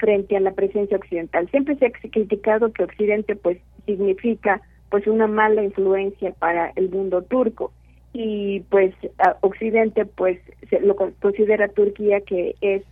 frente 0.00 0.36
a 0.36 0.40
la 0.40 0.52
presencia 0.52 0.96
occidental. 0.96 1.48
Siempre 1.50 1.76
se 1.76 1.86
ha 1.86 1.90
criticado 1.90 2.72
que 2.72 2.82
Occidente 2.84 3.36
pues 3.36 3.58
significa 3.86 4.60
pues 4.88 5.06
una 5.06 5.28
mala 5.28 5.62
influencia 5.62 6.32
para 6.32 6.72
el 6.74 6.90
mundo 6.90 7.22
turco 7.22 7.70
y 8.12 8.60
pues 8.70 8.92
Occidente 9.40 10.04
pues 10.04 10.40
se 10.68 10.80
lo 10.80 10.96
considera 10.96 11.68
Turquía 11.68 12.20
que 12.22 12.56
es 12.60 12.82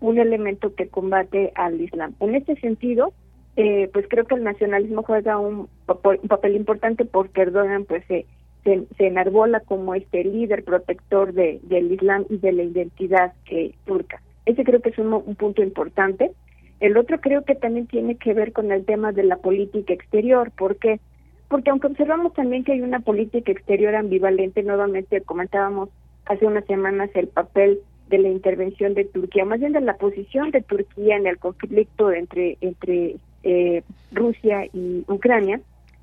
un 0.00 0.18
elemento 0.18 0.74
que 0.74 0.88
combate 0.88 1.52
al 1.56 1.80
Islam. 1.80 2.14
En 2.20 2.34
este 2.34 2.54
sentido, 2.60 3.12
eh, 3.56 3.90
pues 3.92 4.06
creo 4.08 4.24
que 4.24 4.36
el 4.36 4.44
nacionalismo 4.44 5.02
juega 5.02 5.38
un, 5.38 5.68
papel 5.86 6.54
importante 6.54 7.04
porque 7.04 7.42
Erdogan 7.42 7.84
pues 7.86 8.04
se, 8.06 8.24
se, 8.62 9.06
enarbola 9.06 9.60
como 9.60 9.96
este 9.96 10.22
líder 10.22 10.62
protector 10.62 11.32
de, 11.32 11.58
del 11.64 11.90
Islam 11.90 12.24
y 12.28 12.36
de 12.36 12.52
la 12.52 12.62
identidad 12.62 13.32
que 13.44 13.74
turca. 13.84 14.22
Ese 14.46 14.62
creo 14.62 14.80
que 14.80 14.90
es 14.90 14.98
un, 14.98 15.12
un 15.12 15.34
punto 15.34 15.62
importante. 15.62 16.30
El 16.80 16.96
otro 16.96 17.20
creo 17.20 17.42
que 17.44 17.54
también 17.54 17.86
tiene 17.86 18.16
que 18.16 18.34
ver 18.34 18.52
con 18.52 18.70
el 18.70 18.84
tema 18.84 19.12
de 19.12 19.24
la 19.24 19.36
política 19.36 19.92
exterior, 19.92 20.52
porque 20.56 21.00
porque 21.48 21.70
aunque 21.70 21.86
observamos 21.86 22.34
también 22.34 22.62
que 22.62 22.72
hay 22.72 22.82
una 22.82 23.00
política 23.00 23.50
exterior 23.50 23.94
ambivalente, 23.94 24.62
nuevamente 24.62 25.22
comentábamos 25.22 25.88
hace 26.26 26.46
unas 26.46 26.66
semanas 26.66 27.10
el 27.14 27.28
papel 27.28 27.80
de 28.08 28.18
la 28.18 28.28
intervención 28.28 28.94
de 28.94 29.06
Turquía, 29.06 29.46
más 29.46 29.58
bien 29.58 29.72
de 29.72 29.80
la 29.80 29.96
posición 29.96 30.50
de 30.50 30.62
Turquía 30.62 31.16
en 31.16 31.26
el 31.26 31.38
conflicto 31.38 32.12
entre 32.12 32.58
entre 32.60 33.16
eh, 33.42 33.82
Rusia 34.12 34.66
y 34.72 35.04
Ucrania, 35.08 35.60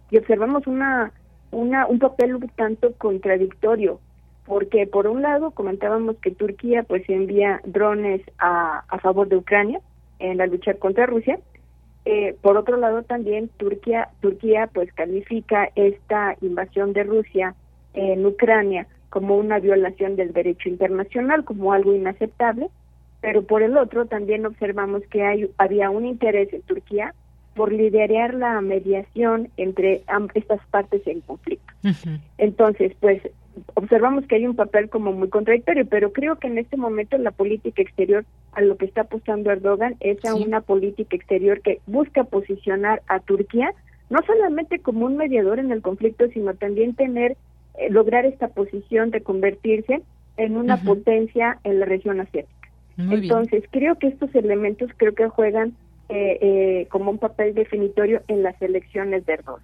y 0.10 0.18
observamos 0.18 0.68
una 0.68 1.14
una 1.52 1.86
un 1.86 2.00
papel 2.00 2.36
un 2.36 2.50
tanto 2.50 2.94
contradictorio, 2.98 4.00
porque 4.46 4.88
por 4.88 5.08
un 5.08 5.22
lado 5.22 5.52
comentábamos 5.52 6.18
que 6.18 6.32
Turquía 6.32 6.84
pues 6.84 7.08
envía 7.08 7.62
drones 7.66 8.22
a, 8.40 8.84
a 8.90 9.00
favor 9.00 9.30
de 9.30 9.38
Ucrania 9.38 9.80
en 10.20 10.38
la 10.38 10.48
lucha 10.48 10.74
contra 10.76 11.06
Rusia. 11.06 11.40
Eh, 12.06 12.36
por 12.42 12.56
otro 12.58 12.78
lado 12.78 13.02
también 13.02 13.50
Turquía 13.58 14.10
Turquía 14.22 14.70
pues 14.72 14.94
califica 14.94 15.70
esta 15.76 16.36
invasión 16.42 16.94
de 16.94 17.04
Rusia 17.04 17.56
en 17.96 18.24
Ucrania 18.26 18.86
como 19.10 19.38
una 19.38 19.60
violación 19.60 20.16
del 20.16 20.34
derecho 20.34 20.70
internacional, 20.70 21.46
como 21.46 21.74
algo 21.74 21.96
inaceptable, 21.96 22.70
pero 23.22 23.44
por 23.44 23.64
el 23.64 23.78
otro 23.78 24.06
también 24.06 24.46
observamos 24.46 25.02
que 25.10 25.24
hay 25.24 25.50
había 25.58 25.90
un 25.90 26.06
interés 26.06 26.54
en 26.54 26.62
Turquía 26.64 27.16
por 27.56 27.72
liderar 27.72 28.34
la 28.34 28.60
mediación 28.62 29.50
entre 29.58 30.04
estas 30.34 30.60
partes 30.68 31.02
en 31.08 31.22
conflicto. 31.22 31.74
Entonces, 32.38 32.92
pues 33.00 33.22
observamos 33.74 34.26
que 34.26 34.36
hay 34.36 34.46
un 34.46 34.56
papel 34.56 34.90
como 34.90 35.12
muy 35.12 35.30
contradictorio, 35.30 35.86
pero 35.86 36.12
creo 36.12 36.38
que 36.38 36.48
en 36.48 36.58
este 36.58 36.78
momento 36.78 37.18
la 37.18 37.32
política 37.32 37.82
exterior 37.82 38.26
a 38.54 38.62
lo 38.62 38.78
que 38.78 38.86
está 38.86 39.02
apostando 39.02 39.52
Erdogan 39.52 39.96
es 40.00 40.24
a 40.26 40.36
una 40.36 40.62
política 40.62 41.16
exterior 41.16 41.62
que 41.62 41.80
busca 41.86 42.24
posicionar 42.24 43.02
a 43.08 43.20
Turquía 43.20 43.72
no 44.10 44.20
solamente 44.26 44.80
como 44.80 45.06
un 45.06 45.18
mediador 45.18 45.60
en 45.60 45.72
el 45.72 45.82
conflicto, 45.82 46.28
sino 46.30 46.54
también 46.54 46.96
tener 46.96 47.38
eh, 47.78 47.90
lograr 47.90 48.26
esta 48.26 48.50
posición 48.50 49.12
de 49.12 49.22
convertirse 49.22 50.02
en 50.38 50.58
una 50.58 50.78
potencia 50.78 51.60
en 51.64 51.80
la 51.80 51.86
región 51.86 52.20
asiática. 52.20 52.54
Entonces, 52.98 53.64
creo 53.72 53.96
que 53.96 54.08
estos 54.08 54.34
elementos 54.36 54.90
creo 54.96 55.14
que 55.14 55.28
juegan 55.28 55.76
eh, 56.08 56.38
eh, 56.42 56.88
como 56.90 57.12
un 57.12 57.18
papel 57.18 57.54
definitorio 57.54 58.22
en 58.28 58.44
las 58.44 58.62
elecciones 58.62 59.26
de 59.26 59.34
Erdogan. 59.34 59.64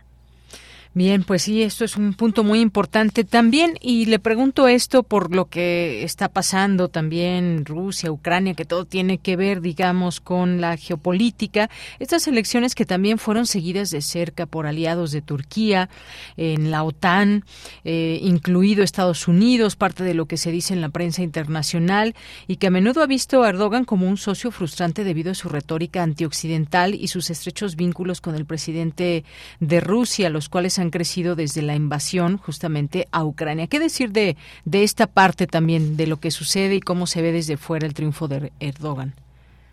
Bien, 0.94 1.24
pues 1.24 1.44
sí, 1.44 1.64
esto 1.64 1.86
es 1.86 1.96
un 1.96 2.14
punto 2.14 2.44
muy 2.44 2.60
importante 2.60 3.24
también 3.24 3.78
y 3.80 4.08
le 4.08 4.20
pregunto 4.20 4.68
esto 4.68 5.04
por 5.04 5.34
lo 5.34 5.46
que 5.46 6.04
está 6.04 6.28
pasando 6.28 6.90
también 6.90 7.64
Rusia, 7.64 8.12
Ucrania, 8.12 8.56
que 8.56 8.66
todo 8.66 8.84
tiene 8.84 9.18
que 9.18 9.38
ver, 9.38 9.62
digamos, 9.62 10.20
con 10.20 10.60
la 10.60 10.76
geopolítica. 10.76 11.70
Estas 12.00 12.28
elecciones 12.28 12.76
que 12.76 12.86
también 12.86 13.20
fueron 13.20 13.46
seguidas 13.46 13.90
de 13.90 14.02
cerca 14.02 14.46
por 14.46 14.68
aliados 14.68 15.14
de 15.14 15.22
Turquía 15.22 15.88
en 16.36 16.72
la 16.72 16.84
OTAN, 16.84 17.46
eh, 17.86 18.20
incluido 18.22 18.84
Estados 18.84 19.30
Unidos, 19.30 19.78
parte 19.78 20.04
de 20.04 20.14
lo 20.14 20.26
que 20.26 20.36
se 20.36 20.52
dice 20.52 20.74
en 20.74 20.82
la 20.82 20.90
prensa 20.90 21.22
internacional 21.22 22.16
y 22.48 22.58
que 22.58 22.68
a 22.68 22.70
menudo 22.70 23.02
ha 23.02 23.08
visto 23.08 23.46
Erdogan 23.46 23.86
como 23.86 24.10
un 24.10 24.18
socio 24.18 24.52
frustrante 24.52 25.06
debido 25.06 25.32
a 25.32 25.36
su 25.36 25.48
retórica 25.48 26.04
antioccidental 26.04 26.96
y 26.96 27.08
sus 27.08 27.30
estrechos 27.30 27.78
vínculos 27.78 28.20
con 28.20 28.36
el 28.36 28.46
presidente 28.46 29.24
de 29.62 29.80
Rusia, 29.80 30.30
los 30.30 30.50
cuales 30.50 30.80
han 30.81 30.81
crecido 30.90 31.36
desde 31.36 31.62
la 31.62 31.76
invasión 31.76 32.38
justamente 32.38 33.08
a 33.12 33.24
Ucrania. 33.24 33.68
¿Qué 33.68 33.80
decir 33.80 34.12
de, 34.12 34.36
de 34.66 34.84
esta 34.84 35.08
parte 35.08 35.48
también, 35.48 35.98
de 35.98 36.08
lo 36.08 36.18
que 36.18 36.32
sucede 36.32 36.76
y 36.76 36.80
cómo 36.82 37.06
se 37.06 37.22
ve 37.22 37.32
desde 37.32 37.58
fuera 37.58 37.86
el 37.86 37.94
triunfo 37.94 38.28
de 38.28 38.52
Erdogan? 38.60 39.14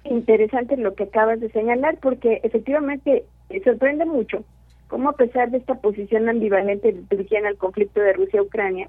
Interesante 0.05 0.77
lo 0.77 0.95
que 0.95 1.05
acabas 1.05 1.41
de 1.41 1.51
señalar, 1.51 1.99
porque 2.01 2.41
efectivamente 2.43 3.25
eh, 3.51 3.61
sorprende 3.65 4.05
mucho 4.05 4.45
cómo 4.89 5.11
a 5.11 5.17
pesar 5.17 5.51
de 5.51 5.59
esta 5.59 5.75
posición 5.77 6.29
ambivalente 6.29 6.93
de 6.93 7.03
Turquía 7.03 7.39
en 7.39 7.47
el 7.47 7.57
conflicto 7.57 8.01
de 8.01 8.15
Rusia-Ucrania, 8.15 8.89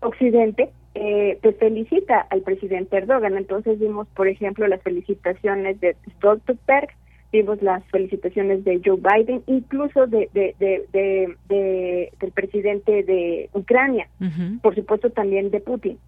Occidente 0.00 0.70
eh, 0.94 1.38
pues 1.42 1.56
felicita 1.58 2.26
al 2.30 2.42
presidente 2.42 2.96
Erdogan. 2.96 3.36
Entonces 3.36 3.78
vimos, 3.78 4.06
por 4.14 4.28
ejemplo, 4.28 4.66
las 4.68 4.82
felicitaciones 4.82 5.80
de 5.80 5.96
Stoltenberg, 6.16 6.90
vimos 7.34 7.60
las 7.62 7.84
felicitaciones 7.86 8.62
de 8.62 8.80
Joe 8.84 8.96
Biden, 8.96 9.42
incluso 9.48 10.06
de, 10.06 10.28
del 11.48 12.32
presidente 12.32 13.02
de 13.02 13.50
Ucrania, 13.52 14.06
por 14.62 14.76
supuesto 14.76 15.10
también 15.10 15.50
de 15.50 15.60
Putin. 15.60 15.98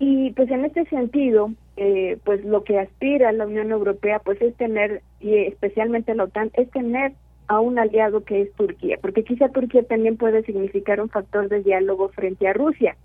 Y 0.00 0.32
pues 0.32 0.50
en 0.50 0.64
este 0.64 0.84
sentido, 0.86 1.52
eh, 1.76 2.18
pues 2.24 2.44
lo 2.44 2.64
que 2.64 2.80
aspira 2.80 3.30
la 3.30 3.46
Unión 3.46 3.70
Europea, 3.70 4.18
pues 4.18 4.42
es 4.42 4.56
tener, 4.56 5.02
y 5.20 5.36
especialmente 5.36 6.16
la 6.16 6.24
OTAN, 6.24 6.50
es 6.54 6.68
tener 6.70 7.12
a 7.46 7.60
un 7.60 7.78
aliado 7.78 8.24
que 8.24 8.42
es 8.42 8.52
Turquía, 8.54 8.98
porque 9.00 9.22
quizá 9.22 9.48
Turquía 9.50 9.84
también 9.84 10.16
puede 10.16 10.42
significar 10.42 11.00
un 11.00 11.08
factor 11.08 11.48
de 11.48 11.62
diálogo 11.62 12.08
frente 12.08 12.48
a 12.48 12.52
Rusia. 12.52 12.96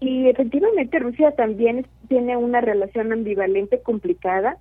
Y 0.00 0.28
efectivamente 0.28 0.98
Rusia 0.98 1.32
también 1.32 1.86
tiene 2.08 2.38
una 2.38 2.62
relación 2.62 3.12
ambivalente 3.12 3.80
complicada 3.80 4.56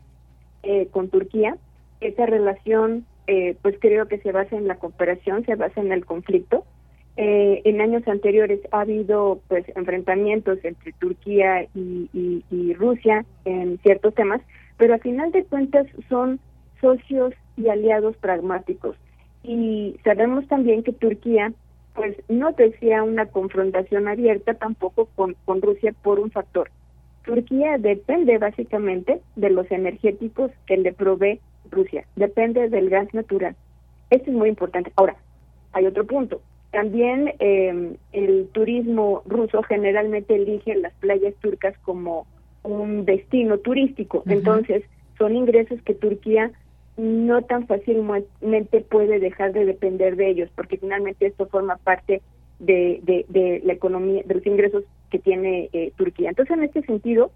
eh, 0.63 0.87
con 0.91 1.07
Turquía, 1.07 1.55
esa 2.01 2.25
relación, 2.25 3.05
eh, 3.27 3.55
pues 3.61 3.75
creo 3.79 4.07
que 4.07 4.19
se 4.19 4.31
basa 4.31 4.55
en 4.55 4.67
la 4.67 4.75
cooperación, 4.75 5.45
se 5.45 5.55
basa 5.55 5.81
en 5.81 5.91
el 5.91 6.05
conflicto. 6.05 6.65
Eh, 7.17 7.61
en 7.65 7.81
años 7.81 8.07
anteriores 8.07 8.59
ha 8.71 8.81
habido 8.81 9.39
pues 9.47 9.65
enfrentamientos 9.75 10.59
entre 10.63 10.93
Turquía 10.93 11.67
y, 11.73 12.73
Rusia 12.75 13.25
en 13.45 13.79
ciertos 13.79 14.13
temas, 14.13 14.39
pero 14.77 14.93
a 14.93 14.99
final 14.99 15.31
de 15.31 15.43
cuentas 15.45 15.87
son 16.09 16.39
socios 16.79 17.33
y 17.55 17.69
aliados 17.69 18.15
pragmáticos. 18.17 18.95
Y 19.43 19.95
sabemos 20.03 20.47
también 20.47 20.83
que 20.83 20.93
Turquía 20.93 21.51
pues 21.95 22.15
no 22.29 22.51
desea 22.51 23.01
una 23.01 23.25
confrontación 23.25 24.07
abierta 24.07 24.53
tampoco 24.53 25.09
con 25.15 25.61
Rusia 25.61 25.95
por 26.03 26.19
un 26.19 26.29
factor. 26.29 26.69
Turquía 27.27 27.77
depende 27.77 28.37
básicamente 28.37 29.21
de 29.35 29.49
los 29.49 29.69
energéticos 29.69 30.49
que 30.65 30.77
le 30.77 30.93
provee 30.93 31.41
Rusia, 31.71 32.05
depende 32.15 32.69
del 32.69 32.89
gas 32.89 33.13
natural. 33.13 33.55
Esto 34.09 34.31
es 34.31 34.35
muy 34.35 34.49
importante. 34.49 34.91
Ahora, 34.95 35.15
hay 35.73 35.85
otro 35.85 36.05
punto. 36.05 36.41
También 36.71 37.33
eh, 37.39 37.95
el 38.11 38.49
turismo 38.51 39.21
ruso 39.25 39.63
generalmente 39.63 40.35
elige 40.35 40.75
las 40.75 40.93
playas 40.95 41.33
turcas 41.41 41.77
como 41.79 42.27
un 42.63 43.05
destino 43.05 43.57
turístico. 43.57 44.23
Entonces, 44.27 44.83
son 45.17 45.35
ingresos 45.35 45.81
que 45.83 45.93
Turquía 45.93 46.51
no 46.97 47.43
tan 47.43 47.67
fácilmente 47.67 48.81
puede 48.81 49.19
dejar 49.19 49.53
de 49.53 49.65
depender 49.65 50.15
de 50.15 50.29
ellos, 50.29 50.49
porque 50.55 50.77
finalmente 50.77 51.27
esto 51.27 51.47
forma 51.47 51.77
parte 51.77 52.21
de, 52.59 53.01
de, 53.29 53.61
la 53.63 53.73
economía, 53.73 54.23
de 54.25 54.35
los 54.35 54.45
ingresos 54.45 54.83
que 55.11 55.19
tiene 55.19 55.69
eh, 55.73 55.91
Turquía. 55.95 56.29
Entonces, 56.29 56.57
en 56.57 56.63
este 56.63 56.81
sentido, 56.81 57.31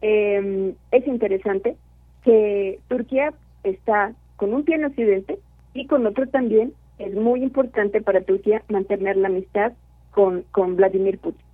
eh, 0.00 0.74
es 0.92 1.06
interesante 1.06 1.76
que 2.24 2.78
Turquía 2.88 3.34
está 3.64 4.12
con 4.36 4.54
un 4.54 4.64
pie 4.64 4.76
en 4.76 4.84
Occidente 4.84 5.38
y 5.74 5.86
con 5.86 6.06
otro 6.06 6.26
también 6.28 6.72
es 6.98 7.14
muy 7.14 7.42
importante 7.42 8.00
para 8.00 8.22
Turquía 8.22 8.62
mantener 8.68 9.16
la 9.16 9.28
amistad 9.28 9.72
con, 10.12 10.44
con 10.50 10.76
Vladimir 10.76 11.18
Putin. 11.18 11.49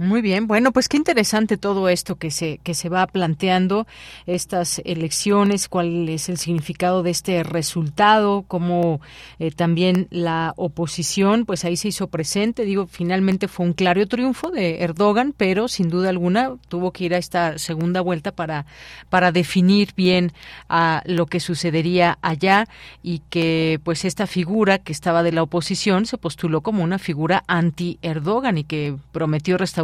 Muy 0.00 0.22
bien, 0.22 0.46
bueno, 0.46 0.72
pues 0.72 0.88
qué 0.88 0.96
interesante 0.96 1.58
todo 1.58 1.90
esto 1.90 2.16
que 2.16 2.30
se 2.30 2.56
que 2.64 2.72
se 2.72 2.88
va 2.88 3.06
planteando 3.06 3.86
estas 4.24 4.80
elecciones, 4.86 5.68
cuál 5.68 6.08
es 6.08 6.30
el 6.30 6.38
significado 6.38 7.02
de 7.02 7.10
este 7.10 7.42
resultado, 7.42 8.46
cómo 8.48 9.02
eh, 9.38 9.50
también 9.50 10.08
la 10.08 10.54
oposición, 10.56 11.44
pues 11.44 11.66
ahí 11.66 11.76
se 11.76 11.88
hizo 11.88 12.06
presente. 12.06 12.64
Digo, 12.64 12.86
finalmente 12.86 13.48
fue 13.48 13.66
un 13.66 13.74
claro 13.74 14.08
triunfo 14.08 14.50
de 14.50 14.82
Erdogan, 14.82 15.34
pero 15.36 15.68
sin 15.68 15.90
duda 15.90 16.08
alguna 16.08 16.56
tuvo 16.68 16.92
que 16.92 17.04
ir 17.04 17.14
a 17.14 17.18
esta 17.18 17.58
segunda 17.58 18.00
vuelta 18.00 18.32
para 18.32 18.64
para 19.10 19.30
definir 19.30 19.90
bien 19.94 20.32
a 20.70 21.02
lo 21.04 21.26
que 21.26 21.38
sucedería 21.38 22.18
allá 22.22 22.66
y 23.02 23.20
que 23.28 23.78
pues 23.84 24.06
esta 24.06 24.26
figura 24.26 24.78
que 24.78 24.92
estaba 24.92 25.22
de 25.22 25.32
la 25.32 25.42
oposición 25.42 26.06
se 26.06 26.16
postuló 26.16 26.62
como 26.62 26.82
una 26.82 26.98
figura 26.98 27.44
anti 27.46 27.98
Erdogan 28.00 28.56
y 28.56 28.64
que 28.64 28.96
prometió 29.12 29.58
restaurar 29.58 29.81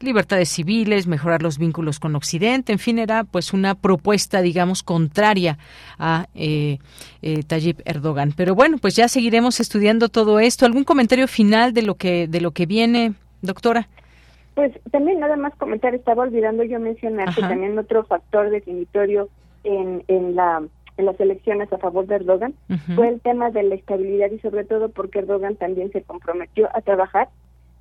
libertades 0.00 0.48
civiles, 0.48 1.06
mejorar 1.06 1.42
los 1.42 1.58
vínculos 1.58 2.00
con 2.00 2.16
Occidente, 2.16 2.72
en 2.72 2.78
fin, 2.78 2.98
era 2.98 3.24
pues 3.24 3.52
una 3.52 3.74
propuesta, 3.74 4.42
digamos, 4.42 4.82
contraria 4.82 5.58
a 5.98 6.26
eh, 6.34 6.78
eh, 7.22 7.42
Tayyip 7.42 7.80
Erdogan. 7.84 8.32
Pero 8.36 8.54
bueno, 8.54 8.78
pues 8.78 8.96
ya 8.96 9.08
seguiremos 9.08 9.60
estudiando 9.60 10.08
todo 10.08 10.40
esto. 10.40 10.66
¿Algún 10.66 10.84
comentario 10.84 11.28
final 11.28 11.72
de 11.72 11.82
lo 11.82 11.94
que 11.94 12.26
de 12.28 12.40
lo 12.40 12.52
que 12.52 12.66
viene, 12.66 13.14
doctora? 13.42 13.88
Pues 14.54 14.72
también 14.92 15.18
nada 15.18 15.36
más 15.36 15.54
comentar, 15.56 15.94
estaba 15.94 16.22
olvidando 16.22 16.62
yo 16.62 16.78
mencionar 16.78 17.34
que 17.34 17.40
también 17.40 17.76
otro 17.76 18.04
factor 18.04 18.50
definitorio 18.50 19.28
en, 19.64 20.04
en 20.06 20.36
la 20.36 20.62
en 20.96 21.06
las 21.06 21.18
elecciones 21.18 21.72
a 21.72 21.78
favor 21.78 22.06
de 22.06 22.16
Erdogan 22.16 22.54
fue 22.94 23.08
el 23.08 23.20
tema 23.20 23.50
de 23.50 23.64
la 23.64 23.74
estabilidad 23.74 24.30
y 24.30 24.38
sobre 24.38 24.64
todo 24.64 24.90
porque 24.90 25.20
Erdogan 25.20 25.56
también 25.56 25.90
se 25.90 26.02
comprometió 26.02 26.68
a 26.72 26.80
trabajar 26.82 27.28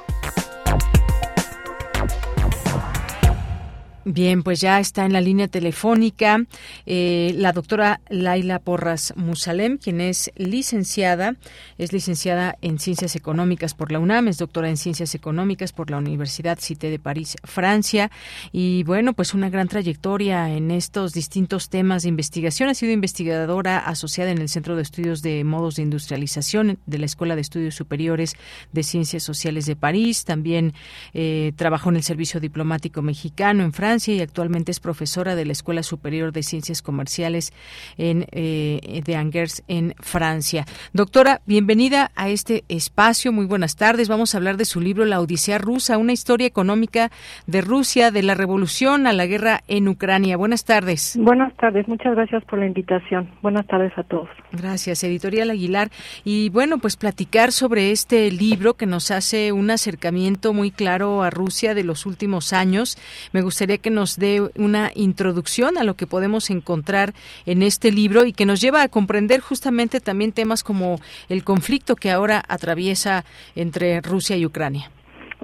Bien, 4.10 4.42
pues 4.42 4.62
ya 4.62 4.80
está 4.80 5.06
en 5.06 5.12
la 5.12 5.20
línea 5.20 5.50
telefónica 5.50 6.42
eh, 6.86 7.34
la 7.36 7.52
doctora 7.52 8.00
Laila 8.08 8.60
Porras 8.60 9.14
Musalem, 9.18 9.78
quien 9.78 10.00
es 10.00 10.32
licenciada, 10.38 11.36
es 11.78 11.92
licenciada 11.92 12.58
en 12.62 12.80
Ciencias 12.80 13.18
Económicas 13.18 13.74
por 13.74 13.92
la 13.92 14.00
UNAM, 14.00 14.30
es 14.30 14.38
doctora 14.38 14.70
en 14.70 14.78
Ciencias 14.78 15.14
Económicas 15.14 15.74
por 15.74 15.92
la 15.92 15.98
Universidad 15.98 16.58
Cité 16.58 16.90
de 16.90 17.00
París, 17.00 17.36
Francia, 17.44 18.10
y 18.54 18.84
bueno, 18.84 19.12
pues 19.12 19.34
una 19.34 19.50
gran 19.50 19.68
trayectoria 19.68 20.56
en 20.56 20.72
estos 20.72 21.12
distintos 21.12 21.68
temas 21.68 22.04
de 22.04 22.10
investigación. 22.10 22.70
Ha 22.70 22.76
sido 22.76 22.94
investigadora 22.94 23.78
asociada 23.78 24.32
en 24.32 24.38
el 24.38 24.48
Centro 24.48 24.78
de 24.78 24.84
Estudios 24.84 25.22
de 25.22 25.44
Modos 25.44 25.76
de 25.76 25.82
Industrialización 25.82 26.80
de 26.86 26.98
la 26.98 27.08
Escuela 27.08 27.36
de 27.36 27.42
Estudios 27.42 27.76
Superiores 27.76 28.38
de 28.72 28.84
Ciencias 28.84 29.24
Sociales 29.24 29.66
de 29.66 29.76
París, 29.76 30.24
también 30.24 30.74
eh, 31.14 31.52
trabajó 31.58 31.90
en 31.90 31.98
el 31.98 32.04
Servicio 32.04 32.40
Diplomático 32.40 33.02
Mexicano 33.02 33.66
en 33.66 33.74
Francia, 33.74 33.97
y 34.06 34.22
actualmente 34.22 34.72
es 34.72 34.80
profesora 34.80 35.36
de 35.36 35.46
la 35.46 35.54
Escuela 35.54 35.82
Superior 35.82 36.32
de 36.32 36.44
Ciencias 36.44 36.84
Comerciales 36.84 37.52
en, 37.98 38.28
eh, 38.32 39.02
de 39.04 39.16
Angers 39.16 39.64
en 39.68 39.96
Francia. 40.00 40.66
Doctora, 40.94 41.42
bienvenida 41.48 42.12
a 42.16 42.30
este 42.30 42.64
espacio. 42.70 43.32
Muy 43.32 43.46
buenas 43.46 43.76
tardes. 43.76 44.08
Vamos 44.08 44.36
a 44.36 44.38
hablar 44.38 44.58
de 44.58 44.66
su 44.66 44.80
libro 44.80 45.06
La 45.06 45.20
Odisea 45.20 45.58
Rusa, 45.58 45.98
una 45.98 46.14
historia 46.14 46.46
económica 46.46 47.10
de 47.48 47.62
Rusia, 47.62 48.12
de 48.12 48.22
la 48.22 48.36
revolución 48.36 49.08
a 49.08 49.14
la 49.14 49.26
guerra 49.26 49.64
en 49.68 49.88
Ucrania. 49.88 50.38
Buenas 50.38 50.64
tardes. 50.64 51.18
Buenas 51.20 51.56
tardes. 51.56 51.88
Muchas 51.88 52.14
gracias 52.14 52.44
por 52.46 52.60
la 52.60 52.68
invitación. 52.68 53.30
Buenas 53.42 53.66
tardes 53.68 53.98
a 53.98 54.04
todos. 54.04 54.30
Gracias, 54.52 55.04
Editorial 55.04 55.50
Aguilar. 55.50 55.90
Y 56.24 56.50
bueno, 56.50 56.78
pues 56.78 56.96
platicar 56.96 57.52
sobre 57.52 57.92
este 57.92 58.30
libro 58.32 58.76
que 58.76 58.86
nos 58.86 59.12
hace 59.12 59.52
un 59.52 59.72
acercamiento 59.72 60.54
muy 60.54 60.72
claro 60.72 61.24
a 61.24 61.30
Rusia 61.30 61.74
de 61.74 61.84
los 61.84 62.06
últimos 62.06 62.54
años. 62.54 62.98
Me 63.32 63.42
gustaría 63.42 63.78
que 63.78 63.87
nos 63.90 64.18
dé 64.18 64.42
una 64.56 64.92
introducción 64.96 65.78
a 65.78 65.84
lo 65.84 65.96
que 65.96 66.08
podemos 66.08 66.50
encontrar 66.50 67.14
en 67.46 67.64
este 67.64 67.92
libro 67.92 68.26
y 68.26 68.34
que 68.34 68.46
nos 68.46 68.62
lleva 68.62 68.82
a 68.82 68.90
comprender 68.90 69.40
justamente 69.40 70.00
también 70.00 70.32
temas 70.32 70.64
como 70.64 71.00
el 71.30 71.44
conflicto 71.44 71.96
que 71.96 72.12
ahora 72.12 72.44
atraviesa 72.48 73.24
entre 73.56 74.02
Rusia 74.02 74.38
y 74.38 74.46
Ucrania. 74.46 74.90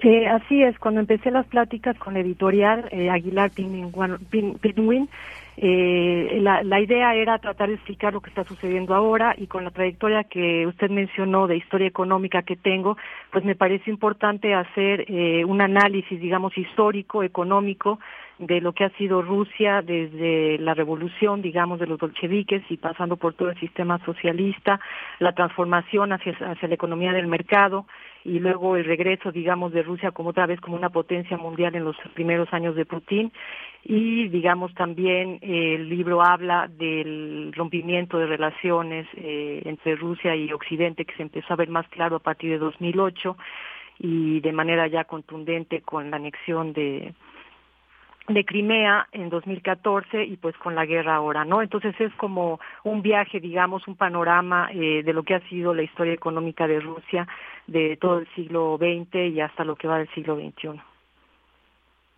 Eh, 0.01 0.27
así 0.27 0.61
es, 0.61 0.77
cuando 0.79 0.99
empecé 0.99 1.31
las 1.31 1.45
pláticas 1.45 1.97
con 1.97 2.15
la 2.15 2.19
editorial 2.19 2.89
eh, 2.91 3.09
Aguilar 3.09 3.51
Penguin, 3.51 5.07
eh, 5.55 6.39
la, 6.41 6.63
la, 6.63 6.81
idea 6.81 7.13
era 7.13 7.37
tratar 7.37 7.69
de 7.69 7.75
explicar 7.75 8.11
lo 8.11 8.21
que 8.21 8.29
está 8.29 8.43
sucediendo 8.43 8.95
ahora 8.95 9.35
y 9.37 9.45
con 9.45 9.63
la 9.63 9.69
trayectoria 9.69 10.23
que 10.23 10.65
usted 10.65 10.89
mencionó 10.89 11.45
de 11.45 11.57
historia 11.57 11.87
económica 11.87 12.41
que 12.41 12.55
tengo, 12.55 12.97
pues 13.31 13.45
me 13.45 13.53
parece 13.55 13.91
importante 13.91 14.55
hacer 14.55 15.05
eh, 15.07 15.45
un 15.45 15.61
análisis, 15.61 16.19
digamos, 16.19 16.57
histórico, 16.57 17.21
económico 17.21 17.99
de 18.39 18.61
lo 18.61 18.73
que 18.73 18.85
ha 18.85 18.89
sido 18.91 19.21
Rusia 19.21 19.81
desde 19.81 20.57
la 20.57 20.73
revolución, 20.73 21.41
digamos, 21.41 21.79
de 21.79 21.87
los 21.87 21.99
bolcheviques 21.99 22.63
y 22.69 22.77
pasando 22.77 23.17
por 23.17 23.35
todo 23.35 23.49
el 23.49 23.59
sistema 23.59 23.99
socialista, 24.05 24.79
la 25.19 25.33
transformación 25.33 26.13
hacia, 26.13 26.33
hacia 26.33 26.67
la 26.67 26.75
economía 26.75 27.13
del 27.13 27.27
mercado 27.27 27.85
y 28.25 28.39
luego 28.39 28.77
el 28.77 28.85
regreso, 28.85 29.31
digamos, 29.31 29.73
de 29.73 29.83
Rusia 29.83 30.11
como 30.11 30.29
otra 30.29 30.45
vez 30.45 30.59
como 30.61 30.77
una 30.77 30.89
potencia 30.89 31.37
mundial 31.37 31.75
en 31.75 31.83
los 31.83 31.97
primeros 32.13 32.51
años 32.53 32.75
de 32.75 32.85
Putin. 32.85 33.31
Y, 33.83 34.29
digamos, 34.29 34.73
también 34.75 35.39
eh, 35.41 35.75
el 35.75 35.89
libro 35.89 36.23
habla 36.23 36.69
del 36.69 37.51
rompimiento 37.53 38.17
de 38.17 38.27
relaciones 38.27 39.07
eh, 39.15 39.61
entre 39.65 39.95
Rusia 39.95 40.35
y 40.35 40.51
Occidente 40.53 41.05
que 41.05 41.15
se 41.15 41.23
empezó 41.23 41.53
a 41.53 41.57
ver 41.57 41.69
más 41.69 41.87
claro 41.89 42.15
a 42.15 42.19
partir 42.19 42.51
de 42.51 42.59
2008 42.59 43.37
y 43.99 44.39
de 44.39 44.53
manera 44.53 44.87
ya 44.87 45.03
contundente 45.03 45.81
con 45.81 46.09
la 46.09 46.17
anexión 46.17 46.73
de 46.73 47.13
de 48.27 48.45
Crimea 48.45 49.07
en 49.11 49.29
2014 49.29 50.23
y 50.23 50.37
pues 50.37 50.55
con 50.57 50.75
la 50.75 50.85
guerra 50.85 51.15
ahora, 51.15 51.43
¿no? 51.43 51.61
Entonces 51.61 51.93
es 51.99 52.13
como 52.15 52.59
un 52.83 53.01
viaje, 53.01 53.39
digamos, 53.39 53.87
un 53.87 53.95
panorama 53.95 54.69
eh, 54.73 55.03
de 55.03 55.13
lo 55.13 55.23
que 55.23 55.35
ha 55.35 55.49
sido 55.49 55.73
la 55.73 55.83
historia 55.83 56.13
económica 56.13 56.67
de 56.67 56.79
Rusia 56.79 57.27
de 57.67 57.97
todo 57.97 58.19
el 58.19 58.27
siglo 58.35 58.77
XX 58.77 59.15
y 59.33 59.41
hasta 59.41 59.63
lo 59.63 59.75
que 59.75 59.87
va 59.87 59.97
del 59.97 60.09
siglo 60.09 60.35
XXI. 60.35 60.92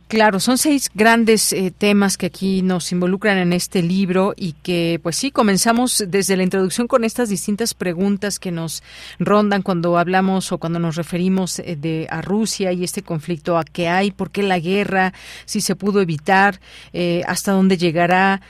Claro, 0.07 0.39
son 0.39 0.59
seis 0.59 0.91
grandes 0.93 1.51
eh, 1.51 1.73
temas 1.75 2.15
que 2.15 2.27
aquí 2.27 2.61
nos 2.61 2.91
involucran 2.91 3.39
en 3.39 3.53
este 3.53 3.81
libro 3.81 4.35
y 4.37 4.53
que, 4.53 4.99
pues 5.01 5.15
sí, 5.15 5.31
comenzamos 5.31 6.03
desde 6.07 6.37
la 6.37 6.43
introducción 6.43 6.87
con 6.87 7.03
estas 7.03 7.29
distintas 7.29 7.73
preguntas 7.73 8.37
que 8.37 8.51
nos 8.51 8.83
rondan 9.17 9.63
cuando 9.63 9.97
hablamos 9.97 10.51
o 10.51 10.59
cuando 10.59 10.77
nos 10.77 10.95
referimos 10.95 11.57
eh, 11.57 11.75
de 11.75 12.05
a 12.11 12.21
Rusia 12.21 12.71
y 12.71 12.83
este 12.83 13.01
conflicto 13.01 13.57
a 13.57 13.63
qué 13.63 13.87
hay, 13.87 14.11
por 14.11 14.29
qué 14.29 14.43
la 14.43 14.59
guerra, 14.59 15.11
si 15.45 15.59
se 15.59 15.75
pudo 15.75 16.01
evitar, 16.01 16.59
eh, 16.93 17.23
hasta 17.25 17.53
dónde 17.53 17.77
llegará 17.77 18.41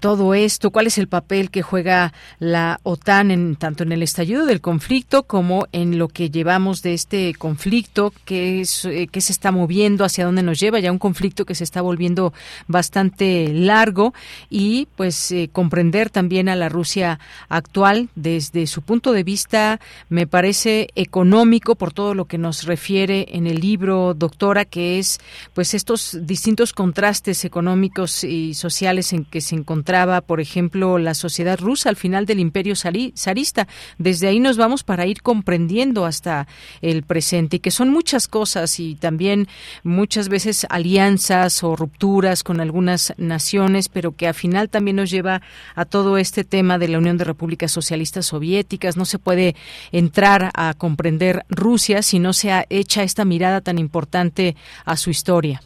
todo 0.00 0.34
esto, 0.34 0.70
cuál 0.70 0.86
es 0.86 0.96
el 0.96 1.08
papel 1.08 1.50
que 1.50 1.60
juega 1.60 2.14
la 2.38 2.80
OTAN 2.84 3.30
en 3.30 3.56
tanto 3.56 3.82
en 3.82 3.92
el 3.92 4.02
estallido 4.02 4.46
del 4.46 4.62
conflicto 4.62 5.24
como 5.24 5.66
en 5.72 5.98
lo 5.98 6.08
que 6.08 6.30
llevamos 6.30 6.82
de 6.82 6.94
este 6.94 7.34
conflicto, 7.34 8.14
qué 8.24 8.62
es, 8.62 8.88
qué 9.10 9.20
se 9.20 9.32
está 9.32 9.52
moviendo, 9.52 10.04
hacia 10.04 10.24
dónde 10.24 10.42
nos 10.42 10.58
lleva 10.58 10.71
ya 10.80 10.92
un 10.92 10.98
conflicto 10.98 11.44
que 11.44 11.54
se 11.54 11.64
está 11.64 11.82
volviendo 11.82 12.32
bastante 12.68 13.52
largo 13.52 14.14
y 14.50 14.88
pues 14.96 15.32
eh, 15.32 15.48
comprender 15.52 16.10
también 16.10 16.48
a 16.48 16.56
la 16.56 16.68
Rusia 16.68 17.18
actual 17.48 18.08
desde 18.14 18.66
su 18.66 18.82
punto 18.82 19.12
de 19.12 19.24
vista 19.24 19.80
me 20.08 20.26
parece 20.26 20.88
económico 20.94 21.74
por 21.74 21.92
todo 21.92 22.14
lo 22.14 22.26
que 22.26 22.38
nos 22.38 22.64
refiere 22.64 23.26
en 23.30 23.46
el 23.46 23.60
libro 23.60 24.14
doctora 24.14 24.64
que 24.64 24.98
es 24.98 25.20
pues 25.54 25.74
estos 25.74 26.18
distintos 26.22 26.72
contrastes 26.72 27.44
económicos 27.44 28.24
y 28.24 28.54
sociales 28.54 29.12
en 29.12 29.24
que 29.24 29.40
se 29.40 29.54
encontraba 29.54 30.20
por 30.20 30.40
ejemplo 30.40 30.98
la 30.98 31.14
sociedad 31.14 31.58
rusa 31.58 31.88
al 31.88 31.96
final 31.96 32.26
del 32.26 32.40
imperio 32.40 32.74
zarista. 32.76 33.68
Desde 33.98 34.28
ahí 34.28 34.40
nos 34.40 34.56
vamos 34.56 34.84
para 34.84 35.06
ir 35.06 35.22
comprendiendo 35.22 36.04
hasta 36.04 36.46
el 36.80 37.02
presente 37.02 37.56
y 37.56 37.60
que 37.60 37.70
son 37.70 37.90
muchas 37.90 38.28
cosas 38.28 38.78
y 38.80 38.94
también 38.94 39.48
muchas 39.82 40.28
veces 40.28 40.61
alianzas 40.70 41.62
o 41.62 41.76
rupturas 41.76 42.42
con 42.42 42.60
algunas 42.60 43.14
naciones, 43.18 43.88
pero 43.88 44.16
que 44.16 44.28
al 44.28 44.34
final 44.34 44.68
también 44.68 44.96
nos 44.96 45.10
lleva 45.10 45.42
a 45.74 45.84
todo 45.84 46.18
este 46.18 46.44
tema 46.44 46.78
de 46.78 46.88
la 46.88 46.98
Unión 46.98 47.18
de 47.18 47.24
Repúblicas 47.24 47.72
Socialistas 47.72 48.26
Soviéticas. 48.26 48.96
No 48.96 49.04
se 49.04 49.18
puede 49.18 49.54
entrar 49.90 50.50
a 50.54 50.74
comprender 50.74 51.44
Rusia 51.48 52.02
si 52.02 52.18
no 52.18 52.32
se 52.32 52.52
ha 52.52 52.64
hecha 52.70 53.02
esta 53.02 53.24
mirada 53.24 53.60
tan 53.60 53.78
importante 53.78 54.56
a 54.84 54.96
su 54.96 55.10
historia. 55.10 55.60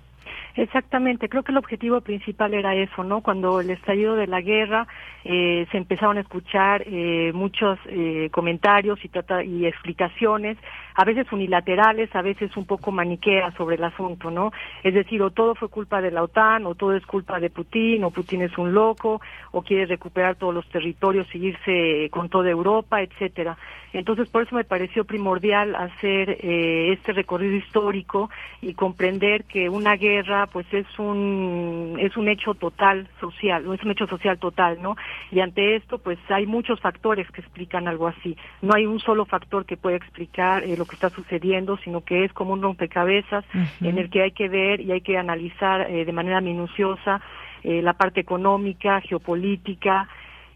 Exactamente, 0.57 1.29
creo 1.29 1.43
que 1.43 1.53
el 1.53 1.59
objetivo 1.59 2.01
principal 2.01 2.55
era 2.55 2.75
eso, 2.75 3.05
¿no? 3.05 3.21
Cuando 3.21 3.61
el 3.61 3.69
estallido 3.69 4.17
de 4.17 4.27
la 4.27 4.41
guerra 4.41 4.87
eh, 5.23 5.67
se 5.71 5.77
empezaron 5.77 6.17
a 6.17 6.21
escuchar 6.21 6.83
eh, 6.87 7.31
muchos 7.35 7.79
eh, 7.87 8.31
comentarios 8.33 8.99
y, 9.05 9.11
y 9.45 9.67
explicaciones, 9.67 10.57
a 10.97 11.05
veces 11.05 11.31
unilaterales, 11.31 12.15
a 12.15 12.23
veces 12.23 12.57
un 12.57 12.65
poco 12.65 12.91
maniqueas 12.91 13.55
sobre 13.55 13.77
el 13.77 13.85
asunto, 13.85 14.31
¿no? 14.31 14.51
Es 14.83 14.95
decir, 14.95 15.23
o 15.23 15.31
todo 15.31 15.55
fue 15.55 15.69
culpa 15.69 16.01
de 16.01 16.11
la 16.11 16.23
OTAN, 16.23 16.67
o 16.67 16.75
todo 16.75 16.97
es 16.97 17.05
culpa 17.05 17.39
de 17.39 17.51
Putin, 17.51 18.03
o 18.05 18.11
Putin 18.11 18.43
es 18.43 18.57
un 18.57 18.73
loco, 18.73 19.21
o 19.53 19.63
quiere 19.63 19.87
recuperar 19.87 20.37
todos 20.37 20.55
los 20.55 20.67
territorios 20.69 21.27
y 21.35 21.49
irse 21.49 22.09
con 22.11 22.29
toda 22.31 22.51
Europa, 22.51 23.03
etcétera. 23.03 23.57
Entonces, 23.93 24.29
por 24.29 24.43
eso 24.43 24.55
me 24.55 24.65
pareció 24.65 25.05
primordial 25.05 25.75
hacer 25.75 26.39
este 26.43 27.13
recorrido 27.13 27.57
histórico 27.57 28.31
y 28.61 28.75
comprender 28.75 29.45
que 29.45 29.69
una 29.69 29.97
guerra 29.97 30.47
pues 30.47 30.67
es 30.73 30.87
un 30.99 31.97
es 31.99 32.17
un 32.17 32.29
hecho 32.29 32.55
total 32.55 33.09
social, 33.21 33.65
es 33.73 33.83
un 33.83 33.91
hecho 33.91 34.07
social 34.07 34.39
total, 34.39 34.83
¿no? 34.83 34.97
Y 35.31 35.41
ante 35.41 35.77
esto 35.77 35.99
pues 35.99 36.19
hay 36.29 36.47
muchos 36.47 36.81
factores 36.81 37.31
que 37.31 37.41
explican 37.41 37.89
algo 37.89 38.09
así. 38.09 38.37
No 38.61 38.75
hay 38.75 38.87
un 38.87 39.01
solo 39.01 39.25
factor 39.25 39.65
que 39.65 39.77
pueda 39.77 39.97
explicar 39.97 40.65
eh, 40.65 40.77
lo 40.77 40.86
que 40.87 40.95
está 40.95 41.11
sucediendo, 41.11 41.77
sino 41.79 42.03
que 42.03 42.25
es 42.25 42.33
como 42.33 42.53
un 42.53 42.63
rompecabezas 42.63 43.45
en 43.81 43.99
el 43.99 44.11
que 44.11 44.23
hay 44.23 44.33
que 44.33 44.49
ver 44.49 44.81
y 44.81 44.93
hay 44.93 45.01
que 45.01 45.19
analizar 45.19 45.91
eh, 45.91 46.05
de 46.05 46.13
manera 46.13 46.41
minuciosa 46.41 47.21
eh, 47.63 47.83
la 47.83 47.95
parte 47.95 48.21
económica, 48.21 49.01
geopolítica, 49.01 50.09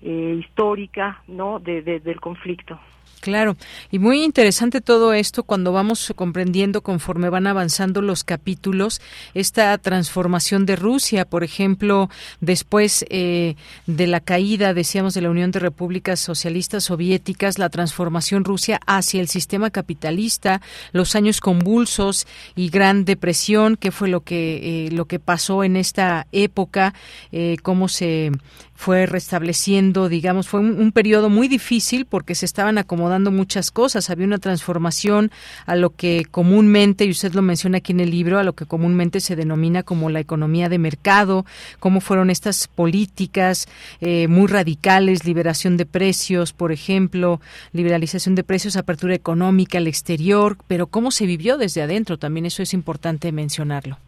histórica, 0.02 1.20
¿no? 1.28 1.58
del 1.60 2.20
conflicto. 2.20 2.80
Claro, 3.20 3.58
y 3.90 3.98
muy 3.98 4.24
interesante 4.24 4.80
todo 4.80 5.12
esto 5.12 5.42
cuando 5.42 5.72
vamos 5.72 6.10
comprendiendo 6.16 6.80
conforme 6.80 7.28
van 7.28 7.46
avanzando 7.46 8.00
los 8.00 8.24
capítulos 8.24 9.02
esta 9.34 9.76
transformación 9.76 10.64
de 10.64 10.76
Rusia, 10.76 11.26
por 11.26 11.44
ejemplo, 11.44 12.08
después 12.40 13.04
eh, 13.10 13.56
de 13.86 14.06
la 14.06 14.20
caída, 14.20 14.72
decíamos, 14.72 15.12
de 15.12 15.20
la 15.20 15.28
Unión 15.28 15.50
de 15.50 15.58
Repúblicas 15.58 16.18
Socialistas 16.18 16.84
Soviéticas, 16.84 17.58
la 17.58 17.68
transformación 17.68 18.42
Rusia 18.42 18.80
hacia 18.86 19.20
el 19.20 19.28
sistema 19.28 19.68
capitalista, 19.68 20.62
los 20.92 21.14
años 21.14 21.42
convulsos 21.42 22.26
y 22.56 22.70
gran 22.70 23.04
depresión, 23.04 23.76
qué 23.76 23.90
fue 23.90 24.08
lo 24.08 24.22
que 24.22 24.86
eh, 24.86 24.90
lo 24.92 25.04
que 25.04 25.18
pasó 25.18 25.62
en 25.62 25.76
esta 25.76 26.26
época, 26.32 26.94
eh, 27.32 27.58
cómo 27.62 27.88
se 27.88 28.32
fue 28.80 29.04
restableciendo, 29.04 30.08
digamos, 30.08 30.48
fue 30.48 30.60
un, 30.60 30.80
un 30.80 30.90
periodo 30.90 31.28
muy 31.28 31.48
difícil 31.48 32.06
porque 32.06 32.34
se 32.34 32.46
estaban 32.46 32.78
acomodando 32.78 33.10
dando 33.10 33.30
muchas 33.30 33.70
cosas. 33.70 34.08
Había 34.08 34.26
una 34.26 34.38
transformación 34.38 35.30
a 35.66 35.76
lo 35.76 35.90
que 35.90 36.24
comúnmente, 36.30 37.04
y 37.04 37.10
usted 37.10 37.34
lo 37.34 37.42
menciona 37.42 37.78
aquí 37.78 37.92
en 37.92 38.00
el 38.00 38.10
libro, 38.10 38.38
a 38.38 38.44
lo 38.44 38.54
que 38.54 38.64
comúnmente 38.64 39.20
se 39.20 39.36
denomina 39.36 39.82
como 39.82 40.08
la 40.08 40.20
economía 40.20 40.70
de 40.70 40.78
mercado, 40.78 41.44
cómo 41.78 42.00
fueron 42.00 42.30
estas 42.30 42.68
políticas 42.68 43.68
eh, 44.00 44.28
muy 44.28 44.46
radicales, 44.46 45.26
liberación 45.26 45.76
de 45.76 45.84
precios, 45.84 46.54
por 46.54 46.72
ejemplo, 46.72 47.40
liberalización 47.72 48.34
de 48.34 48.44
precios, 48.44 48.76
apertura 48.76 49.14
económica 49.14 49.76
al 49.76 49.88
exterior, 49.88 50.56
pero 50.66 50.86
cómo 50.86 51.10
se 51.10 51.26
vivió 51.26 51.58
desde 51.58 51.82
adentro, 51.82 52.16
también 52.16 52.46
eso 52.46 52.62
es 52.62 52.72
importante 52.72 53.30
mencionarlo. 53.32 53.98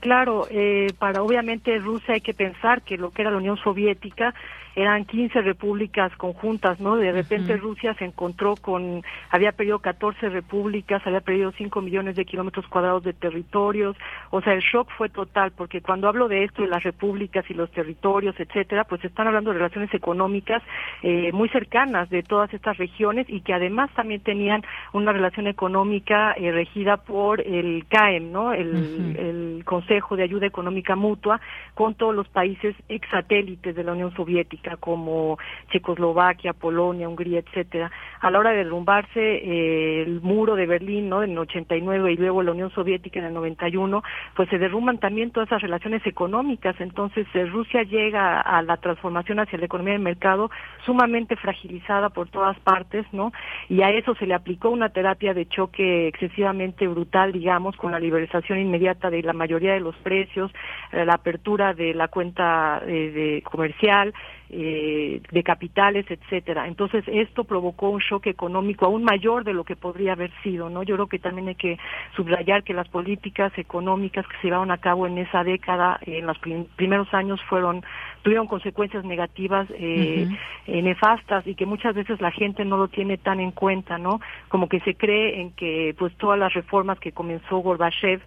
Claro, 0.00 0.46
eh, 0.50 0.94
para 0.98 1.22
obviamente 1.22 1.78
Rusia 1.78 2.14
hay 2.14 2.22
que 2.22 2.32
pensar 2.32 2.80
que 2.82 2.96
lo 2.96 3.10
que 3.10 3.22
era 3.22 3.30
la 3.30 3.36
Unión 3.36 3.58
Soviética 3.58 4.34
eran 4.76 5.06
15 5.06 5.40
repúblicas 5.40 6.14
conjuntas, 6.16 6.78
¿no? 6.80 6.96
De 6.96 7.10
repente 7.10 7.56
Rusia 7.56 7.94
se 7.94 8.04
encontró 8.04 8.56
con, 8.56 9.02
había 9.30 9.52
perdido 9.52 9.78
14 9.78 10.28
repúblicas, 10.28 11.00
había 11.06 11.22
perdido 11.22 11.50
5 11.52 11.80
millones 11.80 12.14
de 12.14 12.26
kilómetros 12.26 12.66
cuadrados 12.68 13.02
de 13.02 13.14
territorios, 13.14 13.96
o 14.30 14.42
sea, 14.42 14.52
el 14.52 14.60
shock 14.60 14.90
fue 14.98 15.08
total, 15.08 15.52
porque 15.56 15.80
cuando 15.80 16.08
hablo 16.08 16.28
de 16.28 16.44
esto, 16.44 16.60
de 16.60 16.68
las 16.68 16.82
repúblicas 16.82 17.46
y 17.48 17.54
los 17.54 17.70
territorios, 17.70 18.38
etcétera, 18.38 18.84
pues 18.84 19.02
están 19.02 19.26
hablando 19.26 19.50
de 19.50 19.58
relaciones 19.58 19.92
económicas 19.94 20.62
eh, 21.02 21.32
muy 21.32 21.48
cercanas 21.48 22.10
de 22.10 22.22
todas 22.22 22.52
estas 22.52 22.76
regiones 22.76 23.26
y 23.30 23.40
que 23.40 23.54
además 23.54 23.90
también 23.94 24.20
tenían 24.20 24.62
una 24.92 25.12
relación 25.12 25.46
económica 25.46 26.34
eh, 26.36 26.52
regida 26.52 26.98
por 26.98 27.40
el 27.40 27.86
CAEM, 27.88 28.30
¿no? 28.30 28.52
El, 28.52 29.16
el 29.18 29.64
Consejo 29.64 30.16
de 30.16 30.24
Ayuda 30.24 30.46
Económica 30.46 30.96
Mutua 30.96 31.40
con 31.72 31.94
todos 31.94 32.14
los 32.14 32.28
países 32.28 32.76
ex 32.90 33.08
satélites 33.08 33.74
de 33.74 33.82
la 33.82 33.92
Unión 33.92 34.12
Soviética 34.14 34.65
como 34.74 35.38
Checoslovaquia, 35.70 36.52
Polonia, 36.52 37.08
Hungría, 37.08 37.38
etcétera, 37.38 37.92
a 38.20 38.30
la 38.30 38.40
hora 38.40 38.50
de 38.50 38.64
derrumbarse 38.64 39.20
eh, 39.20 40.02
el 40.02 40.20
muro 40.20 40.56
de 40.56 40.66
Berlín, 40.66 41.08
¿no? 41.08 41.22
En 41.22 41.32
el 41.32 41.38
89 41.38 42.12
y 42.12 42.16
luego 42.16 42.42
la 42.42 42.50
Unión 42.50 42.70
Soviética 42.70 43.20
en 43.20 43.26
el 43.26 43.34
91, 43.34 44.02
pues 44.34 44.48
se 44.48 44.58
derrumban 44.58 44.98
también 44.98 45.30
todas 45.30 45.48
esas 45.48 45.62
relaciones 45.62 46.04
económicas. 46.06 46.74
Entonces 46.80 47.26
eh, 47.34 47.46
Rusia 47.46 47.82
llega 47.84 48.40
a 48.40 48.62
la 48.62 48.78
transformación 48.78 49.38
hacia 49.38 49.58
la 49.58 49.66
economía 49.66 49.92
de 49.92 50.00
mercado 50.00 50.50
sumamente 50.84 51.36
fragilizada 51.36 52.10
por 52.10 52.28
todas 52.28 52.58
partes, 52.60 53.06
¿no? 53.12 53.32
Y 53.68 53.82
a 53.82 53.90
eso 53.90 54.14
se 54.14 54.26
le 54.26 54.34
aplicó 54.34 54.70
una 54.70 54.88
terapia 54.88 55.34
de 55.34 55.46
choque 55.46 56.08
excesivamente 56.08 56.86
brutal, 56.88 57.32
digamos, 57.32 57.76
con 57.76 57.92
la 57.92 58.00
liberalización 58.00 58.58
inmediata 58.58 59.10
de 59.10 59.22
la 59.22 59.32
mayoría 59.32 59.74
de 59.74 59.80
los 59.80 59.96
precios, 59.96 60.50
eh, 60.92 61.04
la 61.04 61.14
apertura 61.14 61.74
de 61.74 61.94
la 61.94 62.08
cuenta 62.08 62.80
de 62.86 63.42
comercial, 63.44 64.14
eh, 64.50 65.20
de 65.30 65.42
capitales, 65.42 66.06
etcétera. 66.08 66.68
Entonces 66.68 67.04
esto 67.08 67.44
provocó 67.44 67.90
un 67.90 68.00
shock 68.00 68.26
económico 68.26 68.86
aún 68.86 69.02
mayor 69.02 69.44
de 69.44 69.54
lo 69.54 69.64
que 69.64 69.76
podría 69.76 70.12
haber 70.12 70.30
sido, 70.42 70.70
¿no? 70.70 70.82
Yo 70.82 70.94
creo 70.94 71.08
que 71.08 71.18
también 71.18 71.48
hay 71.48 71.54
que 71.56 71.78
subrayar 72.14 72.62
que 72.62 72.72
las 72.74 72.88
políticas 72.88 73.52
económicas 73.58 74.26
que 74.26 74.36
se 74.36 74.44
llevaron 74.44 74.70
a 74.70 74.78
cabo 74.78 75.06
en 75.06 75.18
esa 75.18 75.42
década, 75.42 75.98
en 76.02 76.26
los 76.26 76.38
primeros 76.76 77.12
años 77.12 77.40
fueron 77.48 77.84
tuvieron 78.22 78.48
consecuencias 78.48 79.04
negativas 79.04 79.68
eh, 79.70 80.26
eh, 80.66 80.82
nefastas 80.82 81.46
y 81.46 81.54
que 81.54 81.64
muchas 81.64 81.94
veces 81.94 82.20
la 82.20 82.32
gente 82.32 82.64
no 82.64 82.76
lo 82.76 82.88
tiene 82.88 83.18
tan 83.18 83.38
en 83.38 83.52
cuenta, 83.52 83.98
¿no? 83.98 84.20
Como 84.48 84.68
que 84.68 84.80
se 84.80 84.96
cree 84.96 85.40
en 85.40 85.52
que 85.52 85.94
pues 85.96 86.12
todas 86.16 86.36
las 86.36 86.52
reformas 86.52 86.98
que 86.98 87.12
comenzó 87.12 87.58
Gorbachev 87.58 88.20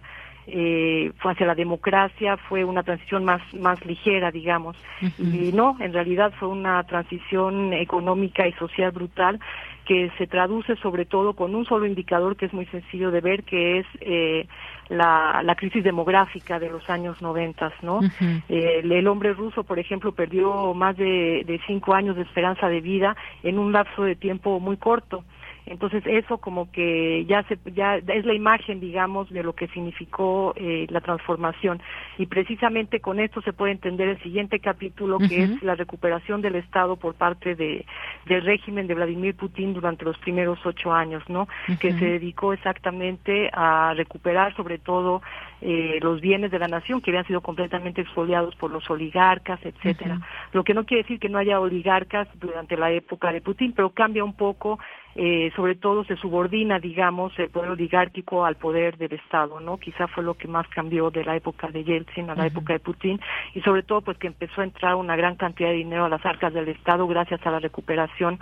eh, 0.46 1.12
fue 1.18 1.32
hacia 1.32 1.46
la 1.46 1.54
democracia, 1.54 2.36
fue 2.36 2.64
una 2.64 2.82
transición 2.82 3.24
más, 3.24 3.42
más 3.54 3.84
ligera, 3.84 4.30
digamos. 4.30 4.76
Y 5.18 5.52
no, 5.52 5.76
en 5.80 5.92
realidad 5.92 6.32
fue 6.38 6.48
una 6.48 6.82
transición 6.84 7.72
económica 7.72 8.46
y 8.46 8.52
social 8.54 8.90
brutal 8.90 9.40
que 9.84 10.10
se 10.18 10.26
traduce 10.26 10.76
sobre 10.76 11.04
todo 11.04 11.34
con 11.34 11.54
un 11.54 11.64
solo 11.64 11.86
indicador 11.86 12.36
que 12.36 12.46
es 12.46 12.52
muy 12.52 12.66
sencillo 12.66 13.10
de 13.10 13.20
ver, 13.20 13.42
que 13.42 13.80
es 13.80 13.86
eh, 14.00 14.46
la, 14.88 15.40
la, 15.42 15.54
crisis 15.56 15.82
demográfica 15.82 16.58
de 16.58 16.70
los 16.70 16.88
años 16.88 17.20
noventas, 17.22 17.72
¿no? 17.82 18.00
Eh, 18.48 18.82
el, 18.84 19.08
hombre 19.08 19.32
ruso, 19.32 19.64
por 19.64 19.78
ejemplo, 19.78 20.12
perdió 20.12 20.74
más 20.74 20.96
de, 20.96 21.42
de 21.46 21.60
cinco 21.66 21.94
años 21.94 22.16
de 22.16 22.22
esperanza 22.22 22.68
de 22.68 22.80
vida 22.80 23.16
en 23.42 23.58
un 23.58 23.72
lapso 23.72 24.04
de 24.04 24.16
tiempo 24.16 24.60
muy 24.60 24.76
corto. 24.76 25.24
Entonces 25.66 26.02
eso 26.06 26.38
como 26.38 26.70
que 26.70 27.24
ya 27.26 27.42
se 27.44 27.58
ya 27.72 27.96
es 27.96 28.24
la 28.24 28.34
imagen, 28.34 28.80
digamos, 28.80 29.30
de 29.30 29.42
lo 29.42 29.54
que 29.54 29.68
significó 29.68 30.52
eh, 30.56 30.86
la 30.90 31.00
transformación. 31.00 31.80
Y 32.18 32.26
precisamente 32.26 33.00
con 33.00 33.20
esto 33.20 33.40
se 33.42 33.52
puede 33.52 33.72
entender 33.72 34.08
el 34.08 34.22
siguiente 34.22 34.60
capítulo 34.60 35.18
que 35.18 35.44
es 35.44 35.62
la 35.62 35.74
recuperación 35.74 36.42
del 36.42 36.56
Estado 36.56 36.96
por 36.96 37.14
parte 37.14 37.54
de 37.54 37.84
del 38.26 38.42
régimen 38.42 38.86
de 38.86 38.94
Vladimir 38.94 39.34
Putin 39.34 39.74
durante 39.74 40.04
los 40.04 40.18
primeros 40.18 40.58
ocho 40.64 40.92
años, 40.92 41.22
¿no? 41.28 41.48
Que 41.80 41.92
se 41.92 42.04
dedicó 42.04 42.52
exactamente 42.52 43.50
a 43.52 43.94
recuperar 43.94 44.54
sobre 44.56 44.78
todo 44.78 45.22
eh, 45.62 45.98
los 46.00 46.20
bienes 46.20 46.50
de 46.50 46.58
la 46.58 46.68
nación 46.68 47.00
que 47.00 47.10
habían 47.10 47.26
sido 47.26 47.40
completamente 47.40 48.00
expoliados 48.00 48.54
por 48.56 48.70
los 48.70 48.88
oligarcas, 48.90 49.60
etcétera. 49.64 50.20
Lo 50.52 50.64
que 50.64 50.74
no 50.74 50.84
quiere 50.84 51.02
decir 51.02 51.18
que 51.18 51.28
no 51.28 51.38
haya 51.38 51.60
oligarcas 51.60 52.28
durante 52.38 52.76
la 52.76 52.90
época 52.90 53.32
de 53.32 53.40
Putin, 53.40 53.72
pero 53.72 53.90
cambia 53.90 54.24
un 54.24 54.34
poco 54.34 54.78
eh, 55.16 55.50
sobre 55.56 55.74
todo 55.74 56.04
se 56.04 56.16
subordina, 56.16 56.78
digamos, 56.78 57.36
el 57.38 57.50
poder 57.50 57.70
oligárquico 57.70 58.44
al 58.44 58.54
poder 58.54 58.96
del 58.96 59.14
Estado, 59.14 59.58
¿no? 59.58 59.76
Quizá 59.76 60.06
fue 60.06 60.22
lo 60.22 60.34
que 60.34 60.46
más 60.46 60.68
cambió 60.68 61.10
de 61.10 61.24
la 61.24 61.34
época 61.34 61.68
de 61.68 61.82
Yeltsin 61.82 62.30
a 62.30 62.36
la 62.36 62.46
época 62.46 62.74
de 62.74 62.78
Putin 62.78 63.20
y 63.54 63.60
sobre 63.62 63.82
todo 63.82 64.02
pues 64.02 64.18
que 64.18 64.28
empezó 64.28 64.60
a 64.60 64.64
entrar 64.64 64.94
una 64.94 65.16
gran 65.16 65.34
cantidad 65.34 65.70
de 65.70 65.76
dinero 65.76 66.04
a 66.04 66.08
las 66.08 66.24
arcas 66.24 66.54
del 66.54 66.68
Estado 66.68 67.08
gracias 67.08 67.44
a 67.44 67.50
la 67.50 67.58
recuperación 67.58 68.38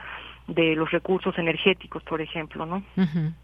de 0.49 0.75
los 0.75 0.91
recursos 0.91 1.37
energéticos, 1.39 2.03
por 2.05 2.23
ejemplo, 2.23 2.65
¿no? 2.65 2.83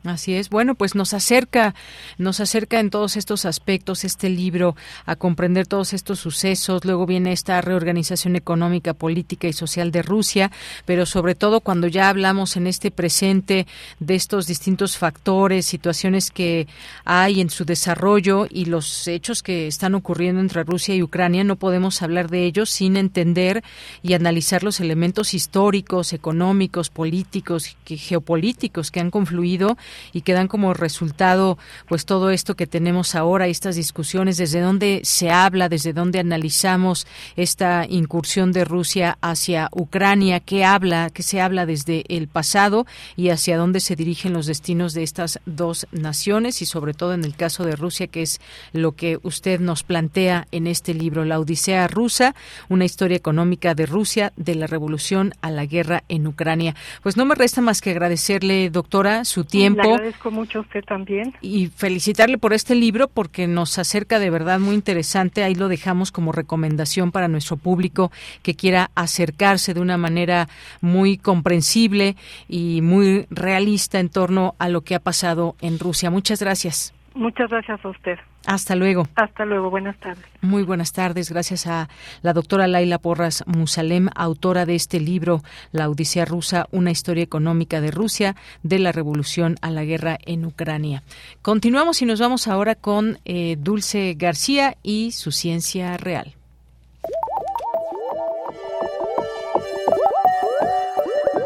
Así 0.05 0.35
es. 0.35 0.49
Bueno, 0.49 0.75
pues 0.75 0.95
nos 0.95 1.13
acerca, 1.13 1.75
nos 2.17 2.41
acerca 2.41 2.81
en 2.81 2.89
todos 2.89 3.17
estos 3.17 3.45
aspectos 3.45 4.05
este 4.05 4.31
libro 4.31 4.75
a 5.05 5.15
comprender 5.15 5.67
todos 5.67 5.93
estos 5.93 6.19
sucesos. 6.19 6.85
Luego 6.85 7.05
viene 7.05 7.33
esta 7.33 7.61
reorganización 7.61 8.37
económica, 8.37 8.95
política 8.95 9.47
y 9.47 9.53
social 9.53 9.93
de 9.93 10.03
Rusia, 10.03 10.51
pero 10.87 11.05
sobre 11.05 11.35
todo 11.35 11.61
cuando 11.61 11.89
ya 11.89 12.09
hablamos 12.09 12.57
en 12.57 12.67
este 12.67 12.91
presente 12.91 13.67
de 14.01 14.15
estos 14.15 14.47
distintos 14.47 14.97
factores, 14.97 15.67
situaciones 15.67 16.31
que 16.31 16.67
hay 17.05 17.43
en 17.43 17.51
su 17.51 17.67
desarrollo 17.67 18.47
y 18.49 18.65
los 18.65 19.07
hechos 19.09 19.43
que 19.43 19.67
están 19.67 19.95
ocurriendo 19.95 20.41
entre 20.41 20.65
Rusia 20.65 20.95
y 20.95 21.03
Ucrania, 21.03 21.45
no 21.45 21.57
podemos 21.57 22.01
hablar 22.01 22.31
de 22.31 22.45
ellos 22.47 22.71
sin 22.71 22.97
entender 22.97 23.63
y 24.03 24.15
analizar 24.15 24.65
los 24.65 24.81
elementos 24.81 25.35
históricos, 25.35 26.15
económicos, 26.15 26.89
políticos 26.95 27.77
y 27.87 27.99
geopolíticos 27.99 28.91
que 28.91 29.01
han 29.01 29.11
confluido 29.11 29.77
y 30.13 30.23
que 30.23 30.33
dan 30.33 30.49
como 30.49 30.73
resultado 30.73 31.59
pues 31.89 32.07
todo 32.07 32.31
esto 32.31 32.55
que 32.55 32.67
tenemos 32.67 33.15
ahora, 33.15 33.47
estas 33.47 33.77
discusiones, 33.77 34.37
desde 34.37 34.61
dónde 34.61 35.01
se 35.05 35.31
habla, 35.31 35.69
desde 35.69 35.93
dónde 35.93 36.21
analizamos 36.21 37.07
esta 37.37 37.85
incursión 37.89 38.53
de 38.53 38.65
Rusia 38.65 39.19
hacia 39.21 39.69
Ucrania, 39.73 40.41
qué 40.41 40.65
habla, 40.65 41.11
qué 41.11 41.23
se 41.23 41.41
habla 41.41 41.67
desde 41.67 42.05
el 42.09 42.29
pasado 42.29 42.87
y 43.17 43.29
hacia 43.29 43.59
dónde 43.59 43.81
se 43.81 43.97
dirigen 43.97 44.33
los 44.33 44.47
destinos 44.47 44.95
de 44.95 45.03
estas 45.03 45.41
dos 45.45 45.87
naciones 45.93 46.63
y 46.63 46.67
sobre 46.67 46.95
todo 46.95 47.13
en 47.13 47.25
el 47.25 47.35
caso 47.35 47.65
de 47.65 47.77
Rusia, 47.77 48.07
que 48.07 48.23
es 48.23 48.41
lo 48.73 48.93
que 48.93 49.19
usted 49.23 49.61
nos 49.61 49.83
plantea 49.83 50.47
en 50.53 50.67
este 50.67 50.95
libro, 50.95 51.25
La 51.25 51.41
Odisea 51.41 51.89
rusa, 51.89 52.35
una 52.69 52.85
historia 52.85 53.17
económica 53.17 53.75
de 53.75 53.87
Rusia 53.87 54.33
de 54.37 54.55
la 54.55 54.67
revolución 54.67 55.35
a 55.41 55.51
la 55.51 55.67
guerra 55.67 56.05
en 56.09 56.27
Ucrania. 56.27 56.75
Pues 57.03 57.17
no 57.17 57.25
me 57.25 57.35
resta 57.35 57.61
más 57.61 57.81
que 57.81 57.91
agradecerle, 57.91 58.71
doctora, 58.71 59.25
su 59.25 59.45
tiempo. 59.45 59.83
Le 59.83 59.95
agradezco 59.95 60.31
mucho 60.31 60.59
a 60.59 60.63
usted 60.63 60.85
también. 60.85 61.35
Y 61.41 61.69
felicitarle 61.69 62.39
por 62.39 62.53
este 62.53 62.75
libro 62.75 63.09
porque 63.09 63.47
nos 63.47 63.79
acerca 63.79 64.19
de 64.19 64.31
verdad 64.31 64.59
muy 64.59 64.75
interesante. 64.75 65.43
Ahí 65.45 65.55
lo 65.55 65.69
dejamos 65.69 66.13
como 66.13 66.33
recomendación 66.33 67.13
para 67.13 67.29
nuestro 67.29 67.57
público 67.57 68.11
que 68.43 68.55
quiera 68.55 68.91
acercarse 68.95 69.75
de 69.75 69.81
una 69.81 69.97
manera 69.97 70.49
muy 70.81 71.19
comprensible 71.19 72.17
y 72.49 72.81
muy 72.83 73.27
realista 73.31 74.01
en 74.01 74.09
torno 74.09 74.55
a 74.59 74.69
lo 74.69 74.83
que 74.83 74.95
ha 74.95 75.01
pasado 75.01 75.57
en 75.61 75.79
Rusia. 75.79 76.11
Muchas 76.11 76.41
gracias. 76.41 76.93
Muchas 77.15 77.49
gracias 77.49 77.85
a 77.85 77.89
usted. 77.89 78.19
Hasta 78.47 78.75
luego. 78.75 79.07
Hasta 79.15 79.45
luego, 79.45 79.71
buenas 79.71 79.97
tardes. 79.99 80.25
Muy 80.43 80.65
buenas 80.65 80.93
tardes, 80.93 81.31
gracias 81.31 81.67
a 81.67 81.89
la 82.23 82.33
doctora 82.33 82.67
Laila 82.67 82.99
Porras 82.99 83.45
Musalem, 83.47 84.09
autora 84.17 84.67
de 84.67 84.75
este 84.75 84.99
libro, 85.01 85.41
La 85.71 85.89
Odisea 85.89 86.25
Rusa, 86.25 86.67
una 86.73 86.91
historia 86.91 87.23
económica 87.23 87.81
de 87.81 87.93
Rusia, 87.93 88.35
de 88.63 88.81
la 88.81 88.91
revolución 88.93 89.57
a 89.63 89.71
la 89.71 89.85
guerra 89.85 90.19
en 90.27 90.45
Ucrania. 90.45 91.05
Continuamos 91.41 92.03
y 92.03 92.07
nos 92.07 92.21
vamos 92.21 92.49
ahora 92.49 92.75
con 92.75 93.19
eh, 93.25 93.57
Dulce 93.59 94.15
García 94.19 94.77
y 94.83 95.13
su 95.13 95.31
ciencia 95.31 95.97
real. 95.97 96.35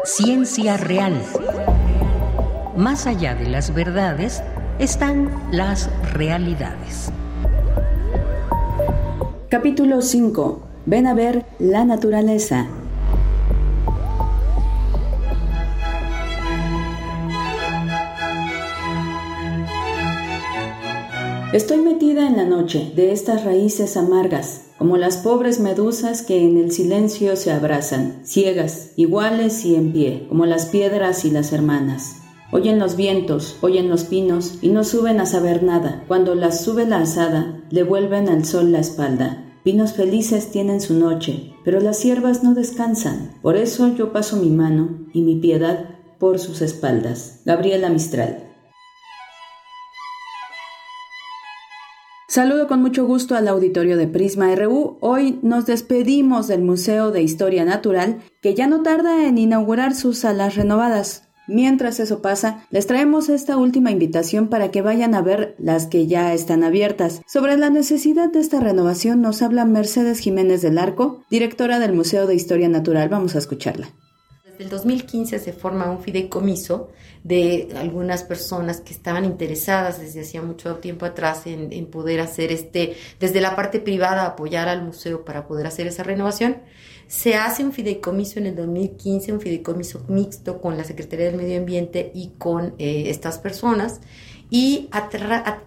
Ciencia 0.03 0.77
real. 0.77 1.21
Más 2.75 3.05
allá 3.05 3.35
de 3.35 3.47
las 3.47 3.73
verdades, 3.73 4.43
están 4.79 5.29
las 5.51 5.89
realidades. 6.13 7.11
Capítulo 9.49 10.01
5. 10.01 10.61
Ven 10.85 11.05
a 11.05 11.13
ver 11.13 11.45
la 11.59 11.83
naturaleza. 11.83 12.65
Estoy 21.51 21.79
metida 21.79 22.25
en 22.25 22.37
la 22.37 22.45
noche 22.45 22.93
de 22.95 23.11
estas 23.11 23.43
raíces 23.43 23.97
amargas, 23.97 24.67
como 24.77 24.95
las 24.95 25.17
pobres 25.17 25.59
medusas 25.59 26.21
que 26.21 26.41
en 26.41 26.57
el 26.57 26.71
silencio 26.71 27.35
se 27.35 27.51
abrazan, 27.51 28.21
ciegas, 28.23 28.91
iguales 28.95 29.65
y 29.65 29.75
en 29.75 29.91
pie, 29.91 30.25
como 30.29 30.45
las 30.45 30.67
piedras 30.67 31.25
y 31.25 31.31
las 31.31 31.51
hermanas. 31.51 32.28
Oyen 32.51 32.79
los 32.79 32.95
vientos, 32.95 33.57
oyen 33.61 33.89
los 33.89 34.05
pinos 34.05 34.57
y 34.63 34.69
no 34.69 34.83
suben 34.83 35.19
a 35.19 35.27
saber 35.27 35.61
nada. 35.61 36.03
Cuando 36.07 36.33
las 36.33 36.63
sube 36.63 36.87
la 36.87 37.01
asada, 37.01 37.61
le 37.69 37.83
vuelven 37.83 38.27
al 38.27 38.43
sol 38.43 38.71
la 38.71 38.79
espalda. 38.79 39.45
Pinos 39.63 39.93
felices 39.93 40.49
tienen 40.49 40.81
su 40.81 40.95
noche, 40.95 41.53
pero 41.63 41.79
las 41.79 41.99
siervas 41.99 42.43
no 42.43 42.55
descansan. 42.55 43.35
Por 43.43 43.55
eso 43.55 43.93
yo 43.95 44.11
paso 44.11 44.37
mi 44.37 44.49
mano 44.49 45.05
y 45.13 45.21
mi 45.21 45.35
piedad 45.35 45.91
por 46.17 46.39
sus 46.39 46.63
espaldas. 46.63 47.41
Gabriela 47.45 47.89
Mistral. 47.89 48.45
Saludo 52.27 52.67
con 52.67 52.81
mucho 52.81 53.05
gusto 53.05 53.35
al 53.35 53.47
auditorio 53.47 53.95
de 53.95 54.07
Prisma 54.07 54.55
RU. 54.55 54.97
Hoy 55.01 55.37
nos 55.43 55.67
despedimos 55.67 56.47
del 56.47 56.61
Museo 56.63 57.11
de 57.11 57.21
Historia 57.21 57.63
Natural, 57.63 58.21
que 58.41 58.55
ya 58.55 58.65
no 58.65 58.81
tarda 58.81 59.27
en 59.27 59.37
inaugurar 59.37 59.93
sus 59.93 60.19
salas 60.19 60.55
renovadas. 60.55 61.28
Mientras 61.49 61.99
eso 61.99 62.21
pasa, 62.21 62.67
les 62.69 62.85
traemos 62.85 63.27
esta 63.27 63.57
última 63.57 63.89
invitación 63.89 64.49
para 64.49 64.69
que 64.69 64.83
vayan 64.83 65.15
a 65.15 65.23
ver 65.23 65.55
las 65.57 65.87
que 65.87 66.05
ya 66.05 66.31
están 66.35 66.63
abiertas. 66.63 67.21
Sobre 67.25 67.57
la 67.57 67.71
necesidad 67.71 68.31
de 68.31 68.39
esta 68.39 68.59
renovación 68.59 69.23
nos 69.23 69.41
habla 69.41 69.65
Mercedes 69.65 70.19
Jiménez 70.19 70.61
del 70.61 70.77
Arco, 70.77 71.23
directora 71.31 71.79
del 71.79 71.93
Museo 71.93 72.27
de 72.27 72.35
Historia 72.35 72.69
Natural. 72.69 73.09
Vamos 73.09 73.35
a 73.35 73.39
escucharla. 73.39 73.89
Desde 74.45 74.63
el 74.63 74.69
2015 74.69 75.39
se 75.39 75.51
forma 75.51 75.89
un 75.89 76.03
fideicomiso 76.03 76.91
de 77.23 77.69
algunas 77.77 78.21
personas 78.21 78.79
que 78.81 78.93
estaban 78.93 79.25
interesadas 79.25 79.99
desde 79.99 80.21
hacía 80.21 80.43
mucho 80.43 80.75
tiempo 80.75 81.07
atrás 81.07 81.47
en, 81.47 81.73
en 81.73 81.87
poder 81.87 82.19
hacer 82.19 82.51
este, 82.51 82.95
desde 83.19 83.41
la 83.41 83.55
parte 83.55 83.79
privada, 83.79 84.27
apoyar 84.27 84.67
al 84.67 84.83
museo 84.83 85.25
para 85.25 85.47
poder 85.47 85.65
hacer 85.65 85.87
esa 85.87 86.03
renovación. 86.03 86.57
Se 87.09 87.33
hace 87.33 87.63
un 87.65 87.71
fideicomiso 87.71 88.37
en 88.37 88.45
el 88.45 88.55
2015, 88.55 89.33
un 89.33 89.41
fideicomiso 89.41 90.05
mixto 90.09 90.61
con 90.61 90.77
la 90.77 90.83
Secretaría 90.83 91.25
del 91.25 91.37
Medio 91.37 91.57
Ambiente 91.57 92.11
y 92.13 92.33
con 92.37 92.75
eh, 92.77 93.05
estas 93.07 93.39
personas. 93.39 93.99
Y 94.51 94.89
a, 94.91 95.09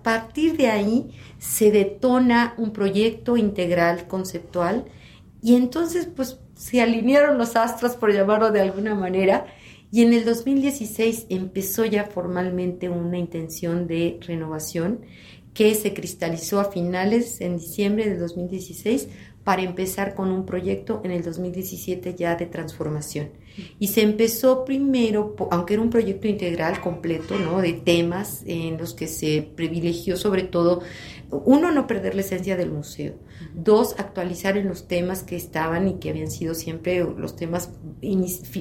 partir 0.05 0.56
de 0.56 0.69
ahí 0.69 1.10
se 1.40 1.73
detona 1.73 2.55
un 2.59 2.73
proyecto 2.73 3.36
integral 3.36 4.06
conceptual 4.06 4.85
y 5.43 5.56
entonces 5.56 6.06
pues 6.06 6.39
se 6.55 6.81
alinearon 6.81 7.39
los 7.39 7.56
astros, 7.56 7.97
por 7.97 8.12
llamarlo 8.12 8.52
de 8.52 8.60
alguna 8.60 8.94
manera, 8.94 9.47
y 9.90 10.02
en 10.02 10.12
el 10.12 10.24
2016 10.24 11.27
empezó 11.28 11.85
ya 11.85 12.05
formalmente 12.05 12.89
una 12.89 13.19
intención 13.19 13.89
de 13.89 14.20
renovación 14.20 15.01
que 15.55 15.74
se 15.74 15.93
cristalizó 15.93 16.60
a 16.60 16.70
finales, 16.70 17.40
en 17.40 17.59
diciembre 17.59 18.09
de 18.09 18.16
2016, 18.16 19.09
para 19.44 19.62
empezar 19.62 20.14
con 20.14 20.31
un 20.31 20.47
proyecto 20.47 21.01
en 21.05 21.10
el 21.10 21.24
2017 21.24 22.14
ya 22.14 22.36
de 22.36 22.47
transformación. 22.47 23.31
Y 23.78 23.89
se 23.89 24.02
empezó 24.02 24.64
primero, 24.64 25.35
aunque 25.51 25.74
era 25.74 25.82
un 25.82 25.90
proyecto 25.90 26.27
integral 26.27 26.81
completo, 26.81 27.39
¿no? 27.39 27.60
De 27.60 27.74
temas 27.74 28.43
en 28.47 28.78
los 28.78 28.94
que 28.94 29.09
se 29.09 29.43
privilegió 29.43 30.16
sobre 30.16 30.44
todo, 30.44 30.82
uno, 31.31 31.73
no 31.73 31.86
perder 31.86 32.14
la 32.14 32.20
esencia 32.20 32.56
del 32.56 32.70
museo, 32.70 33.14
dos, 33.55 33.94
actualizar 33.98 34.56
en 34.56 34.69
los 34.69 34.86
temas 34.86 35.23
que 35.23 35.35
estaban 35.35 35.89
y 35.89 35.94
que 35.94 36.10
habían 36.10 36.31
sido 36.31 36.55
siempre 36.55 37.02
los 37.02 37.36
temas 37.36 37.70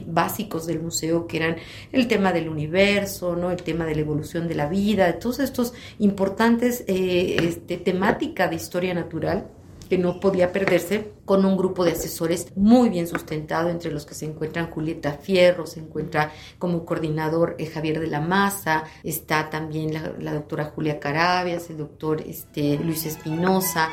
básicos 0.08 0.66
del 0.68 0.82
museo, 0.82 1.28
que 1.28 1.38
eran 1.38 1.58
el 1.92 2.08
tema 2.08 2.34
del 2.34 2.50
universo, 2.50 3.36
¿no? 3.36 3.52
El 3.52 3.62
tema 3.62 3.86
de 3.86 3.96
la 3.96 4.02
evolución 4.02 4.48
de 4.48 4.56
la 4.56 4.68
vida, 4.68 5.20
todos 5.20 5.40
estos 5.40 5.74
importantes 6.00 6.84
eh, 6.88 7.38
este, 7.42 7.78
temática 7.78 8.48
de 8.48 8.56
historia 8.56 8.94
natural 8.94 9.52
que 9.92 9.98
no 9.98 10.22
podía 10.22 10.54
perderse, 10.54 11.12
con 11.26 11.44
un 11.44 11.58
grupo 11.58 11.84
de 11.84 11.92
asesores 11.92 12.56
muy 12.56 12.88
bien 12.88 13.08
sustentado, 13.08 13.68
entre 13.68 13.92
los 13.92 14.06
que 14.06 14.14
se 14.14 14.26
encuentran 14.26 14.72
Julieta 14.72 15.12
Fierro, 15.12 15.68
se 15.68 15.82
encuentra 15.82 16.32
como 16.60 16.86
coordinador 16.86 17.58
eh, 17.60 17.66
Javier 17.66 18.00
de 18.00 18.08
la 18.08 18.22
Maza, 18.22 18.86
está 19.04 19.50
también 19.50 19.94
la, 19.94 20.34
doctora 20.34 20.72
Julia 20.74 20.98
Carabias, 21.02 21.70
el 21.70 21.76
doctor 21.76 22.22
este, 22.26 22.78
Luis 22.78 23.06
Espinosa. 23.06 23.90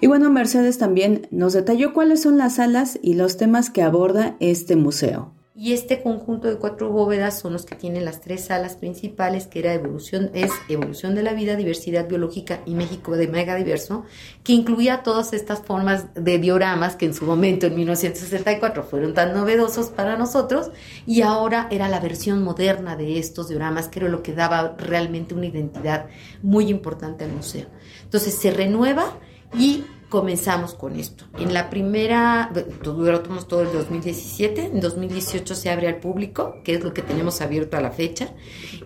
Y 0.00 0.08
bueno, 0.08 0.28
Mercedes 0.30 0.76
también 0.78 1.28
nos 1.30 1.52
detalló 1.52 1.92
cuáles 1.92 2.20
son 2.20 2.36
las 2.36 2.56
salas 2.56 2.98
y 3.00 3.14
los 3.14 3.36
temas 3.36 3.70
que 3.70 3.82
aborda 3.82 4.34
este 4.40 4.74
museo. 4.74 5.35
Y 5.58 5.72
este 5.72 6.02
conjunto 6.02 6.48
de 6.48 6.58
cuatro 6.58 6.90
bóvedas 6.90 7.38
son 7.38 7.54
los 7.54 7.64
que 7.64 7.76
tienen 7.76 8.04
las 8.04 8.20
tres 8.20 8.44
salas 8.44 8.76
principales, 8.76 9.46
que 9.46 9.60
era 9.60 9.72
evolución, 9.72 10.30
es 10.34 10.50
evolución 10.68 11.14
de 11.14 11.22
la 11.22 11.32
vida, 11.32 11.56
diversidad 11.56 12.06
biológica 12.06 12.60
y 12.66 12.74
México 12.74 13.16
de 13.16 13.26
mega 13.26 13.54
diverso, 13.54 14.04
que 14.44 14.52
incluía 14.52 15.02
todas 15.02 15.32
estas 15.32 15.60
formas 15.60 16.12
de 16.14 16.38
dioramas 16.38 16.96
que 16.96 17.06
en 17.06 17.14
su 17.14 17.24
momento, 17.24 17.64
en 17.64 17.74
1964, 17.74 18.82
fueron 18.82 19.14
tan 19.14 19.32
novedosos 19.32 19.88
para 19.88 20.18
nosotros, 20.18 20.70
y 21.06 21.22
ahora 21.22 21.68
era 21.70 21.88
la 21.88 22.00
versión 22.00 22.42
moderna 22.42 22.94
de 22.94 23.18
estos 23.18 23.48
dioramas, 23.48 23.88
que 23.88 24.00
era 24.00 24.08
lo 24.10 24.22
que 24.22 24.34
daba 24.34 24.76
realmente 24.76 25.32
una 25.32 25.46
identidad 25.46 26.04
muy 26.42 26.68
importante 26.68 27.24
al 27.24 27.32
museo. 27.32 27.64
Entonces 28.04 28.34
se 28.34 28.50
renueva 28.50 29.18
y 29.58 29.84
comenzamos 30.08 30.74
con 30.74 30.98
esto. 30.98 31.24
En 31.38 31.52
la 31.52 31.68
primera, 31.68 32.52
duramos 32.82 33.48
todo 33.48 33.62
el 33.62 33.72
2017, 33.72 34.66
en 34.66 34.80
2018 34.80 35.54
se 35.54 35.70
abre 35.70 35.88
al 35.88 35.96
público, 35.96 36.56
que 36.64 36.74
es 36.74 36.84
lo 36.84 36.94
que 36.94 37.02
tenemos 37.02 37.40
abierto 37.40 37.76
a 37.76 37.80
la 37.80 37.90
fecha, 37.90 38.30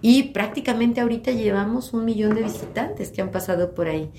y 0.00 0.24
prácticamente 0.24 1.00
ahorita 1.00 1.32
llevamos 1.32 1.92
un 1.92 2.04
millón 2.04 2.34
de 2.34 2.42
visitantes 2.42 3.10
que 3.10 3.20
han 3.20 3.30
pasado 3.30 3.74
por 3.74 3.88
ahí. 3.88 4.10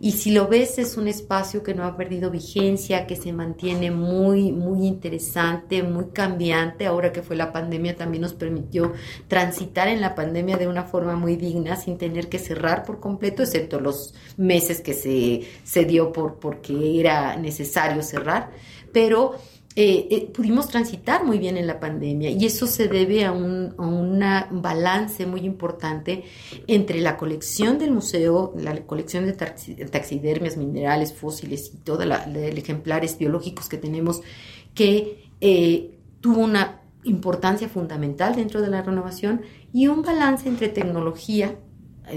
Y 0.00 0.12
si 0.12 0.30
lo 0.30 0.46
ves, 0.46 0.78
es 0.78 0.96
un 0.96 1.08
espacio 1.08 1.62
que 1.62 1.74
no 1.74 1.84
ha 1.84 1.96
perdido 1.96 2.30
vigencia, 2.30 3.06
que 3.06 3.16
se 3.16 3.32
mantiene 3.32 3.90
muy, 3.90 4.52
muy 4.52 4.86
interesante, 4.86 5.82
muy 5.82 6.06
cambiante. 6.12 6.86
Ahora 6.86 7.12
que 7.12 7.22
fue 7.22 7.34
la 7.34 7.52
pandemia, 7.52 7.96
también 7.96 8.22
nos 8.22 8.32
permitió 8.32 8.92
transitar 9.26 9.88
en 9.88 10.00
la 10.00 10.14
pandemia 10.14 10.56
de 10.56 10.68
una 10.68 10.84
forma 10.84 11.16
muy 11.16 11.34
digna, 11.34 11.76
sin 11.76 11.98
tener 11.98 12.28
que 12.28 12.38
cerrar 12.38 12.84
por 12.84 13.00
completo, 13.00 13.42
excepto 13.42 13.80
los 13.80 14.14
meses 14.36 14.80
que 14.80 14.94
se, 14.94 15.42
se 15.64 15.84
dio 15.84 16.12
por 16.12 16.38
porque 16.48 16.98
era 16.98 17.36
necesario 17.36 18.02
cerrar. 18.02 18.50
Pero 18.90 19.34
eh, 19.76 20.08
eh, 20.10 20.30
pudimos 20.32 20.66
transitar 20.66 21.24
muy 21.26 21.38
bien 21.38 21.58
en 21.58 21.66
la 21.66 21.78
pandemia 21.78 22.30
y 22.30 22.46
eso 22.46 22.66
se 22.66 22.88
debe 22.88 23.26
a 23.26 23.32
un, 23.32 23.74
balance 24.50 25.26
muy 25.26 25.42
importante 25.42 26.24
entre 26.66 27.00
la 27.00 27.18
colección 27.18 27.78
del 27.78 27.90
museo, 27.90 28.54
la 28.56 28.74
colección 28.86 29.26
de 29.26 29.34
taxidermias, 29.34 30.56
minerales, 30.56 31.12
fósiles 31.12 31.70
y 31.74 31.76
todos 31.76 32.06
los 32.06 32.18
ejemplares 32.34 33.18
biológicos 33.18 33.68
que 33.68 33.76
tenemos 33.76 34.22
que 34.74 35.28
eh, 35.42 35.98
tuvo 36.22 36.40
una 36.40 36.80
importancia 37.04 37.68
fundamental 37.68 38.34
dentro 38.36 38.62
de 38.62 38.68
la 38.68 38.80
renovación 38.80 39.42
y 39.72 39.86
un 39.88 40.00
balance 40.00 40.48
entre 40.48 40.70
tecnología, 40.70 41.58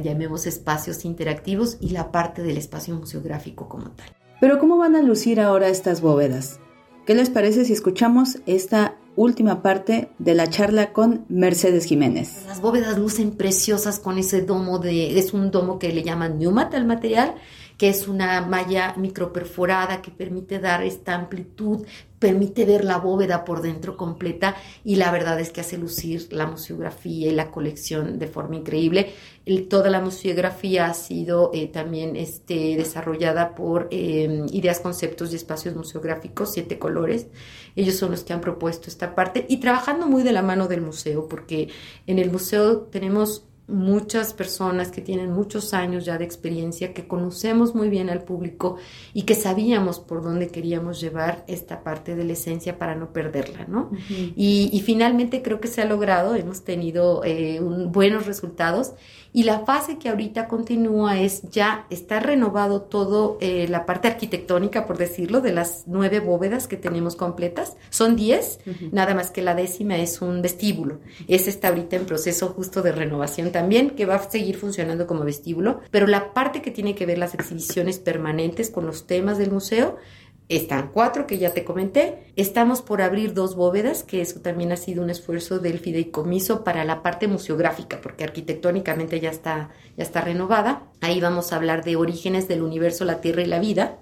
llamemos 0.02 0.48
espacios 0.48 1.04
interactivos, 1.04 1.78
y 1.82 1.90
la 1.90 2.14
parte 2.14 2.42
del 2.42 2.58
espacio 2.58 2.96
museográfico 2.96 3.68
como 3.68 3.92
tal. 3.92 4.21
Pero 4.42 4.58
¿cómo 4.58 4.78
van 4.78 4.96
a 4.96 5.04
lucir 5.04 5.40
ahora 5.40 5.70
estas 5.70 6.02
bóvedas? 6.02 6.60
¿Qué 7.06 7.14
les 7.14 7.30
parece 7.30 7.64
si 7.64 7.74
escuchamos 7.74 8.40
esta 8.48 8.96
última 9.16 9.62
parte 9.62 10.10
de 10.18 10.34
la 10.34 10.48
charla 10.48 10.94
con 10.94 11.26
Mercedes 11.30 11.86
Jiménez? 11.86 12.44
Las 12.48 12.60
bóvedas 12.60 12.98
lucen 12.98 13.38
preciosas 13.38 14.00
con 14.00 14.18
ese 14.18 14.42
domo 14.42 14.80
de, 14.80 15.20
es 15.20 15.34
un 15.34 15.52
domo 15.52 15.78
que 15.78 15.94
le 15.94 16.02
llaman 16.02 16.40
Newmat 16.40 16.74
al 16.74 16.88
material, 16.88 17.36
que 17.82 17.90
es 17.90 18.08
una 18.08 18.42
malla 18.42 18.94
microperforada 18.96 20.04
que 20.04 20.12
permite 20.12 20.60
dar 20.60 20.84
esta 20.84 21.16
amplitud, 21.16 21.84
permite 22.20 22.64
ver 22.64 22.86
la 22.86 23.00
bóveda 23.00 23.44
por 23.44 23.64
dentro 23.64 23.98
completa 23.98 24.56
y 24.84 24.98
la 24.98 25.10
verdad 25.12 25.40
es 25.40 25.50
que 25.50 25.62
hace 25.62 25.80
lucir 25.80 26.28
la 26.30 26.46
museografía 26.46 27.32
y 27.32 27.34
la 27.34 27.50
colección 27.50 28.20
de 28.20 28.28
forma 28.28 28.58
increíble. 28.58 29.14
toda 29.68 29.90
la 29.90 30.00
museografía 30.00 30.86
ha 30.86 30.94
sido 30.94 31.50
eh, 31.56 31.70
también 31.70 32.16
este, 32.18 32.78
desarrollada 32.78 33.56
por 33.56 33.88
em, 33.90 34.46
Ideas, 34.52 34.80
Conceptos 34.80 35.34
y 35.34 35.38
Espacios 35.38 35.76
Museográficos, 35.76 36.54
Siete 36.54 36.78
Colores. 36.78 37.30
Ellos 37.76 37.96
son 37.96 38.12
los 38.12 38.24
que 38.24 38.34
han 38.34 38.42
propuesto 38.42 38.90
esta 38.90 39.16
parte 39.16 39.48
y 39.50 39.58
trabajando 39.58 40.06
muy 40.06 40.22
de 40.22 40.34
la 40.34 40.44
mano 40.44 40.68
del 40.68 40.82
museo, 40.82 41.28
porque 41.28 41.70
en 42.06 42.20
el 42.20 42.30
museo 42.30 42.82
tenemos 42.82 43.48
muchas 43.72 44.34
personas 44.34 44.92
que 44.92 45.02
tienen 45.02 45.32
muchos 45.32 45.74
años 45.74 46.06
ya 46.06 46.18
de 46.18 46.26
experiencia, 46.26 46.94
que 46.94 47.08
conocemos 47.08 47.74
muy 47.74 47.90
bien 47.90 48.10
al 48.10 48.24
público 48.24 48.78
y 49.14 49.24
que 49.24 49.34
sabíamos 49.34 50.00
por 50.00 50.22
dónde 50.22 50.50
queríamos 50.50 51.00
llevar 51.00 51.46
esta 51.48 51.84
parte 51.84 52.16
de 52.16 52.26
la 52.26 52.34
esencia 52.34 52.78
para 52.78 52.96
no 52.96 53.14
perderla, 53.14 53.66
¿no? 53.68 53.90
y, 54.10 54.82
finalmente 54.86 55.42
creo 55.42 55.62
que 55.62 55.68
se 55.68 55.82
ha 55.82 55.86
logrado, 55.86 56.36
hemos 56.36 56.64
tenido 56.64 57.24
eh, 57.24 57.60
buenos 57.62 58.26
resultados 58.26 58.94
y 59.34 59.44
la 59.44 59.60
fase 59.66 59.98
que 59.98 60.10
ahorita 60.10 60.48
continúa 60.48 61.20
es 61.20 61.44
ya 61.44 61.86
está 61.90 62.20
renovado 62.20 62.82
todo 62.82 63.38
eh, 63.40 63.68
la 63.70 63.86
parte 63.86 64.08
arquitectónica, 64.08 64.86
por 64.86 64.98
decirlo, 64.98 65.42
de 65.42 65.54
las 65.54 65.84
nueve 65.88 66.20
bóvedas 66.20 66.68
que 66.68 66.78
tenemos 66.78 67.16
completas. 67.16 67.78
Son 67.90 68.16
diez, 68.16 68.60
nada 68.92 69.14
más 69.14 69.32
que 69.32 69.42
la 69.42 69.56
décima 69.56 69.98
es 69.98 70.22
un 70.22 70.42
vestíbulo. 70.42 71.00
Ese 71.28 71.50
está 71.50 71.70
ahorita 71.70 71.96
en 71.96 72.06
proceso 72.06 72.50
justo 72.50 72.82
de 72.82 72.92
renovación 72.92 73.52
también, 73.52 73.92
que 73.92 74.06
va 74.06 74.16
a 74.16 74.30
seguir 74.30 74.58
funcionando 74.58 75.08
como 75.08 75.24
vestíbulo, 75.24 75.82
pero 75.92 76.08
la 76.08 76.34
parte 76.34 76.62
que 76.62 76.72
tiene 76.72 76.96
que 76.96 77.06
ver 77.06 77.18
las 77.18 77.34
exhibiciones 77.34 78.00
permanentes 78.00 78.70
con 78.70 78.86
los 78.86 79.08
temas 79.08 79.38
del 79.38 79.52
museo, 79.52 79.98
están 80.56 80.90
cuatro 80.94 81.28
que 81.28 81.38
ya 81.38 81.54
te 81.54 81.64
comenté. 81.64 82.32
Estamos 82.36 82.82
por 82.82 83.02
abrir 83.02 83.34
dos 83.34 83.56
bóvedas, 83.56 84.04
que 84.04 84.22
eso 84.22 84.42
también 84.42 84.74
ha 84.74 84.78
sido 84.78 85.02
un 85.02 85.10
esfuerzo 85.10 85.60
del 85.60 85.80
fideicomiso 85.80 86.66
para 86.66 86.84
la 86.84 87.02
parte 87.02 87.30
museográfica, 87.30 88.02
porque 88.02 88.26
arquitectónicamente 88.26 89.22
ya 89.22 89.30
está, 89.30 89.70
ya 89.96 90.04
está 90.04 90.20
renovada. 90.20 90.84
Ahí 91.00 91.22
vamos 91.22 91.54
a 91.54 91.56
hablar 91.56 91.86
de 91.86 91.96
orígenes 91.96 92.50
del 92.50 92.64
universo, 92.64 93.06
la 93.06 93.22
Tierra 93.22 93.44
y 93.44 93.46
la 93.46 93.60
vida. 93.60 93.98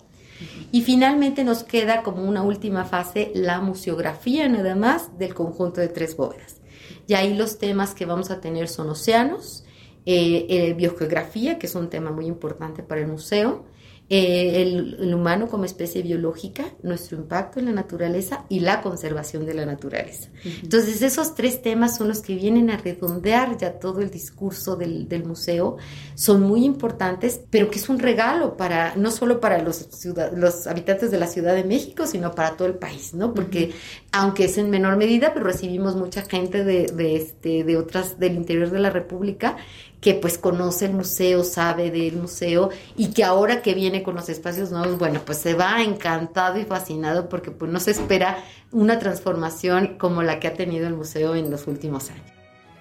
Y 0.71 0.81
finalmente 0.81 1.43
nos 1.43 1.63
queda 1.63 2.01
como 2.01 2.23
una 2.23 2.41
última 2.41 2.83
fase 2.85 3.31
la 3.35 3.61
museografía 3.61 4.49
nada 4.49 4.75
más 4.75 5.19
del 5.19 5.35
conjunto 5.35 5.81
de 5.81 5.89
tres 5.89 6.17
bóvedas. 6.17 6.61
Y 7.05 7.13
ahí 7.13 7.35
los 7.35 7.59
temas 7.59 7.93
que 7.93 8.05
vamos 8.05 8.31
a 8.31 8.41
tener 8.41 8.69
son 8.69 8.89
océanos, 8.89 9.65
eh, 10.07 10.47
eh, 10.49 10.73
biogeografía, 10.73 11.59
que 11.59 11.67
es 11.67 11.75
un 11.75 11.89
tema 11.89 12.11
muy 12.11 12.25
importante 12.25 12.81
para 12.81 13.01
el 13.01 13.07
museo, 13.07 13.65
eh, 14.11 14.63
el, 14.63 15.13
humano 15.13 15.47
como 15.47 15.65
especie 15.65 16.01
biológica, 16.01 16.65
nuestro 16.81 17.15
impacto 17.15 17.59
en 17.59 17.65
la 17.65 17.73
naturaleza 17.73 18.45
y 18.49 18.59
la 18.59 18.81
conservación 18.81 19.45
de 19.45 19.53
la 19.53 19.67
naturaleza. 19.67 20.29
Entonces, 20.63 21.03
esos 21.03 21.35
tres 21.35 21.61
temas 21.61 21.95
son 21.95 22.07
los 22.07 22.21
que 22.21 22.35
vienen 22.35 22.71
a 22.71 22.77
redondear 22.77 23.57
ya 23.57 23.73
todo 23.73 24.01
el 24.01 24.09
discurso 24.09 24.75
del, 24.75 25.07
museo. 25.23 25.77
Son 26.15 26.41
muy 26.41 26.65
importantes, 26.65 27.41
pero 27.51 27.69
que 27.69 27.77
es 27.77 27.87
un 27.87 27.99
regalo 27.99 28.57
para, 28.57 28.95
no 28.95 29.11
solo 29.11 29.39
para 29.39 29.61
los, 29.61 29.87
los 30.35 30.65
habitantes 30.65 31.11
de 31.11 31.19
la 31.19 31.27
Ciudad 31.27 31.53
de 31.53 31.63
México, 31.63 32.07
sino 32.07 32.31
para 32.31 32.57
todo 32.57 32.67
el 32.67 32.75
país, 32.75 33.13
¿no? 33.13 33.33
Porque, 33.35 33.73
aunque 34.11 34.45
es 34.45 34.57
en 34.57 34.71
menor 34.71 34.97
medida, 34.97 35.33
pero 35.33 35.45
recibimos 35.45 35.95
mucha 35.95 36.23
gente 36.23 36.63
de, 36.63 36.87
de, 36.87 37.15
este, 37.15 37.63
de 37.63 37.77
otras, 37.77 38.17
del 38.17 38.35
interior 38.35 38.71
de 38.71 38.79
la 38.79 38.89
República 38.89 39.57
que 40.01 40.13
pues 40.13 40.37
conoce 40.37 40.85
el 40.85 40.93
museo, 40.93 41.43
sabe 41.43 41.91
del 41.91 42.17
museo 42.17 42.69
y 42.95 43.07
que 43.07 43.23
ahora 43.23 43.61
que 43.61 43.73
viene 43.73 44.03
con 44.03 44.15
los 44.15 44.29
espacios 44.29 44.71
nuevos, 44.71 44.97
bueno, 44.97 45.21
pues 45.25 45.39
se 45.39 45.53
va 45.53 45.81
encantado 45.83 46.59
y 46.59 46.63
fascinado 46.63 47.29
porque 47.29 47.51
pues 47.51 47.71
no 47.71 47.79
se 47.79 47.91
espera 47.91 48.37
una 48.71 48.99
transformación 48.99 49.95
como 49.97 50.23
la 50.23 50.39
que 50.39 50.47
ha 50.47 50.53
tenido 50.53 50.87
el 50.87 50.95
museo 50.95 51.35
en 51.35 51.51
los 51.51 51.67
últimos 51.67 52.09
años. 52.11 52.25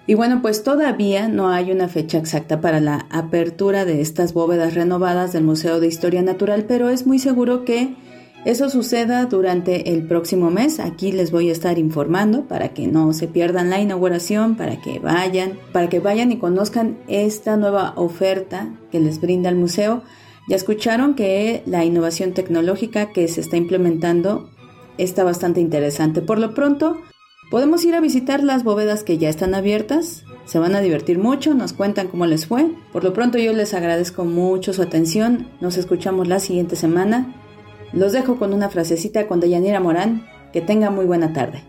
Y 0.07 0.15
bueno, 0.15 0.41
pues 0.41 0.63
todavía 0.63 1.27
no 1.27 1.49
hay 1.49 1.71
una 1.71 1.87
fecha 1.87 2.17
exacta 2.17 2.61
para 2.61 2.79
la 2.79 3.05
apertura 3.11 3.85
de 3.85 4.01
estas 4.01 4.33
bóvedas 4.33 4.73
renovadas 4.73 5.33
del 5.33 5.43
Museo 5.43 5.79
de 5.79 5.85
Historia 5.85 6.23
Natural, 6.23 6.65
pero 6.67 6.89
es 6.89 7.05
muy 7.05 7.19
seguro 7.19 7.63
que 7.63 7.95
eso 8.45 8.69
suceda 8.69 9.25
durante 9.25 9.91
el 9.91 10.07
próximo 10.07 10.49
mes. 10.49 10.79
Aquí 10.79 11.11
les 11.11 11.29
voy 11.31 11.49
a 11.49 11.51
estar 11.51 11.77
informando 11.77 12.45
para 12.45 12.69
que 12.69 12.87
no 12.87 13.11
se 13.13 13.27
pierdan 13.27 13.69
la 13.69 13.81
inauguración, 13.81 14.55
para 14.55 14.79
que 14.79 14.99
vayan, 14.99 15.59
para 15.73 15.89
que 15.89 15.99
vayan 15.99 16.31
y 16.31 16.37
conozcan 16.37 16.97
esta 17.07 17.57
nueva 17.57 17.93
oferta 17.97 18.69
que 18.91 18.99
les 19.01 19.19
brinda 19.19 19.49
el 19.49 19.55
museo. 19.55 20.03
Ya 20.47 20.55
escucharon 20.55 21.15
que 21.15 21.63
la 21.65 21.83
innovación 21.83 22.33
tecnológica 22.33 23.11
que 23.11 23.27
se 23.27 23.41
está 23.41 23.57
implementando 23.57 24.49
está 24.97 25.23
bastante 25.23 25.59
interesante. 25.59 26.21
Por 26.21 26.39
lo 26.39 26.53
pronto, 26.53 26.97
podemos 27.51 27.83
ir 27.83 27.93
a 27.93 28.01
visitar 28.01 28.41
las 28.41 28.63
bóvedas 28.63 29.03
que 29.03 29.17
ya 29.17 29.29
están 29.29 29.53
abiertas. 29.53 30.23
Se 30.45 30.59
van 30.59 30.75
a 30.75 30.81
divertir 30.81 31.19
mucho, 31.19 31.53
nos 31.53 31.73
cuentan 31.73 32.07
cómo 32.07 32.25
les 32.25 32.47
fue. 32.47 32.71
Por 32.93 33.03
lo 33.03 33.13
pronto 33.13 33.37
yo 33.37 33.51
les 33.51 33.73
agradezco 33.73 34.23
mucho 34.23 34.71
su 34.71 34.81
atención. 34.81 35.49
Nos 35.59 35.77
escuchamos 35.77 36.27
la 36.29 36.39
siguiente 36.39 36.77
semana. 36.77 37.35
Los 37.93 38.13
dejo 38.13 38.37
con 38.37 38.53
una 38.53 38.69
frasecita 38.69 39.27
con 39.27 39.39
Deyanira 39.39 39.79
Morán. 39.79 40.27
Que 40.53 40.61
tenga 40.61 40.89
muy 40.89 41.05
buena 41.05 41.31
tarde. 41.31 41.63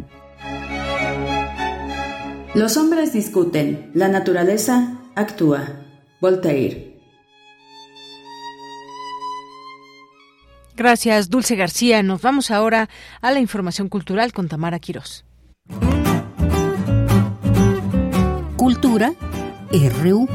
Los 2.55 2.77
hombres 2.77 3.13
discuten, 3.13 3.91
la 3.95 4.09
naturaleza 4.09 4.99
actúa. 5.15 5.85
Voltaire. 6.21 6.99
Gracias, 10.77 11.29
Dulce 11.29 11.57
García. 11.57 12.03
Nos 12.03 12.23
vamos 12.23 12.51
ahora 12.51 12.89
a 13.21 13.31
la 13.33 13.41
información 13.41 13.89
cultural 13.89 14.33
con 14.33 14.49
Tamara 14.49 14.79
Quirós. 14.79 15.27
Cultura 18.57 19.13
RU. 19.73 20.27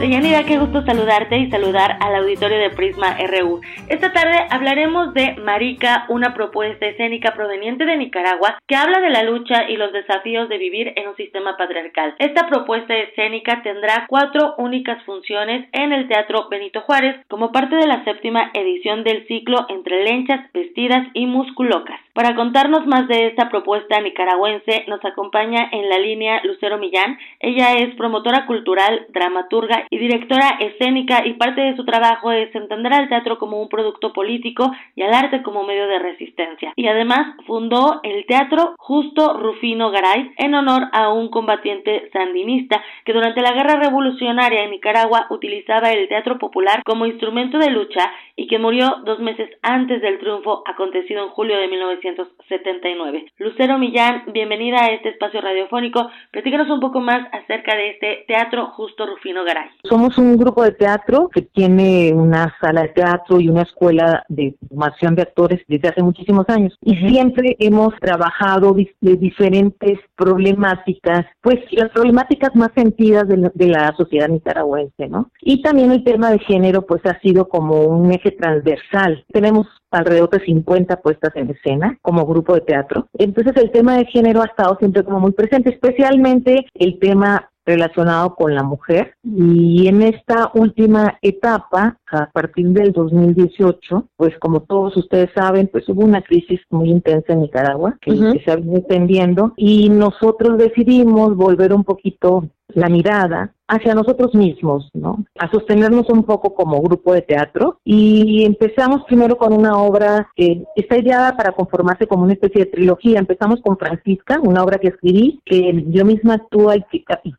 Deyanira, 0.00 0.44
qué 0.44 0.56
gusto 0.56 0.80
saludarte 0.86 1.36
y 1.36 1.50
saludar 1.50 1.98
al 2.00 2.14
auditorio 2.14 2.56
de 2.56 2.70
Prisma 2.70 3.18
RU. 3.18 3.60
Esta 3.86 4.14
tarde 4.14 4.46
hablaremos 4.48 5.12
de 5.12 5.36
Marica, 5.44 6.06
una 6.08 6.32
propuesta 6.32 6.86
escénica 6.86 7.34
proveniente 7.34 7.84
de 7.84 7.98
Nicaragua 7.98 8.58
que 8.66 8.76
habla 8.76 9.00
de 9.00 9.10
la 9.10 9.24
lucha 9.24 9.68
y 9.68 9.76
los 9.76 9.92
desafíos 9.92 10.48
de 10.48 10.56
vivir 10.56 10.94
en 10.96 11.08
un 11.08 11.16
sistema 11.16 11.58
patriarcal. 11.58 12.14
Esta 12.18 12.48
propuesta 12.48 12.96
escénica 12.96 13.62
tendrá 13.62 14.06
cuatro 14.08 14.54
únicas 14.56 15.04
funciones 15.04 15.68
en 15.72 15.92
el 15.92 16.08
Teatro 16.08 16.48
Benito 16.48 16.80
Juárez 16.80 17.16
como 17.28 17.52
parte 17.52 17.76
de 17.76 17.86
la 17.86 18.02
séptima 18.04 18.50
edición 18.54 19.04
del 19.04 19.26
ciclo 19.26 19.66
Entre 19.68 20.02
lenchas, 20.02 20.50
vestidas 20.54 21.08
y 21.12 21.26
musculocas. 21.26 22.00
Para 22.20 22.36
contarnos 22.36 22.86
más 22.86 23.08
de 23.08 23.28
esta 23.28 23.48
propuesta 23.48 23.98
nicaragüense 23.98 24.84
nos 24.88 25.02
acompaña 25.06 25.70
en 25.72 25.88
la 25.88 25.98
línea 25.98 26.42
Lucero 26.44 26.76
Millán. 26.76 27.16
Ella 27.38 27.72
es 27.78 27.94
promotora 27.94 28.44
cultural, 28.44 29.06
dramaturga 29.08 29.86
y 29.88 29.96
directora 29.96 30.58
escénica 30.60 31.22
y 31.24 31.32
parte 31.32 31.62
de 31.62 31.76
su 31.76 31.86
trabajo 31.86 32.30
es 32.30 32.54
entender 32.54 32.92
al 32.92 33.08
teatro 33.08 33.38
como 33.38 33.62
un 33.62 33.70
producto 33.70 34.12
político 34.12 34.70
y 34.94 35.00
al 35.00 35.14
arte 35.14 35.42
como 35.42 35.64
medio 35.64 35.88
de 35.88 35.98
resistencia. 35.98 36.74
Y 36.76 36.88
además 36.88 37.36
fundó 37.46 38.00
el 38.02 38.26
Teatro 38.26 38.74
Justo 38.76 39.38
Rufino 39.38 39.90
Garay 39.90 40.32
en 40.36 40.54
honor 40.54 40.88
a 40.92 41.08
un 41.14 41.30
combatiente 41.30 42.10
sandinista 42.12 42.84
que 43.06 43.14
durante 43.14 43.40
la 43.40 43.52
guerra 43.52 43.80
revolucionaria 43.80 44.64
en 44.64 44.72
Nicaragua 44.72 45.26
utilizaba 45.30 45.90
el 45.92 46.06
teatro 46.08 46.38
popular 46.38 46.82
como 46.84 47.06
instrumento 47.06 47.56
de 47.56 47.70
lucha 47.70 48.12
y 48.36 48.46
que 48.46 48.58
murió 48.58 48.96
dos 49.06 49.20
meses 49.20 49.48
antes 49.62 50.02
del 50.02 50.18
triunfo 50.18 50.62
acontecido 50.66 51.22
en 51.22 51.30
julio 51.30 51.56
de 51.56 51.68
1979. 52.16 53.26
Lucero 53.38 53.78
Millán, 53.78 54.24
bienvenida 54.32 54.78
a 54.82 54.88
este 54.88 55.10
espacio 55.10 55.40
radiofónico. 55.40 56.08
Platícanos 56.30 56.68
un 56.70 56.80
poco 56.80 57.00
más 57.00 57.26
acerca 57.32 57.74
de 57.76 57.90
este 57.90 58.24
Teatro 58.26 58.66
Justo 58.72 59.06
Rufino 59.06 59.44
Garay. 59.44 59.68
Somos 59.84 60.16
un 60.18 60.36
grupo 60.36 60.62
de 60.62 60.72
teatro 60.72 61.28
que 61.28 61.42
tiene 61.42 62.12
una 62.12 62.54
sala 62.60 62.82
de 62.82 62.88
teatro 62.88 63.40
y 63.40 63.48
una 63.48 63.62
escuela 63.62 64.24
de 64.28 64.54
formación 64.68 65.14
de 65.14 65.22
actores 65.22 65.60
desde 65.68 65.88
hace 65.88 66.02
muchísimos 66.02 66.48
años. 66.48 66.76
Y 66.82 66.96
siempre 66.96 67.56
hemos 67.58 67.94
trabajado 68.00 68.74
de 69.00 69.16
diferentes 69.16 69.98
problemáticas, 70.16 71.26
pues 71.40 71.58
las 71.72 71.90
problemáticas 71.90 72.54
más 72.54 72.70
sentidas 72.74 73.28
de 73.28 73.36
la, 73.36 73.52
de 73.54 73.66
la 73.68 73.94
sociedad 73.96 74.28
nicaragüense, 74.28 75.08
¿no? 75.08 75.30
Y 75.42 75.62
también 75.62 75.92
el 75.92 76.04
tema 76.04 76.30
de 76.30 76.38
género, 76.40 76.82
pues 76.86 77.04
ha 77.06 77.18
sido 77.20 77.48
como 77.48 77.84
un 77.84 78.12
eje 78.12 78.32
transversal. 78.32 79.24
Tenemos 79.32 79.66
alrededor 79.90 80.30
de 80.30 80.44
50 80.44 80.96
puestas 81.00 81.34
en 81.36 81.50
escena 81.50 81.98
como 82.02 82.26
grupo 82.26 82.54
de 82.54 82.60
teatro. 82.62 83.08
Entonces 83.14 83.56
el 83.56 83.70
tema 83.70 83.96
de 83.96 84.06
género 84.06 84.42
ha 84.42 84.46
estado 84.46 84.76
siempre 84.78 85.04
como 85.04 85.20
muy 85.20 85.32
presente, 85.32 85.70
especialmente 85.70 86.66
el 86.74 86.98
tema 86.98 87.50
relacionado 87.66 88.34
con 88.34 88.54
la 88.54 88.62
mujer. 88.62 89.14
Y 89.22 89.86
en 89.86 90.02
esta 90.02 90.50
última 90.54 91.18
etapa, 91.22 91.98
a 92.10 92.30
partir 92.30 92.68
del 92.68 92.92
2018, 92.92 94.08
pues 94.16 94.36
como 94.38 94.60
todos 94.60 94.96
ustedes 94.96 95.30
saben, 95.34 95.68
pues 95.68 95.88
hubo 95.88 96.02
una 96.02 96.22
crisis 96.22 96.60
muy 96.70 96.90
intensa 96.90 97.32
en 97.32 97.42
Nicaragua 97.42 97.96
que, 98.00 98.12
que 98.12 98.42
se 98.44 98.50
ha 98.50 98.56
venido 98.56 98.78
extendiendo 98.78 99.52
y 99.56 99.88
nosotros 99.88 100.58
decidimos 100.58 101.36
volver 101.36 101.72
un 101.72 101.84
poquito 101.84 102.48
la 102.74 102.88
mirada 102.88 103.54
hacia 103.70 103.94
nosotros 103.94 104.34
mismos, 104.34 104.90
¿no? 104.94 105.24
A 105.38 105.48
sostenernos 105.50 106.10
un 106.10 106.24
poco 106.24 106.54
como 106.54 106.82
grupo 106.82 107.14
de 107.14 107.22
teatro 107.22 107.78
y 107.84 108.44
empezamos 108.44 109.04
primero 109.04 109.38
con 109.38 109.52
una 109.52 109.78
obra 109.78 110.28
que 110.34 110.64
está 110.74 110.98
ideada 110.98 111.36
para 111.36 111.52
conformarse 111.52 112.08
como 112.08 112.24
una 112.24 112.32
especie 112.32 112.64
de 112.64 112.70
trilogía. 112.70 113.20
Empezamos 113.20 113.60
con 113.62 113.78
Francisca, 113.78 114.40
una 114.42 114.64
obra 114.64 114.78
que 114.78 114.88
escribí, 114.88 115.40
que 115.44 115.84
yo 115.88 116.04
misma 116.04 116.34
actúa 116.34 116.76
y 116.76 116.84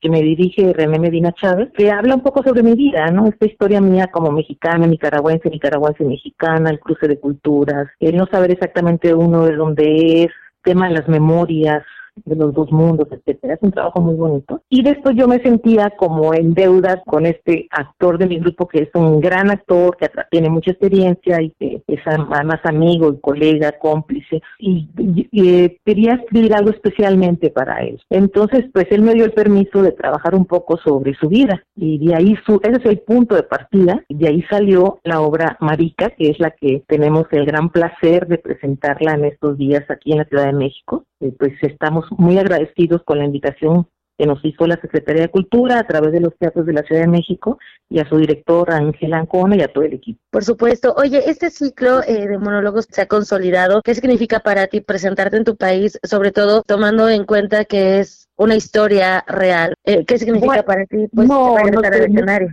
que, 0.01 0.09
me 0.09 0.21
dirige 0.21 0.73
René 0.73 0.99
Medina 0.99 1.33
Chávez, 1.33 1.69
que 1.75 1.91
habla 1.91 2.15
un 2.15 2.21
poco 2.21 2.43
sobre 2.43 2.63
mi 2.63 2.73
vida, 2.73 3.07
¿no? 3.11 3.27
Esta 3.27 3.45
historia 3.45 3.81
mía 3.81 4.07
como 4.11 4.31
mexicana, 4.31 4.87
nicaragüense, 4.87 5.49
nicaragüense 5.49 6.03
mexicana, 6.05 6.69
el 6.69 6.79
cruce 6.79 7.07
de 7.07 7.19
culturas, 7.19 7.87
el 7.99 8.15
no 8.15 8.25
saber 8.27 8.51
exactamente 8.51 9.13
uno 9.13 9.45
de 9.45 9.55
dónde 9.55 10.23
es, 10.23 10.31
tema 10.63 10.87
de 10.87 10.93
las 10.95 11.07
memorias, 11.07 11.83
de 12.25 12.35
los 12.35 12.53
dos 12.53 12.71
mundos, 12.71 13.07
etcétera. 13.11 13.55
Es 13.55 13.61
un 13.61 13.71
trabajo 13.71 14.01
muy 14.01 14.15
bonito. 14.15 14.61
Y 14.69 14.83
después 14.83 15.15
yo 15.15 15.27
me 15.27 15.39
sentía 15.39 15.91
como 15.91 16.33
en 16.33 16.53
deuda 16.53 17.01
con 17.05 17.25
este 17.25 17.67
actor 17.71 18.17
de 18.17 18.27
mi 18.27 18.39
grupo 18.39 18.67
que 18.67 18.79
es 18.83 18.89
un 18.93 19.19
gran 19.19 19.49
actor, 19.49 19.97
que 19.97 20.09
tiene 20.29 20.49
mucha 20.49 20.71
experiencia 20.71 21.41
y 21.41 21.51
que 21.51 21.83
es 21.87 21.99
además 22.05 22.59
amigo 22.63 23.11
y 23.11 23.19
colega, 23.19 23.73
cómplice. 23.79 24.41
Y, 24.59 24.89
eh, 25.31 25.77
quería 25.85 26.15
escribir 26.15 26.53
algo 26.53 26.71
especialmente 26.71 27.49
para 27.49 27.81
él. 27.81 27.99
Entonces, 28.09 28.65
pues 28.73 28.87
él 28.91 29.01
me 29.01 29.13
dio 29.13 29.25
el 29.25 29.33
permiso 29.33 29.81
de 29.81 29.91
trabajar 29.91 30.35
un 30.35 30.45
poco 30.45 30.77
sobre 30.77 31.13
su 31.15 31.29
vida. 31.29 31.63
Y 31.75 32.05
de 32.05 32.15
ahí, 32.15 32.35
su, 32.45 32.59
ese 32.63 32.77
es 32.77 32.85
el 32.85 32.99
punto 32.99 33.35
de 33.35 33.43
partida. 33.43 34.03
Y 34.07 34.15
de 34.15 34.27
ahí 34.27 34.43
salió 34.49 34.99
la 35.03 35.21
obra 35.21 35.57
Marica, 35.59 36.09
que 36.11 36.29
es 36.29 36.39
la 36.39 36.51
que 36.51 36.83
tenemos 36.87 37.25
el 37.31 37.45
gran 37.45 37.69
placer 37.69 38.27
de 38.27 38.37
presentarla 38.37 39.13
en 39.13 39.25
estos 39.25 39.57
días 39.57 39.83
aquí 39.89 40.11
en 40.11 40.19
la 40.19 40.25
Ciudad 40.25 40.45
de 40.45 40.53
México. 40.53 41.05
Eh, 41.21 41.33
pues 41.37 41.53
estamos 41.61 42.05
muy 42.17 42.37
agradecidos 42.37 43.03
con 43.03 43.19
la 43.19 43.25
invitación 43.25 43.87
que 44.17 44.25
nos 44.27 44.43
hizo 44.43 44.67
la 44.67 44.79
Secretaría 44.79 45.23
de 45.23 45.29
Cultura 45.29 45.79
a 45.79 45.87
través 45.87 46.11
de 46.11 46.19
los 46.19 46.37
teatros 46.37 46.65
de 46.65 46.73
la 46.73 46.83
Ciudad 46.83 47.01
de 47.01 47.07
México 47.07 47.57
y 47.89 47.99
a 47.99 48.07
su 48.07 48.17
director 48.17 48.71
Ángel 48.71 49.13
Ancona 49.13 49.55
y 49.55 49.61
a 49.61 49.67
todo 49.67 49.83
el 49.83 49.93
equipo. 49.93 50.19
Por 50.29 50.43
supuesto. 50.43 50.93
Oye, 50.95 51.23
este 51.27 51.49
ciclo 51.49 52.03
eh, 52.03 52.27
de 52.27 52.37
monólogos 52.37 52.87
se 52.89 53.01
ha 53.01 53.07
consolidado. 53.07 53.81
¿Qué 53.83 53.95
significa 53.95 54.39
para 54.39 54.67
ti 54.67 54.81
presentarte 54.81 55.37
en 55.37 55.43
tu 55.43 55.55
país, 55.55 55.99
sobre 56.03 56.31
todo 56.31 56.61
tomando 56.61 57.09
en 57.09 57.25
cuenta 57.25 57.65
que 57.65 57.99
es 57.99 58.29
una 58.35 58.55
historia 58.55 59.23
real? 59.27 59.73
Eh, 59.85 60.05
¿Qué 60.05 60.17
significa 60.17 60.63
para 60.63 60.85
ti 60.85 61.07
pues, 61.13 61.27
no, 61.27 61.57
al 61.57 61.73
escenario? 61.73 62.49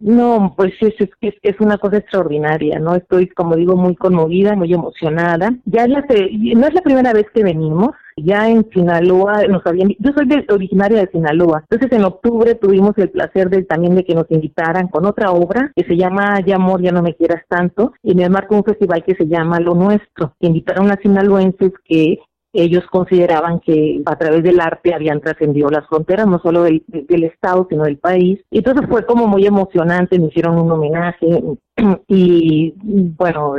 No, 0.00 0.54
pues 0.56 0.72
es, 0.80 0.94
es, 1.20 1.34
es 1.42 1.60
una 1.60 1.78
cosa 1.78 1.96
extraordinaria, 1.96 2.78
¿no? 2.78 2.94
Estoy, 2.94 3.28
como 3.28 3.56
digo, 3.56 3.76
muy 3.76 3.96
conmovida, 3.96 4.54
muy 4.54 4.72
emocionada. 4.72 5.52
Ya 5.64 5.84
es 5.84 5.90
la, 5.90 6.00
no 6.00 6.66
es 6.66 6.74
la 6.74 6.82
primera 6.82 7.12
vez 7.12 7.26
que 7.34 7.42
venimos, 7.42 7.90
ya 8.22 8.48
en 8.48 8.68
Sinaloa 8.70 9.42
nos 9.48 9.66
habían, 9.66 9.88
yo 9.98 10.12
soy 10.12 10.28
originaria 10.48 11.00
de 11.00 11.10
Sinaloa, 11.10 11.64
entonces 11.68 11.96
en 11.98 12.04
octubre 12.04 12.54
tuvimos 12.54 12.96
el 12.98 13.10
placer 13.10 13.50
de, 13.50 13.62
también 13.64 13.94
de 13.94 14.04
que 14.04 14.14
nos 14.14 14.30
invitaran 14.30 14.88
con 14.88 15.06
otra 15.06 15.30
obra 15.30 15.72
que 15.74 15.84
se 15.84 15.96
llama 15.96 16.40
Ya 16.46 16.56
amor, 16.56 16.82
ya 16.82 16.92
no 16.92 17.02
me 17.02 17.14
quieras 17.14 17.42
tanto, 17.48 17.92
y 18.02 18.12
en 18.12 18.20
el 18.20 18.30
marco 18.30 18.54
de 18.54 18.60
un 18.60 18.64
festival 18.64 19.04
que 19.04 19.14
se 19.14 19.26
llama 19.26 19.60
Lo 19.60 19.74
Nuestro, 19.74 20.34
que 20.40 20.46
invitaron 20.46 20.90
a 20.90 20.96
sinaloenses 21.00 21.72
que 21.84 22.18
ellos 22.52 22.84
consideraban 22.90 23.60
que 23.60 24.00
a 24.06 24.16
través 24.16 24.42
del 24.42 24.60
arte 24.60 24.94
habían 24.94 25.20
trascendido 25.20 25.68
las 25.68 25.86
fronteras, 25.86 26.26
no 26.26 26.40
solo 26.40 26.62
del, 26.62 26.82
del, 26.86 27.24
Estado, 27.24 27.66
sino 27.68 27.84
del 27.84 27.98
país. 27.98 28.40
Y 28.50 28.58
entonces 28.58 28.86
fue 28.88 29.04
como 29.04 29.26
muy 29.26 29.46
emocionante, 29.46 30.18
me 30.18 30.28
hicieron 30.28 30.58
un 30.58 30.72
homenaje 30.72 31.42
y 32.08 32.74
bueno, 33.16 33.54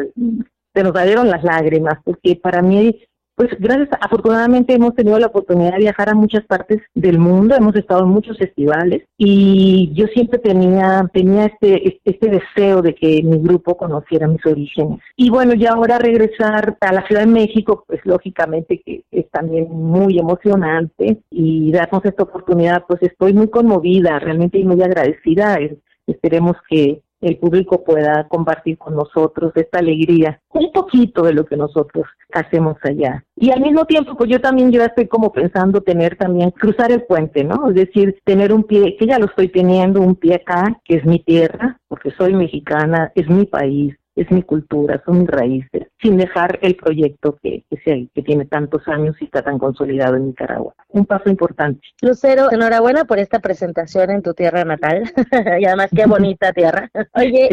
se 0.74 0.84
nos 0.84 0.94
salieron 0.94 1.30
las 1.30 1.44
lágrimas, 1.44 2.00
porque 2.04 2.36
para 2.36 2.62
mí 2.62 3.00
pues 3.40 3.52
gracias, 3.58 3.88
afortunadamente 4.02 4.74
hemos 4.74 4.94
tenido 4.96 5.18
la 5.18 5.28
oportunidad 5.28 5.72
de 5.72 5.78
viajar 5.78 6.10
a 6.10 6.14
muchas 6.14 6.44
partes 6.46 6.82
del 6.94 7.20
mundo, 7.20 7.56
hemos 7.56 7.74
estado 7.74 8.04
en 8.04 8.10
muchos 8.10 8.38
festivales 8.38 9.04
y 9.18 9.94
yo 9.94 10.08
siempre 10.08 10.40
tenía, 10.40 11.10
tenía 11.14 11.46
este, 11.46 12.02
este 12.04 12.30
deseo 12.30 12.82
de 12.82 12.94
que 12.94 13.24
mi 13.24 13.38
grupo 13.38 13.78
conociera 13.78 14.28
mis 14.28 14.46
orígenes. 14.46 15.00
Y 15.16 15.30
bueno, 15.30 15.54
ya 15.54 15.72
ahora 15.72 16.00
regresar 16.00 16.76
a 16.82 16.92
la 16.92 17.08
Ciudad 17.08 17.22
de 17.22 17.32
México, 17.32 17.86
pues 17.88 18.02
lógicamente 18.04 18.82
que 18.86 19.06
es 19.10 19.30
también 19.32 19.70
muy 19.72 20.20
emocionante 20.20 21.22
y 21.32 21.72
darnos 21.72 22.04
esta 22.04 22.24
oportunidad, 22.24 22.84
pues 22.90 23.02
estoy 23.04 23.32
muy 23.32 23.50
conmovida, 23.50 24.20
realmente 24.20 24.62
muy 24.66 24.82
agradecida. 24.84 25.60
Esperemos 26.06 26.58
que 26.70 27.04
el 27.22 27.38
público 27.38 27.84
pueda 27.84 28.28
compartir 28.28 28.78
con 28.78 28.96
nosotros 28.96 29.52
esta 29.56 29.80
alegría, 29.80 30.40
un 30.50 30.72
poquito 30.72 31.24
de 31.24 31.34
lo 31.34 31.46
que 31.46 31.58
nosotros 31.58 32.06
hacemos 32.34 32.78
allá. 32.84 33.24
Y 33.36 33.52
al 33.52 33.62
mismo 33.62 33.86
tiempo, 33.86 34.16
pues 34.16 34.30
yo 34.30 34.40
también 34.40 34.72
yo 34.72 34.82
estoy 34.84 35.08
como 35.08 35.32
pensando 35.32 35.82
tener 35.82 36.16
también, 36.16 36.52
cruzar 36.52 36.92
el 36.92 37.04
puente, 37.04 37.44
¿no? 37.44 37.70
Es 37.70 37.76
decir, 37.76 38.20
tener 38.24 38.54
un 38.54 38.64
pie, 38.64 38.96
que 38.98 39.08
ya 39.08 39.20
lo 39.20 39.26
estoy 39.26 39.50
teniendo, 39.50 40.02
un 40.02 40.16
pie 40.16 40.36
acá, 40.36 40.80
que 40.86 40.98
es 40.98 41.06
mi 41.06 41.20
tierra, 41.20 41.80
porque 41.88 42.12
soy 42.12 42.34
mexicana, 42.34 43.12
es 43.16 43.30
mi 43.30 43.46
país, 43.46 43.96
es 44.22 44.32
mi 44.32 44.44
cultura, 44.44 45.02
son 45.06 45.20
mis 45.20 45.28
raíces, 45.28 45.88
sin 46.02 46.18
dejar 46.18 46.60
el 46.62 46.76
proyecto 46.76 47.38
que, 47.42 47.64
que, 47.70 48.10
que 48.14 48.22
tiene 48.22 48.46
tantos 48.46 48.88
años 48.88 49.16
y 49.22 49.26
está 49.26 49.42
tan 49.42 49.58
consolidado 49.58 50.16
en 50.16 50.28
Nicaragua. 50.28 50.74
Un 50.90 51.06
paso 51.06 51.30
importante. 51.30 51.82
Lucero, 52.02 52.52
enhorabuena 52.52 53.06
por 53.06 53.20
esta 53.20 53.40
presentación 53.40 54.10
en 54.12 54.22
tu 54.22 54.34
tierra 54.34 54.66
natal 54.66 55.04
y 55.60 55.66
además 55.66 55.90
qué 55.96 56.06
bonita 56.06 56.52
tierra. 56.54 56.90
Oye, 57.14 57.50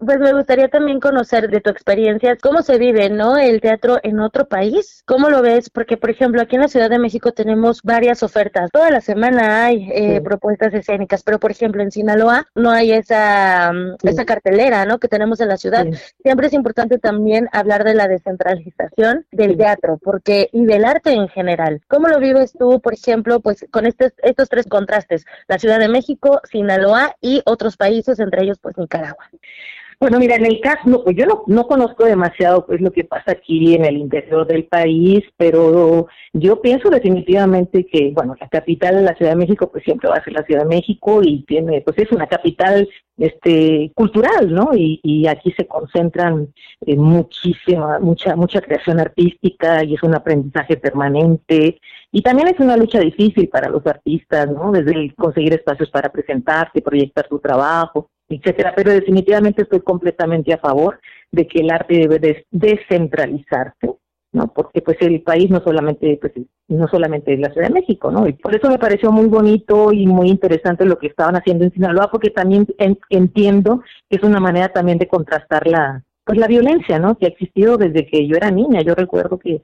pues 0.00 0.18
me 0.18 0.32
gustaría 0.32 0.68
también 0.68 1.00
conocer 1.00 1.48
de 1.48 1.60
tu 1.60 1.70
experiencia 1.70 2.36
cómo 2.36 2.62
se 2.62 2.78
vive, 2.78 3.10
¿no? 3.10 3.36
El 3.38 3.60
teatro 3.60 3.98
en 4.02 4.20
otro 4.20 4.46
país. 4.46 5.02
¿Cómo 5.06 5.30
lo 5.30 5.42
ves? 5.42 5.70
Porque, 5.70 5.96
por 5.96 6.10
ejemplo, 6.10 6.42
aquí 6.42 6.56
en 6.56 6.62
la 6.62 6.68
Ciudad 6.68 6.90
de 6.90 6.98
México 6.98 7.32
tenemos 7.32 7.82
varias 7.82 8.22
ofertas. 8.22 8.70
Toda 8.72 8.90
la 8.90 9.00
semana 9.00 9.66
hay 9.66 9.88
eh, 9.92 10.20
propuestas 10.22 10.74
escénicas, 10.74 11.22
pero, 11.22 11.38
por 11.38 11.50
ejemplo, 11.50 11.82
en 11.82 11.90
Sinaloa 11.90 12.46
no 12.54 12.70
hay 12.70 12.92
esa, 12.92 13.72
mm, 13.72 14.08
esa 14.08 14.24
cartelera, 14.24 14.84
¿no? 14.86 14.98
Que 14.98 15.08
tenemos 15.08 15.40
en 15.40 15.48
la 15.48 15.56
ciudad. 15.56 15.83
Siempre 16.22 16.46
es 16.46 16.52
importante 16.52 16.98
también 16.98 17.48
hablar 17.52 17.84
de 17.84 17.94
la 17.94 18.08
descentralización 18.08 19.26
del 19.30 19.56
teatro, 19.56 19.98
porque 20.02 20.48
y 20.52 20.64
del 20.64 20.84
arte 20.84 21.12
en 21.12 21.28
general. 21.28 21.80
¿Cómo 21.88 22.08
lo 22.08 22.18
vives 22.18 22.52
tú, 22.58 22.80
por 22.80 22.94
ejemplo, 22.94 23.40
pues 23.40 23.66
con 23.70 23.86
estos 23.86 24.12
estos 24.22 24.48
tres 24.48 24.66
contrastes, 24.66 25.24
la 25.48 25.58
Ciudad 25.58 25.78
de 25.78 25.88
México, 25.88 26.40
Sinaloa 26.50 27.16
y 27.20 27.42
otros 27.44 27.76
países, 27.76 28.18
entre 28.20 28.44
ellos 28.44 28.58
pues 28.60 28.76
Nicaragua? 28.78 29.28
Bueno, 30.00 30.18
mira, 30.18 30.36
en 30.36 30.46
el 30.46 30.60
caso, 30.60 30.80
no, 30.86 31.02
pues 31.02 31.16
yo 31.16 31.26
no, 31.26 31.44
no 31.46 31.66
conozco 31.66 32.04
demasiado 32.04 32.66
pues 32.66 32.80
lo 32.80 32.92
que 32.92 33.04
pasa 33.04 33.32
aquí 33.32 33.74
en 33.74 33.84
el 33.84 33.96
interior 33.96 34.46
del 34.46 34.64
país, 34.64 35.22
pero 35.36 36.08
yo 36.32 36.60
pienso 36.60 36.90
definitivamente 36.90 37.86
que, 37.86 38.10
bueno, 38.14 38.34
la 38.40 38.48
capital 38.48 38.96
de 38.96 39.02
la 39.02 39.14
Ciudad 39.14 39.32
de 39.32 39.38
México 39.38 39.70
pues 39.70 39.84
siempre 39.84 40.08
va 40.08 40.16
a 40.16 40.24
ser 40.24 40.32
la 40.34 40.44
Ciudad 40.44 40.62
de 40.62 40.68
México 40.68 41.20
y 41.22 41.44
tiene, 41.44 41.80
pues 41.82 41.98
es 41.98 42.10
una 42.12 42.26
capital 42.26 42.88
este 43.16 43.92
cultural, 43.94 44.52
¿no? 44.52 44.70
Y, 44.74 45.26
aquí 45.28 45.52
se 45.56 45.66
concentran 45.66 46.52
muchísima, 46.86 47.98
mucha, 47.98 48.36
mucha 48.36 48.60
creación 48.60 49.00
artística 49.00 49.82
y 49.84 49.94
es 49.94 50.02
un 50.02 50.14
aprendizaje 50.14 50.76
permanente 50.76 51.80
y 52.12 52.22
también 52.22 52.48
es 52.48 52.60
una 52.60 52.76
lucha 52.76 53.00
difícil 53.00 53.48
para 53.48 53.68
los 53.70 53.86
artistas, 53.86 54.50
¿no? 54.50 54.70
Desde 54.72 55.14
conseguir 55.14 55.54
espacios 55.54 55.90
para 55.90 56.10
presentarse, 56.10 56.82
proyectar 56.82 57.26
su 57.28 57.38
trabajo 57.38 58.10
etcétera, 58.28 58.72
pero 58.74 58.92
definitivamente 58.92 59.62
estoy 59.62 59.80
completamente 59.80 60.52
a 60.52 60.58
favor 60.58 61.00
de 61.30 61.46
que 61.46 61.60
el 61.60 61.70
arte 61.70 62.06
debe 62.08 62.44
descentralizarse, 62.50 63.94
¿no? 64.32 64.48
Porque 64.48 64.80
pues 64.80 64.96
el 65.00 65.22
país 65.22 65.50
no 65.50 65.62
solamente 65.62 66.18
pues 66.20 66.32
no 66.68 66.88
solamente 66.88 67.36
la 67.36 67.52
Ciudad 67.52 67.68
de 67.68 67.74
México, 67.74 68.10
¿no? 68.10 68.26
Y 68.26 68.32
por 68.32 68.54
eso 68.54 68.70
me 68.70 68.78
pareció 68.78 69.12
muy 69.12 69.26
bonito 69.26 69.92
y 69.92 70.06
muy 70.06 70.28
interesante 70.28 70.86
lo 70.86 70.98
que 70.98 71.08
estaban 71.08 71.36
haciendo 71.36 71.64
en 71.64 71.72
Sinaloa 71.72 72.10
porque 72.10 72.30
también 72.30 72.66
entiendo 73.10 73.82
que 74.08 74.16
es 74.16 74.22
una 74.22 74.40
manera 74.40 74.70
también 74.70 74.98
de 74.98 75.08
contrastar 75.08 75.66
la 75.66 76.02
pues 76.24 76.38
la 76.38 76.46
violencia, 76.46 76.98
¿no? 76.98 77.18
Que 77.18 77.26
ha 77.26 77.28
existido 77.28 77.76
desde 77.76 78.06
que 78.06 78.26
yo 78.26 78.36
era 78.36 78.50
niña. 78.50 78.80
Yo 78.80 78.94
recuerdo 78.94 79.38
que 79.38 79.62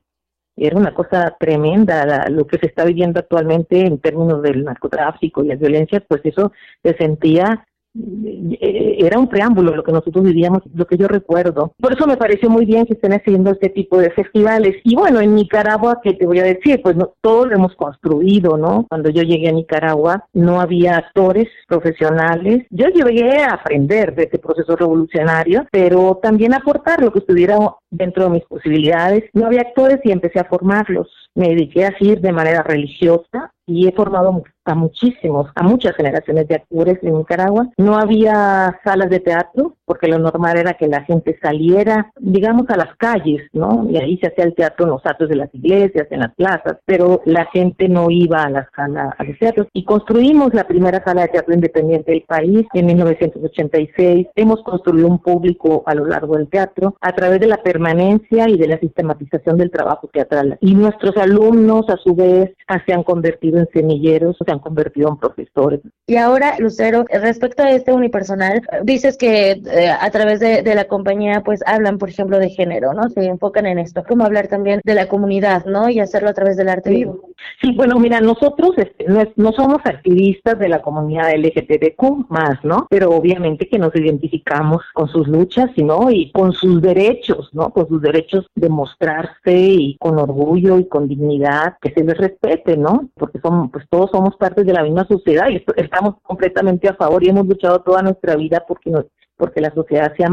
era 0.57 0.77
una 0.77 0.93
cosa 0.93 1.37
tremenda 1.41 2.29
lo 2.29 2.47
que 2.47 2.59
se 2.59 2.67
está 2.67 2.85
viviendo 2.85 3.19
actualmente 3.19 3.81
en 3.81 3.99
términos 3.99 4.43
del 4.43 4.65
narcotráfico 4.65 5.43
y 5.43 5.49
las 5.49 5.59
violencias, 5.59 6.03
pues 6.07 6.21
eso 6.25 6.53
se 6.83 6.95
sentía 6.99 7.67
era 7.95 9.19
un 9.19 9.29
preámbulo 9.29 9.75
lo 9.75 9.83
que 9.83 9.93
nosotros 9.93 10.25
vivíamos, 10.25 10.63
lo 10.75 10.87
que 10.87 10.97
yo 10.97 11.09
recuerdo. 11.09 11.73
Por 11.81 11.93
eso 11.93 12.07
me 12.07 12.17
pareció 12.17 12.49
muy 12.49 12.65
bien 12.65 12.87
que 12.87 12.95
estén 12.95 13.13
haciendo 13.13 13.51
este 13.51 13.69
tipo 13.71 13.99
de 13.99 14.11
festivales. 14.11 14.77
Y 14.85 14.95
bueno, 14.95 15.21
en 15.21 15.35
Nicaragua, 15.35 16.01
¿qué 16.03 16.15
te 16.15 16.27
voy 16.27 16.39
a 16.39 16.45
decir? 16.45 16.81
Pues 16.83 16.97
no, 16.97 17.13
todo 17.21 17.47
lo 17.47 17.55
hemos 17.57 17.75
construido, 17.75 18.57
¿no? 18.57 18.87
Cuando 18.89 19.11
yo 19.11 19.23
llegué 19.23 19.49
a 19.49 19.53
Nicaragua 19.53 20.25
no 20.33 20.61
había 20.61 20.97
actores 20.97 21.49
profesionales. 21.67 22.67
Yo 22.71 22.87
llegué 22.89 23.39
a 23.39 23.55
aprender 23.55 24.15
de 24.15 24.25
este 24.25 24.39
proceso 24.39 24.77
revolucionario, 24.77 25.67
pero 25.71 26.19
también 26.23 26.55
aportar 26.55 27.03
lo 27.03 27.13
que 27.13 27.21
estuviera 27.21 27.59
dentro 27.91 28.25
de 28.25 28.31
mis 28.31 28.45
posibilidades. 28.45 29.25
No 29.33 29.47
había 29.47 29.63
actores 29.63 30.01
y 30.05 30.13
empecé 30.13 30.39
a 30.41 30.45
formarlos. 30.45 31.09
Me 31.35 31.49
dediqué 31.49 31.85
a 31.85 31.95
ir 32.01 32.21
de 32.21 32.33
manera 32.33 32.63
religiosa 32.63 33.53
y 33.67 33.87
he 33.87 33.93
formado 33.93 34.43
a 34.71 34.75
muchísimos, 34.75 35.51
a 35.55 35.63
muchas 35.63 35.95
generaciones 35.97 36.49
de 36.49 36.57
actores 36.57 36.99
en 37.03 37.19
Nicaragua. 37.19 37.69
No 37.77 37.97
había 37.97 38.79
salas 38.85 39.11
de 39.11 39.21
teatro 39.21 39.77
porque 39.91 40.07
lo 40.07 40.21
normal 40.21 40.57
era 40.57 40.75
que 40.75 40.87
la 40.87 41.03
gente 41.03 41.37
saliera, 41.43 42.13
digamos, 42.21 42.71
a 42.71 42.77
las 42.77 42.95
calles, 42.97 43.43
¿no? 43.53 43.89
Y 43.91 43.97
ahí 43.97 44.19
se 44.19 44.29
hacía 44.29 44.45
el 44.45 44.55
teatro 44.55 44.87
en 44.87 44.93
los 44.93 45.05
atos 45.05 45.29
de 45.29 45.35
las 45.35 45.53
iglesias, 45.53 46.07
en 46.11 46.21
las 46.21 46.33
plazas, 46.37 46.77
pero 46.85 47.23
la 47.25 47.47
gente 47.47 47.89
no 47.89 48.09
iba 48.09 48.45
a 48.45 48.51
la 48.51 48.69
sala 48.77 49.17
a 49.19 49.25
los 49.25 49.37
teatros. 49.37 49.67
Y 49.73 49.85
construimos 49.85 50.55
la 50.55 50.63
primera 50.63 51.03
sala 51.03 51.23
de 51.23 51.29
teatro 51.29 51.55
independiente 51.55 52.13
del 52.13 52.23
país 52.23 52.69
en 52.73 52.87
1986. 52.87 54.29
Hemos 54.37 54.63
construido 54.63 55.09
un 55.09 55.19
público 55.19 55.83
a 55.87 55.95
lo 55.97 56.07
largo 56.07 56.37
del 56.37 56.49
teatro 56.49 56.95
a 57.01 57.13
través 57.13 57.41
de 57.41 57.49
la 57.49 57.61
permanencia 57.61 58.49
y 58.49 58.57
de 58.57 58.69
la 58.69 58.79
sistematización 58.79 59.59
del 59.59 59.73
trabajo 59.73 60.09
teatral. 60.13 60.57
Y 60.61 60.77
nuestros 60.77 61.17
alumnos, 61.17 61.89
a 61.89 61.97
su 61.97 62.15
vez, 62.15 62.53
se 62.87 62.93
han 62.93 63.03
convertido 63.03 63.59
en 63.59 63.69
semilleros, 63.73 64.37
se 64.45 64.53
han 64.53 64.60
convertido 64.61 65.09
en 65.09 65.17
profesores. 65.17 65.81
Y 66.07 66.17
ahora, 66.17 66.57
Lucero, 66.59 67.05
respecto 67.09 67.63
a 67.63 67.71
este 67.71 67.93
unipersonal, 67.93 68.63
dices 68.83 69.17
que 69.17 69.53
eh, 69.53 69.91
a 69.91 70.11
través 70.11 70.41
de, 70.41 70.63
la 70.75 70.85
compañía, 70.85 71.43
pues 71.45 71.63
hablan, 71.67 71.99
por 71.99 72.09
ejemplo, 72.09 72.39
de 72.39 72.51
género, 72.51 72.93
¿no? 72.93 73.09
Se 73.11 73.25
enfocan 73.25 73.67
en 73.67 73.79
esto. 73.79 74.05
¿Cómo 74.09 74.25
hablar 74.25 74.49
también 74.49 74.81
de 74.85 74.95
la 74.95 75.07
comunidad, 75.07 75.65
¿no? 75.67 75.89
Y 75.89 76.01
hacerlo 76.01 76.31
a 76.31 76.35
través 76.35 76.57
del 76.57 76.69
arte 76.69 76.91
vivo. 76.91 77.31
Sí, 77.61 77.73
bueno, 77.77 77.99
mira, 77.99 78.21
nosotros 78.21 78.73
este, 78.77 79.07
no, 79.37 79.53
somos 79.53 79.81
activistas 79.85 80.59
de 80.59 80.69
la 80.69 80.83
comunidad 80.83 81.33
LGTBQ 81.35 82.29
más, 82.29 82.63
¿no? 82.65 82.87
Pero 82.89 83.11
obviamente 83.11 83.69
que 83.69 83.79
nos 83.79 83.95
identificamos 83.95 84.83
con 84.95 85.09
sus 85.09 85.29
luchas, 85.29 85.71
¿no? 85.77 86.11
Y 86.11 86.31
con 86.33 86.53
sus 86.53 86.81
derechos, 86.81 87.51
¿no? 87.53 87.71
Con 87.71 87.89
sus 87.89 88.01
derechos 88.01 88.47
de 88.55 88.69
mostrarse 88.69 89.53
y 89.53 89.97
con 89.99 90.19
orgullo 90.19 90.79
y 90.79 90.89
con 90.89 91.09
dignidad, 91.09 91.77
que 91.81 91.93
se 91.93 92.05
les 92.05 92.17
respete, 92.17 92.77
¿no? 92.77 93.09
Porque 93.15 93.39
somos, 93.41 93.71
pues 93.73 93.87
todos 93.91 94.11
somos 94.11 94.37
parte 94.51 94.65
de 94.65 94.73
la 94.73 94.83
misma 94.83 95.07
sociedad 95.07 95.49
y 95.49 95.65
estamos 95.77 96.17
completamente 96.23 96.89
a 96.89 96.95
favor 96.95 97.25
y 97.25 97.29
hemos 97.29 97.47
luchado 97.47 97.81
toda 97.81 98.03
nuestra 98.03 98.37
vida 98.37 98.65
porque 98.67 98.91
nos, 98.91 99.07
porque 99.37 99.61
la 99.61 99.73
sociedad 99.73 100.13
sea, 100.17 100.29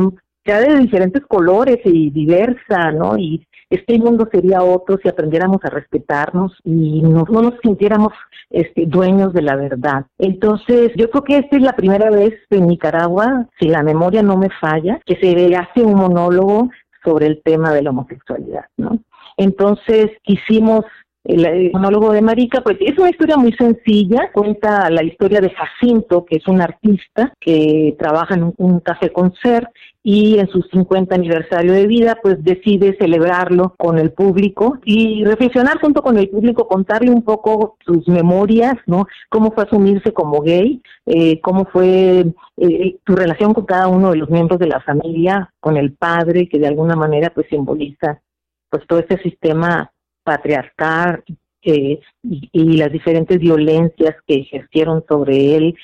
sea 0.45 0.59
de 0.59 0.77
diferentes 0.77 1.25
colores 1.25 1.77
y 1.85 2.09
diversa, 2.09 2.91
¿no? 2.91 3.17
Y 3.17 3.47
este 3.69 3.99
mundo 3.99 4.27
sería 4.31 4.63
otro 4.63 4.97
si 5.01 5.09
aprendiéramos 5.09 5.63
a 5.63 5.69
respetarnos 5.69 6.53
y 6.63 7.01
no, 7.01 7.25
nos 7.29 7.55
sintiéramos 7.61 8.13
este, 8.49 8.85
dueños 8.85 9.33
de 9.33 9.41
la 9.41 9.55
verdad. 9.55 10.05
Entonces, 10.17 10.91
yo 10.95 11.09
creo 11.09 11.23
que 11.23 11.37
esta 11.37 11.57
es 11.57 11.61
la 11.61 11.75
primera 11.75 12.09
vez 12.09 12.33
en 12.49 12.67
Nicaragua, 12.67 13.47
si 13.59 13.67
la 13.67 13.83
memoria 13.83 14.23
no 14.23 14.37
me 14.37 14.49
falla, 14.49 14.99
que 15.05 15.15
se 15.15 15.55
hace 15.55 15.81
un 15.81 15.95
monólogo 15.95 16.69
sobre 17.03 17.27
el 17.27 17.41
tema 17.43 17.73
de 17.73 17.83
la 17.83 17.89
homosexualidad, 17.89 18.65
¿no? 18.77 18.99
Entonces, 19.37 20.11
quisimos 20.23 20.85
el, 21.27 21.71
monólogo 21.73 22.13
de 22.13 22.21
Marica, 22.21 22.61
pues 22.61 22.77
es 22.79 22.97
una 22.97 23.09
historia 23.09 23.35
muy 23.35 23.51
sencilla, 23.53 24.31
cuenta 24.31 24.89
la 24.89 25.03
historia 25.03 25.41
de 25.41 25.49
Jacinto, 25.49 26.25
que 26.25 26.37
es 26.37 26.47
un 26.47 26.61
artista 26.61 27.33
que 27.39 27.95
trabaja 27.99 28.35
en 28.35 28.53
un, 28.55 28.79
café 28.79 29.11
concert 29.11 29.67
y 30.03 30.39
en 30.39 30.47
su 30.47 30.61
50 30.61 31.13
aniversario 31.13 31.73
de 31.73 31.85
vida, 31.85 32.17
pues 32.21 32.41
decide 32.43 32.95
celebrarlo 32.97 33.75
con 33.77 33.99
el 33.99 34.13
público 34.13 34.77
y 34.85 35.25
reflexionar 35.25 35.81
junto 35.81 36.01
con 36.01 36.17
el 36.17 36.29
público, 36.29 36.67
contarle 36.67 37.11
un 37.11 37.23
poco 37.23 37.75
sus 37.85 38.07
memorias, 38.07 38.75
¿no? 38.85 39.05
Cómo 39.29 39.51
fue 39.51 39.65
asumirse 39.65 40.13
como 40.13 40.41
gay, 40.41 40.81
eh, 41.05 41.41
cómo 41.41 41.65
fue 41.65 42.25
eh, 42.57 42.97
su 43.05 43.15
relación 43.15 43.53
con 43.53 43.65
cada 43.65 43.89
uno 43.89 44.11
de 44.11 44.17
los 44.17 44.29
miembros 44.29 44.59
de 44.59 44.67
la 44.67 44.79
familia, 44.79 45.51
con 45.59 45.75
el 45.75 45.91
padre, 45.93 46.47
que 46.47 46.59
de 46.59 46.67
alguna 46.67 46.95
manera 46.95 47.31
pues 47.31 47.47
simboliza 47.49 48.21
pues 48.69 48.85
todo 48.87 48.99
ese 48.99 49.17
sistema 49.19 49.91
patriarcal 50.27 51.23
y, 51.61 52.77
las 52.77 52.91
diferentes 52.91 53.39
violencias 53.39 54.15
que 54.25 54.35
ejercieron 54.41 55.05
sobre 55.07 55.55
él, 55.55 55.75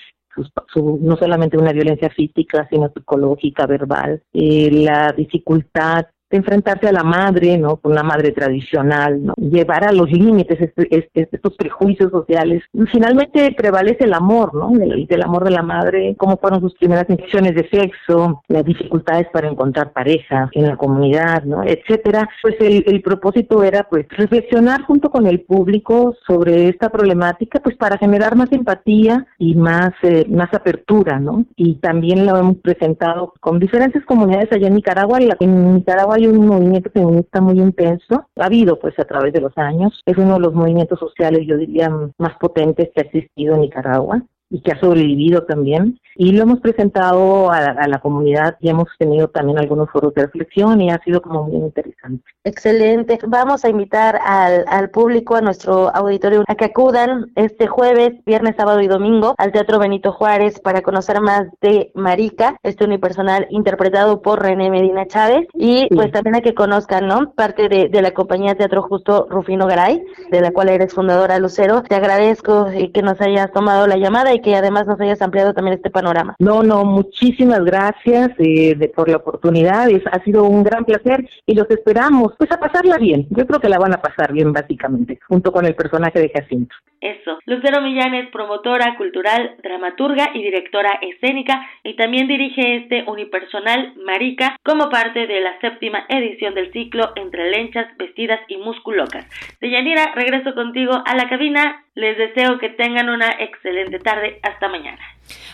no 0.75 1.15
solamente 1.15 1.57
una 1.57 1.71
violencia 1.71 2.09
física, 2.09 2.67
sino 2.69 2.91
psicológica, 2.93 3.65
verbal, 3.65 4.21
eh, 4.33 4.69
la 4.71 5.13
dificultad 5.15 6.07
enfrentarse 6.33 6.87
a 6.87 6.91
la 6.91 7.03
madre, 7.03 7.57
¿no? 7.57 7.77
Con 7.77 7.91
una 7.91 8.03
madre 8.03 8.31
tradicional, 8.31 9.23
¿no? 9.25 9.33
Llevar 9.37 9.87
a 9.87 9.91
los 9.91 10.11
límites 10.11 10.71
estos 11.13 11.55
prejuicios 11.55 12.11
sociales. 12.11 12.63
finalmente 12.91 13.53
prevalece 13.57 14.05
el 14.05 14.13
amor, 14.13 14.53
¿no? 14.53 14.71
El, 14.81 15.07
el, 15.09 15.21
amor 15.21 15.43
de 15.43 15.51
la 15.51 15.63
madre, 15.63 16.15
cómo 16.17 16.37
fueron 16.37 16.61
sus 16.61 16.73
primeras 16.75 17.09
infecciones 17.09 17.55
de 17.55 17.69
sexo, 17.69 18.43
las 18.47 18.65
dificultades 18.65 19.27
para 19.31 19.49
encontrar 19.49 19.93
pareja 19.93 20.49
en 20.53 20.67
la 20.67 20.77
comunidad, 20.77 21.43
¿no? 21.43 21.63
Etcétera. 21.63 22.29
Pues 22.41 22.55
el, 22.59 22.83
el 22.87 23.01
propósito 23.01 23.63
era, 23.63 23.83
pues, 23.89 24.05
reflexionar 24.09 24.83
junto 24.83 25.09
con 25.09 25.27
el 25.27 25.41
público 25.41 26.15
sobre 26.27 26.69
esta 26.69 26.89
problemática, 26.89 27.59
pues, 27.59 27.75
para 27.77 27.97
generar 27.97 28.35
más 28.35 28.51
empatía 28.51 29.25
y 29.37 29.55
más, 29.55 29.91
eh, 30.03 30.25
más 30.29 30.53
apertura, 30.53 31.19
¿no? 31.19 31.45
Y 31.55 31.75
también 31.75 32.25
lo 32.25 32.37
hemos 32.37 32.57
presentado 32.57 33.33
con 33.39 33.59
diferentes 33.59 34.03
comunidades 34.05 34.51
allá 34.51 34.67
en 34.67 34.75
Nicaragua. 34.75 35.19
En 35.39 35.75
Nicaragua 35.75 36.17
un 36.27 36.47
movimiento 36.47 36.89
feminista 36.91 37.41
muy 37.41 37.59
intenso, 37.59 38.27
ha 38.35 38.45
habido 38.45 38.79
pues 38.79 38.97
a 38.99 39.05
través 39.05 39.33
de 39.33 39.41
los 39.41 39.57
años, 39.57 40.01
es 40.05 40.17
uno 40.17 40.35
de 40.35 40.39
los 40.39 40.53
movimientos 40.53 40.99
sociales, 40.99 41.45
yo 41.47 41.57
diría, 41.57 41.89
más 42.17 42.37
potentes 42.39 42.89
que 42.93 43.01
ha 43.01 43.03
existido 43.03 43.55
en 43.55 43.61
Nicaragua 43.61 44.23
y 44.49 44.61
que 44.61 44.71
ha 44.71 44.79
sobrevivido 44.79 45.43
también. 45.43 45.99
Y 46.15 46.31
lo 46.31 46.43
hemos 46.43 46.59
presentado 46.59 47.51
a, 47.51 47.87
la 47.87 47.99
comunidad 47.99 48.55
y 48.59 48.69
hemos 48.69 48.87
tenido 48.99 49.27
también 49.27 49.57
algunos 49.57 49.89
foros 49.89 50.13
de 50.13 50.23
reflexión 50.23 50.79
y 50.79 50.91
ha 50.91 51.01
sido 51.03 51.23
como 51.23 51.45
muy 51.45 51.57
interesante. 51.57 52.23
Excelente. 52.43 53.17
Vamos 53.27 53.65
a 53.65 53.69
invitar 53.69 54.19
al, 54.23 54.63
al 54.67 54.91
público, 54.91 55.35
a 55.35 55.41
nuestro 55.41 55.89
auditorio, 55.95 56.43
a 56.47 56.53
que 56.53 56.65
acudan 56.65 57.31
este 57.35 57.65
jueves, 57.65 58.13
viernes, 58.25 58.55
sábado 58.55 58.81
y 58.81 58.87
domingo 58.87 59.33
al 59.39 59.51
Teatro 59.51 59.79
Benito 59.79 60.11
Juárez 60.11 60.59
para 60.59 60.81
conocer 60.81 61.19
más 61.19 61.47
de 61.61 61.91
Marica, 61.95 62.57
este 62.61 62.85
unipersonal 62.85 63.47
interpretado 63.49 64.21
por 64.21 64.39
René 64.39 64.69
Medina 64.69 65.07
Chávez. 65.07 65.47
Y 65.55 65.87
pues 65.95 66.11
también 66.11 66.35
a 66.35 66.41
que 66.41 66.53
conozcan, 66.53 67.07
¿no? 67.07 67.33
Parte 67.33 67.69
de, 67.69 67.89
de 67.89 68.01
la 68.03 68.11
compañía 68.11 68.53
Teatro 68.53 68.83
Justo 68.83 69.25
Rufino 69.31 69.65
Garay, 69.65 70.03
de 70.29 70.41
la 70.41 70.51
cual 70.51 70.69
eres 70.69 70.93
fundadora 70.93 71.39
Lucero. 71.39 71.81
Te 71.81 71.95
agradezco 71.95 72.67
eh, 72.67 72.91
que 72.91 73.01
nos 73.01 73.19
hayas 73.19 73.51
tomado 73.51 73.87
la 73.87 73.97
llamada 73.97 74.31
y 74.33 74.42
que 74.43 74.55
además 74.55 74.85
nos 74.85 74.99
hayas 75.01 75.21
ampliado 75.21 75.53
también 75.53 75.77
este 75.77 75.89
panorama. 75.89 76.35
No, 76.39 76.61
no, 76.61 76.85
muchísimas 76.85 77.63
gracias 77.63 78.31
eh, 78.37 78.91
por 78.95 79.09
la 79.09 79.17
oportunidad. 79.17 79.89
Es, 79.89 80.03
ha 80.11 80.23
sido 80.23 80.43
un 80.43 80.63
gran 80.63 80.85
placer 80.85 81.27
y 81.45 81.55
los 81.55 81.69
esperamos, 81.69 82.33
pues 82.37 82.51
a 82.51 82.59
pasarla 82.59 82.97
bien. 82.97 83.25
Yo 83.31 83.47
creo 83.47 83.59
que 83.59 83.69
la 83.69 83.79
van 83.79 83.93
a 83.93 84.01
pasar 84.01 84.33
bien, 84.33 84.53
básicamente, 84.53 85.19
junto 85.27 85.51
con 85.51 85.65
el 85.65 85.75
personaje 85.75 86.19
de 86.19 86.29
Jacinto. 86.29 86.75
Eso. 87.01 87.37
Lucero 87.45 87.81
Millán 87.81 88.13
es 88.13 88.29
promotora 88.29 88.95
cultural, 88.95 89.57
dramaturga 89.61 90.29
y 90.33 90.41
directora 90.41 90.99
escénica 91.01 91.61
y 91.83 91.97
también 91.97 92.29
dirige 92.29 92.77
este 92.77 93.03
unipersonal 93.07 93.93
Marica 94.05 94.55
como 94.63 94.89
parte 94.89 95.27
de 95.27 95.41
la 95.41 95.59
séptima 95.59 96.05
edición 96.07 96.55
del 96.55 96.71
ciclo 96.71 97.11
Entre 97.15 97.51
Lenchas, 97.51 97.87
Vestidas 97.97 98.39
y 98.47 98.55
Musculocas. 98.55 99.27
Deyanira, 99.59 100.13
regreso 100.15 100.55
contigo 100.55 100.93
a 101.05 101.15
la 101.15 101.27
cabina. 101.27 101.83
Les 101.95 102.17
deseo 102.17 102.57
que 102.57 102.69
tengan 102.69 103.07
una 103.09 103.29
excelente 103.39 103.99
tarde. 103.99 104.39
Hasta 104.41 104.67
mañana. 104.67 104.99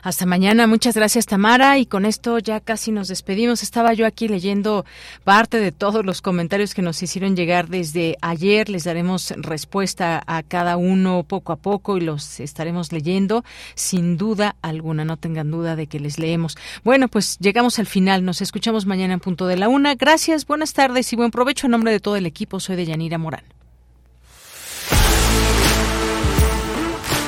Hasta 0.03 0.25
mañana. 0.25 0.67
Muchas 0.67 0.95
gracias, 0.95 1.25
Tamara. 1.25 1.77
Y 1.77 1.85
con 1.85 2.05
esto 2.05 2.39
ya 2.39 2.61
casi 2.61 2.93
nos 2.93 3.09
despedimos. 3.09 3.61
Estaba 3.61 3.93
yo 3.93 4.05
aquí 4.05 4.29
leyendo 4.29 4.85
parte 5.25 5.59
de 5.59 5.73
todos 5.73 6.05
los 6.05 6.21
comentarios 6.21 6.73
que 6.73 6.81
nos 6.81 7.03
hicieron 7.03 7.35
llegar 7.35 7.67
desde 7.67 8.15
ayer. 8.21 8.69
Les 8.69 8.85
daremos 8.85 9.33
respuesta 9.35 10.23
a 10.27 10.41
cada 10.43 10.77
uno 10.77 11.25
poco 11.27 11.51
a 11.51 11.57
poco 11.57 11.97
y 11.97 12.01
los 12.01 12.39
estaremos 12.39 12.93
leyendo 12.93 13.43
sin 13.75 14.15
duda 14.15 14.55
alguna. 14.61 15.03
No 15.03 15.17
tengan 15.17 15.51
duda 15.51 15.75
de 15.75 15.87
que 15.87 15.99
les 15.99 16.19
leemos. 16.19 16.57
Bueno, 16.85 17.09
pues 17.09 17.37
llegamos 17.39 17.79
al 17.79 17.85
final. 17.85 18.23
Nos 18.23 18.41
escuchamos 18.41 18.85
mañana 18.85 19.13
en 19.13 19.19
punto 19.19 19.45
de 19.45 19.57
la 19.57 19.67
una. 19.67 19.95
Gracias, 19.95 20.47
buenas 20.47 20.73
tardes 20.73 21.11
y 21.11 21.17
buen 21.17 21.31
provecho. 21.31 21.67
En 21.67 21.71
nombre 21.71 21.91
de 21.91 21.99
todo 21.99 22.15
el 22.15 22.25
equipo, 22.25 22.61
soy 22.61 22.77
de 22.77 22.85
Yanira 22.85 23.17
Morán. 23.17 23.58